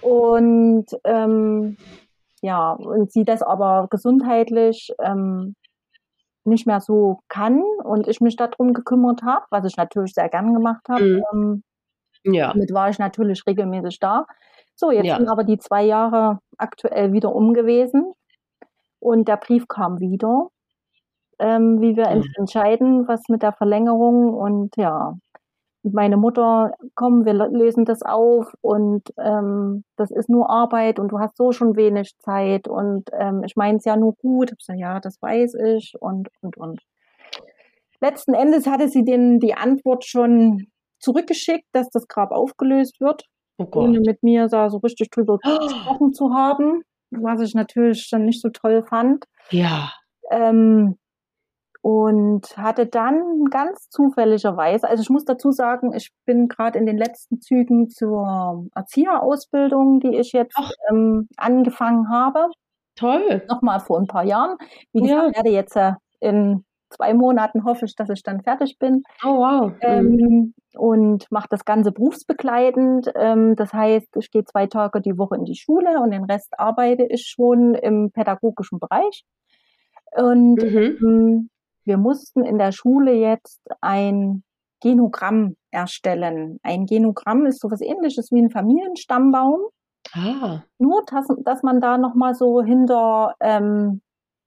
Und 0.00 0.86
ähm, 1.04 1.76
ja, 2.42 2.72
und 2.72 3.12
sie 3.12 3.24
das 3.24 3.42
aber 3.42 3.88
gesundheitlich 3.90 4.92
ähm, 5.00 5.54
nicht 6.44 6.66
mehr 6.66 6.80
so 6.80 7.20
kann 7.28 7.62
und 7.84 8.08
ich 8.08 8.20
mich 8.20 8.36
darum 8.36 8.72
gekümmert 8.72 9.22
habe, 9.22 9.44
was 9.50 9.66
ich 9.66 9.76
natürlich 9.76 10.14
sehr 10.14 10.28
gern 10.28 10.54
gemacht 10.54 10.88
habe. 10.88 11.04
Mhm. 11.04 11.22
Ähm, 11.32 11.62
Ja. 12.24 12.52
damit 12.52 12.72
war 12.72 12.90
ich 12.90 12.98
natürlich 12.98 13.42
regelmäßig 13.46 13.98
da. 14.00 14.26
So, 14.74 14.90
jetzt 14.90 15.06
Ja. 15.08 15.16
sind 15.16 15.28
aber 15.28 15.44
die 15.44 15.58
zwei 15.58 15.82
Jahre 15.84 16.38
aktuell 16.58 17.12
wieder 17.12 17.34
um 17.34 17.54
gewesen 17.54 18.12
und 19.00 19.28
der 19.28 19.36
Brief 19.38 19.68
kam 19.68 20.00
wieder, 20.00 20.48
ähm, 21.38 21.80
wie 21.80 21.96
wir 21.96 22.08
Mhm. 22.10 22.24
entscheiden, 22.38 23.08
was 23.08 23.22
mit 23.28 23.42
der 23.42 23.52
Verlängerung 23.52 24.34
und 24.34 24.76
ja, 24.76 25.14
und 25.82 25.94
meine 25.94 26.16
Mutter, 26.18 26.74
komm, 26.94 27.24
wir 27.24 27.32
lösen 27.34 27.84
das 27.86 28.02
auf 28.02 28.52
und 28.62 29.02
ähm, 29.18 29.84
das 29.96 30.10
ist 30.10 30.28
nur 30.28 30.50
Arbeit 30.50 30.98
und 30.98 31.08
du 31.12 31.20
hast 31.20 31.36
so 31.38 31.52
schon 31.52 31.76
wenig 31.76 32.18
Zeit 32.18 32.68
und 32.68 33.10
ähm, 33.14 33.42
ich 33.44 33.56
meine 33.56 33.78
es 33.78 33.84
ja 33.86 33.96
nur 33.96 34.14
gut. 34.16 34.52
Ich 34.58 34.64
sag, 34.66 34.76
ja, 34.78 35.00
das 35.00 35.20
weiß 35.22 35.54
ich 35.54 35.94
und 36.00 36.28
und 36.42 36.56
und. 36.58 36.80
Letzten 38.00 38.34
Endes 38.34 38.66
hatte 38.66 38.88
sie 38.88 39.04
den 39.04 39.40
die 39.40 39.54
Antwort 39.54 40.04
schon 40.04 40.66
zurückgeschickt, 41.00 41.66
dass 41.72 41.90
das 41.90 42.06
Grab 42.08 42.30
aufgelöst 42.32 43.00
wird, 43.00 43.24
Oh 43.58 43.66
ohne 43.74 44.00
mit 44.00 44.22
mir 44.22 44.48
da 44.48 44.70
so 44.70 44.78
richtig 44.78 45.10
drüber 45.10 45.38
gesprochen 45.42 46.12
zu 46.12 46.32
haben, 46.34 46.82
was 47.10 47.40
ich 47.40 47.54
natürlich 47.54 48.08
dann 48.10 48.24
nicht 48.26 48.40
so 48.42 48.50
toll 48.50 48.82
fand. 48.88 49.24
Ja. 49.50 49.92
Ähm, 50.30 50.96
und 51.82 52.56
hatte 52.58 52.86
dann 52.86 53.46
ganz 53.50 53.88
zufälligerweise, 53.88 54.86
also 54.88 55.02
ich 55.02 55.08
muss 55.10 55.24
dazu 55.24 55.50
sagen, 55.50 55.94
ich 55.94 56.10
bin 56.26 56.46
gerade 56.48 56.78
in 56.78 56.84
den 56.86 56.98
letzten 56.98 57.40
Zügen 57.40 57.88
zur 57.88 58.66
Erzieherausbildung, 58.74 60.00
die 60.00 60.16
ich 60.18 60.32
jetzt 60.32 60.58
ähm, 60.90 61.28
angefangen 61.38 62.10
habe, 62.10 62.48
Toll. 62.96 63.42
nochmal 63.48 63.80
vor 63.80 63.98
ein 63.98 64.06
paar 64.06 64.24
Jahren. 64.24 64.58
Wie 64.92 65.06
Ja. 65.06 65.22
gesagt, 65.28 65.36
werde 65.36 65.50
jetzt 65.50 65.76
äh, 65.76 65.92
in 66.20 66.64
zwei 66.90 67.14
Monaten 67.14 67.64
hoffe 67.64 67.84
ich, 67.86 67.94
dass 67.96 68.08
ich 68.10 68.22
dann 68.22 68.42
fertig 68.42 68.78
bin. 68.78 69.02
Oh 69.24 69.38
wow. 69.38 69.72
Mhm. 69.72 69.78
Ähm, 69.82 70.54
und 70.74 71.26
mache 71.30 71.48
das 71.50 71.64
Ganze 71.64 71.92
berufsbegleitend. 71.92 73.10
Ähm, 73.16 73.56
das 73.56 73.72
heißt, 73.72 74.16
ich 74.16 74.30
gehe 74.30 74.44
zwei 74.44 74.66
Tage 74.66 75.00
die 75.00 75.16
Woche 75.18 75.36
in 75.36 75.44
die 75.44 75.56
Schule 75.56 76.00
und 76.00 76.10
den 76.12 76.24
Rest 76.24 76.52
arbeite 76.58 77.04
ich 77.04 77.26
schon 77.26 77.74
im 77.74 78.10
pädagogischen 78.12 78.78
Bereich. 78.78 79.24
Und 80.12 80.62
Mhm. 80.62 80.96
ähm, 81.02 81.50
wir 81.84 81.96
mussten 81.96 82.44
in 82.44 82.58
der 82.58 82.72
Schule 82.72 83.12
jetzt 83.14 83.60
ein 83.80 84.42
Genogramm 84.82 85.56
erstellen. 85.70 86.58
Ein 86.62 86.86
Genogramm 86.86 87.46
ist 87.46 87.60
sowas 87.60 87.80
ähnliches 87.80 88.30
wie 88.32 88.40
ein 88.42 88.50
Familienstammbaum, 88.50 89.60
Ah. 90.14 90.62
nur 90.78 91.02
dass, 91.10 91.26
dass 91.44 91.62
man 91.62 91.80
da 91.80 91.98
nochmal 91.98 92.34
so 92.34 92.62
hinter 92.62 93.34
ähm, 93.40 94.00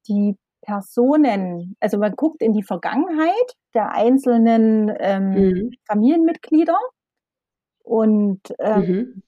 die 0.07 0.35
Personen, 0.64 1.76
also 1.80 1.97
man 1.97 2.16
guckt 2.16 2.41
in 2.41 2.53
die 2.53 2.64
Vergangenheit 2.64 3.55
der 3.74 3.91
einzelnen 3.91 4.91
ähm, 4.99 5.34
Mhm. 5.36 5.72
Familienmitglieder 5.88 6.78
und 7.84 8.41
ähm, 8.59 8.88
Mhm. 8.88 9.24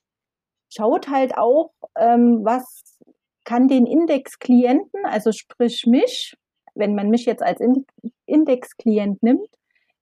schaut 0.73 1.09
halt 1.09 1.37
auch, 1.37 1.71
ähm, 1.97 2.41
was 2.43 2.99
kann 3.43 3.67
den 3.67 3.85
Indexklienten, 3.85 5.05
also 5.05 5.31
sprich 5.31 5.85
mich, 5.85 6.35
wenn 6.73 6.95
man 6.95 7.09
mich 7.09 7.25
jetzt 7.25 7.43
als 7.43 7.59
Indexklient 8.25 9.21
nimmt, 9.23 9.47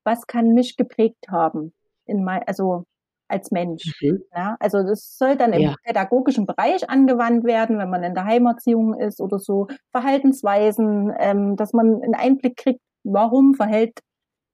was 0.04 0.28
kann 0.28 0.50
mich 0.54 0.78
geprägt 0.78 1.28
haben 1.30 1.74
in 2.06 2.24
mein, 2.24 2.44
also 2.48 2.86
als 3.34 3.52
Mensch. 3.52 4.00
Mhm. 4.02 4.24
Ja, 4.34 4.56
also 4.60 4.84
das 4.84 5.18
soll 5.18 5.36
dann 5.36 5.54
im 5.54 5.62
ja. 5.62 5.76
pädagogischen 5.84 6.46
Bereich 6.46 6.90
angewandt 6.90 7.44
werden, 7.44 7.78
wenn 7.80 7.90
man 7.90 8.04
in 8.04 8.14
der 8.14 8.26
Heimerziehung 8.26 8.94
ist 8.94 9.20
oder 9.20 9.40
so 9.40 9.68
Verhaltensweisen, 9.92 11.12
ähm, 11.20 11.56
dass 11.56 11.74
man 11.74 12.02
einen 12.02 12.16
Einblick 12.16 12.58
kriegt, 12.58 12.82
warum 13.04 13.56
verhält 13.56 14.00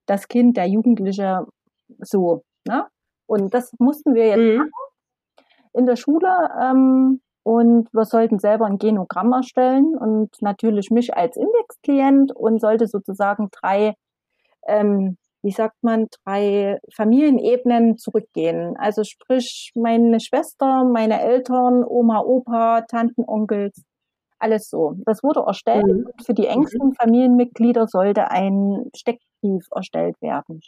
das 0.05 0.27
Kind, 0.27 0.57
der 0.57 0.67
Jugendliche 0.67 1.45
so. 1.99 2.43
Ne? 2.67 2.87
Und 3.27 3.53
das 3.53 3.73
mussten 3.77 4.15
wir 4.15 4.27
jetzt 4.27 4.39
mhm. 4.39 4.57
machen 4.57 4.71
in 5.73 5.85
der 5.85 5.95
Schule. 5.95 6.49
Ähm, 6.59 7.21
und 7.43 7.91
wir 7.93 8.05
sollten 8.05 8.39
selber 8.39 8.65
ein 8.65 8.77
Genogramm 8.77 9.31
erstellen 9.31 9.97
und 9.97 10.29
natürlich 10.41 10.91
mich 10.91 11.15
als 11.15 11.37
Indexklient 11.37 12.35
und 12.35 12.59
sollte 12.59 12.87
sozusagen 12.87 13.49
drei 13.51 13.95
ähm, 14.67 15.17
wie 15.41 15.51
sagt 15.51 15.77
man, 15.81 16.07
drei 16.23 16.79
Familienebenen 16.93 17.97
zurückgehen. 17.97 18.75
Also 18.77 19.03
sprich, 19.03 19.71
meine 19.75 20.19
Schwester, 20.19 20.83
meine 20.83 21.21
Eltern, 21.21 21.83
Oma, 21.85 22.19
Opa, 22.19 22.81
Tanten, 22.81 23.23
Onkels, 23.25 23.83
alles 24.37 24.69
so. 24.69 24.95
Das 25.05 25.23
wurde 25.23 25.41
erstellt 25.45 25.85
mhm. 25.85 26.07
und 26.07 26.25
für 26.25 26.33
die 26.33 26.47
engsten 26.47 26.93
Familienmitglieder 26.93 27.87
sollte 27.87 28.29
ein 28.31 28.89
Steckbrief 28.95 29.67
erstellt 29.73 30.21
werden, 30.21 30.61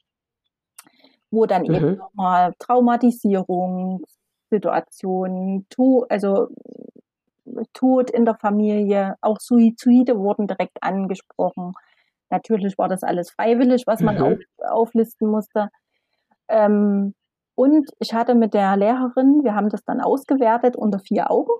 wo 1.32 1.46
dann 1.46 1.64
mhm. 1.64 1.76
eben 1.76 1.98
nochmal 1.98 2.54
Traumatisierung, 2.60 4.04
Situationen, 4.50 5.66
also 6.10 6.48
Tod 7.74 8.10
in 8.12 8.26
der 8.26 8.36
Familie, 8.36 9.16
auch 9.22 9.38
Suizide 9.40 10.18
wurden 10.18 10.48
direkt 10.48 10.82
angesprochen. 10.82 11.74
Natürlich 12.32 12.78
war 12.78 12.88
das 12.88 13.04
alles 13.04 13.32
freiwillig, 13.32 13.84
was 13.86 14.02
man 14.02 14.16
mhm. 14.16 14.24
auf, 14.24 14.40
auflisten 14.72 15.30
musste. 15.30 15.70
Ähm, 16.48 17.14
und 17.56 17.90
ich 18.00 18.14
hatte 18.14 18.34
mit 18.36 18.54
der 18.54 18.76
Lehrerin, 18.78 19.44
wir 19.44 19.54
haben 19.54 19.70
das 19.70 19.84
dann 19.84 20.02
ausgewertet 20.02 20.76
unter 20.76 21.00
vier 21.00 21.30
Augen. 21.30 21.52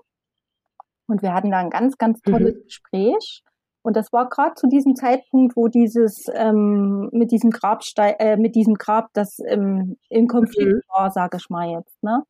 Und 1.06 1.22
wir 1.22 1.34
hatten 1.34 1.50
da 1.50 1.58
ein 1.58 1.70
ganz, 1.70 1.98
ganz 1.98 2.20
tolles 2.22 2.56
mhm. 2.56 2.64
Gespräch. 2.64 3.42
Und 3.82 3.96
das 3.96 4.12
war 4.12 4.28
gerade 4.28 4.54
zu 4.54 4.68
diesem 4.68 4.94
Zeitpunkt, 4.94 5.56
wo 5.56 5.68
dieses 5.68 6.26
ähm, 6.32 7.10
mit 7.12 7.32
diesem 7.32 7.50
Grabstein, 7.50 8.14
äh, 8.18 8.36
mit 8.36 8.54
diesem 8.54 8.74
Grab, 8.74 9.08
das 9.12 9.38
ähm, 9.46 9.96
im 10.08 10.28
Konflikt 10.28 10.72
mhm. 10.72 10.82
war, 10.88 11.10
sage 11.10 11.36
ich 11.36 11.50
mal 11.50 11.68
jetzt. 11.68 12.02
Ne? 12.02 12.22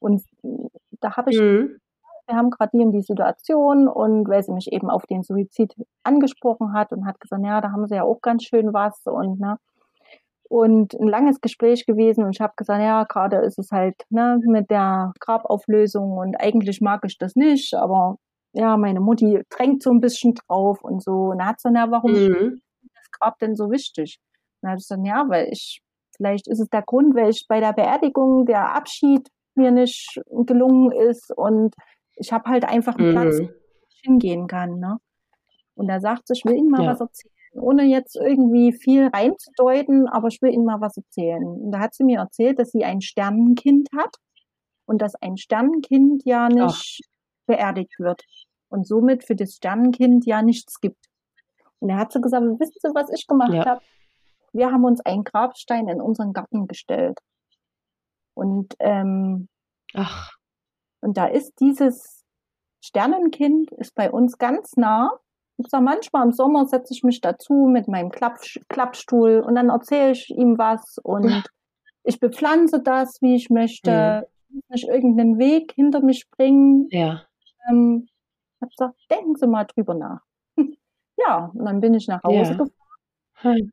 Und 0.00 0.22
da 1.00 1.16
habe 1.16 1.30
ich 1.30 1.40
mhm 1.40 1.81
wir 2.26 2.36
haben 2.36 2.50
gerade 2.50 2.70
die 2.72 2.84
und 2.84 2.92
die 2.92 3.02
Situation 3.02 3.88
und 3.88 4.28
weil 4.28 4.42
sie 4.42 4.52
mich 4.52 4.72
eben 4.72 4.90
auf 4.90 5.06
den 5.06 5.22
Suizid 5.22 5.74
angesprochen 6.02 6.72
hat 6.72 6.92
und 6.92 7.06
hat 7.06 7.20
gesagt, 7.20 7.44
ja, 7.44 7.60
da 7.60 7.72
haben 7.72 7.86
sie 7.86 7.96
ja 7.96 8.04
auch 8.04 8.20
ganz 8.20 8.44
schön 8.44 8.72
was 8.72 9.00
und 9.04 9.40
ne. 9.40 9.58
Und 10.48 10.92
ein 10.94 11.08
langes 11.08 11.40
Gespräch 11.40 11.86
gewesen 11.86 12.24
und 12.24 12.34
ich 12.34 12.40
habe 12.40 12.52
gesagt, 12.56 12.82
ja, 12.82 13.04
gerade 13.04 13.38
ist 13.38 13.58
es 13.58 13.70
halt 13.70 13.96
ne, 14.10 14.38
mit 14.44 14.70
der 14.70 15.12
Grabauflösung 15.20 16.18
und 16.18 16.36
eigentlich 16.36 16.80
mag 16.80 17.00
ich 17.06 17.16
das 17.16 17.34
nicht, 17.36 17.74
aber 17.74 18.16
ja, 18.52 18.76
meine 18.76 19.00
Mutti 19.00 19.42
drängt 19.48 19.82
so 19.82 19.90
ein 19.90 20.00
bisschen 20.00 20.34
drauf 20.34 20.84
und 20.84 21.02
so. 21.02 21.30
Und 21.30 21.38
dann 21.38 21.48
hat 21.48 21.60
sie 21.60 21.68
gesagt, 21.68 21.86
ja, 21.86 21.90
warum 21.90 22.12
mhm. 22.12 22.60
ist 22.82 22.92
das 22.94 23.10
Grab 23.12 23.38
denn 23.38 23.56
so 23.56 23.70
wichtig? 23.70 24.18
Und 24.60 24.66
dann 24.66 24.70
habe 24.72 24.78
ich 24.78 24.84
gesagt, 24.84 25.06
ja, 25.06 25.24
weil 25.28 25.48
ich, 25.50 25.80
vielleicht 26.16 26.48
ist 26.48 26.60
es 26.60 26.68
der 26.68 26.82
Grund, 26.82 27.14
weil 27.14 27.30
ich 27.30 27.46
bei 27.48 27.60
der 27.60 27.72
Beerdigung 27.72 28.44
der 28.44 28.74
Abschied 28.74 29.28
mir 29.54 29.70
nicht 29.70 30.20
gelungen 30.30 30.92
ist 30.92 31.32
und 31.36 31.74
ich 32.16 32.32
habe 32.32 32.48
halt 32.50 32.64
einfach 32.64 32.96
einen 32.96 33.08
mhm. 33.08 33.12
Platz, 33.12 33.38
wo 33.40 33.44
ich 33.88 34.00
hingehen 34.02 34.46
kann. 34.46 34.78
Ne? 34.78 34.98
Und 35.74 35.88
er 35.88 36.00
sagt, 36.00 36.30
ich 36.30 36.44
will 36.44 36.54
Ihnen 36.54 36.70
mal 36.70 36.84
ja. 36.84 36.90
was 36.90 37.00
erzählen, 37.00 37.32
ohne 37.54 37.84
jetzt 37.84 38.16
irgendwie 38.16 38.72
viel 38.72 39.08
reinzudeuten, 39.08 40.08
aber 40.08 40.28
ich 40.28 40.40
will 40.42 40.52
Ihnen 40.52 40.64
mal 40.64 40.80
was 40.80 40.96
erzählen. 40.96 41.44
Und 41.44 41.72
da 41.72 41.80
hat 41.80 41.94
sie 41.94 42.04
mir 42.04 42.20
erzählt, 42.20 42.58
dass 42.58 42.70
sie 42.70 42.84
ein 42.84 43.00
Sternenkind 43.00 43.88
hat 43.96 44.16
und 44.86 45.00
dass 45.00 45.14
ein 45.16 45.36
Sternenkind 45.36 46.24
ja 46.24 46.48
nicht 46.48 47.00
Ach. 47.02 47.46
beerdigt 47.46 47.98
wird 47.98 48.22
und 48.68 48.86
somit 48.86 49.24
für 49.24 49.36
das 49.36 49.54
Sternenkind 49.54 50.26
ja 50.26 50.42
nichts 50.42 50.80
gibt. 50.80 51.06
Und 51.78 51.90
er 51.90 51.96
hat 51.96 52.12
so 52.12 52.20
gesagt, 52.20 52.44
wissen 52.44 52.78
Sie, 52.80 52.94
was 52.94 53.10
ich 53.10 53.26
gemacht 53.26 53.52
ja. 53.52 53.64
habe? 53.64 53.80
Wir 54.52 54.70
haben 54.70 54.84
uns 54.84 55.00
einen 55.00 55.24
Grabstein 55.24 55.88
in 55.88 56.00
unseren 56.00 56.32
Garten 56.32 56.66
gestellt. 56.66 57.18
Und 58.34 58.74
ähm, 58.78 59.48
Ach. 59.94 60.30
Und 61.02 61.16
da 61.16 61.26
ist 61.26 61.60
dieses 61.60 62.24
Sternenkind 62.80 63.70
ist 63.72 63.94
bei 63.94 64.10
uns 64.10 64.38
ganz 64.38 64.76
nah. 64.76 65.10
Ich 65.58 65.68
sage, 65.68 65.84
manchmal 65.84 66.26
im 66.26 66.32
Sommer 66.32 66.66
setze 66.66 66.94
ich 66.94 67.02
mich 67.02 67.20
dazu 67.20 67.68
mit 67.70 67.86
meinem 67.88 68.10
Klapp, 68.10 68.40
Klappstuhl 68.68 69.40
und 69.40 69.54
dann 69.54 69.68
erzähle 69.68 70.12
ich 70.12 70.30
ihm 70.30 70.58
was 70.58 70.98
und 71.02 71.28
ja. 71.28 71.42
ich 72.04 72.18
bepflanze 72.18 72.80
das, 72.82 73.20
wie 73.20 73.36
ich 73.36 73.50
möchte. 73.50 73.90
Ja. 73.90 74.22
Ich 74.22 74.54
muss 74.54 74.64
nicht 74.70 74.88
irgendeinen 74.88 75.38
Weg 75.38 75.72
hinter 75.74 76.00
mich 76.00 76.28
bringen. 76.30 76.88
Ja. 76.90 77.22
Ähm, 77.68 78.08
habe 78.60 78.70
gesagt, 78.70 78.98
denken 79.10 79.36
Sie 79.36 79.46
mal 79.46 79.64
drüber 79.64 79.94
nach. 79.94 80.20
ja, 81.16 81.50
und 81.54 81.64
dann 81.64 81.80
bin 81.80 81.94
ich 81.94 82.08
nach 82.08 82.22
Hause 82.24 82.52
ja. 82.52 82.56
gefahren, 82.56 82.72
hm. 83.34 83.72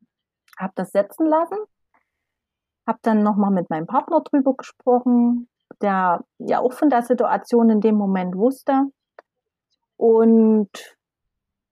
habe 0.58 0.74
das 0.76 0.92
setzen 0.92 1.26
lassen, 1.26 1.58
habe 2.88 3.00
dann 3.02 3.24
nochmal 3.24 3.52
mit 3.52 3.70
meinem 3.70 3.88
Partner 3.88 4.22
drüber 4.22 4.56
gesprochen, 4.56 5.49
der 5.82 6.24
ja 6.40 6.60
auch 6.60 6.74
von 6.74 6.90
der 6.90 7.02
Situation 7.04 7.70
in 7.70 7.82
dem 7.82 7.96
Moment 7.96 8.36
wusste. 8.36 8.86
Und 9.98 10.70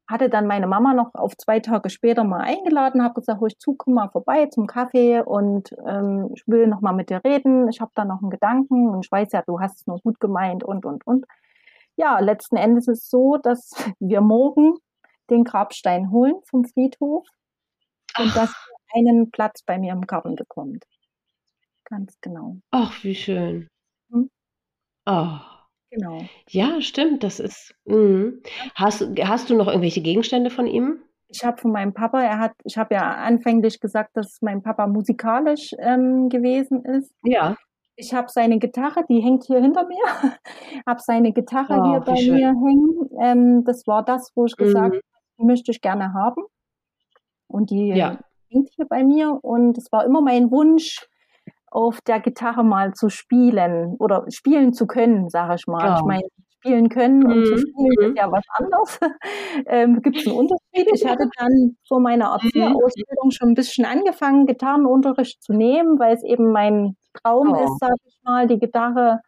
hatte 0.07 0.29
dann 0.29 0.47
meine 0.47 0.67
Mama 0.67 0.93
noch 0.93 1.13
auf 1.13 1.35
zwei 1.37 1.59
Tage 1.59 1.89
später 1.89 2.23
mal 2.23 2.39
eingeladen, 2.39 3.03
habe 3.03 3.15
gesagt, 3.15 3.41
ich 3.45 3.59
zu, 3.59 3.75
komm 3.75 3.95
mal 3.95 4.09
vorbei 4.09 4.47
zum 4.47 4.65
Kaffee 4.65 5.21
und 5.21 5.75
ähm, 5.85 6.29
ich 6.33 6.43
will 6.47 6.67
noch 6.67 6.81
mal 6.81 6.93
mit 6.93 7.09
dir 7.09 7.21
reden. 7.25 7.67
Ich 7.67 7.81
habe 7.81 7.91
da 7.93 8.05
noch 8.05 8.21
einen 8.21 8.29
Gedanken 8.29 8.89
und 8.89 9.05
ich 9.05 9.11
weiß 9.11 9.33
ja, 9.33 9.43
du 9.45 9.59
hast 9.59 9.81
es 9.81 9.87
nur 9.87 9.99
gut 9.99 10.19
gemeint 10.19 10.63
und 10.63 10.85
und 10.85 11.05
und. 11.05 11.25
Ja, 11.97 12.19
letzten 12.19 12.55
Endes 12.55 12.87
ist 12.87 13.03
es 13.03 13.09
so, 13.09 13.37
dass 13.37 13.71
wir 13.99 14.21
morgen 14.21 14.75
den 15.29 15.43
Grabstein 15.43 16.09
holen 16.09 16.35
vom 16.45 16.63
Friedhof 16.63 17.27
und 18.17 18.29
Ach. 18.29 18.35
dass 18.35 18.49
er 18.93 18.99
einen 18.99 19.29
Platz 19.29 19.61
bei 19.63 19.77
mir 19.77 19.91
im 19.91 20.07
Garten 20.07 20.35
bekommt. 20.35 20.85
Ganz 21.83 22.15
genau. 22.21 22.57
Ach, 22.71 23.03
wie 23.03 23.15
schön. 23.15 23.67
Oh. 25.07 25.39
Genau. 25.89 26.25
Ja, 26.49 26.81
stimmt, 26.81 27.23
das 27.23 27.39
ist. 27.39 27.73
Mhm. 27.85 28.41
Hast, 28.75 29.07
hast 29.21 29.49
du 29.49 29.55
noch 29.55 29.67
irgendwelche 29.67 30.01
Gegenstände 30.01 30.49
von 30.49 30.67
ihm? 30.67 30.99
Ich 31.29 31.43
habe 31.43 31.57
von 31.57 31.71
meinem 31.71 31.93
Papa, 31.93 32.21
er 32.21 32.39
hat, 32.39 32.53
ich 32.63 32.77
habe 32.77 32.95
ja 32.95 33.15
anfänglich 33.15 33.79
gesagt, 33.79 34.15
dass 34.15 34.39
mein 34.41 34.61
Papa 34.61 34.88
musikalisch 34.88 35.73
ähm, 35.79 36.29
gewesen 36.29 36.84
ist. 36.84 37.13
Ja. 37.23 37.55
Ich 37.95 38.13
habe 38.13 38.27
seine 38.29 38.59
Gitarre, 38.59 39.05
die 39.09 39.21
hängt 39.21 39.45
hier 39.45 39.59
hinter 39.59 39.88
mir. 39.88 40.03
habe 40.88 40.99
seine 41.01 41.31
Gitarre 41.31 41.79
oh, 41.79 41.89
hier 41.89 41.99
bei 42.01 42.15
schön. 42.17 42.35
mir 42.35 42.47
hängen. 42.49 43.09
Ähm, 43.21 43.63
das 43.65 43.88
war 43.88 44.03
das, 44.03 44.31
wo 44.35 44.45
ich 44.45 44.55
gesagt 44.55 44.93
mhm. 44.93 44.97
habe, 44.97 45.01
die 45.39 45.45
möchte 45.45 45.71
ich 45.71 45.81
gerne 45.81 46.13
haben. 46.13 46.43
Und 47.47 47.69
die 47.71 47.88
ja. 47.88 48.19
hängt 48.49 48.69
hier 48.75 48.85
bei 48.85 49.03
mir. 49.03 49.39
Und 49.41 49.77
es 49.77 49.91
war 49.91 50.05
immer 50.05 50.21
mein 50.21 50.51
Wunsch, 50.51 51.07
auf 51.69 52.02
der 52.02 52.19
Gitarre 52.19 52.64
mal 52.64 52.94
zu 52.94 53.10
spielen 53.10 53.95
oder 53.99 54.26
spielen 54.30 54.73
zu 54.73 54.88
können, 54.88 55.30
sage 55.30 55.56
ich 55.56 55.68
mal. 55.68 55.85
Ja. 55.85 55.98
Ich 55.98 56.03
meine, 56.03 56.27
spielen 56.60 56.89
können 56.89 57.23
und 57.26 57.39
mhm. 57.39 57.45
zu 57.45 57.57
spielen 57.57 57.94
ist 57.99 58.10
mhm. 58.10 58.15
ja 58.15 58.31
was 58.31 58.44
anderes. 58.53 58.99
ähm, 59.68 60.02
Gibt 60.02 60.18
es 60.18 60.27
einen 60.27 60.38
Unterschied? 60.38 60.89
Ich 60.94 61.06
hatte 61.06 61.30
dann 61.38 61.77
vor 61.88 61.99
meiner 61.99 62.34
Erzieherausbildung 62.34 63.31
schon 63.31 63.49
ein 63.49 63.56
bisschen 63.56 63.85
angefangen, 63.85 64.45
Gitarrenunterricht 64.45 65.41
zu 65.44 65.53
nehmen, 65.53 65.99
weil 65.99 66.15
es 66.15 66.23
eben 66.23 66.52
mein 66.52 66.95
Traum 67.14 67.52
oh. 67.52 67.64
ist, 67.64 67.80
sage 67.80 67.95
ich 68.06 68.18
mal, 68.23 68.48
die 68.48 68.60
Gitarre 68.60 69.22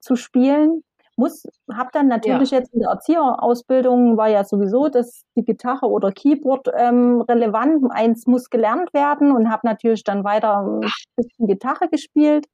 zu 0.00 0.16
spielen 0.16 0.82
muss, 1.16 1.46
habe 1.72 1.90
dann 1.92 2.08
natürlich 2.08 2.50
ja. 2.50 2.58
jetzt 2.58 2.72
in 2.74 2.80
der 2.80 2.90
Erzieherausbildung 2.90 4.16
war 4.16 4.28
ja 4.28 4.44
sowieso 4.44 4.88
dass 4.88 5.24
die 5.36 5.44
Gitarre 5.44 5.86
oder 5.86 6.12
Keyboard 6.12 6.68
ähm, 6.76 7.20
relevant. 7.22 7.84
Eins 7.90 8.26
muss 8.26 8.50
gelernt 8.50 8.92
werden 8.92 9.32
und 9.32 9.50
habe 9.50 9.66
natürlich 9.66 10.04
dann 10.04 10.24
weiter 10.24 10.60
ein 10.60 10.90
bisschen 11.16 11.46
Gitarre 11.46 11.88
gespielt. 11.88 12.46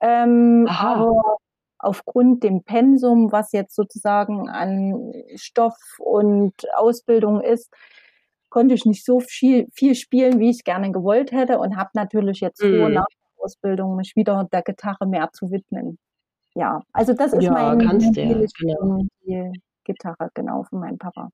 Ähm, 0.00 0.66
aber 0.68 1.38
aufgrund 1.78 2.42
dem 2.42 2.64
Pensum, 2.64 3.32
was 3.32 3.52
jetzt 3.52 3.74
sozusagen 3.74 4.48
an 4.48 5.12
Stoff 5.36 5.78
und 5.98 6.54
Ausbildung 6.74 7.40
ist, 7.40 7.72
konnte 8.50 8.74
ich 8.74 8.84
nicht 8.84 9.04
so 9.04 9.20
viel, 9.20 9.68
viel 9.72 9.94
spielen, 9.94 10.38
wie 10.38 10.50
ich 10.50 10.64
gerne 10.64 10.92
gewollt 10.92 11.32
hätte 11.32 11.58
und 11.58 11.76
habe 11.76 11.90
natürlich 11.94 12.40
jetzt 12.40 12.62
mhm. 12.62 12.78
vor, 12.78 12.88
nach 12.88 13.06
der 13.06 13.44
Ausbildung 13.44 13.96
mich 13.96 14.16
wieder 14.16 14.46
der 14.52 14.62
Gitarre 14.62 15.06
mehr 15.06 15.30
zu 15.32 15.50
widmen 15.50 15.98
ja, 16.56 16.80
also 16.92 17.12
das 17.12 17.32
ist 17.32 17.44
ja, 17.44 17.52
mein 17.52 17.78
kannst 17.78 18.16
ja, 18.16 18.24
genau. 18.24 19.04
die 19.26 19.52
Gitarre, 19.84 20.30
genau, 20.34 20.64
von 20.64 20.80
meinem 20.80 20.98
Papa. 20.98 21.28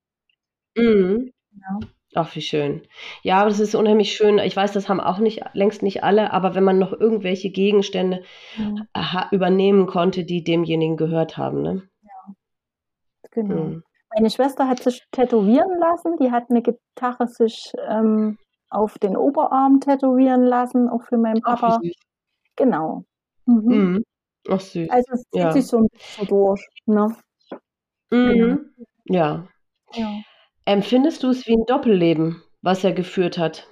Mhm. 0.77 1.31
Ja. 1.53 1.79
Ach, 2.15 2.35
wie 2.35 2.43
schön. 2.43 2.83
Ja, 3.23 3.39
aber 3.39 3.49
das 3.49 3.61
ist 3.61 3.75
unheimlich 3.75 4.13
schön. 4.13 4.39
Ich 4.39 4.55
weiß, 4.55 4.73
das 4.73 4.89
haben 4.89 5.01
auch 5.01 5.19
nicht, 5.19 5.43
längst 5.55 5.83
nicht 5.83 6.03
alle, 6.05 6.33
aber 6.33 6.55
wenn 6.55 6.65
man 6.65 6.79
noch 6.79 6.93
irgendwelche 6.93 7.51
Gegenstände 7.51 8.23
Mhm. 8.59 8.87
übernehmen 9.31 9.87
konnte, 9.87 10.25
die 10.25 10.45
demjenigen 10.45 10.97
gehört 10.97 11.39
haben, 11.39 11.63
ne? 11.63 11.83
Genau. 13.31 13.55
Mhm. 13.55 13.83
Meine 14.15 14.29
Schwester 14.29 14.69
hat 14.69 14.81
sich 14.81 15.03
tätowieren 15.11 15.79
lassen. 15.79 16.17
Die 16.19 16.31
hat 16.31 16.51
eine 16.51 16.61
Gitarre 16.61 17.29
sich 17.29 17.73
ähm, 17.89 18.37
auf 18.69 18.99
den 18.99 19.17
Oberarm 19.17 19.81
tätowieren 19.81 20.43
lassen, 20.43 20.91
auch 20.91 21.03
für 21.05 21.17
meinen 21.17 21.41
Ach, 21.45 21.61
Papa. 21.61 21.81
süß. 21.83 21.95
Genau. 22.57 23.05
Mhm. 23.47 24.05
Ach, 24.49 24.61
süß. 24.61 24.91
Also 24.91 25.13
es 25.13 25.23
zieht 25.31 25.41
Ja. 25.41 25.53
sich 25.53 25.67
so 25.67 25.79
ein 25.79 25.89
bisschen 25.89 26.27
durch. 26.27 26.67
Ne? 26.87 27.17
Mhm. 28.11 28.75
Ja. 29.07 29.49
Ja. 29.95 30.21
Empfindest 30.65 31.23
du 31.23 31.29
es 31.31 31.47
wie 31.47 31.55
ein 31.55 31.65
Doppelleben, 31.67 32.43
was 32.63 32.85
er 32.85 32.93
geführt 32.93 33.39
hat? 33.39 33.69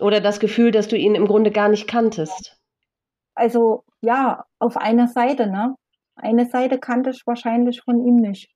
Oder 0.00 0.20
das 0.20 0.40
Gefühl, 0.40 0.70
dass 0.70 0.88
du 0.88 0.96
ihn 0.96 1.14
im 1.14 1.26
Grunde 1.26 1.50
gar 1.50 1.68
nicht 1.68 1.86
kanntest? 1.88 2.56
Also 3.34 3.84
ja, 4.00 4.44
auf 4.58 4.76
einer 4.76 5.08
Seite, 5.08 5.46
ne? 5.48 5.74
Eine 6.16 6.46
Seite 6.46 6.78
kannte 6.78 7.10
ich 7.10 7.22
wahrscheinlich 7.26 7.80
von 7.82 8.00
ihm 8.06 8.16
nicht. 8.16 8.48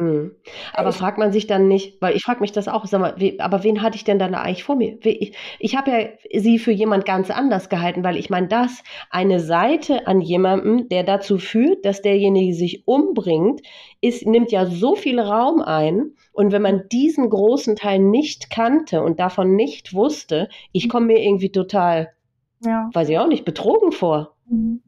Mhm. 0.00 0.32
Aber 0.72 0.92
fragt 0.92 1.18
man 1.18 1.32
sich 1.32 1.46
dann 1.46 1.68
nicht, 1.68 2.00
weil 2.00 2.16
ich 2.16 2.22
frage 2.22 2.40
mich 2.40 2.52
das 2.52 2.68
auch, 2.68 2.86
sag 2.86 3.00
mal, 3.00 3.14
we, 3.18 3.34
aber 3.38 3.62
wen 3.62 3.82
hatte 3.82 3.96
ich 3.96 4.04
denn 4.04 4.18
dann 4.18 4.34
eigentlich 4.34 4.64
vor 4.64 4.76
mir? 4.76 4.98
Ich, 5.04 5.34
ich 5.58 5.76
habe 5.76 5.90
ja 5.90 6.40
sie 6.40 6.58
für 6.58 6.72
jemand 6.72 7.04
ganz 7.04 7.30
anders 7.30 7.68
gehalten, 7.68 8.02
weil 8.02 8.16
ich 8.16 8.30
meine, 8.30 8.48
das, 8.48 8.82
eine 9.10 9.40
Seite 9.40 10.06
an 10.06 10.20
jemandem, 10.20 10.88
der 10.88 11.04
dazu 11.04 11.38
führt, 11.38 11.84
dass 11.84 12.02
derjenige 12.02 12.54
sich 12.54 12.86
umbringt, 12.86 13.60
ist, 14.00 14.26
nimmt 14.26 14.50
ja 14.50 14.66
so 14.66 14.96
viel 14.96 15.20
Raum 15.20 15.60
ein. 15.60 16.12
Und 16.32 16.52
wenn 16.52 16.62
man 16.62 16.88
diesen 16.90 17.28
großen 17.28 17.76
Teil 17.76 17.98
nicht 17.98 18.50
kannte 18.50 19.02
und 19.02 19.20
davon 19.20 19.54
nicht 19.54 19.94
wusste, 19.94 20.48
ich 20.72 20.88
komme 20.88 21.06
mir 21.06 21.18
irgendwie 21.20 21.52
total, 21.52 22.12
Ja. 22.64 22.88
weiß 22.92 23.08
ich 23.10 23.18
auch 23.18 23.28
nicht, 23.28 23.44
betrogen 23.44 23.92
vor. 23.92 24.36
Mhm. 24.48 24.82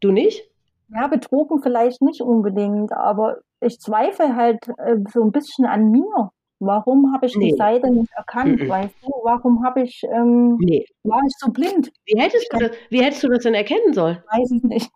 Du 0.00 0.10
nicht? 0.10 0.48
Ja, 0.88 1.06
betrogen 1.08 1.62
vielleicht 1.62 2.02
nicht 2.02 2.20
unbedingt, 2.20 2.92
aber 2.92 3.38
ich 3.64 3.78
zweifle 3.80 4.36
halt 4.36 4.66
äh, 4.78 4.96
so 5.12 5.22
ein 5.22 5.32
bisschen 5.32 5.66
an 5.66 5.90
mir. 5.90 6.30
Warum 6.60 7.12
habe 7.12 7.26
ich 7.26 7.36
Nee. 7.36 7.50
die 7.50 7.56
Seite 7.56 7.90
nicht 7.90 8.10
erkannt, 8.16 8.60
Mhm. 8.60 8.68
weißt 8.68 8.94
du? 9.02 9.08
Warum 9.24 9.64
habe 9.64 9.82
ich, 9.82 10.02
ähm, 10.14 10.56
Nee. 10.60 10.86
war 11.02 11.20
ich 11.26 11.34
so 11.38 11.50
blind? 11.50 11.90
Wie 12.06 12.18
hättest 12.20 12.46
du 12.52 12.58
das, 12.58 12.70
wie 12.90 13.02
hättest 13.02 13.24
du 13.24 13.28
das 13.28 13.42
denn 13.42 13.54
erkennen 13.54 13.92
sollen? 13.92 14.18
Weiß 14.30 14.50
ich 14.52 14.62
nicht. 14.62 14.90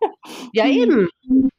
Ja, 0.53 0.65
eben. 0.65 1.07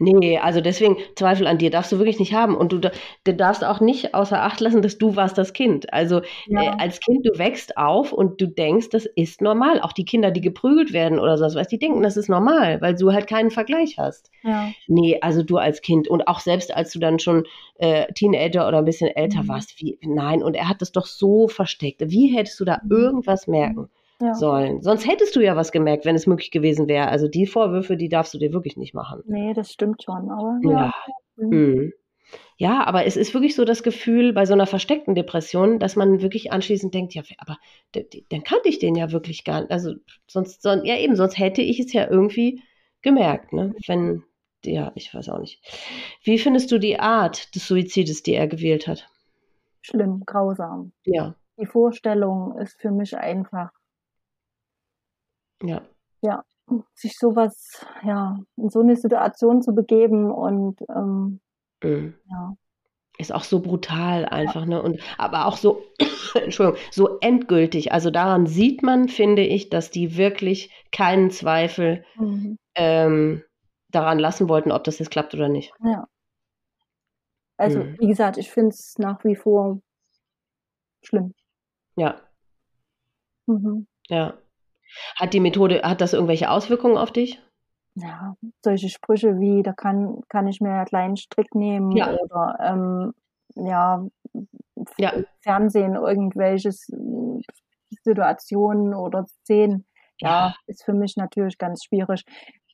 Nee, 0.00 0.38
also 0.38 0.60
deswegen 0.60 0.96
Zweifel 1.14 1.46
an 1.46 1.58
dir 1.58 1.70
darfst 1.70 1.92
du 1.92 1.98
wirklich 1.98 2.18
nicht 2.18 2.34
haben. 2.34 2.56
Und 2.56 2.72
du, 2.72 2.80
du 2.80 3.34
darfst 3.34 3.62
auch 3.64 3.80
nicht 3.80 4.12
außer 4.12 4.42
Acht 4.42 4.60
lassen, 4.60 4.82
dass 4.82 4.98
du 4.98 5.14
warst 5.14 5.38
das 5.38 5.52
Kind. 5.52 5.92
Also 5.92 6.20
äh, 6.56 6.64
Ja. 6.64 6.72
als 6.78 6.98
Kind, 6.98 7.24
du 7.24 7.38
wächst 7.38 7.76
auf 7.76 8.12
und 8.12 8.40
du 8.40 8.48
denkst, 8.48 8.88
das 8.90 9.06
ist 9.06 9.40
normal. 9.40 9.80
Auch 9.80 9.92
die 9.92 10.04
Kinder, 10.04 10.32
die 10.32 10.40
geprügelt 10.40 10.92
werden 10.92 11.20
oder 11.20 11.38
so, 11.38 11.44
was 11.56 11.68
die 11.68 11.78
denken, 11.78 12.02
das 12.02 12.16
ist 12.16 12.28
normal, 12.28 12.80
weil 12.80 12.96
du 12.96 13.12
halt 13.12 13.28
keinen 13.28 13.52
Vergleich 13.52 13.96
hast. 13.96 14.30
Ja. 14.42 14.72
Nee, 14.88 15.18
also 15.20 15.44
du 15.44 15.58
als 15.58 15.80
Kind 15.80 16.08
und 16.08 16.26
auch 16.26 16.40
selbst 16.40 16.74
als 16.74 16.92
du 16.92 16.98
dann 16.98 17.20
schon 17.20 17.44
äh, 17.76 18.12
Teenager 18.14 18.66
oder 18.66 18.78
ein 18.78 18.84
bisschen 18.84 19.08
älter 19.14 19.44
Mhm. 19.44 19.48
warst, 19.48 19.80
wie, 19.80 19.98
nein, 20.02 20.42
und 20.42 20.54
er 20.54 20.68
hat 20.68 20.82
das 20.82 20.90
doch 20.90 21.06
so 21.06 21.46
versteckt. 21.46 22.02
Wie 22.10 22.36
hättest 22.36 22.58
du 22.58 22.64
da 22.64 22.80
Mhm. 22.82 22.90
irgendwas 22.90 23.46
merken 23.46 23.90
Ja. 24.20 24.34
sollen? 24.34 24.82
Sonst 24.82 25.06
hättest 25.06 25.34
du 25.36 25.40
ja 25.40 25.56
was 25.56 25.72
gemerkt, 25.72 26.04
wenn 26.04 26.16
es 26.16 26.26
möglich 26.26 26.50
gewesen 26.50 26.88
wäre. 26.88 27.08
Also 27.08 27.28
die 27.28 27.46
Vorwürfe, 27.46 27.96
die 27.96 28.08
darfst 28.08 28.32
du 28.34 28.38
dir 28.38 28.52
wirklich 28.52 28.76
nicht 28.76 28.94
machen. 28.94 29.22
Nee, 29.26 29.52
das 29.54 29.72
stimmt 29.72 30.02
schon, 30.02 30.30
aber 30.30 30.58
Ja. 30.62 30.70
ja. 30.70 30.92
Mhm. 31.36 31.50
Mhm. 31.58 31.92
Ja, 32.56 32.84
aber 32.86 33.04
es 33.06 33.16
ist 33.16 33.34
wirklich 33.34 33.54
so 33.54 33.64
das 33.64 33.82
Gefühl 33.82 34.32
bei 34.32 34.46
so 34.46 34.54
einer 34.54 34.66
versteckten 34.66 35.14
Depression, 35.14 35.78
dass 35.78 35.94
man 35.96 36.22
wirklich 36.22 36.52
anschließend 36.52 36.94
denkt, 36.94 37.14
ja, 37.14 37.22
aber 37.38 37.58
dann 38.30 38.42
kannte 38.44 38.68
ich 38.68 38.78
den 38.78 38.94
ja 38.96 39.12
wirklich 39.12 39.44
gar 39.44 39.60
nicht. 39.60 39.70
Also 39.70 39.94
sonst, 40.26 40.62
son- 40.62 40.84
ja 40.84 40.96
eben, 40.96 41.16
sonst 41.16 41.38
hätte 41.38 41.62
ich 41.62 41.80
es 41.80 41.92
ja 41.92 42.08
irgendwie 42.08 42.62
gemerkt, 43.02 43.52
ne? 43.52 43.74
Wenn, 43.86 44.22
ja, 44.64 44.92
ich 44.94 45.12
weiß 45.14 45.28
auch 45.28 45.38
nicht. 45.38 45.60
Wie 46.22 46.38
findest 46.38 46.72
du 46.72 46.78
die 46.78 46.98
Art 46.98 47.54
des 47.54 47.66
Suizides, 47.66 48.22
die 48.22 48.34
er 48.34 48.48
gewählt 48.48 48.86
hat? 48.88 49.06
Schlimm, 49.82 50.22
grausam. 50.24 50.92
Ja, 51.04 51.34
Die 51.60 51.66
Vorstellung 51.66 52.56
ist 52.58 52.80
für 52.80 52.90
mich 52.90 53.16
einfach, 53.16 53.70
ja. 55.66 55.82
sich 56.94 57.18
sowas, 57.18 57.84
ja, 58.02 58.38
in 58.56 58.70
so 58.70 58.80
eine 58.80 58.96
Situation 58.96 59.60
zu 59.62 59.74
begeben 59.74 60.30
und 60.30 60.80
ähm, 60.88 61.40
Mhm. 61.82 62.14
ja, 62.30 62.54
Ist 63.18 63.32
auch 63.32 63.44
so 63.44 63.60
brutal 63.60 64.24
einfach, 64.26 64.64
ne? 64.64 64.82
Und 64.82 65.00
aber 65.18 65.46
auch 65.46 65.56
so, 65.58 65.82
Entschuldigung, 66.34 66.80
so 66.90 67.18
endgültig. 67.20 67.92
Also 67.92 68.10
daran 68.10 68.46
sieht 68.46 68.82
man, 68.82 69.08
finde 69.08 69.42
ich, 69.42 69.68
dass 69.70 69.90
die 69.90 70.16
wirklich 70.16 70.72
keinen 70.92 71.30
Zweifel 71.30 72.04
mhm. 72.16 72.58
ähm, 72.74 73.44
daran 73.90 74.18
lassen 74.18 74.48
wollten, 74.48 74.72
ob 74.72 74.84
das 74.84 74.98
jetzt 74.98 75.10
klappt 75.10 75.34
oder 75.34 75.48
nicht. 75.48 75.72
ja. 75.84 76.06
Also, 77.56 77.78
Mhm. 77.80 77.96
wie 78.00 78.08
gesagt, 78.08 78.36
ich 78.38 78.50
finde 78.50 78.70
es 78.70 78.94
nach 78.98 79.22
wie 79.24 79.36
vor 79.36 79.80
schlimm. 81.02 81.34
Ja, 81.96 82.20
Mhm. 83.46 83.86
ja. 84.08 84.34
Hat 85.16 85.32
die 85.34 85.40
Methode, 85.40 85.82
hat 85.82 86.00
das 86.00 86.12
irgendwelche 86.12 86.50
Auswirkungen 86.50 86.96
auf 86.96 87.12
dich? 87.12 87.40
Ja, 87.96 88.34
solche 88.64 88.88
Sprüche 88.88 89.38
wie, 89.38 89.62
da 89.62 89.72
kann, 89.72 90.20
kann 90.28 90.48
ich 90.48 90.60
mir 90.60 90.72
einen 90.72 90.84
kleinen 90.86 91.16
Strick 91.16 91.54
nehmen 91.54 91.96
Ja. 91.96 92.08
oder 92.08 92.56
ähm, 92.60 93.12
ja, 93.54 94.04
Ja. 94.98 95.12
Fernsehen 95.42 95.94
irgendwelches 95.94 96.88
äh, 96.90 97.40
Situationen 98.02 98.94
oder 98.94 99.26
Szenen. 99.26 99.86
Ja, 100.20 100.30
Ja. 100.30 100.54
ist 100.66 100.84
für 100.84 100.92
mich 100.94 101.16
natürlich 101.16 101.58
ganz 101.58 101.84
schwierig. 101.84 102.24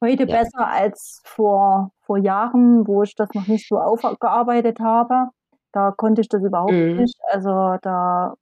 Heute 0.02 0.26
Ja. 0.26 0.38
besser 0.38 0.66
als 0.68 1.20
vor, 1.24 1.92
vor 2.06 2.16
Jahren, 2.18 2.86
wo 2.86 3.02
ich 3.02 3.14
das 3.14 3.28
noch 3.34 3.46
nicht 3.46 3.68
so 3.68 3.78
aufgearbeitet 3.78 4.80
habe. 4.80 5.28
Da 5.72 5.92
konnte 5.92 6.22
ich 6.22 6.28
das 6.28 6.42
überhaupt 6.42 6.78
Mhm. 6.78 6.96
nicht. 6.96 7.16
Also 7.30 7.76
da 7.82 8.34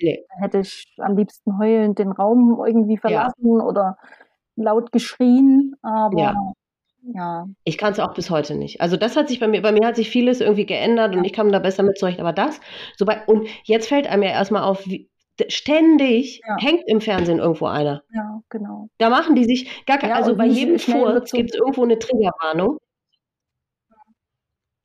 Nee. 0.00 0.24
hätte 0.40 0.58
ich 0.60 0.94
am 0.98 1.16
liebsten 1.16 1.58
heulend 1.58 1.98
den 1.98 2.12
Raum 2.12 2.62
irgendwie 2.66 2.96
verlassen 2.98 3.60
oder 3.60 3.96
laut 4.56 4.92
geschrien. 4.92 5.74
Aber 5.82 6.18
Ja. 6.18 6.34
ja, 7.14 7.46
Ich 7.64 7.78
kann 7.78 7.92
es 7.92 7.98
auch 8.00 8.14
bis 8.14 8.30
heute 8.30 8.54
nicht. 8.56 8.80
Also 8.80 8.96
das 8.96 9.16
hat 9.16 9.28
sich 9.28 9.40
bei 9.40 9.48
mir, 9.48 9.62
bei 9.62 9.72
mir 9.72 9.86
hat 9.86 9.96
sich 9.96 10.10
vieles 10.10 10.40
irgendwie 10.40 10.66
geändert 10.66 11.14
und 11.16 11.24
ich 11.24 11.32
kam 11.32 11.50
da 11.52 11.58
besser 11.58 11.82
mit 11.82 11.98
zurecht. 11.98 12.20
Aber 12.20 12.32
das, 12.32 12.60
so 12.96 13.04
bei, 13.04 13.24
und 13.26 13.48
jetzt 13.64 13.88
fällt 13.88 14.06
einem 14.06 14.22
ja 14.22 14.30
erstmal 14.30 14.62
auf, 14.62 14.86
wie, 14.86 15.08
ständig 15.48 16.42
Ja. 16.46 16.56
hängt 16.60 16.82
im 16.86 17.00
Fernsehen 17.00 17.38
irgendwo 17.38 17.66
einer. 17.66 18.02
ja, 18.12 18.40
genau. 18.50 18.88
Da 18.98 19.08
machen 19.08 19.34
die 19.34 19.44
sich 19.44 19.84
gar 19.86 19.96
kein, 19.98 20.10
Ja, 20.10 20.16
also 20.16 20.36
bei 20.36 20.44
jedem 20.46 20.78
Furz 20.78 21.32
gibt 21.32 21.50
es 21.50 21.56
irgendwo 21.56 21.82
eine 21.84 21.98
Triggerwarnung. 21.98 22.78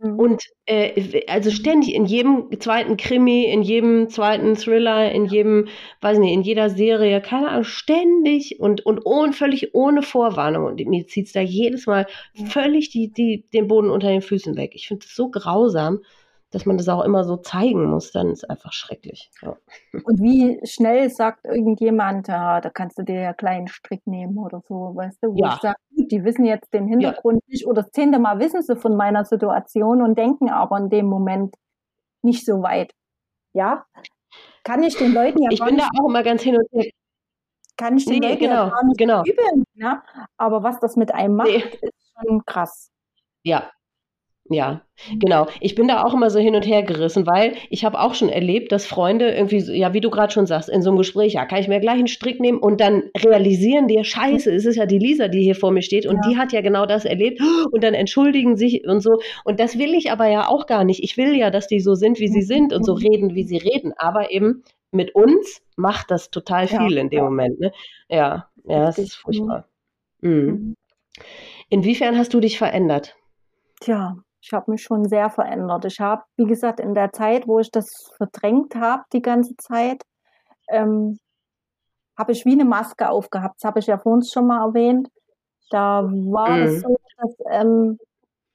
Mhm. 0.05 0.19
Und 0.19 0.43
äh, 0.67 1.21
also 1.27 1.49
ständig 1.49 1.95
in 1.95 2.05
jedem 2.05 2.47
zweiten 2.59 2.95
Krimi, 2.95 3.45
in 3.45 3.63
jedem 3.63 4.09
zweiten 4.09 4.55
Thriller, 4.55 5.11
in 5.11 5.25
jedem, 5.25 5.67
weiß 6.01 6.19
nicht, 6.19 6.33
in 6.33 6.43
jeder 6.43 6.69
Serie, 6.69 7.21
keine 7.21 7.49
Ahnung, 7.49 7.63
ständig 7.63 8.59
und, 8.59 8.85
und 8.85 9.05
ohne, 9.05 9.33
völlig 9.33 9.73
ohne 9.73 10.03
Vorwarnung. 10.03 10.65
Und 10.65 10.79
mir 10.85 11.07
zieht 11.07 11.27
es 11.27 11.33
da 11.33 11.41
jedes 11.41 11.87
Mal 11.87 12.05
völlig 12.49 12.89
die, 12.89 13.11
die, 13.11 13.45
den 13.53 13.67
Boden 13.67 13.89
unter 13.89 14.09
den 14.09 14.21
Füßen 14.21 14.55
weg. 14.55 14.71
Ich 14.75 14.87
finde 14.87 15.05
es 15.05 15.15
so 15.15 15.29
grausam, 15.29 16.01
dass 16.55 16.65
man 16.65 16.77
das 16.77 16.87
auch 16.87 17.03
immer 17.03 17.25
so 17.25 17.35
zeigen 17.37 17.85
muss. 17.85 18.11
Dann 18.13 18.29
ist 18.31 18.49
einfach 18.49 18.71
schrecklich. 18.71 19.29
Ja. 19.41 19.57
Und 19.91 20.21
wie 20.21 20.59
schnell 20.65 21.09
sagt 21.09 21.43
irgendjemand, 21.45 22.29
ja, 22.29 22.61
da 22.61 22.69
kannst 22.69 22.97
du 22.97 23.03
dir 23.03 23.15
ja 23.19 23.27
einen 23.27 23.37
kleinen 23.37 23.67
Strick 23.67 24.07
nehmen 24.07 24.37
oder 24.37 24.61
so, 24.67 24.95
weißt 24.95 25.17
du, 25.21 25.33
wo 25.33 25.37
Ja. 25.37 25.53
ich 25.55 25.61
sage, 25.61 25.75
gut, 25.95 26.11
die 26.11 26.23
wissen 26.23 26.45
jetzt 26.45 26.73
den 26.73 26.87
Hintergrund 26.87 27.41
nicht 27.47 27.67
oder 27.67 27.83
das 27.83 27.91
zehnte 27.91 28.19
Mal 28.19 28.39
wissen 28.39 28.61
sie 28.63 28.75
von 28.77 28.95
meiner 28.95 29.25
Situation 29.25 30.01
und 30.01 30.17
denken 30.17 30.49
aber 30.49 30.77
in 30.77 30.89
dem 30.89 31.07
Moment 31.07 31.55
nicht 32.23 32.45
so 32.45 32.61
weit. 32.63 32.93
Ja, 33.53 33.85
kann 34.63 34.81
ich 34.83 34.95
den 34.97 35.13
Leuten 35.13 35.43
ja 35.43 35.49
Ich 35.51 35.61
bin 35.63 35.77
da 35.77 35.89
auch 35.99 36.07
immer 36.09 36.23
ganz 36.23 36.41
hin 36.41 36.55
und 36.57 36.67
her. 36.71 36.89
kann 37.77 37.97
ich 37.97 38.05
den 38.05 38.19
Nee, 38.19 38.29
Leuten 38.29 38.39
genau, 38.39 38.53
ja 38.65 38.69
gar 38.69 38.85
nicht 38.85 38.97
genau. 38.97 39.21
übeln, 39.23 39.63
ne? 39.73 40.01
aber 40.37 40.63
was 40.63 40.79
das 40.79 40.95
mit 40.95 41.13
einem 41.13 41.35
macht, 41.35 41.49
Nee. 41.49 41.63
ist 41.81 42.13
schon 42.25 42.45
krass. 42.45 42.91
Ja. 43.43 43.69
Ja, 44.47 44.81
genau. 45.19 45.47
Ich 45.59 45.73
bin 45.73 45.87
da 45.87 46.03
auch 46.03 46.13
immer 46.13 46.29
so 46.29 46.37
hin 46.37 46.53
und 46.55 46.67
her 46.67 46.83
gerissen, 46.83 47.25
weil 47.25 47.55
ich 47.71 47.83
habe 47.83 47.99
auch 47.99 48.13
schon 48.13 48.29
erlebt, 48.29 48.71
dass 48.71 48.85
Freunde 48.85 49.31
irgendwie, 49.31 49.59
so, 49.59 49.73
ja, 49.73 49.93
wie 49.93 50.01
du 50.01 50.11
gerade 50.11 50.31
schon 50.31 50.45
sagst, 50.45 50.69
in 50.69 50.83
so 50.83 50.91
einem 50.91 50.99
Gespräch, 50.99 51.33
ja, 51.33 51.45
kann 51.45 51.61
ich 51.61 51.67
mir 51.67 51.79
gleich 51.79 51.97
einen 51.97 52.07
Strick 52.07 52.39
nehmen 52.39 52.59
und 52.59 52.79
dann 52.79 53.09
realisieren 53.17 53.87
die, 53.87 54.03
scheiße, 54.03 54.53
es 54.53 54.65
ist 54.65 54.75
ja 54.75 54.85
die 54.85 54.99
Lisa, 54.99 55.29
die 55.29 55.41
hier 55.41 55.55
vor 55.55 55.71
mir 55.71 55.81
steht 55.81 56.05
und 56.05 56.23
die 56.25 56.37
hat 56.37 56.53
ja 56.53 56.61
genau 56.61 56.85
das 56.85 57.05
erlebt 57.05 57.39
und 57.71 57.83
dann 57.83 57.95
entschuldigen 57.95 58.55
sich 58.55 58.85
und 58.85 59.01
so. 59.01 59.19
Und 59.45 59.59
das 59.59 59.79
will 59.79 59.95
ich 59.95 60.11
aber 60.11 60.27
ja 60.27 60.47
auch 60.47 60.67
gar 60.67 60.83
nicht. 60.83 61.03
Ich 61.03 61.17
will 61.17 61.35
ja, 61.35 61.49
dass 61.49 61.67
die 61.67 61.79
so 61.79 61.95
sind, 61.95 62.19
wie 62.19 62.27
sie 62.27 62.43
sind 62.43 62.71
und 62.71 62.85
so 62.85 62.93
reden, 62.93 63.33
wie 63.33 63.43
sie 63.43 63.57
reden. 63.57 63.93
Aber 63.97 64.31
eben 64.31 64.63
mit 64.91 65.15
uns 65.15 65.63
macht 65.75 66.11
das 66.11 66.29
total 66.29 66.67
Ja, 66.67 66.85
viel 66.85 66.97
in 66.97 67.09
dem 67.09 67.17
ja. 67.17 67.23
Moment. 67.23 67.59
Ne? 67.59 67.71
Ja, 68.09 68.47
ja, 68.63 68.85
das 68.85 68.97
Richtig. 68.99 69.05
ist 69.05 69.15
furchtbar. 69.15 69.67
Mhm. 70.21 70.29
Mhm. 70.31 70.75
Inwiefern 71.69 72.15
hast 72.15 72.33
du 72.35 72.39
dich 72.39 72.59
verändert? 72.59 73.15
Tja, 73.81 74.17
ich 74.45 74.53
habe 74.53 74.71
mich 74.71 74.83
schon 74.83 75.09
sehr 75.09 75.31
verändert. 75.31 75.85
Ich 75.85 75.99
habe, 75.99 76.23
wie 76.37 76.45
gesagt, 76.45 76.79
in 76.79 76.93
der 76.93 77.11
Zeit, 77.11 77.47
wo 77.47 77.59
ich 77.59 77.71
das 77.71 78.11
verdrängt 78.15 78.75
habe, 78.75 79.03
die 79.11 79.23
ganze 79.23 79.55
Zeit, 79.57 80.03
ähm, 80.69 81.17
habe 82.15 82.31
ich 82.31 82.45
wie 82.45 82.51
eine 82.51 82.65
Maske 82.65 83.09
aufgehabt. 83.09 83.55
Das 83.59 83.67
habe 83.67 83.79
ich 83.79 83.87
ja 83.87 83.97
vorhin 83.97 84.23
schon 84.23 84.45
mal 84.45 84.67
erwähnt. 84.67 85.09
Da 85.71 86.03
war 86.03 86.49
mhm. 86.49 86.63
es 86.63 86.81
so, 86.81 86.95
dass 87.17 87.35
ähm, 87.49 87.97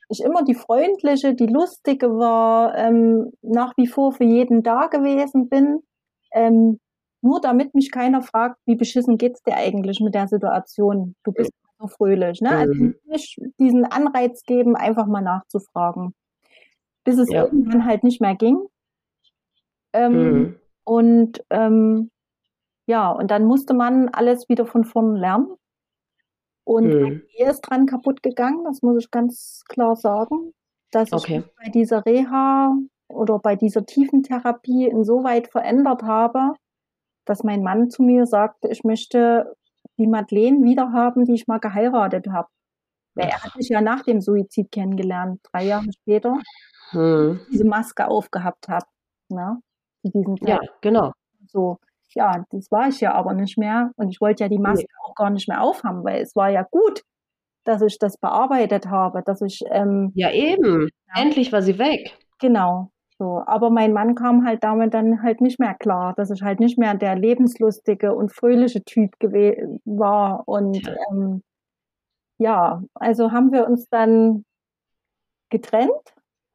ich 0.08 0.22
immer 0.22 0.44
die 0.44 0.54
freundliche, 0.54 1.34
die 1.34 1.46
lustige 1.46 2.16
war, 2.16 2.76
ähm, 2.76 3.32
nach 3.42 3.72
wie 3.76 3.88
vor 3.88 4.12
für 4.12 4.24
jeden 4.24 4.62
da 4.62 4.86
gewesen 4.86 5.48
bin. 5.48 5.82
Ähm, 6.32 6.78
nur 7.20 7.40
damit 7.40 7.74
mich 7.74 7.90
keiner 7.90 8.22
fragt, 8.22 8.58
wie 8.64 8.76
beschissen 8.76 9.18
geht's 9.18 9.42
dir 9.42 9.56
eigentlich 9.56 9.98
mit 10.00 10.14
der 10.14 10.28
Situation? 10.28 11.16
Du 11.24 11.32
bist 11.32 11.50
so 11.80 11.88
fröhlich. 11.88 12.40
Ne? 12.40 12.50
Also 12.50 12.74
mhm. 12.74 12.94
nicht 13.06 13.40
diesen 13.58 13.84
Anreiz 13.84 14.42
geben, 14.44 14.76
einfach 14.76 15.06
mal 15.06 15.22
nachzufragen. 15.22 16.14
Bis 17.04 17.18
es 17.18 17.30
ja. 17.30 17.44
irgendwann 17.44 17.86
halt 17.86 18.04
nicht 18.04 18.20
mehr 18.20 18.34
ging. 18.34 18.58
Ähm, 19.92 20.12
mhm. 20.12 20.56
Und 20.84 21.44
ähm, 21.50 22.10
ja, 22.86 23.10
und 23.10 23.30
dann 23.30 23.44
musste 23.44 23.74
man 23.74 24.08
alles 24.08 24.48
wieder 24.48 24.66
von 24.66 24.84
vorn 24.84 25.16
lernen. 25.16 25.54
Und 26.64 26.88
mhm. 26.88 27.22
Ehe 27.36 27.50
ist 27.50 27.62
dran 27.62 27.86
kaputt 27.86 28.22
gegangen, 28.22 28.64
das 28.64 28.82
muss 28.82 29.02
ich 29.02 29.10
ganz 29.10 29.62
klar 29.68 29.96
sagen, 29.96 30.52
dass 30.92 31.12
okay. 31.12 31.38
ich 31.38 31.56
bei 31.56 31.70
dieser 31.70 32.04
Reha 32.04 32.76
oder 33.08 33.38
bei 33.38 33.56
dieser 33.56 33.84
tiefen 33.86 34.22
Therapie 34.22 34.86
insoweit 34.86 35.48
verändert 35.48 36.02
habe, 36.02 36.54
dass 37.24 37.42
mein 37.42 37.62
Mann 37.62 37.90
zu 37.90 38.02
mir 38.02 38.26
sagte, 38.26 38.68
ich 38.68 38.84
möchte 38.84 39.56
die 40.00 40.08
Madeleine 40.08 40.64
wiederhaben, 40.64 41.24
die 41.24 41.34
ich 41.34 41.46
mal 41.46 41.60
geheiratet 41.60 42.26
habe. 42.32 42.48
Weil 43.14 43.28
er 43.28 43.42
hat 43.42 43.54
mich 43.56 43.68
ja 43.68 43.80
nach 43.80 44.02
dem 44.02 44.20
Suizid 44.20 44.72
kennengelernt, 44.72 45.40
drei 45.52 45.64
Jahre 45.64 45.92
später, 45.92 46.38
hm. 46.90 47.40
diese 47.52 47.64
Maske 47.64 48.08
aufgehabt 48.08 48.68
habe. 48.68 48.86
Ne? 49.28 49.60
Ja, 50.42 50.60
genau. 50.80 51.12
So, 51.48 51.78
ja, 52.14 52.44
das 52.50 52.70
war 52.70 52.88
ich 52.88 53.00
ja 53.00 53.12
aber 53.14 53.34
nicht 53.34 53.58
mehr. 53.58 53.90
Und 53.96 54.08
ich 54.08 54.20
wollte 54.20 54.44
ja 54.44 54.48
die 54.48 54.58
Maske 54.58 54.86
nee. 54.88 55.04
auch 55.04 55.14
gar 55.14 55.30
nicht 55.30 55.48
mehr 55.48 55.62
aufhaben, 55.62 56.02
weil 56.04 56.22
es 56.22 56.34
war 56.34 56.48
ja 56.48 56.62
gut, 56.70 57.02
dass 57.64 57.82
ich 57.82 57.98
das 57.98 58.16
bearbeitet 58.16 58.86
habe, 58.86 59.22
dass 59.24 59.42
ich. 59.42 59.60
Ähm, 59.70 60.12
ja, 60.14 60.30
eben. 60.30 60.88
Ja, 61.14 61.22
Endlich 61.22 61.52
war 61.52 61.62
sie 61.62 61.78
weg. 61.78 62.16
Genau. 62.38 62.90
So, 63.20 63.42
aber 63.44 63.68
mein 63.68 63.92
Mann 63.92 64.14
kam 64.14 64.46
halt 64.46 64.64
damit 64.64 64.94
dann 64.94 65.22
halt 65.22 65.42
nicht 65.42 65.60
mehr 65.60 65.74
klar, 65.74 66.14
dass 66.14 66.30
ich 66.30 66.42
halt 66.42 66.58
nicht 66.58 66.78
mehr 66.78 66.94
der 66.94 67.16
lebenslustige 67.16 68.14
und 68.14 68.32
fröhliche 68.32 68.82
Typ 68.82 69.12
war. 69.84 70.48
Und 70.48 70.86
ja. 70.86 70.94
Ähm, 71.10 71.42
ja, 72.38 72.82
also 72.94 73.30
haben 73.30 73.52
wir 73.52 73.66
uns 73.66 73.90
dann 73.90 74.46
getrennt. 75.50 75.90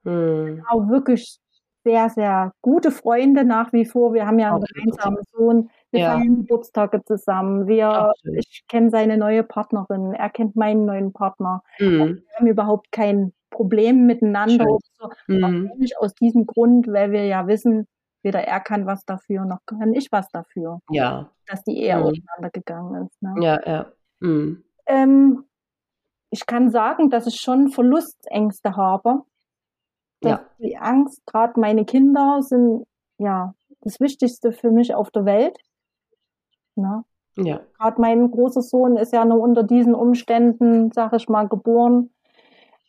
Hm. 0.06 0.66
Auch 0.68 0.90
wirklich 0.90 1.38
sehr, 1.84 2.10
sehr 2.10 2.52
gute 2.64 2.90
Freunde 2.90 3.46
nach 3.46 3.72
wie 3.72 3.86
vor. 3.86 4.16
Wir 4.16 4.26
haben 4.26 4.40
ja 4.40 4.56
einen 4.56 4.64
gemeinsamen 4.64 5.22
Sohn. 5.34 5.70
Wir 5.92 6.00
ja. 6.00 6.14
feiern 6.14 6.38
Geburtstage 6.38 7.04
zusammen. 7.06 7.68
Wir, 7.68 8.12
ich 8.24 8.66
kenne 8.68 8.90
seine 8.90 9.20
neue 9.20 9.44
Partnerin. 9.44 10.14
Er 10.14 10.32
kennt 10.32 10.56
meinen 10.56 10.86
neuen 10.86 11.14
Partner. 11.14 11.62
Mhm. 11.78 12.24
Wir 12.26 12.36
haben 12.40 12.48
überhaupt 12.48 12.92
kein 12.92 13.35
Problem 13.49 14.05
miteinander. 14.05 14.65
So. 14.97 15.09
Mhm. 15.27 15.72
Nicht 15.77 15.97
aus 15.97 16.13
diesem 16.13 16.45
Grund, 16.45 16.88
weil 16.88 17.11
wir 17.11 17.26
ja 17.26 17.47
wissen, 17.47 17.88
weder 18.23 18.41
er 18.41 18.59
kann 18.59 18.85
was 18.85 19.05
dafür, 19.05 19.45
noch 19.45 19.59
kann 19.65 19.93
ich 19.93 20.11
was 20.11 20.27
dafür. 20.30 20.80
Ja. 20.89 21.31
Dass 21.47 21.63
die 21.63 21.77
Ehe 21.77 21.97
mhm. 21.97 22.03
auseinandergegangen 22.03 23.05
ist. 23.05 23.22
Ne? 23.22 23.35
Ja, 23.41 23.59
ja. 23.65 23.85
Mhm. 24.19 24.63
Ähm, 24.88 25.43
ich 26.30 26.45
kann 26.45 26.69
sagen, 26.69 27.09
dass 27.09 27.27
ich 27.27 27.39
schon 27.39 27.69
Verlustängste 27.69 28.76
habe 28.76 29.23
ja. 30.30 30.45
die 30.59 30.77
Angst, 30.77 31.26
gerade 31.26 31.59
meine 31.59 31.85
Kinder 31.85 32.41
sind 32.41 32.85
ja 33.17 33.53
das 33.81 33.99
Wichtigste 33.99 34.51
für 34.51 34.72
mich 34.72 34.93
auf 34.93 35.11
der 35.11 35.26
Welt. 35.26 35.57
Ne? 36.76 37.03
Ja. 37.38 37.61
Gerade 37.77 38.01
mein 38.01 38.31
großer 38.31 38.61
Sohn 38.61 38.97
ist 38.97 39.13
ja 39.13 39.26
nur 39.26 39.39
unter 39.39 39.63
diesen 39.63 39.93
Umständen, 39.93 40.91
sag 40.91 41.13
ich 41.13 41.30
mal, 41.30 41.47
geboren. 41.47 42.11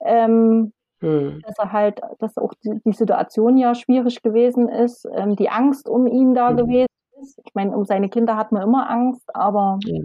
Ähm, 0.01 0.73
hm. 1.01 1.43
Dass 1.47 1.59
er 1.59 1.73
halt, 1.73 2.01
dass 2.19 2.37
auch 2.39 2.55
die, 2.65 2.81
die, 2.85 2.93
Situation 2.93 3.59
ja 3.59 3.75
schwierig 3.75 4.23
gewesen 4.23 4.69
ist, 4.69 5.07
ähm, 5.15 5.37
die 5.37 5.51
Angst 5.51 5.89
um 5.89 6.07
ihn 6.07 6.35
da 6.35 6.51
hm. 6.51 6.57
gewesen 6.57 6.87
ist. 7.23 7.39
Ich 7.45 7.55
meine, 7.55 7.77
um 7.77 7.85
seine 7.85 8.09
Kinder 8.09 8.37
hat 8.37 8.53
man 8.53 8.63
immer 8.63 8.89
Angst, 8.89 9.29
aber 9.35 9.79
ja. 9.85 10.01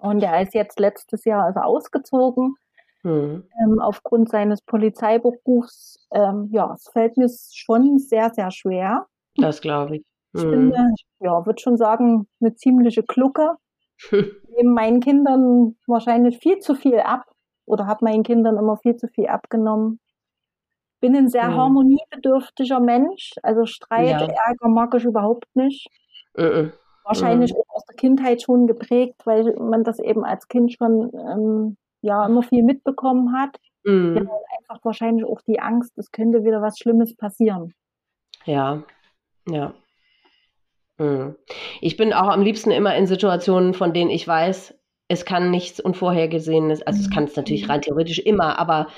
und 0.00 0.22
er 0.22 0.42
ist 0.42 0.54
jetzt 0.54 0.78
letztes 0.78 1.24
Jahr 1.24 1.44
also 1.44 1.60
ausgezogen 1.60 2.54
Mhm. 3.02 3.44
Ähm, 3.60 3.80
aufgrund 3.80 4.28
seines 4.28 4.62
Polizeiberufs, 4.62 6.06
ähm, 6.12 6.48
ja, 6.52 6.72
es 6.74 6.88
fällt 6.92 7.16
mir 7.16 7.28
schon 7.52 7.98
sehr, 7.98 8.30
sehr 8.32 8.50
schwer. 8.50 9.06
Das 9.36 9.60
glaube 9.60 9.96
ich. 9.96 10.04
Ich 10.34 10.42
bin, 10.42 10.74
hm. 10.74 10.94
ja, 11.20 11.44
würde 11.44 11.60
schon 11.60 11.76
sagen, 11.76 12.26
eine 12.40 12.54
ziemliche 12.54 13.02
Klucke. 13.02 13.56
Neben 14.10 14.72
meinen 14.72 15.00
Kindern 15.00 15.76
wahrscheinlich 15.86 16.38
viel 16.38 16.58
zu 16.60 16.74
viel 16.74 17.00
ab 17.00 17.24
oder 17.66 17.86
habe 17.86 18.04
meinen 18.04 18.22
Kindern 18.22 18.56
immer 18.56 18.76
viel 18.76 18.96
zu 18.96 19.08
viel 19.08 19.26
abgenommen. 19.26 20.00
Bin 21.00 21.16
ein 21.16 21.28
sehr 21.28 21.50
mhm. 21.50 21.56
harmoniebedürftiger 21.56 22.80
Mensch, 22.80 23.32
also 23.42 23.66
Streit, 23.66 24.20
ja. 24.20 24.20
Ärger 24.20 24.68
mag 24.68 24.94
ich 24.94 25.04
überhaupt 25.04 25.48
nicht. 25.54 25.88
Mhm. 26.36 26.72
Wahrscheinlich 27.04 27.52
auch 27.54 27.68
aus 27.68 27.84
der 27.86 27.96
Kindheit 27.96 28.42
schon 28.42 28.68
geprägt, 28.68 29.22
weil 29.24 29.54
man 29.58 29.82
das 29.82 29.98
eben 29.98 30.24
als 30.24 30.46
Kind 30.46 30.72
schon 30.72 31.10
ähm, 31.14 31.76
ja 32.00 32.24
immer 32.26 32.42
viel 32.42 32.62
mitbekommen 32.62 33.36
hat. 33.36 33.56
Mhm. 33.84 34.16
Ja, 34.16 34.22
einfach 34.58 34.84
wahrscheinlich 34.84 35.24
auch 35.24 35.40
die 35.42 35.58
Angst, 35.58 35.98
es 35.98 36.12
könnte 36.12 36.44
wieder 36.44 36.62
was 36.62 36.78
Schlimmes 36.78 37.16
passieren. 37.16 37.74
Ja, 38.44 38.84
ja. 39.48 39.74
Mhm. 40.98 41.36
Ich 41.80 41.96
bin 41.96 42.12
auch 42.12 42.28
am 42.28 42.42
liebsten 42.42 42.70
immer 42.70 42.94
in 42.94 43.06
Situationen, 43.06 43.74
von 43.74 43.92
denen 43.92 44.10
ich 44.10 44.26
weiß, 44.26 44.74
es 45.12 45.26
kann 45.26 45.50
nichts 45.50 45.78
Unvorhergesehenes, 45.78 46.82
also 46.82 47.00
es 47.00 47.10
kann 47.10 47.24
es 47.24 47.36
natürlich 47.36 47.68
rein 47.68 47.82
theoretisch 47.82 48.18
immer, 48.18 48.58
aber 48.58 48.88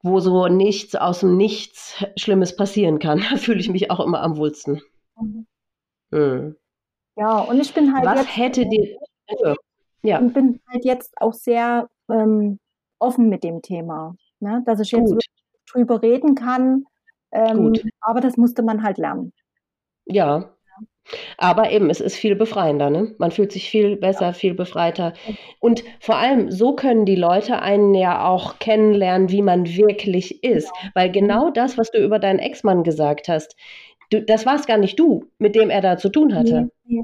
wo 0.00 0.20
so 0.20 0.46
nichts 0.46 0.94
aus 0.94 1.20
dem 1.20 1.36
Nichts 1.36 2.04
Schlimmes 2.16 2.54
passieren 2.56 3.00
kann, 3.00 3.18
da 3.30 3.36
fühle 3.36 3.58
ich 3.58 3.68
mich 3.68 3.90
auch 3.90 4.00
immer 4.00 4.22
am 4.22 4.36
wohlsten. 4.36 4.80
Mhm. 5.20 5.46
Mhm. 6.10 6.56
Ja, 7.16 7.40
und 7.40 7.60
ich 7.60 7.74
bin 7.74 7.92
halt. 7.92 8.06
Was 8.06 8.20
jetzt, 8.20 8.36
hätte 8.36 8.66
dir. 8.68 8.96
Ja. 10.02 10.18
Und 10.18 10.32
bin 10.32 10.60
halt 10.70 10.84
jetzt 10.84 11.12
auch 11.20 11.32
sehr 11.32 11.88
ähm, 12.08 12.58
offen 12.98 13.28
mit 13.28 13.44
dem 13.44 13.62
Thema, 13.62 14.14
ne? 14.40 14.62
dass 14.64 14.80
ich 14.80 14.92
jetzt 14.92 15.14
drüber 15.72 16.02
reden 16.02 16.34
kann. 16.34 16.84
Ähm, 17.32 17.72
aber 18.00 18.20
das 18.20 18.36
musste 18.36 18.62
man 18.62 18.82
halt 18.82 18.98
lernen. 18.98 19.32
Ja. 20.04 20.51
Aber 21.36 21.70
eben, 21.70 21.90
es 21.90 22.00
ist 22.00 22.16
viel 22.16 22.36
befreiender, 22.36 22.90
ne? 22.90 23.14
Man 23.18 23.30
fühlt 23.30 23.52
sich 23.52 23.68
viel 23.68 23.96
besser, 23.96 24.32
viel 24.32 24.54
befreiter. 24.54 25.12
Und 25.58 25.82
vor 26.00 26.16
allem, 26.16 26.50
so 26.50 26.74
können 26.74 27.04
die 27.04 27.16
Leute 27.16 27.60
einen 27.60 27.94
ja 27.94 28.24
auch 28.24 28.58
kennenlernen, 28.58 29.30
wie 29.30 29.42
man 29.42 29.66
wirklich 29.66 30.42
ist. 30.44 30.70
Genau. 30.72 30.92
Weil 30.94 31.10
genau 31.10 31.48
mhm. 31.48 31.54
das, 31.54 31.76
was 31.78 31.90
du 31.90 31.98
über 31.98 32.18
deinen 32.18 32.38
Ex-Mann 32.38 32.84
gesagt 32.84 33.28
hast, 33.28 33.56
du, 34.10 34.22
das 34.22 34.46
war 34.46 34.56
es 34.56 34.66
gar 34.66 34.78
nicht 34.78 34.98
du, 34.98 35.24
mit 35.38 35.54
dem 35.54 35.70
er 35.70 35.80
da 35.80 35.96
zu 35.96 36.08
tun 36.08 36.34
hatte. 36.34 36.70
Ja, 36.86 37.02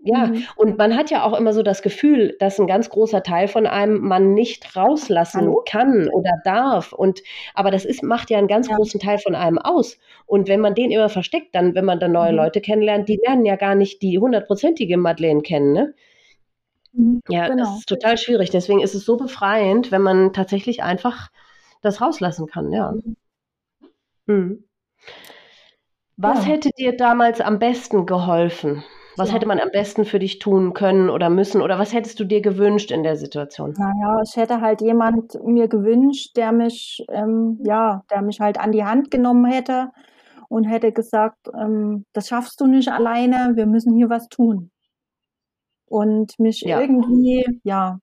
mhm. 0.00 0.44
und 0.56 0.78
man 0.78 0.96
hat 0.96 1.10
ja 1.10 1.24
auch 1.24 1.36
immer 1.36 1.52
so 1.52 1.62
das 1.62 1.82
Gefühl, 1.82 2.36
dass 2.38 2.58
ein 2.58 2.66
ganz 2.66 2.88
großer 2.88 3.22
Teil 3.22 3.48
von 3.48 3.66
einem 3.66 4.00
man 4.00 4.32
nicht 4.32 4.76
rauslassen 4.76 5.40
Hallo? 5.40 5.64
kann 5.68 6.08
oder 6.08 6.30
darf. 6.44 6.92
Und 6.92 7.20
aber 7.54 7.70
das 7.70 7.84
ist, 7.84 8.02
macht 8.02 8.30
ja 8.30 8.38
einen 8.38 8.48
ganz 8.48 8.68
ja. 8.68 8.76
großen 8.76 9.00
Teil 9.00 9.18
von 9.18 9.34
einem 9.34 9.58
aus. 9.58 9.98
Und 10.26 10.48
wenn 10.48 10.60
man 10.60 10.74
den 10.74 10.90
immer 10.90 11.08
versteckt, 11.08 11.54
dann, 11.54 11.74
wenn 11.74 11.84
man 11.84 11.98
dann 11.98 12.12
neue 12.12 12.30
mhm. 12.30 12.38
Leute 12.38 12.60
kennenlernt, 12.60 13.08
die 13.08 13.20
lernen 13.24 13.44
ja 13.44 13.56
gar 13.56 13.74
nicht 13.74 14.02
die 14.02 14.18
hundertprozentige 14.18 14.96
Madeleine 14.96 15.42
kennen, 15.42 15.72
ne? 15.72 15.94
Mhm, 16.92 17.20
ja, 17.28 17.48
genau. 17.48 17.64
das 17.64 17.78
ist 17.78 17.88
total 17.88 18.16
schwierig. 18.18 18.50
Deswegen 18.50 18.80
ist 18.80 18.94
es 18.94 19.04
so 19.04 19.16
befreiend, 19.16 19.90
wenn 19.90 20.02
man 20.02 20.32
tatsächlich 20.32 20.82
einfach 20.82 21.28
das 21.82 22.00
rauslassen 22.00 22.46
kann, 22.46 22.72
ja. 22.72 22.92
Mhm. 22.92 23.16
mhm. 24.26 24.64
Was 26.20 26.44
ja. 26.44 26.52
hätte 26.52 26.70
dir 26.76 26.96
damals 26.96 27.40
am 27.40 27.60
besten 27.60 28.04
geholfen? 28.04 28.82
Was 29.18 29.28
ja. 29.28 29.34
hätte 29.34 29.46
man 29.46 29.58
am 29.58 29.70
besten 29.70 30.04
für 30.04 30.18
dich 30.18 30.38
tun 30.38 30.74
können 30.74 31.10
oder 31.10 31.28
müssen? 31.28 31.60
Oder 31.60 31.78
was 31.78 31.92
hättest 31.92 32.20
du 32.20 32.24
dir 32.24 32.40
gewünscht 32.40 32.90
in 32.90 33.02
der 33.02 33.16
Situation? 33.16 33.74
Naja, 33.76 34.22
ich 34.22 34.36
hätte 34.36 34.60
halt 34.60 34.80
jemand 34.80 35.42
mir 35.44 35.68
gewünscht, 35.68 36.36
der 36.36 36.52
mich, 36.52 37.04
ähm, 37.10 37.58
ja, 37.64 38.04
der 38.10 38.22
mich 38.22 38.40
halt 38.40 38.58
an 38.58 38.72
die 38.72 38.84
Hand 38.84 39.10
genommen 39.10 39.44
hätte 39.44 39.90
und 40.48 40.64
hätte 40.64 40.92
gesagt, 40.92 41.48
ähm, 41.58 42.04
das 42.12 42.28
schaffst 42.28 42.60
du 42.60 42.66
nicht 42.66 42.90
alleine, 42.90 43.56
wir 43.56 43.66
müssen 43.66 43.96
hier 43.96 44.08
was 44.08 44.28
tun. 44.28 44.70
Und 45.86 46.38
mich 46.38 46.60
ja. 46.60 46.80
irgendwie, 46.80 47.44
ja, 47.64 47.98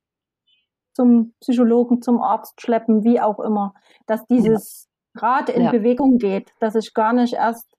zum 0.94 1.34
Psychologen, 1.42 2.02
zum 2.02 2.22
Arzt 2.22 2.62
schleppen, 2.62 3.04
wie 3.04 3.22
auch 3.22 3.40
immer, 3.40 3.74
dass 4.06 4.26
dieses 4.26 4.88
Rad 5.16 5.50
in 5.50 5.64
ja. 5.64 5.72
Bewegung 5.72 6.18
geht, 6.18 6.52
dass 6.60 6.76
ich 6.76 6.94
gar 6.94 7.14
nicht 7.14 7.34
erst 7.34 7.75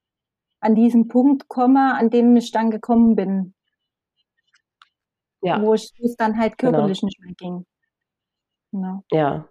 an 0.67 0.75
diesen 0.75 1.07
Punkt 1.07 1.49
komme, 1.49 1.95
an 1.95 2.11
dem 2.11 2.37
ich 2.37 2.51
dann 2.51 2.71
gekommen 2.71 3.15
bin. 3.15 3.55
Ja. 5.41 5.63
Wo 5.63 5.75
es 5.75 5.93
dann 6.19 6.37
halt 6.39 6.59
genau. 6.59 6.73
körperlich 6.73 7.01
genau. 7.01 7.07
nicht 7.07 7.21
mehr 7.21 7.35
ging. 7.35 7.67
Ja. 8.73 9.03
ja. 9.13 9.49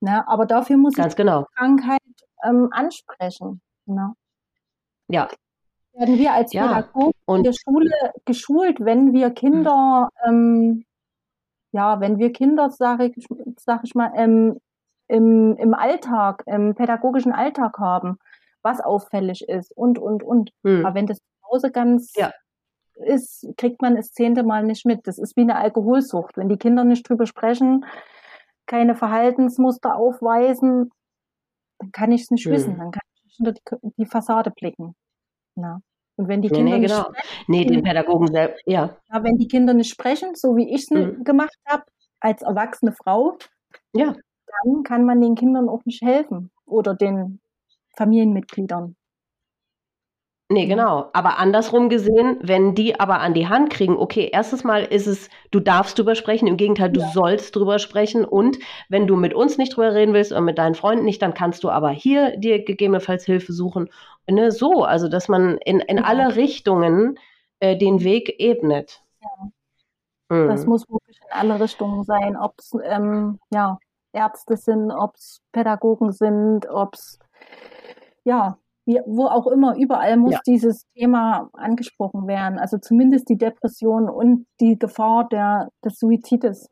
Ne? 0.00 0.26
Aber 0.26 0.46
dafür 0.46 0.78
muss 0.78 0.94
Ganz 0.94 1.12
ich 1.12 1.16
genau. 1.16 1.42
die 1.42 1.54
Krankheit 1.54 2.00
ähm, 2.44 2.70
ansprechen. 2.72 3.60
Ne? 3.84 4.14
Ja. 5.08 5.28
Werden 5.92 6.16
wir 6.16 6.32
als 6.32 6.54
ja. 6.54 6.66
Pädagogen 6.66 7.12
in 7.28 7.42
der 7.42 7.52
Schule 7.52 7.90
geschult, 8.24 8.80
wenn 8.80 9.12
wir 9.12 9.30
Kinder, 9.30 10.08
ähm, 10.26 10.86
ja, 11.72 12.00
wenn 12.00 12.18
wir 12.18 12.32
Kinder, 12.32 12.70
sage 12.70 13.12
ich, 13.14 13.26
sag 13.58 13.82
ich 13.84 13.94
mal, 13.94 14.12
ähm, 14.16 14.58
im, 15.08 15.58
im 15.58 15.74
Alltag, 15.74 16.42
im 16.46 16.74
pädagogischen 16.74 17.32
Alltag 17.32 17.78
haben, 17.78 18.16
was 18.62 18.80
auffällig 18.80 19.46
ist 19.46 19.76
und, 19.76 19.98
und, 19.98 20.22
und. 20.22 20.52
Hm. 20.64 20.86
Aber 20.86 20.94
wenn 20.94 21.06
das 21.06 21.18
zu 21.18 21.50
Hause 21.50 21.70
ganz 21.70 22.14
ja 22.16 22.32
ist, 23.02 23.46
kriegt 23.56 23.82
man 23.82 23.96
das 23.96 24.12
zehnte 24.12 24.42
Mal 24.42 24.64
nicht 24.64 24.86
mit. 24.86 25.06
Das 25.06 25.18
ist 25.18 25.36
wie 25.36 25.42
eine 25.42 25.56
Alkoholsucht. 25.56 26.36
Wenn 26.36 26.48
die 26.48 26.56
Kinder 26.56 26.84
nicht 26.84 27.08
drüber 27.08 27.26
sprechen, 27.26 27.84
keine 28.66 28.94
Verhaltensmuster 28.94 29.96
aufweisen, 29.96 30.90
dann 31.78 31.92
kann 31.92 32.12
ich 32.12 32.22
es 32.22 32.30
nicht 32.30 32.44
hm. 32.44 32.52
wissen. 32.52 32.78
Dann 32.78 32.90
kann 32.90 33.02
ich 33.24 33.36
hinter 33.36 33.52
die, 33.52 33.92
die 33.98 34.06
Fassade 34.06 34.50
blicken. 34.50 34.94
Ja. 35.56 35.80
Und 36.16 36.28
wenn 36.28 36.42
die 36.42 36.48
Kinder 36.48 36.78
nee, 36.78 36.86
genau. 36.86 37.08
nicht 37.08 37.18
sprechen, 37.18 37.44
nee, 37.48 37.64
den 37.64 37.82
Pädagogen 37.82 38.26
selbst, 38.28 38.62
ja. 38.66 38.96
ja. 39.10 39.24
Wenn 39.24 39.38
die 39.38 39.48
Kinder 39.48 39.74
nicht 39.74 39.90
sprechen, 39.90 40.34
so 40.34 40.56
wie 40.56 40.68
ich 40.68 40.82
es 40.82 40.90
mhm. 40.90 41.24
gemacht 41.24 41.56
habe, 41.66 41.84
als 42.20 42.42
erwachsene 42.42 42.92
Frau, 42.92 43.38
ja. 43.94 44.14
dann 44.64 44.82
kann 44.84 45.04
man 45.04 45.20
den 45.20 45.34
Kindern 45.34 45.68
auch 45.68 45.84
nicht 45.84 46.02
helfen 46.02 46.50
oder 46.66 46.94
den 46.94 47.40
Familienmitgliedern. 47.96 48.94
Nee, 50.52 50.66
genau. 50.66 51.08
Aber 51.14 51.38
andersrum 51.38 51.88
gesehen, 51.88 52.36
wenn 52.42 52.74
die 52.74 53.00
aber 53.00 53.20
an 53.20 53.32
die 53.32 53.48
Hand 53.48 53.70
kriegen, 53.70 53.96
okay, 53.96 54.28
erstes 54.30 54.64
Mal 54.64 54.84
ist 54.84 55.06
es, 55.06 55.30
du 55.50 55.60
darfst 55.60 55.98
drüber 55.98 56.14
sprechen, 56.14 56.46
im 56.46 56.58
Gegenteil, 56.58 56.90
du 56.90 57.00
ja. 57.00 57.08
sollst 57.08 57.56
drüber 57.56 57.78
sprechen 57.78 58.26
und 58.26 58.58
wenn 58.90 59.06
du 59.06 59.16
mit 59.16 59.32
uns 59.32 59.56
nicht 59.56 59.74
drüber 59.74 59.94
reden 59.94 60.12
willst 60.12 60.30
und 60.30 60.44
mit 60.44 60.58
deinen 60.58 60.74
Freunden 60.74 61.06
nicht, 61.06 61.22
dann 61.22 61.32
kannst 61.32 61.64
du 61.64 61.70
aber 61.70 61.88
hier 61.88 62.36
dir 62.36 62.62
gegebenenfalls 62.62 63.24
Hilfe 63.24 63.54
suchen. 63.54 63.88
Ne, 64.28 64.52
so, 64.52 64.84
also 64.84 65.08
dass 65.08 65.26
man 65.28 65.56
in, 65.64 65.80
in 65.80 65.96
ja. 65.96 66.04
alle 66.04 66.36
Richtungen 66.36 67.18
äh, 67.60 67.76
den 67.78 68.04
Weg 68.04 68.34
ebnet. 68.38 69.02
Ja. 69.22 70.36
Mhm. 70.36 70.48
Das 70.48 70.66
muss 70.66 70.86
wirklich 70.90 71.18
in 71.18 71.32
alle 71.32 71.60
Richtungen 71.60 72.04
sein, 72.04 72.36
ob 72.36 72.58
es 72.58 72.76
ähm, 72.84 73.38
ja, 73.50 73.78
Ärzte 74.12 74.58
sind, 74.58 74.90
ob 74.90 75.16
es 75.16 75.40
Pädagogen 75.50 76.12
sind, 76.12 76.68
ob 76.68 76.94
es 76.94 77.18
ja, 78.24 78.58
wie, 78.84 79.00
wo 79.06 79.26
auch 79.26 79.46
immer, 79.46 79.76
überall 79.76 80.16
muss 80.16 80.32
ja. 80.32 80.40
dieses 80.46 80.86
Thema 80.94 81.50
angesprochen 81.52 82.26
werden. 82.26 82.58
Also 82.58 82.78
zumindest 82.78 83.28
die 83.28 83.38
Depression 83.38 84.08
und 84.08 84.46
die 84.60 84.78
Gefahr 84.78 85.28
der, 85.28 85.68
des 85.84 85.98
Suizides, 85.98 86.68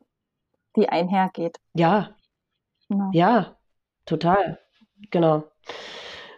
die 0.75 0.89
einhergeht. 0.89 1.57
Ja. 1.73 2.15
Genau. 2.89 3.09
Ja, 3.13 3.55
total. 4.05 4.59
Genau. 5.11 5.43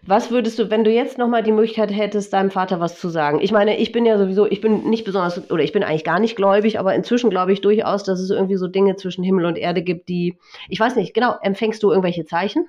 Was 0.06 0.32
würdest 0.32 0.60
du, 0.60 0.70
wenn 0.70 0.84
du 0.84 0.92
jetzt 0.92 1.18
nochmal 1.18 1.44
die 1.44 1.54
Möglichkeit 1.54 1.90
hättest, 1.92 2.34
deinem 2.34 2.52
Vater 2.52 2.82
was 2.82 3.00
zu 3.00 3.08
sagen? 3.08 3.40
Ich 3.40 3.54
meine, 3.54 3.78
ich 3.78 3.94
bin 3.94 4.06
ja 4.06 4.18
sowieso, 4.18 4.46
ich 4.46 4.60
bin 4.60 4.90
nicht 4.90 5.06
besonders, 5.06 5.50
oder 5.50 5.64
ich 5.64 5.72
bin 5.72 5.82
eigentlich 5.82 6.04
gar 6.04 6.20
nicht 6.20 6.36
gläubig, 6.36 6.78
aber 6.78 6.94
inzwischen 6.94 7.30
glaube 7.30 7.54
ich 7.54 7.62
durchaus, 7.62 8.04
dass 8.04 8.20
es 8.20 8.30
irgendwie 8.30 8.58
so 8.58 8.68
Dinge 8.68 8.98
zwischen 8.98 9.24
Himmel 9.24 9.46
und 9.46 9.58
Erde 9.58 9.82
gibt, 9.82 10.10
die, 10.10 10.38
ich 10.68 10.80
weiß 10.80 10.98
nicht, 10.98 11.14
genau, 11.14 11.36
empfängst 11.42 11.82
du 11.82 11.90
irgendwelche 11.90 12.26
Zeichen? 12.26 12.68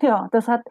Ja, 0.00 0.28
das 0.30 0.46
hat, 0.46 0.62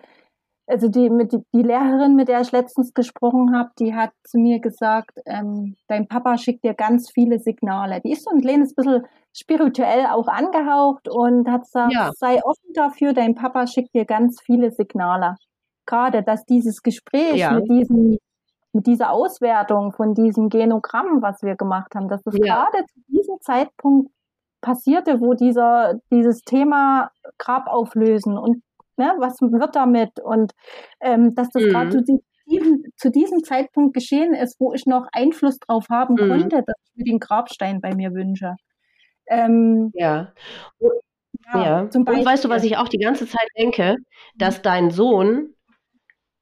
also 0.67 0.87
die, 0.87 1.09
mit, 1.09 1.31
die 1.31 1.61
Lehrerin, 1.61 2.15
mit 2.15 2.27
der 2.27 2.41
ich 2.41 2.51
letztens 2.51 2.93
gesprochen 2.93 3.55
habe, 3.55 3.69
die 3.79 3.93
hat 3.93 4.11
zu 4.23 4.39
mir 4.39 4.59
gesagt, 4.59 5.19
ähm, 5.25 5.75
dein 5.87 6.07
Papa 6.07 6.37
schickt 6.37 6.63
dir 6.63 6.73
ganz 6.73 7.11
viele 7.11 7.39
Signale. 7.39 8.01
Die 8.01 8.11
ist 8.11 8.23
so 8.23 8.31
ein 8.31 8.41
kleines 8.41 8.73
bisschen 8.73 9.05
spirituell 9.33 10.07
auch 10.07 10.27
angehaucht 10.27 11.07
und 11.07 11.49
hat 11.49 11.61
gesagt, 11.61 11.93
ja. 11.93 12.11
sei 12.15 12.43
offen 12.43 12.73
dafür, 12.73 13.13
dein 13.13 13.35
Papa 13.35 13.67
schickt 13.67 13.93
dir 13.93 14.05
ganz 14.05 14.41
viele 14.41 14.71
Signale. 14.71 15.35
Gerade, 15.85 16.23
dass 16.23 16.45
dieses 16.45 16.81
Gespräch 16.81 17.37
ja. 17.37 17.51
mit 17.51 17.69
diesem 17.69 18.17
mit 18.75 18.87
dieser 18.87 19.11
Auswertung 19.11 19.93
von 19.93 20.13
diesem 20.13 20.49
Genogramm, 20.49 21.21
was 21.21 21.41
wir 21.41 21.55
gemacht 21.55 21.95
haben, 21.95 22.09
dass 22.09 22.21
das 22.23 22.35
ja. 22.37 22.43
gerade 22.43 22.85
zu 22.87 22.99
diesem 23.07 23.39
Zeitpunkt 23.39 24.11
passierte, 24.59 25.21
wo 25.21 25.33
dieser, 25.33 25.93
dieses 26.11 26.41
Thema 26.41 27.09
Grab 27.37 27.67
auflösen 27.67 28.37
und 28.37 28.61
ne, 28.97 29.13
was 29.19 29.39
wird 29.41 29.75
damit? 29.75 30.19
Und 30.19 30.53
ähm, 31.01 31.35
dass 31.35 31.49
das 31.49 31.63
mhm. 31.63 31.69
gerade 31.69 31.89
zu 31.91 32.03
diesem, 32.03 32.83
zu 32.97 33.11
diesem 33.11 33.43
Zeitpunkt 33.43 33.93
geschehen 33.93 34.33
ist, 34.33 34.59
wo 34.59 34.73
ich 34.73 34.85
noch 34.85 35.07
Einfluss 35.11 35.59
drauf 35.59 35.85
haben 35.89 36.15
mhm. 36.15 36.29
konnte, 36.29 36.63
dass 36.65 36.75
ich 36.85 36.95
mir 36.95 37.05
den 37.05 37.19
Grabstein 37.19 37.81
bei 37.81 37.95
mir 37.95 38.13
wünsche. 38.13 38.55
Ähm, 39.27 39.91
ja. 39.93 40.33
Ja, 41.53 41.63
ja. 41.63 41.79
und 41.81 42.07
weißt 42.07 42.45
du, 42.45 42.49
was 42.49 42.63
ich 42.63 42.77
auch 42.77 42.87
die 42.87 42.97
ganze 42.97 43.27
Zeit 43.27 43.47
denke, 43.57 43.97
dass 44.35 44.61
dein 44.61 44.89
Sohn, 44.89 45.53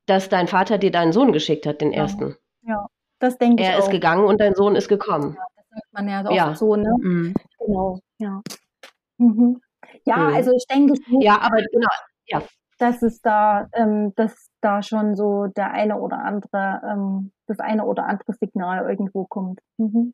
dass 0.06 0.30
dein 0.30 0.48
Vater 0.48 0.78
dir 0.78 0.92
deinen 0.92 1.12
Sohn 1.12 1.34
geschickt 1.34 1.66
hat, 1.66 1.82
den 1.82 1.92
ja. 1.92 2.00
ersten. 2.00 2.36
Ja, 2.62 2.86
das 3.20 3.38
denke 3.38 3.64
ich. 3.64 3.70
Er 3.70 3.80
ist 3.80 3.90
gegangen 3.90 4.26
und 4.26 4.40
dein 4.40 4.56
Sohn 4.56 4.76
ist 4.76 4.88
gekommen. 4.88 5.36
Ja, 5.38 5.46
das 5.56 5.66
sagt 5.70 5.94
man 5.94 6.08
ja 6.08 6.22
oft 6.22 6.34
ja. 6.34 6.56
so, 6.56 6.76
ne? 6.76 6.96
Mhm. 7.02 7.34
Genau, 7.60 8.00
ja. 8.20 8.42
Mhm. 9.18 9.62
Ja, 10.06 10.18
mhm. 10.18 10.36
also 10.36 10.52
ich 10.52 10.66
denke. 10.68 10.94
Ja, 11.20 11.40
aber 11.42 11.58
genau, 11.72 11.88
ja. 12.34 12.44
Dass 12.80 13.02
es 13.02 13.22
da, 13.22 13.70
ähm, 13.74 14.14
dass 14.16 14.50
da 14.62 14.82
schon 14.82 15.16
so 15.16 15.48
der 15.48 15.72
eine 15.72 16.00
oder 16.00 16.20
andere, 16.20 16.82
ähm, 16.86 17.32
das 17.48 17.60
eine 17.60 17.86
oder 17.86 18.06
andere 18.08 18.34
Signal 18.34 18.90
irgendwo 18.90 19.26
kommt. 19.26 19.60
Mhm. 19.78 20.14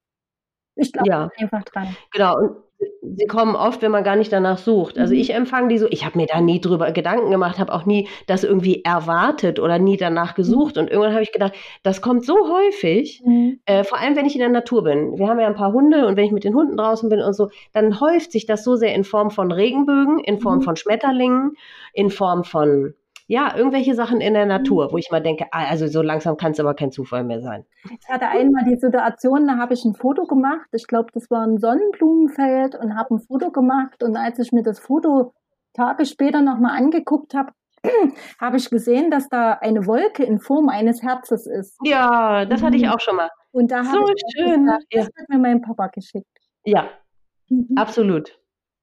Ich 0.75 0.93
glaube 0.93 1.09
ja. 1.09 1.29
einfach 1.37 1.63
dran. 1.63 1.95
Genau. 2.11 2.37
Und 2.37 2.57
sie 3.01 3.27
kommen 3.27 3.55
oft, 3.55 3.81
wenn 3.81 3.91
man 3.91 4.03
gar 4.03 4.15
nicht 4.15 4.31
danach 4.31 4.57
sucht. 4.57 4.97
Also 4.97 5.13
mhm. 5.13 5.19
ich 5.19 5.33
empfange 5.33 5.67
die 5.67 5.77
so, 5.77 5.87
ich 5.89 6.05
habe 6.05 6.17
mir 6.17 6.27
da 6.27 6.41
nie 6.41 6.61
drüber 6.61 6.91
Gedanken 6.91 7.31
gemacht, 7.31 7.59
habe 7.59 7.73
auch 7.73 7.85
nie 7.85 8.07
das 8.27 8.43
irgendwie 8.43 8.83
erwartet 8.83 9.59
oder 9.59 9.79
nie 9.79 9.97
danach 9.97 10.35
gesucht. 10.35 10.75
Mhm. 10.75 10.83
Und 10.83 10.89
irgendwann 10.89 11.13
habe 11.13 11.23
ich 11.23 11.31
gedacht, 11.31 11.53
das 11.83 12.01
kommt 12.01 12.25
so 12.25 12.35
häufig, 12.49 13.21
mhm. 13.25 13.59
äh, 13.65 13.83
vor 13.83 13.99
allem 13.99 14.15
wenn 14.15 14.25
ich 14.25 14.35
in 14.35 14.39
der 14.39 14.49
Natur 14.49 14.83
bin. 14.83 15.17
Wir 15.17 15.27
haben 15.27 15.39
ja 15.39 15.47
ein 15.47 15.55
paar 15.55 15.73
Hunde 15.73 16.07
und 16.07 16.15
wenn 16.15 16.25
ich 16.25 16.31
mit 16.31 16.43
den 16.43 16.55
Hunden 16.55 16.77
draußen 16.77 17.09
bin 17.09 17.21
und 17.21 17.33
so, 17.33 17.49
dann 17.73 17.99
häuft 17.99 18.31
sich 18.31 18.45
das 18.45 18.63
so 18.63 18.75
sehr 18.75 18.93
in 18.95 19.03
Form 19.03 19.31
von 19.31 19.51
Regenbögen, 19.51 20.19
in 20.19 20.39
Form 20.39 20.59
mhm. 20.59 20.63
von 20.63 20.75
Schmetterlingen, 20.75 21.53
in 21.93 22.09
Form 22.09 22.43
von 22.43 22.93
ja, 23.29 23.55
irgendwelche 23.55 23.93
Sachen 23.93 24.21
in 24.21 24.33
der 24.33 24.45
mhm. 24.45 24.49
Natur, 24.49 24.91
wo 24.91 24.97
ich 24.97 25.11
mal 25.11 25.21
denke, 25.21 25.45
ah, 25.51 25.67
also 25.69 25.85
so 25.85 26.01
langsam 26.01 26.35
kann 26.35 26.53
es 26.53 26.59
aber 26.59 26.73
kein 26.73 26.91
Zufall 26.91 27.23
mehr 27.23 27.41
sein. 27.41 27.63
Ich 27.83 28.09
hatte 28.09 28.27
einmal 28.27 28.65
die 28.65 28.75
Situation, 28.75 29.45
da 29.45 29.57
habe 29.57 29.75
ich 29.75 29.85
ein 29.85 29.93
Foto 29.93 30.25
gemacht. 30.25 30.67
Ich 30.71 30.87
glaube, 30.87 31.11
das 31.13 31.29
war 31.29 31.45
ein 31.45 31.59
Sonnenblumenfeld 31.59 32.73
und 32.73 32.97
habe 32.97 33.13
ein 33.13 33.19
Foto 33.19 33.51
gemacht. 33.51 34.01
Und 34.01 34.17
als 34.17 34.39
ich 34.39 34.51
mir 34.51 34.63
das 34.63 34.79
Foto 34.79 35.35
Tage 35.73 36.07
später 36.07 36.41
nochmal 36.41 36.75
angeguckt 36.75 37.35
habe, 37.35 37.51
habe 38.41 38.57
ich 38.57 38.71
gesehen, 38.71 39.11
dass 39.11 39.29
da 39.29 39.53
eine 39.53 39.85
Wolke 39.85 40.23
in 40.23 40.39
Form 40.39 40.67
eines 40.67 41.03
Herzes 41.03 41.45
ist. 41.45 41.77
Ja, 41.83 42.45
das 42.45 42.63
hatte 42.63 42.77
ich 42.77 42.83
mhm. 42.85 42.89
auch 42.89 42.99
schon 42.99 43.15
mal. 43.15 43.29
Und 43.51 43.69
da 43.69 43.83
so 43.83 44.07
ich 44.09 44.23
schön. 44.35 44.65
Gesagt, 44.65 44.85
das 44.89 45.05
hat 45.05 45.29
mir 45.29 45.37
mein 45.37 45.61
Papa 45.61 45.85
geschickt. 45.89 46.25
Ja, 46.65 46.89
mhm. 47.47 47.75
absolut. 47.75 48.39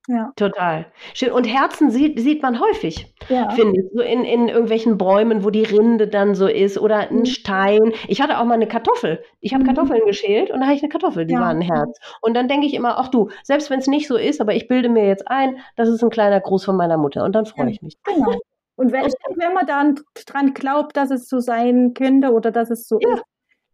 Ja. 0.08 0.32
Total. 0.36 0.86
Schön. 1.14 1.32
Und 1.32 1.44
Herzen 1.44 1.90
sieht, 1.90 2.20
sieht 2.20 2.42
man 2.42 2.60
häufig, 2.60 3.12
ja. 3.28 3.50
finde 3.50 3.80
ich. 3.80 3.86
So 3.92 4.02
in, 4.02 4.24
in 4.24 4.48
irgendwelchen 4.48 4.98
Bäumen, 4.98 5.44
wo 5.44 5.50
die 5.50 5.64
Rinde 5.64 6.08
dann 6.08 6.34
so 6.34 6.46
ist 6.46 6.78
oder 6.78 7.10
ein 7.10 7.20
mhm. 7.20 7.26
Stein. 7.26 7.92
Ich 8.06 8.20
hatte 8.20 8.38
auch 8.38 8.44
mal 8.44 8.54
eine 8.54 8.68
Kartoffel. 8.68 9.22
Ich 9.40 9.52
habe 9.52 9.64
mhm. 9.64 9.68
Kartoffeln 9.68 10.06
geschält 10.06 10.50
und 10.50 10.60
da 10.60 10.66
habe 10.66 10.76
ich 10.76 10.82
eine 10.82 10.90
Kartoffel, 10.90 11.26
die 11.26 11.34
ja. 11.34 11.40
war 11.40 11.48
ein 11.48 11.60
Herz. 11.60 11.98
Und 12.20 12.34
dann 12.34 12.48
denke 12.48 12.66
ich 12.66 12.74
immer, 12.74 12.98
ach 12.98 13.08
du, 13.08 13.30
selbst 13.42 13.70
wenn 13.70 13.80
es 13.80 13.86
nicht 13.86 14.06
so 14.06 14.16
ist, 14.16 14.40
aber 14.40 14.54
ich 14.54 14.68
bilde 14.68 14.88
mir 14.88 15.06
jetzt 15.06 15.28
ein, 15.28 15.58
das 15.76 15.88
ist 15.88 16.02
ein 16.02 16.10
kleiner 16.10 16.40
Gruß 16.40 16.64
von 16.64 16.76
meiner 16.76 16.96
Mutter 16.96 17.24
und 17.24 17.32
dann 17.32 17.46
freue 17.46 17.70
ich 17.70 17.82
mich. 17.82 17.96
Genau. 18.04 18.36
Und 18.76 18.92
wenn, 18.92 19.04
wenn 19.36 19.54
man 19.54 19.66
dann 19.66 20.00
dran 20.26 20.54
glaubt, 20.54 20.96
dass 20.96 21.10
es 21.10 21.28
so 21.28 21.40
sein 21.40 21.94
könnte 21.94 22.32
oder 22.32 22.50
dass 22.52 22.70
es 22.70 22.86
so 22.86 22.98
ist, 22.98 23.22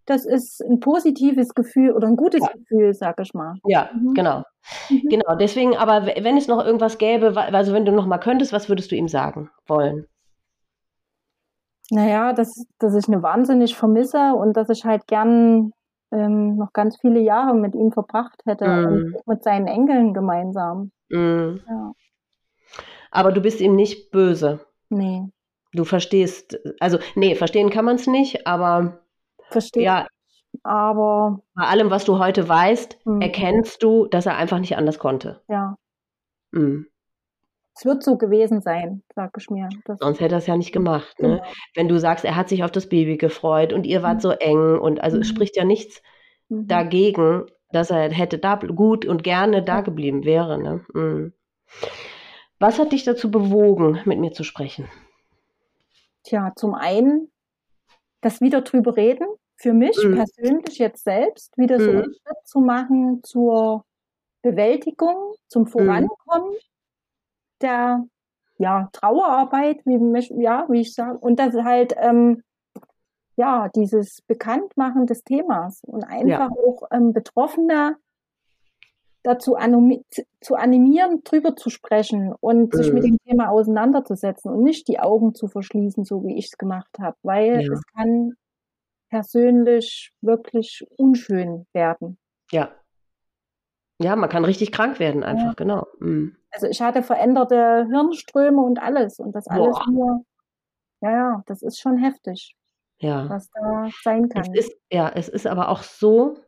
das 0.06 0.24
ist 0.24 0.60
ein 0.62 0.80
positives 0.80 1.54
Gefühl 1.54 1.92
oder 1.92 2.08
ein 2.08 2.16
gutes 2.16 2.40
ja. 2.40 2.52
Gefühl, 2.52 2.94
sag 2.94 3.20
ich 3.20 3.34
mal. 3.34 3.54
Ja, 3.64 3.90
mhm. 3.94 4.14
genau. 4.14 4.42
Mhm. 4.90 5.08
Genau, 5.08 5.36
deswegen, 5.36 5.76
aber 5.76 6.06
wenn 6.06 6.36
es 6.36 6.48
noch 6.48 6.64
irgendwas 6.64 6.98
gäbe, 6.98 7.36
also 7.36 7.72
wenn 7.72 7.84
du 7.84 7.92
noch 7.92 8.06
mal 8.06 8.18
könntest, 8.18 8.52
was 8.52 8.68
würdest 8.68 8.90
du 8.90 8.96
ihm 8.96 9.08
sagen 9.08 9.50
wollen? 9.66 10.06
Naja, 11.90 12.32
dass, 12.32 12.64
dass 12.78 12.94
ich 12.94 13.06
eine 13.08 13.22
wahnsinnig 13.22 13.76
vermisse 13.76 14.34
und 14.34 14.56
dass 14.56 14.70
ich 14.70 14.84
halt 14.84 15.06
gern 15.06 15.72
ähm, 16.10 16.56
noch 16.56 16.72
ganz 16.72 16.98
viele 17.00 17.20
Jahre 17.20 17.54
mit 17.54 17.74
ihm 17.74 17.92
verbracht 17.92 18.40
hätte 18.46 18.64
und 18.64 19.16
mit 19.26 19.42
seinen 19.42 19.66
Enkeln 19.66 20.14
gemeinsam. 20.14 20.92
Mm. 21.10 21.56
Ja. 21.68 21.92
Aber 23.10 23.32
du 23.32 23.40
bist 23.40 23.60
ihm 23.60 23.76
nicht 23.76 24.10
böse. 24.10 24.60
Nee. 24.88 25.28
Du 25.74 25.84
verstehst, 25.84 26.58
also 26.80 26.98
nee, 27.14 27.34
verstehen 27.34 27.70
kann 27.70 27.84
man 27.84 27.96
es 27.96 28.06
nicht, 28.06 28.46
aber 28.46 29.00
Verstehe. 29.52 29.84
Ja. 29.84 30.06
Aber. 30.62 31.40
Bei 31.54 31.64
allem, 31.64 31.90
was 31.90 32.04
du 32.04 32.18
heute 32.18 32.48
weißt, 32.48 32.98
mhm. 33.04 33.20
erkennst 33.20 33.82
du, 33.82 34.06
dass 34.06 34.26
er 34.26 34.36
einfach 34.36 34.58
nicht 34.58 34.76
anders 34.76 34.98
konnte. 34.98 35.42
Ja. 35.48 35.76
Mhm. 36.50 36.86
Es 37.74 37.86
wird 37.86 38.02
so 38.02 38.18
gewesen 38.18 38.60
sein, 38.60 39.02
sag 39.14 39.30
ich 39.38 39.48
mir. 39.48 39.68
Das 39.86 39.98
Sonst 39.98 40.20
hätte 40.20 40.34
er 40.34 40.38
es 40.38 40.46
ja 40.46 40.56
nicht 40.56 40.72
gemacht. 40.72 41.18
Ne? 41.20 41.28
Genau. 41.28 41.44
Wenn 41.74 41.88
du 41.88 41.98
sagst, 41.98 42.24
er 42.24 42.36
hat 42.36 42.48
sich 42.48 42.64
auf 42.64 42.70
das 42.70 42.88
Baby 42.88 43.16
gefreut 43.16 43.72
und 43.72 43.86
ihr 43.86 44.02
wart 44.02 44.16
mhm. 44.16 44.20
so 44.20 44.30
eng 44.30 44.78
und 44.78 45.00
also 45.00 45.18
es 45.18 45.28
mhm. 45.28 45.34
spricht 45.34 45.56
ja 45.56 45.64
nichts 45.64 46.02
mhm. 46.48 46.66
dagegen, 46.66 47.46
dass 47.70 47.90
er 47.90 48.10
hätte 48.10 48.38
da 48.38 48.56
gut 48.56 49.06
und 49.06 49.24
gerne 49.24 49.62
da 49.62 49.80
geblieben 49.80 50.24
wäre. 50.24 50.58
Ne? 50.58 50.84
Mhm. 50.92 51.32
Was 52.58 52.78
hat 52.78 52.92
dich 52.92 53.04
dazu 53.04 53.30
bewogen, 53.30 54.00
mit 54.04 54.20
mir 54.20 54.32
zu 54.32 54.44
sprechen? 54.44 54.88
Tja, 56.24 56.52
zum 56.54 56.74
einen 56.74 57.32
das 58.20 58.40
wieder 58.40 58.60
drüber 58.60 58.96
reden, 58.96 59.26
für 59.62 59.72
mich 59.72 59.96
mhm. 60.04 60.16
persönlich 60.16 60.78
jetzt 60.78 61.04
selbst 61.04 61.56
wieder 61.56 61.78
so 61.78 61.88
einen 61.88 61.98
mhm. 61.98 62.14
Schritt 62.14 62.46
zu 62.46 62.60
machen 62.60 63.20
zur 63.22 63.84
Bewältigung, 64.42 65.34
zum 65.46 65.62
mhm. 65.62 65.66
Vorankommen 65.68 66.50
mhm. 66.50 66.56
der 67.60 68.04
ja, 68.58 68.88
Trauerarbeit, 68.92 69.80
wie, 69.86 70.42
ja, 70.42 70.66
wie 70.68 70.80
ich 70.80 70.94
sage, 70.94 71.18
und 71.18 71.38
das 71.38 71.54
halt 71.54 71.94
ähm, 71.96 72.42
ja 73.36 73.68
dieses 73.74 74.22
Bekanntmachen 74.22 75.06
des 75.06 75.22
Themas 75.22 75.82
und 75.84 76.04
einfach 76.04 76.28
ja. 76.28 76.48
auch 76.50 76.82
ähm, 76.90 77.12
Betroffene 77.12 77.96
dazu 79.22 79.54
animi 79.54 80.04
zu 80.40 80.56
animieren, 80.56 81.22
drüber 81.22 81.54
zu 81.54 81.70
sprechen 81.70 82.34
und 82.40 82.74
sich 82.74 82.92
mit 82.92 83.04
mhm. 83.04 83.10
dem 83.10 83.18
Thema 83.24 83.50
auseinanderzusetzen 83.50 84.50
und 84.50 84.64
nicht 84.64 84.88
die 84.88 84.98
Augen 84.98 85.36
zu 85.36 85.46
verschließen, 85.46 86.04
so 86.04 86.24
wie 86.24 86.36
ich 86.36 86.46
es 86.46 86.58
gemacht 86.58 86.98
habe, 86.98 87.16
weil 87.22 87.64
ja. 87.64 87.72
es 87.72 87.82
kann 87.94 88.34
persönlich 89.12 90.10
wirklich 90.22 90.86
unschön 90.96 91.66
werden. 91.74 92.18
Ja. 92.50 92.72
Ja, 94.00 94.16
man 94.16 94.30
kann 94.30 94.46
richtig 94.46 94.72
krank 94.72 94.98
werden, 94.98 95.22
einfach, 95.22 95.48
ja. 95.48 95.52
genau. 95.54 95.86
Mhm. 96.00 96.34
Also 96.50 96.66
ich 96.66 96.80
hatte 96.80 97.02
veränderte 97.02 97.86
Hirnströme 97.90 98.62
und 98.62 98.80
alles 98.80 99.18
und 99.18 99.34
das 99.34 99.46
alles 99.48 99.76
Boah. 99.76 99.90
nur, 99.90 100.24
ja, 101.02 101.10
ja, 101.10 101.42
das 101.46 101.62
ist 101.62 101.78
schon 101.78 101.98
heftig. 101.98 102.56
Ja. 103.00 103.28
Was 103.28 103.50
da 103.50 103.88
sein 104.02 104.30
kann. 104.30 104.42
Es 104.42 104.66
ist, 104.66 104.76
ja, 104.90 105.10
es 105.14 105.28
ist 105.28 105.46
aber 105.46 105.68
auch 105.68 105.82
so 105.82 106.38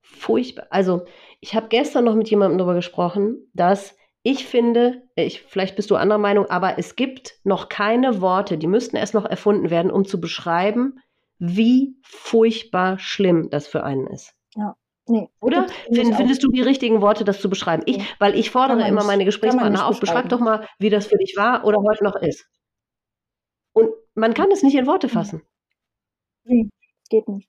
furchtbar. 0.00 0.66
Also, 0.70 1.04
ich 1.40 1.56
habe 1.56 1.66
gestern 1.68 2.04
noch 2.04 2.14
mit 2.14 2.30
jemandem 2.30 2.58
darüber 2.58 2.74
gesprochen, 2.74 3.50
dass 3.54 3.96
ich 4.22 4.46
finde, 4.46 5.02
ich, 5.16 5.42
vielleicht 5.42 5.74
bist 5.74 5.90
du 5.90 5.96
anderer 5.96 6.18
Meinung, 6.18 6.46
aber 6.46 6.78
es 6.78 6.94
gibt 6.94 7.40
noch 7.42 7.68
keine 7.68 8.20
Worte, 8.20 8.56
die 8.56 8.68
müssten 8.68 8.96
erst 8.96 9.14
noch 9.14 9.24
erfunden 9.24 9.70
werden, 9.70 9.90
um 9.90 10.04
zu 10.04 10.20
beschreiben, 10.20 11.00
wie 11.38 11.96
furchtbar 12.02 12.98
schlimm 12.98 13.50
das 13.50 13.66
für 13.66 13.84
einen 13.84 14.06
ist. 14.06 14.34
Ja. 14.54 14.76
Nee, 15.06 15.28
Oder 15.40 15.68
Find, 15.92 16.14
findest 16.16 16.42
du 16.42 16.50
die 16.50 16.62
richtigen 16.62 17.02
Worte, 17.02 17.24
das 17.24 17.40
zu 17.40 17.50
beschreiben? 17.50 17.82
Ich, 17.84 18.02
weil 18.18 18.38
ich 18.38 18.50
fordere 18.50 18.88
immer 18.88 19.04
meine 19.04 19.26
Gesprächspartner 19.26 19.86
auf, 19.86 20.00
beschreib 20.00 20.30
doch 20.30 20.40
mal, 20.40 20.66
wie 20.78 20.88
das 20.88 21.06
für 21.06 21.18
dich 21.18 21.36
war 21.36 21.64
oder 21.64 21.78
heute 21.82 22.02
noch 22.04 22.16
ist. 22.16 22.46
Und 23.74 23.90
man 24.14 24.32
kann 24.32 24.50
es 24.50 24.62
nicht 24.62 24.76
in 24.76 24.86
Worte 24.86 25.10
fassen. 25.10 25.42
Nee, 26.44 26.70
geht 27.10 27.28
nicht. 27.28 27.48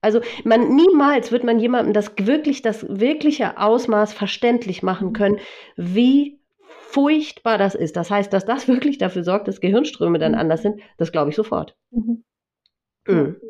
Also 0.00 0.20
man 0.44 0.74
niemals 0.74 1.32
wird 1.32 1.44
man 1.44 1.58
jemandem 1.58 1.92
das 1.92 2.12
wirklich 2.16 2.62
das 2.62 2.86
wirkliche 2.88 3.58
Ausmaß 3.58 4.12
verständlich 4.12 4.82
machen 4.82 5.12
können, 5.12 5.40
wie 5.76 6.40
furchtbar 6.96 7.58
das 7.58 7.74
ist. 7.74 7.96
Das 7.96 8.10
heißt, 8.10 8.32
dass 8.32 8.44
das 8.46 8.68
wirklich 8.68 8.98
dafür 8.98 9.24
sorgt, 9.24 9.48
dass 9.48 9.60
Gehirnströme 9.60 10.18
dann 10.18 10.32
mhm. 10.32 10.38
anders 10.38 10.62
sind, 10.62 10.80
das 10.96 11.12
glaube 11.12 11.30
ich 11.30 11.36
sofort. 11.36 11.76
Mhm. 11.90 12.24
Mhm. 13.06 13.40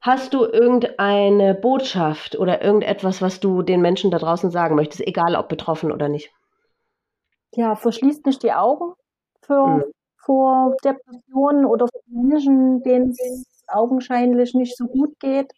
Hast 0.00 0.34
du 0.34 0.44
irgendeine 0.44 1.54
Botschaft 1.54 2.36
oder 2.36 2.60
irgendetwas, 2.60 3.22
was 3.22 3.38
du 3.38 3.62
den 3.62 3.80
Menschen 3.80 4.10
da 4.10 4.18
draußen 4.18 4.50
sagen 4.50 4.74
möchtest, 4.74 5.06
egal 5.06 5.36
ob 5.36 5.48
betroffen 5.48 5.92
oder 5.92 6.08
nicht? 6.08 6.32
Ja, 7.54 7.76
verschließt 7.76 8.26
nicht 8.26 8.42
die 8.42 8.52
Augen 8.52 8.94
für, 9.42 9.66
mhm. 9.66 9.84
vor 10.16 10.76
Depressionen 10.84 11.66
oder 11.66 11.86
für 11.86 12.00
Menschen, 12.06 12.82
denen 12.82 13.10
es 13.10 13.44
augenscheinlich 13.68 14.54
nicht 14.54 14.76
so 14.76 14.86
gut 14.86 15.20
geht. 15.20 15.52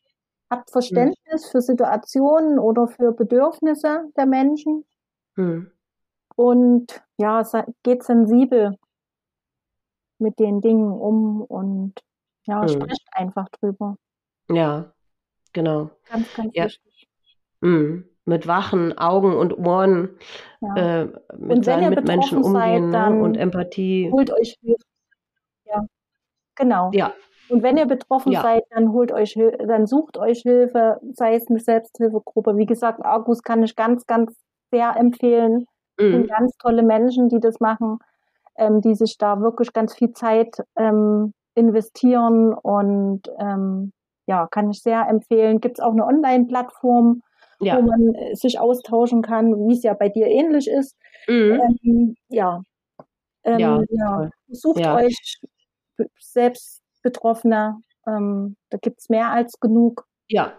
Habt 0.50 0.70
Verständnis 0.70 1.46
mhm. 1.46 1.50
für 1.50 1.60
Situationen 1.62 2.58
oder 2.58 2.86
für 2.86 3.12
Bedürfnisse 3.12 4.10
der 4.14 4.26
Menschen. 4.26 4.84
Mhm. 5.36 5.70
Und 6.36 7.02
ja, 7.16 7.42
geht 7.82 8.02
sensibel 8.02 8.76
mit 10.18 10.38
den 10.38 10.60
Dingen 10.60 10.92
um 10.92 11.42
und 11.42 11.94
ja, 12.46 12.62
mhm. 12.62 12.68
spricht 12.68 13.06
einfach 13.12 13.48
drüber. 13.50 13.96
Ja, 14.50 14.92
genau. 15.52 15.90
Ganz, 16.10 16.34
ganz 16.34 16.54
ja. 16.54 16.64
wichtig. 16.64 17.08
Mhm. 17.60 18.04
Mit 18.26 18.46
wachen 18.46 18.96
Augen 18.96 19.36
und 19.36 19.58
Ohren 19.58 20.18
ja. 20.60 21.02
äh, 21.02 21.04
mit 21.36 21.58
und 21.58 21.64
seinen 21.64 21.90
Mitmenschen 21.90 22.38
umgehen 22.38 22.90
seid, 22.90 23.10
ne? 23.10 23.22
und 23.22 23.36
Empathie. 23.36 24.10
Holt 24.10 24.32
euch 24.32 24.56
Hilfe. 24.62 24.84
Ja, 25.66 25.84
genau. 26.54 26.90
Ja. 26.92 27.12
Und 27.50 27.62
wenn 27.62 27.76
ihr 27.76 27.86
betroffen 27.86 28.32
ja. 28.32 28.40
seid, 28.40 28.62
dann 28.70 28.92
holt 28.92 29.12
euch, 29.12 29.38
dann 29.66 29.86
sucht 29.86 30.16
euch 30.16 30.40
Hilfe, 30.40 30.98
sei 31.12 31.34
es 31.34 31.48
eine 31.48 31.58
Selbsthilfegruppe. 31.58 32.56
Wie 32.56 32.64
gesagt, 32.64 33.04
Argus 33.04 33.42
kann 33.42 33.62
ich 33.62 33.76
ganz, 33.76 34.06
ganz 34.06 34.34
sehr 34.70 34.96
empfehlen. 34.96 35.66
Mhm. 35.98 36.12
sind 36.12 36.28
ganz 36.28 36.56
tolle 36.56 36.82
Menschen, 36.82 37.28
die 37.28 37.40
das 37.40 37.60
machen, 37.60 37.98
ähm, 38.56 38.80
die 38.80 38.94
sich 38.94 39.16
da 39.18 39.40
wirklich 39.40 39.72
ganz 39.72 39.94
viel 39.94 40.12
Zeit 40.12 40.56
ähm, 40.76 41.32
investieren 41.54 42.52
und 42.52 43.22
ähm, 43.38 43.92
ja, 44.26 44.46
kann 44.50 44.70
ich 44.70 44.82
sehr 44.82 45.06
empfehlen. 45.08 45.60
Gibt 45.60 45.78
es 45.78 45.84
auch 45.84 45.92
eine 45.92 46.06
Online-Plattform, 46.06 47.22
ja. 47.60 47.76
wo 47.76 47.82
man 47.82 48.14
äh, 48.14 48.34
sich 48.34 48.58
austauschen 48.58 49.22
kann, 49.22 49.68
wie 49.68 49.74
es 49.74 49.82
ja 49.82 49.94
bei 49.94 50.08
dir 50.08 50.26
ähnlich 50.26 50.68
ist. 50.68 50.96
Mhm. 51.28 51.60
Ähm, 51.84 52.14
ja. 52.28 52.62
Ähm, 53.44 53.58
ja. 53.58 53.80
ja. 53.90 54.30
Sucht 54.48 54.80
ja. 54.80 54.96
euch 54.96 55.40
selbst 56.18 56.82
Betroffene. 57.02 57.80
Ähm, 58.06 58.56
da 58.70 58.78
gibt 58.78 59.00
es 59.00 59.08
mehr 59.08 59.30
als 59.30 59.60
genug. 59.60 60.06
Ja. 60.28 60.54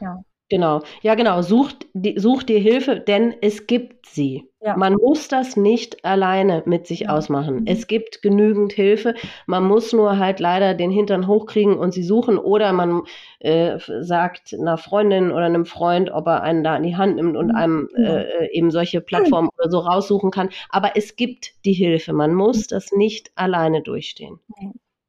Ja. 0.00 0.22
Genau, 0.50 0.82
ja 1.00 1.14
genau, 1.14 1.40
sucht, 1.40 1.86
die, 1.94 2.18
such 2.18 2.42
dir 2.42 2.58
Hilfe, 2.58 3.00
denn 3.00 3.34
es 3.40 3.66
gibt 3.66 4.04
sie. 4.06 4.50
Ja. 4.60 4.76
Man 4.76 4.94
muss 4.94 5.28
das 5.28 5.56
nicht 5.56 6.04
alleine 6.04 6.62
mit 6.66 6.86
sich 6.86 7.00
ja. 7.00 7.16
ausmachen. 7.16 7.60
Mhm. 7.60 7.66
Es 7.66 7.86
gibt 7.86 8.20
genügend 8.20 8.72
Hilfe. 8.72 9.14
Man 9.46 9.64
muss 9.64 9.94
nur 9.94 10.18
halt 10.18 10.40
leider 10.40 10.74
den 10.74 10.90
Hintern 10.90 11.26
hochkriegen 11.26 11.78
und 11.78 11.92
sie 11.92 12.02
suchen 12.02 12.36
oder 12.36 12.74
man 12.74 13.02
äh, 13.40 13.78
sagt 14.00 14.54
einer 14.54 14.76
Freundin 14.76 15.32
oder 15.32 15.46
einem 15.46 15.64
Freund, 15.64 16.10
ob 16.10 16.26
er 16.26 16.42
einen 16.42 16.62
da 16.62 16.76
in 16.76 16.82
die 16.82 16.96
Hand 16.96 17.16
nimmt 17.16 17.36
und 17.36 17.48
mhm. 17.48 17.56
einem 17.56 17.88
äh, 17.96 18.50
eben 18.52 18.70
solche 18.70 19.00
Plattformen 19.00 19.48
oder 19.58 19.70
so 19.70 19.78
raussuchen 19.78 20.30
kann. 20.30 20.50
Aber 20.68 20.92
es 20.94 21.16
gibt 21.16 21.54
die 21.64 21.72
Hilfe. 21.74 22.12
Man 22.12 22.34
muss 22.34 22.58
mhm. 22.58 22.66
das 22.68 22.92
nicht 22.92 23.32
alleine 23.34 23.82
durchstehen. 23.82 24.40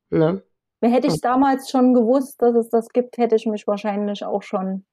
Ne? 0.10 0.44
Hätte 0.82 1.08
ich 1.08 1.20
damals 1.20 1.70
schon 1.70 1.94
gewusst, 1.94 2.42
dass 2.42 2.56
es 2.56 2.70
das 2.70 2.90
gibt, 2.90 3.18
hätte 3.18 3.36
ich 3.36 3.46
mich 3.46 3.68
wahrscheinlich 3.68 4.24
auch 4.24 4.44
schon 4.44 4.86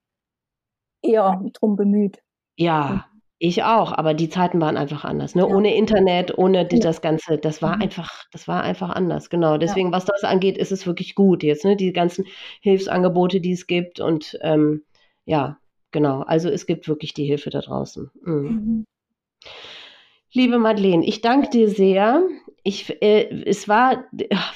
eher 1.03 1.43
drum 1.53 1.77
bemüht. 1.77 2.23
Ja, 2.57 3.07
ich 3.45 3.65
auch, 3.65 3.93
aber 3.93 4.15
die 4.15 4.29
Zeiten 4.29 4.61
waren 4.61 4.77
einfach 4.77 5.05
anders, 5.05 5.35
ne? 5.35 5.43
Ja. 5.43 5.49
Ohne 5.49 5.75
Internet, 5.75 6.39
ohne 6.39 6.65
die, 6.65 6.79
das 6.79 7.01
Ganze, 7.01 7.39
das 7.39 7.61
war 7.61 7.75
mhm. 7.75 7.83
einfach, 7.83 8.25
das 8.31 8.47
war 8.47 8.63
einfach 8.63 8.91
anders, 8.91 9.31
genau. 9.31 9.59
Deswegen, 9.59 9.89
ja. 9.89 9.97
was 9.97 10.05
das 10.05 10.23
angeht, 10.23 10.57
ist 10.57 10.71
es 10.71 10.87
wirklich 10.87 11.17
gut 11.17 11.43
jetzt, 11.43 11.65
ne? 11.65 11.75
Die 11.75 11.93
ganzen 11.93 12.27
Hilfsangebote, 12.61 13.41
die 13.41 13.51
es 13.51 13.67
gibt 13.67 13.99
und 13.99 14.39
ähm, 14.43 14.85
ja, 15.25 15.59
genau. 15.91 16.21
Also 16.21 16.51
es 16.51 16.67
gibt 16.67 16.87
wirklich 16.87 17.15
die 17.15 17.25
Hilfe 17.25 17.51
da 17.51 17.61
draußen. 17.63 18.13
Mhm. 18.23 18.35
Mhm. 18.35 18.87
Liebe 20.35 20.59
Madeleine, 20.59 21.05
ich 21.05 21.21
danke 21.21 21.51
dir 21.51 21.69
sehr. 21.69 22.23
Ich, 22.63 23.03
äh, 23.03 23.43
es 23.45 23.69
war, 23.69 24.05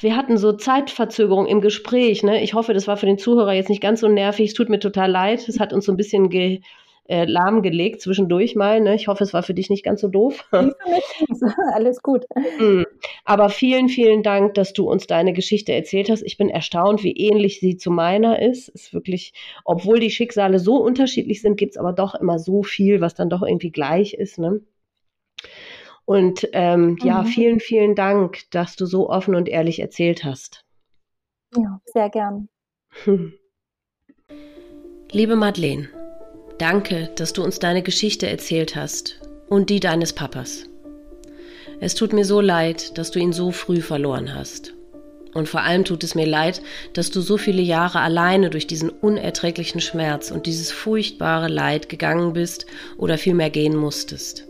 wir 0.01 0.15
hatten 0.15 0.37
so 0.37 0.53
Zeitverzögerung 0.53 1.45
im 1.45 1.61
Gespräch. 1.61 2.23
Ne? 2.23 2.41
Ich 2.41 2.55
hoffe, 2.55 2.73
das 2.73 2.87
war 2.87 2.97
für 2.97 3.05
den 3.05 3.19
Zuhörer 3.19 3.53
jetzt 3.53 3.69
nicht 3.69 3.81
ganz 3.81 3.99
so 3.99 4.07
nervig. 4.07 4.49
Es 4.49 4.53
tut 4.55 4.69
mir 4.69 4.79
total 4.79 5.11
leid. 5.11 5.47
Es 5.47 5.59
hat 5.59 5.73
uns 5.73 5.85
so 5.85 5.91
ein 5.91 5.97
bisschen 5.97 6.29
ge, 6.29 6.61
äh, 7.07 7.25
lahmgelegt 7.25 8.01
zwischendurch 8.01 8.55
mal. 8.55 8.81
Ne? 8.81 8.95
Ich 8.95 9.07
hoffe, 9.07 9.23
es 9.23 9.35
war 9.35 9.43
für 9.43 9.53
dich 9.53 9.69
nicht 9.69 9.83
ganz 9.83 10.01
so 10.01 10.07
doof. 10.07 10.49
Alles 11.73 12.01
gut. 12.01 12.25
Mm. 12.59 12.83
Aber 13.23 13.49
vielen, 13.49 13.87
vielen 13.87 14.23
Dank, 14.23 14.55
dass 14.55 14.73
du 14.73 14.89
uns 14.89 15.05
deine 15.05 15.33
Geschichte 15.33 15.73
erzählt 15.73 16.09
hast. 16.09 16.23
Ich 16.23 16.37
bin 16.37 16.49
erstaunt, 16.49 17.03
wie 17.03 17.15
ähnlich 17.15 17.59
sie 17.59 17.77
zu 17.77 17.91
meiner 17.91 18.41
ist. 18.41 18.69
Ist 18.69 18.95
wirklich, 18.95 19.31
obwohl 19.63 19.99
die 19.99 20.09
Schicksale 20.09 20.57
so 20.57 20.77
unterschiedlich 20.77 21.43
sind, 21.43 21.55
gibt 21.55 21.73
es 21.73 21.77
aber 21.77 21.93
doch 21.93 22.15
immer 22.15 22.39
so 22.39 22.63
viel, 22.63 22.99
was 22.99 23.13
dann 23.13 23.29
doch 23.29 23.43
irgendwie 23.43 23.71
gleich 23.71 24.15
ist. 24.15 24.39
Ne? 24.39 24.61
Und 26.07 26.47
ähm, 26.53 26.91
mhm. 26.91 26.97
ja, 27.03 27.23
vielen, 27.23 27.59
vielen 27.59 27.93
Dank, 27.93 28.49
dass 28.51 28.75
du 28.75 28.85
so 28.85 29.09
offen 29.09 29.35
und 29.35 29.49
ehrlich 29.49 29.79
erzählt 29.79 30.23
hast. 30.23 30.63
Ja, 31.55 31.81
sehr 31.85 32.09
gern. 32.09 32.49
Liebe 35.11 35.35
Madeleine, 35.35 35.89
Danke, 36.57 37.11
dass 37.15 37.33
du 37.33 37.43
uns 37.43 37.59
deine 37.59 37.83
Geschichte 37.83 38.27
erzählt 38.27 38.75
hast 38.75 39.19
und 39.47 39.69
die 39.69 39.79
deines 39.79 40.13
Papas. 40.13 40.65
Es 41.79 41.93
tut 41.93 42.13
mir 42.13 42.25
so 42.25 42.41
leid, 42.41 42.97
dass 42.97 43.11
du 43.11 43.19
ihn 43.19 43.31
so 43.31 43.51
früh 43.51 43.81
verloren 43.81 44.33
hast. 44.33 44.73
Und 45.35 45.47
vor 45.47 45.61
allem 45.61 45.85
tut 45.85 46.03
es 46.03 46.15
mir 46.15 46.25
leid, 46.25 46.63
dass 46.93 47.11
du 47.11 47.21
so 47.21 47.37
viele 47.37 47.61
Jahre 47.61 47.99
alleine 47.99 48.49
durch 48.49 48.65
diesen 48.65 48.89
unerträglichen 48.89 49.81
Schmerz 49.81 50.31
und 50.31 50.47
dieses 50.47 50.71
furchtbare 50.71 51.47
Leid 51.47 51.89
gegangen 51.89 52.33
bist 52.33 52.65
oder 52.97 53.19
vielmehr 53.19 53.51
gehen 53.51 53.75
musstest. 53.75 54.46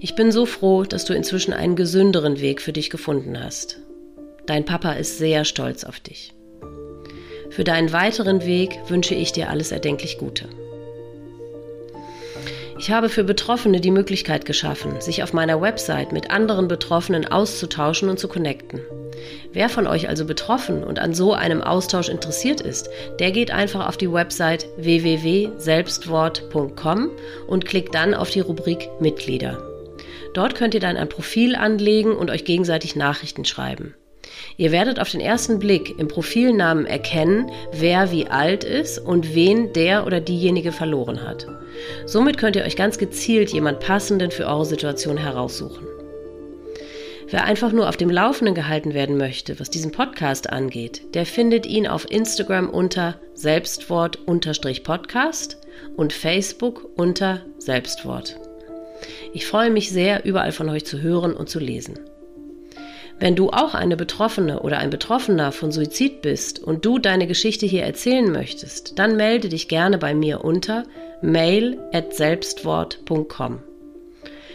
Ich 0.00 0.14
bin 0.14 0.30
so 0.30 0.46
froh, 0.46 0.84
dass 0.84 1.04
du 1.04 1.12
inzwischen 1.12 1.52
einen 1.52 1.74
gesünderen 1.74 2.40
Weg 2.40 2.62
für 2.62 2.72
dich 2.72 2.88
gefunden 2.88 3.42
hast. 3.42 3.80
Dein 4.46 4.64
Papa 4.64 4.92
ist 4.92 5.18
sehr 5.18 5.44
stolz 5.44 5.82
auf 5.82 5.98
dich. 5.98 6.32
Für 7.50 7.64
deinen 7.64 7.92
weiteren 7.92 8.46
Weg 8.46 8.78
wünsche 8.88 9.16
ich 9.16 9.32
dir 9.32 9.50
alles 9.50 9.72
erdenklich 9.72 10.18
Gute. 10.18 10.44
Ich 12.78 12.92
habe 12.92 13.08
für 13.08 13.24
Betroffene 13.24 13.80
die 13.80 13.90
Möglichkeit 13.90 14.46
geschaffen, 14.46 15.00
sich 15.00 15.24
auf 15.24 15.32
meiner 15.32 15.60
Website 15.60 16.12
mit 16.12 16.30
anderen 16.30 16.68
Betroffenen 16.68 17.26
auszutauschen 17.26 18.08
und 18.08 18.20
zu 18.20 18.28
connecten. 18.28 18.78
Wer 19.52 19.68
von 19.68 19.88
euch 19.88 20.08
also 20.08 20.24
betroffen 20.24 20.84
und 20.84 21.00
an 21.00 21.12
so 21.12 21.32
einem 21.32 21.60
Austausch 21.60 22.08
interessiert 22.08 22.60
ist, 22.60 22.88
der 23.18 23.32
geht 23.32 23.50
einfach 23.50 23.88
auf 23.88 23.96
die 23.96 24.12
Website 24.12 24.68
www.selbstwort.com 24.76 27.10
und 27.48 27.64
klickt 27.64 27.96
dann 27.96 28.14
auf 28.14 28.30
die 28.30 28.38
Rubrik 28.38 28.88
Mitglieder. 29.00 29.67
Dort 30.34 30.54
könnt 30.54 30.74
ihr 30.74 30.80
dann 30.80 30.96
ein 30.96 31.08
Profil 31.08 31.56
anlegen 31.56 32.16
und 32.16 32.30
euch 32.30 32.44
gegenseitig 32.44 32.96
Nachrichten 32.96 33.44
schreiben. 33.44 33.94
Ihr 34.56 34.72
werdet 34.72 35.00
auf 35.00 35.10
den 35.10 35.20
ersten 35.20 35.58
Blick 35.58 35.98
im 35.98 36.08
Profilnamen 36.08 36.86
erkennen, 36.86 37.50
wer 37.72 38.10
wie 38.10 38.26
alt 38.26 38.64
ist 38.64 38.98
und 38.98 39.34
wen 39.34 39.72
der 39.72 40.06
oder 40.06 40.20
diejenige 40.20 40.72
verloren 40.72 41.22
hat. 41.22 41.46
Somit 42.06 42.38
könnt 42.38 42.56
ihr 42.56 42.64
euch 42.64 42.76
ganz 42.76 42.98
gezielt 42.98 43.50
jemand 43.50 43.80
Passenden 43.80 44.30
für 44.30 44.46
eure 44.46 44.66
Situation 44.66 45.16
heraussuchen. 45.16 45.86
Wer 47.30 47.44
einfach 47.44 47.72
nur 47.72 47.90
auf 47.90 47.98
dem 47.98 48.08
Laufenden 48.08 48.54
gehalten 48.54 48.94
werden 48.94 49.18
möchte, 49.18 49.60
was 49.60 49.68
diesen 49.68 49.92
Podcast 49.92 50.48
angeht, 50.50 51.14
der 51.14 51.26
findet 51.26 51.66
ihn 51.66 51.86
auf 51.86 52.10
Instagram 52.10 52.70
unter 52.70 53.20
Selbstwort-Podcast 53.34 55.58
und 55.96 56.14
Facebook 56.14 56.88
unter 56.96 57.42
Selbstwort. 57.58 58.47
Ich 59.32 59.46
freue 59.46 59.70
mich 59.70 59.90
sehr, 59.90 60.24
überall 60.24 60.52
von 60.52 60.68
euch 60.68 60.84
zu 60.84 61.00
hören 61.00 61.34
und 61.34 61.48
zu 61.48 61.58
lesen. 61.58 61.98
Wenn 63.20 63.34
du 63.34 63.50
auch 63.50 63.74
eine 63.74 63.96
Betroffene 63.96 64.60
oder 64.60 64.78
ein 64.78 64.90
Betroffener 64.90 65.50
von 65.50 65.72
Suizid 65.72 66.22
bist 66.22 66.62
und 66.62 66.84
du 66.84 67.00
deine 67.00 67.26
Geschichte 67.26 67.66
hier 67.66 67.82
erzählen 67.82 68.30
möchtest, 68.30 68.96
dann 68.98 69.16
melde 69.16 69.48
dich 69.48 69.66
gerne 69.66 69.98
bei 69.98 70.14
mir 70.14 70.44
unter 70.44 70.84
mail@selbstwort.com. 71.20 73.58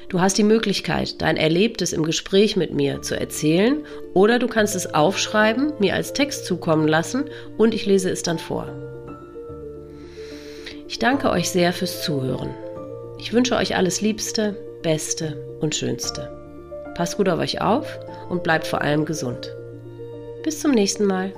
Du 0.07 0.21
hast 0.21 0.37
die 0.37 0.43
Möglichkeit, 0.43 1.21
dein 1.21 1.35
Erlebtes 1.37 1.91
im 1.91 2.03
Gespräch 2.03 2.55
mit 2.55 2.73
mir 2.73 3.01
zu 3.01 3.19
erzählen 3.19 3.83
oder 4.13 4.39
du 4.39 4.47
kannst 4.47 4.75
es 4.75 4.93
aufschreiben, 4.93 5.73
mir 5.79 5.95
als 5.95 6.13
Text 6.13 6.45
zukommen 6.45 6.87
lassen 6.87 7.25
und 7.57 7.73
ich 7.73 7.85
lese 7.85 8.09
es 8.11 8.23
dann 8.23 8.39
vor. 8.39 8.69
Ich 10.87 10.99
danke 10.99 11.31
euch 11.31 11.49
sehr 11.49 11.73
fürs 11.73 12.01
Zuhören. 12.03 12.51
Ich 13.17 13.33
wünsche 13.33 13.55
euch 13.55 13.75
alles 13.75 14.01
Liebste, 14.01 14.55
Beste 14.81 15.57
und 15.61 15.75
Schönste. 15.75 16.29
Passt 16.95 17.17
gut 17.17 17.29
auf 17.29 17.39
euch 17.39 17.61
auf 17.61 17.99
und 18.29 18.43
bleibt 18.43 18.67
vor 18.67 18.81
allem 18.81 19.05
gesund. 19.05 19.55
Bis 20.43 20.59
zum 20.59 20.71
nächsten 20.71 21.05
Mal. 21.05 21.33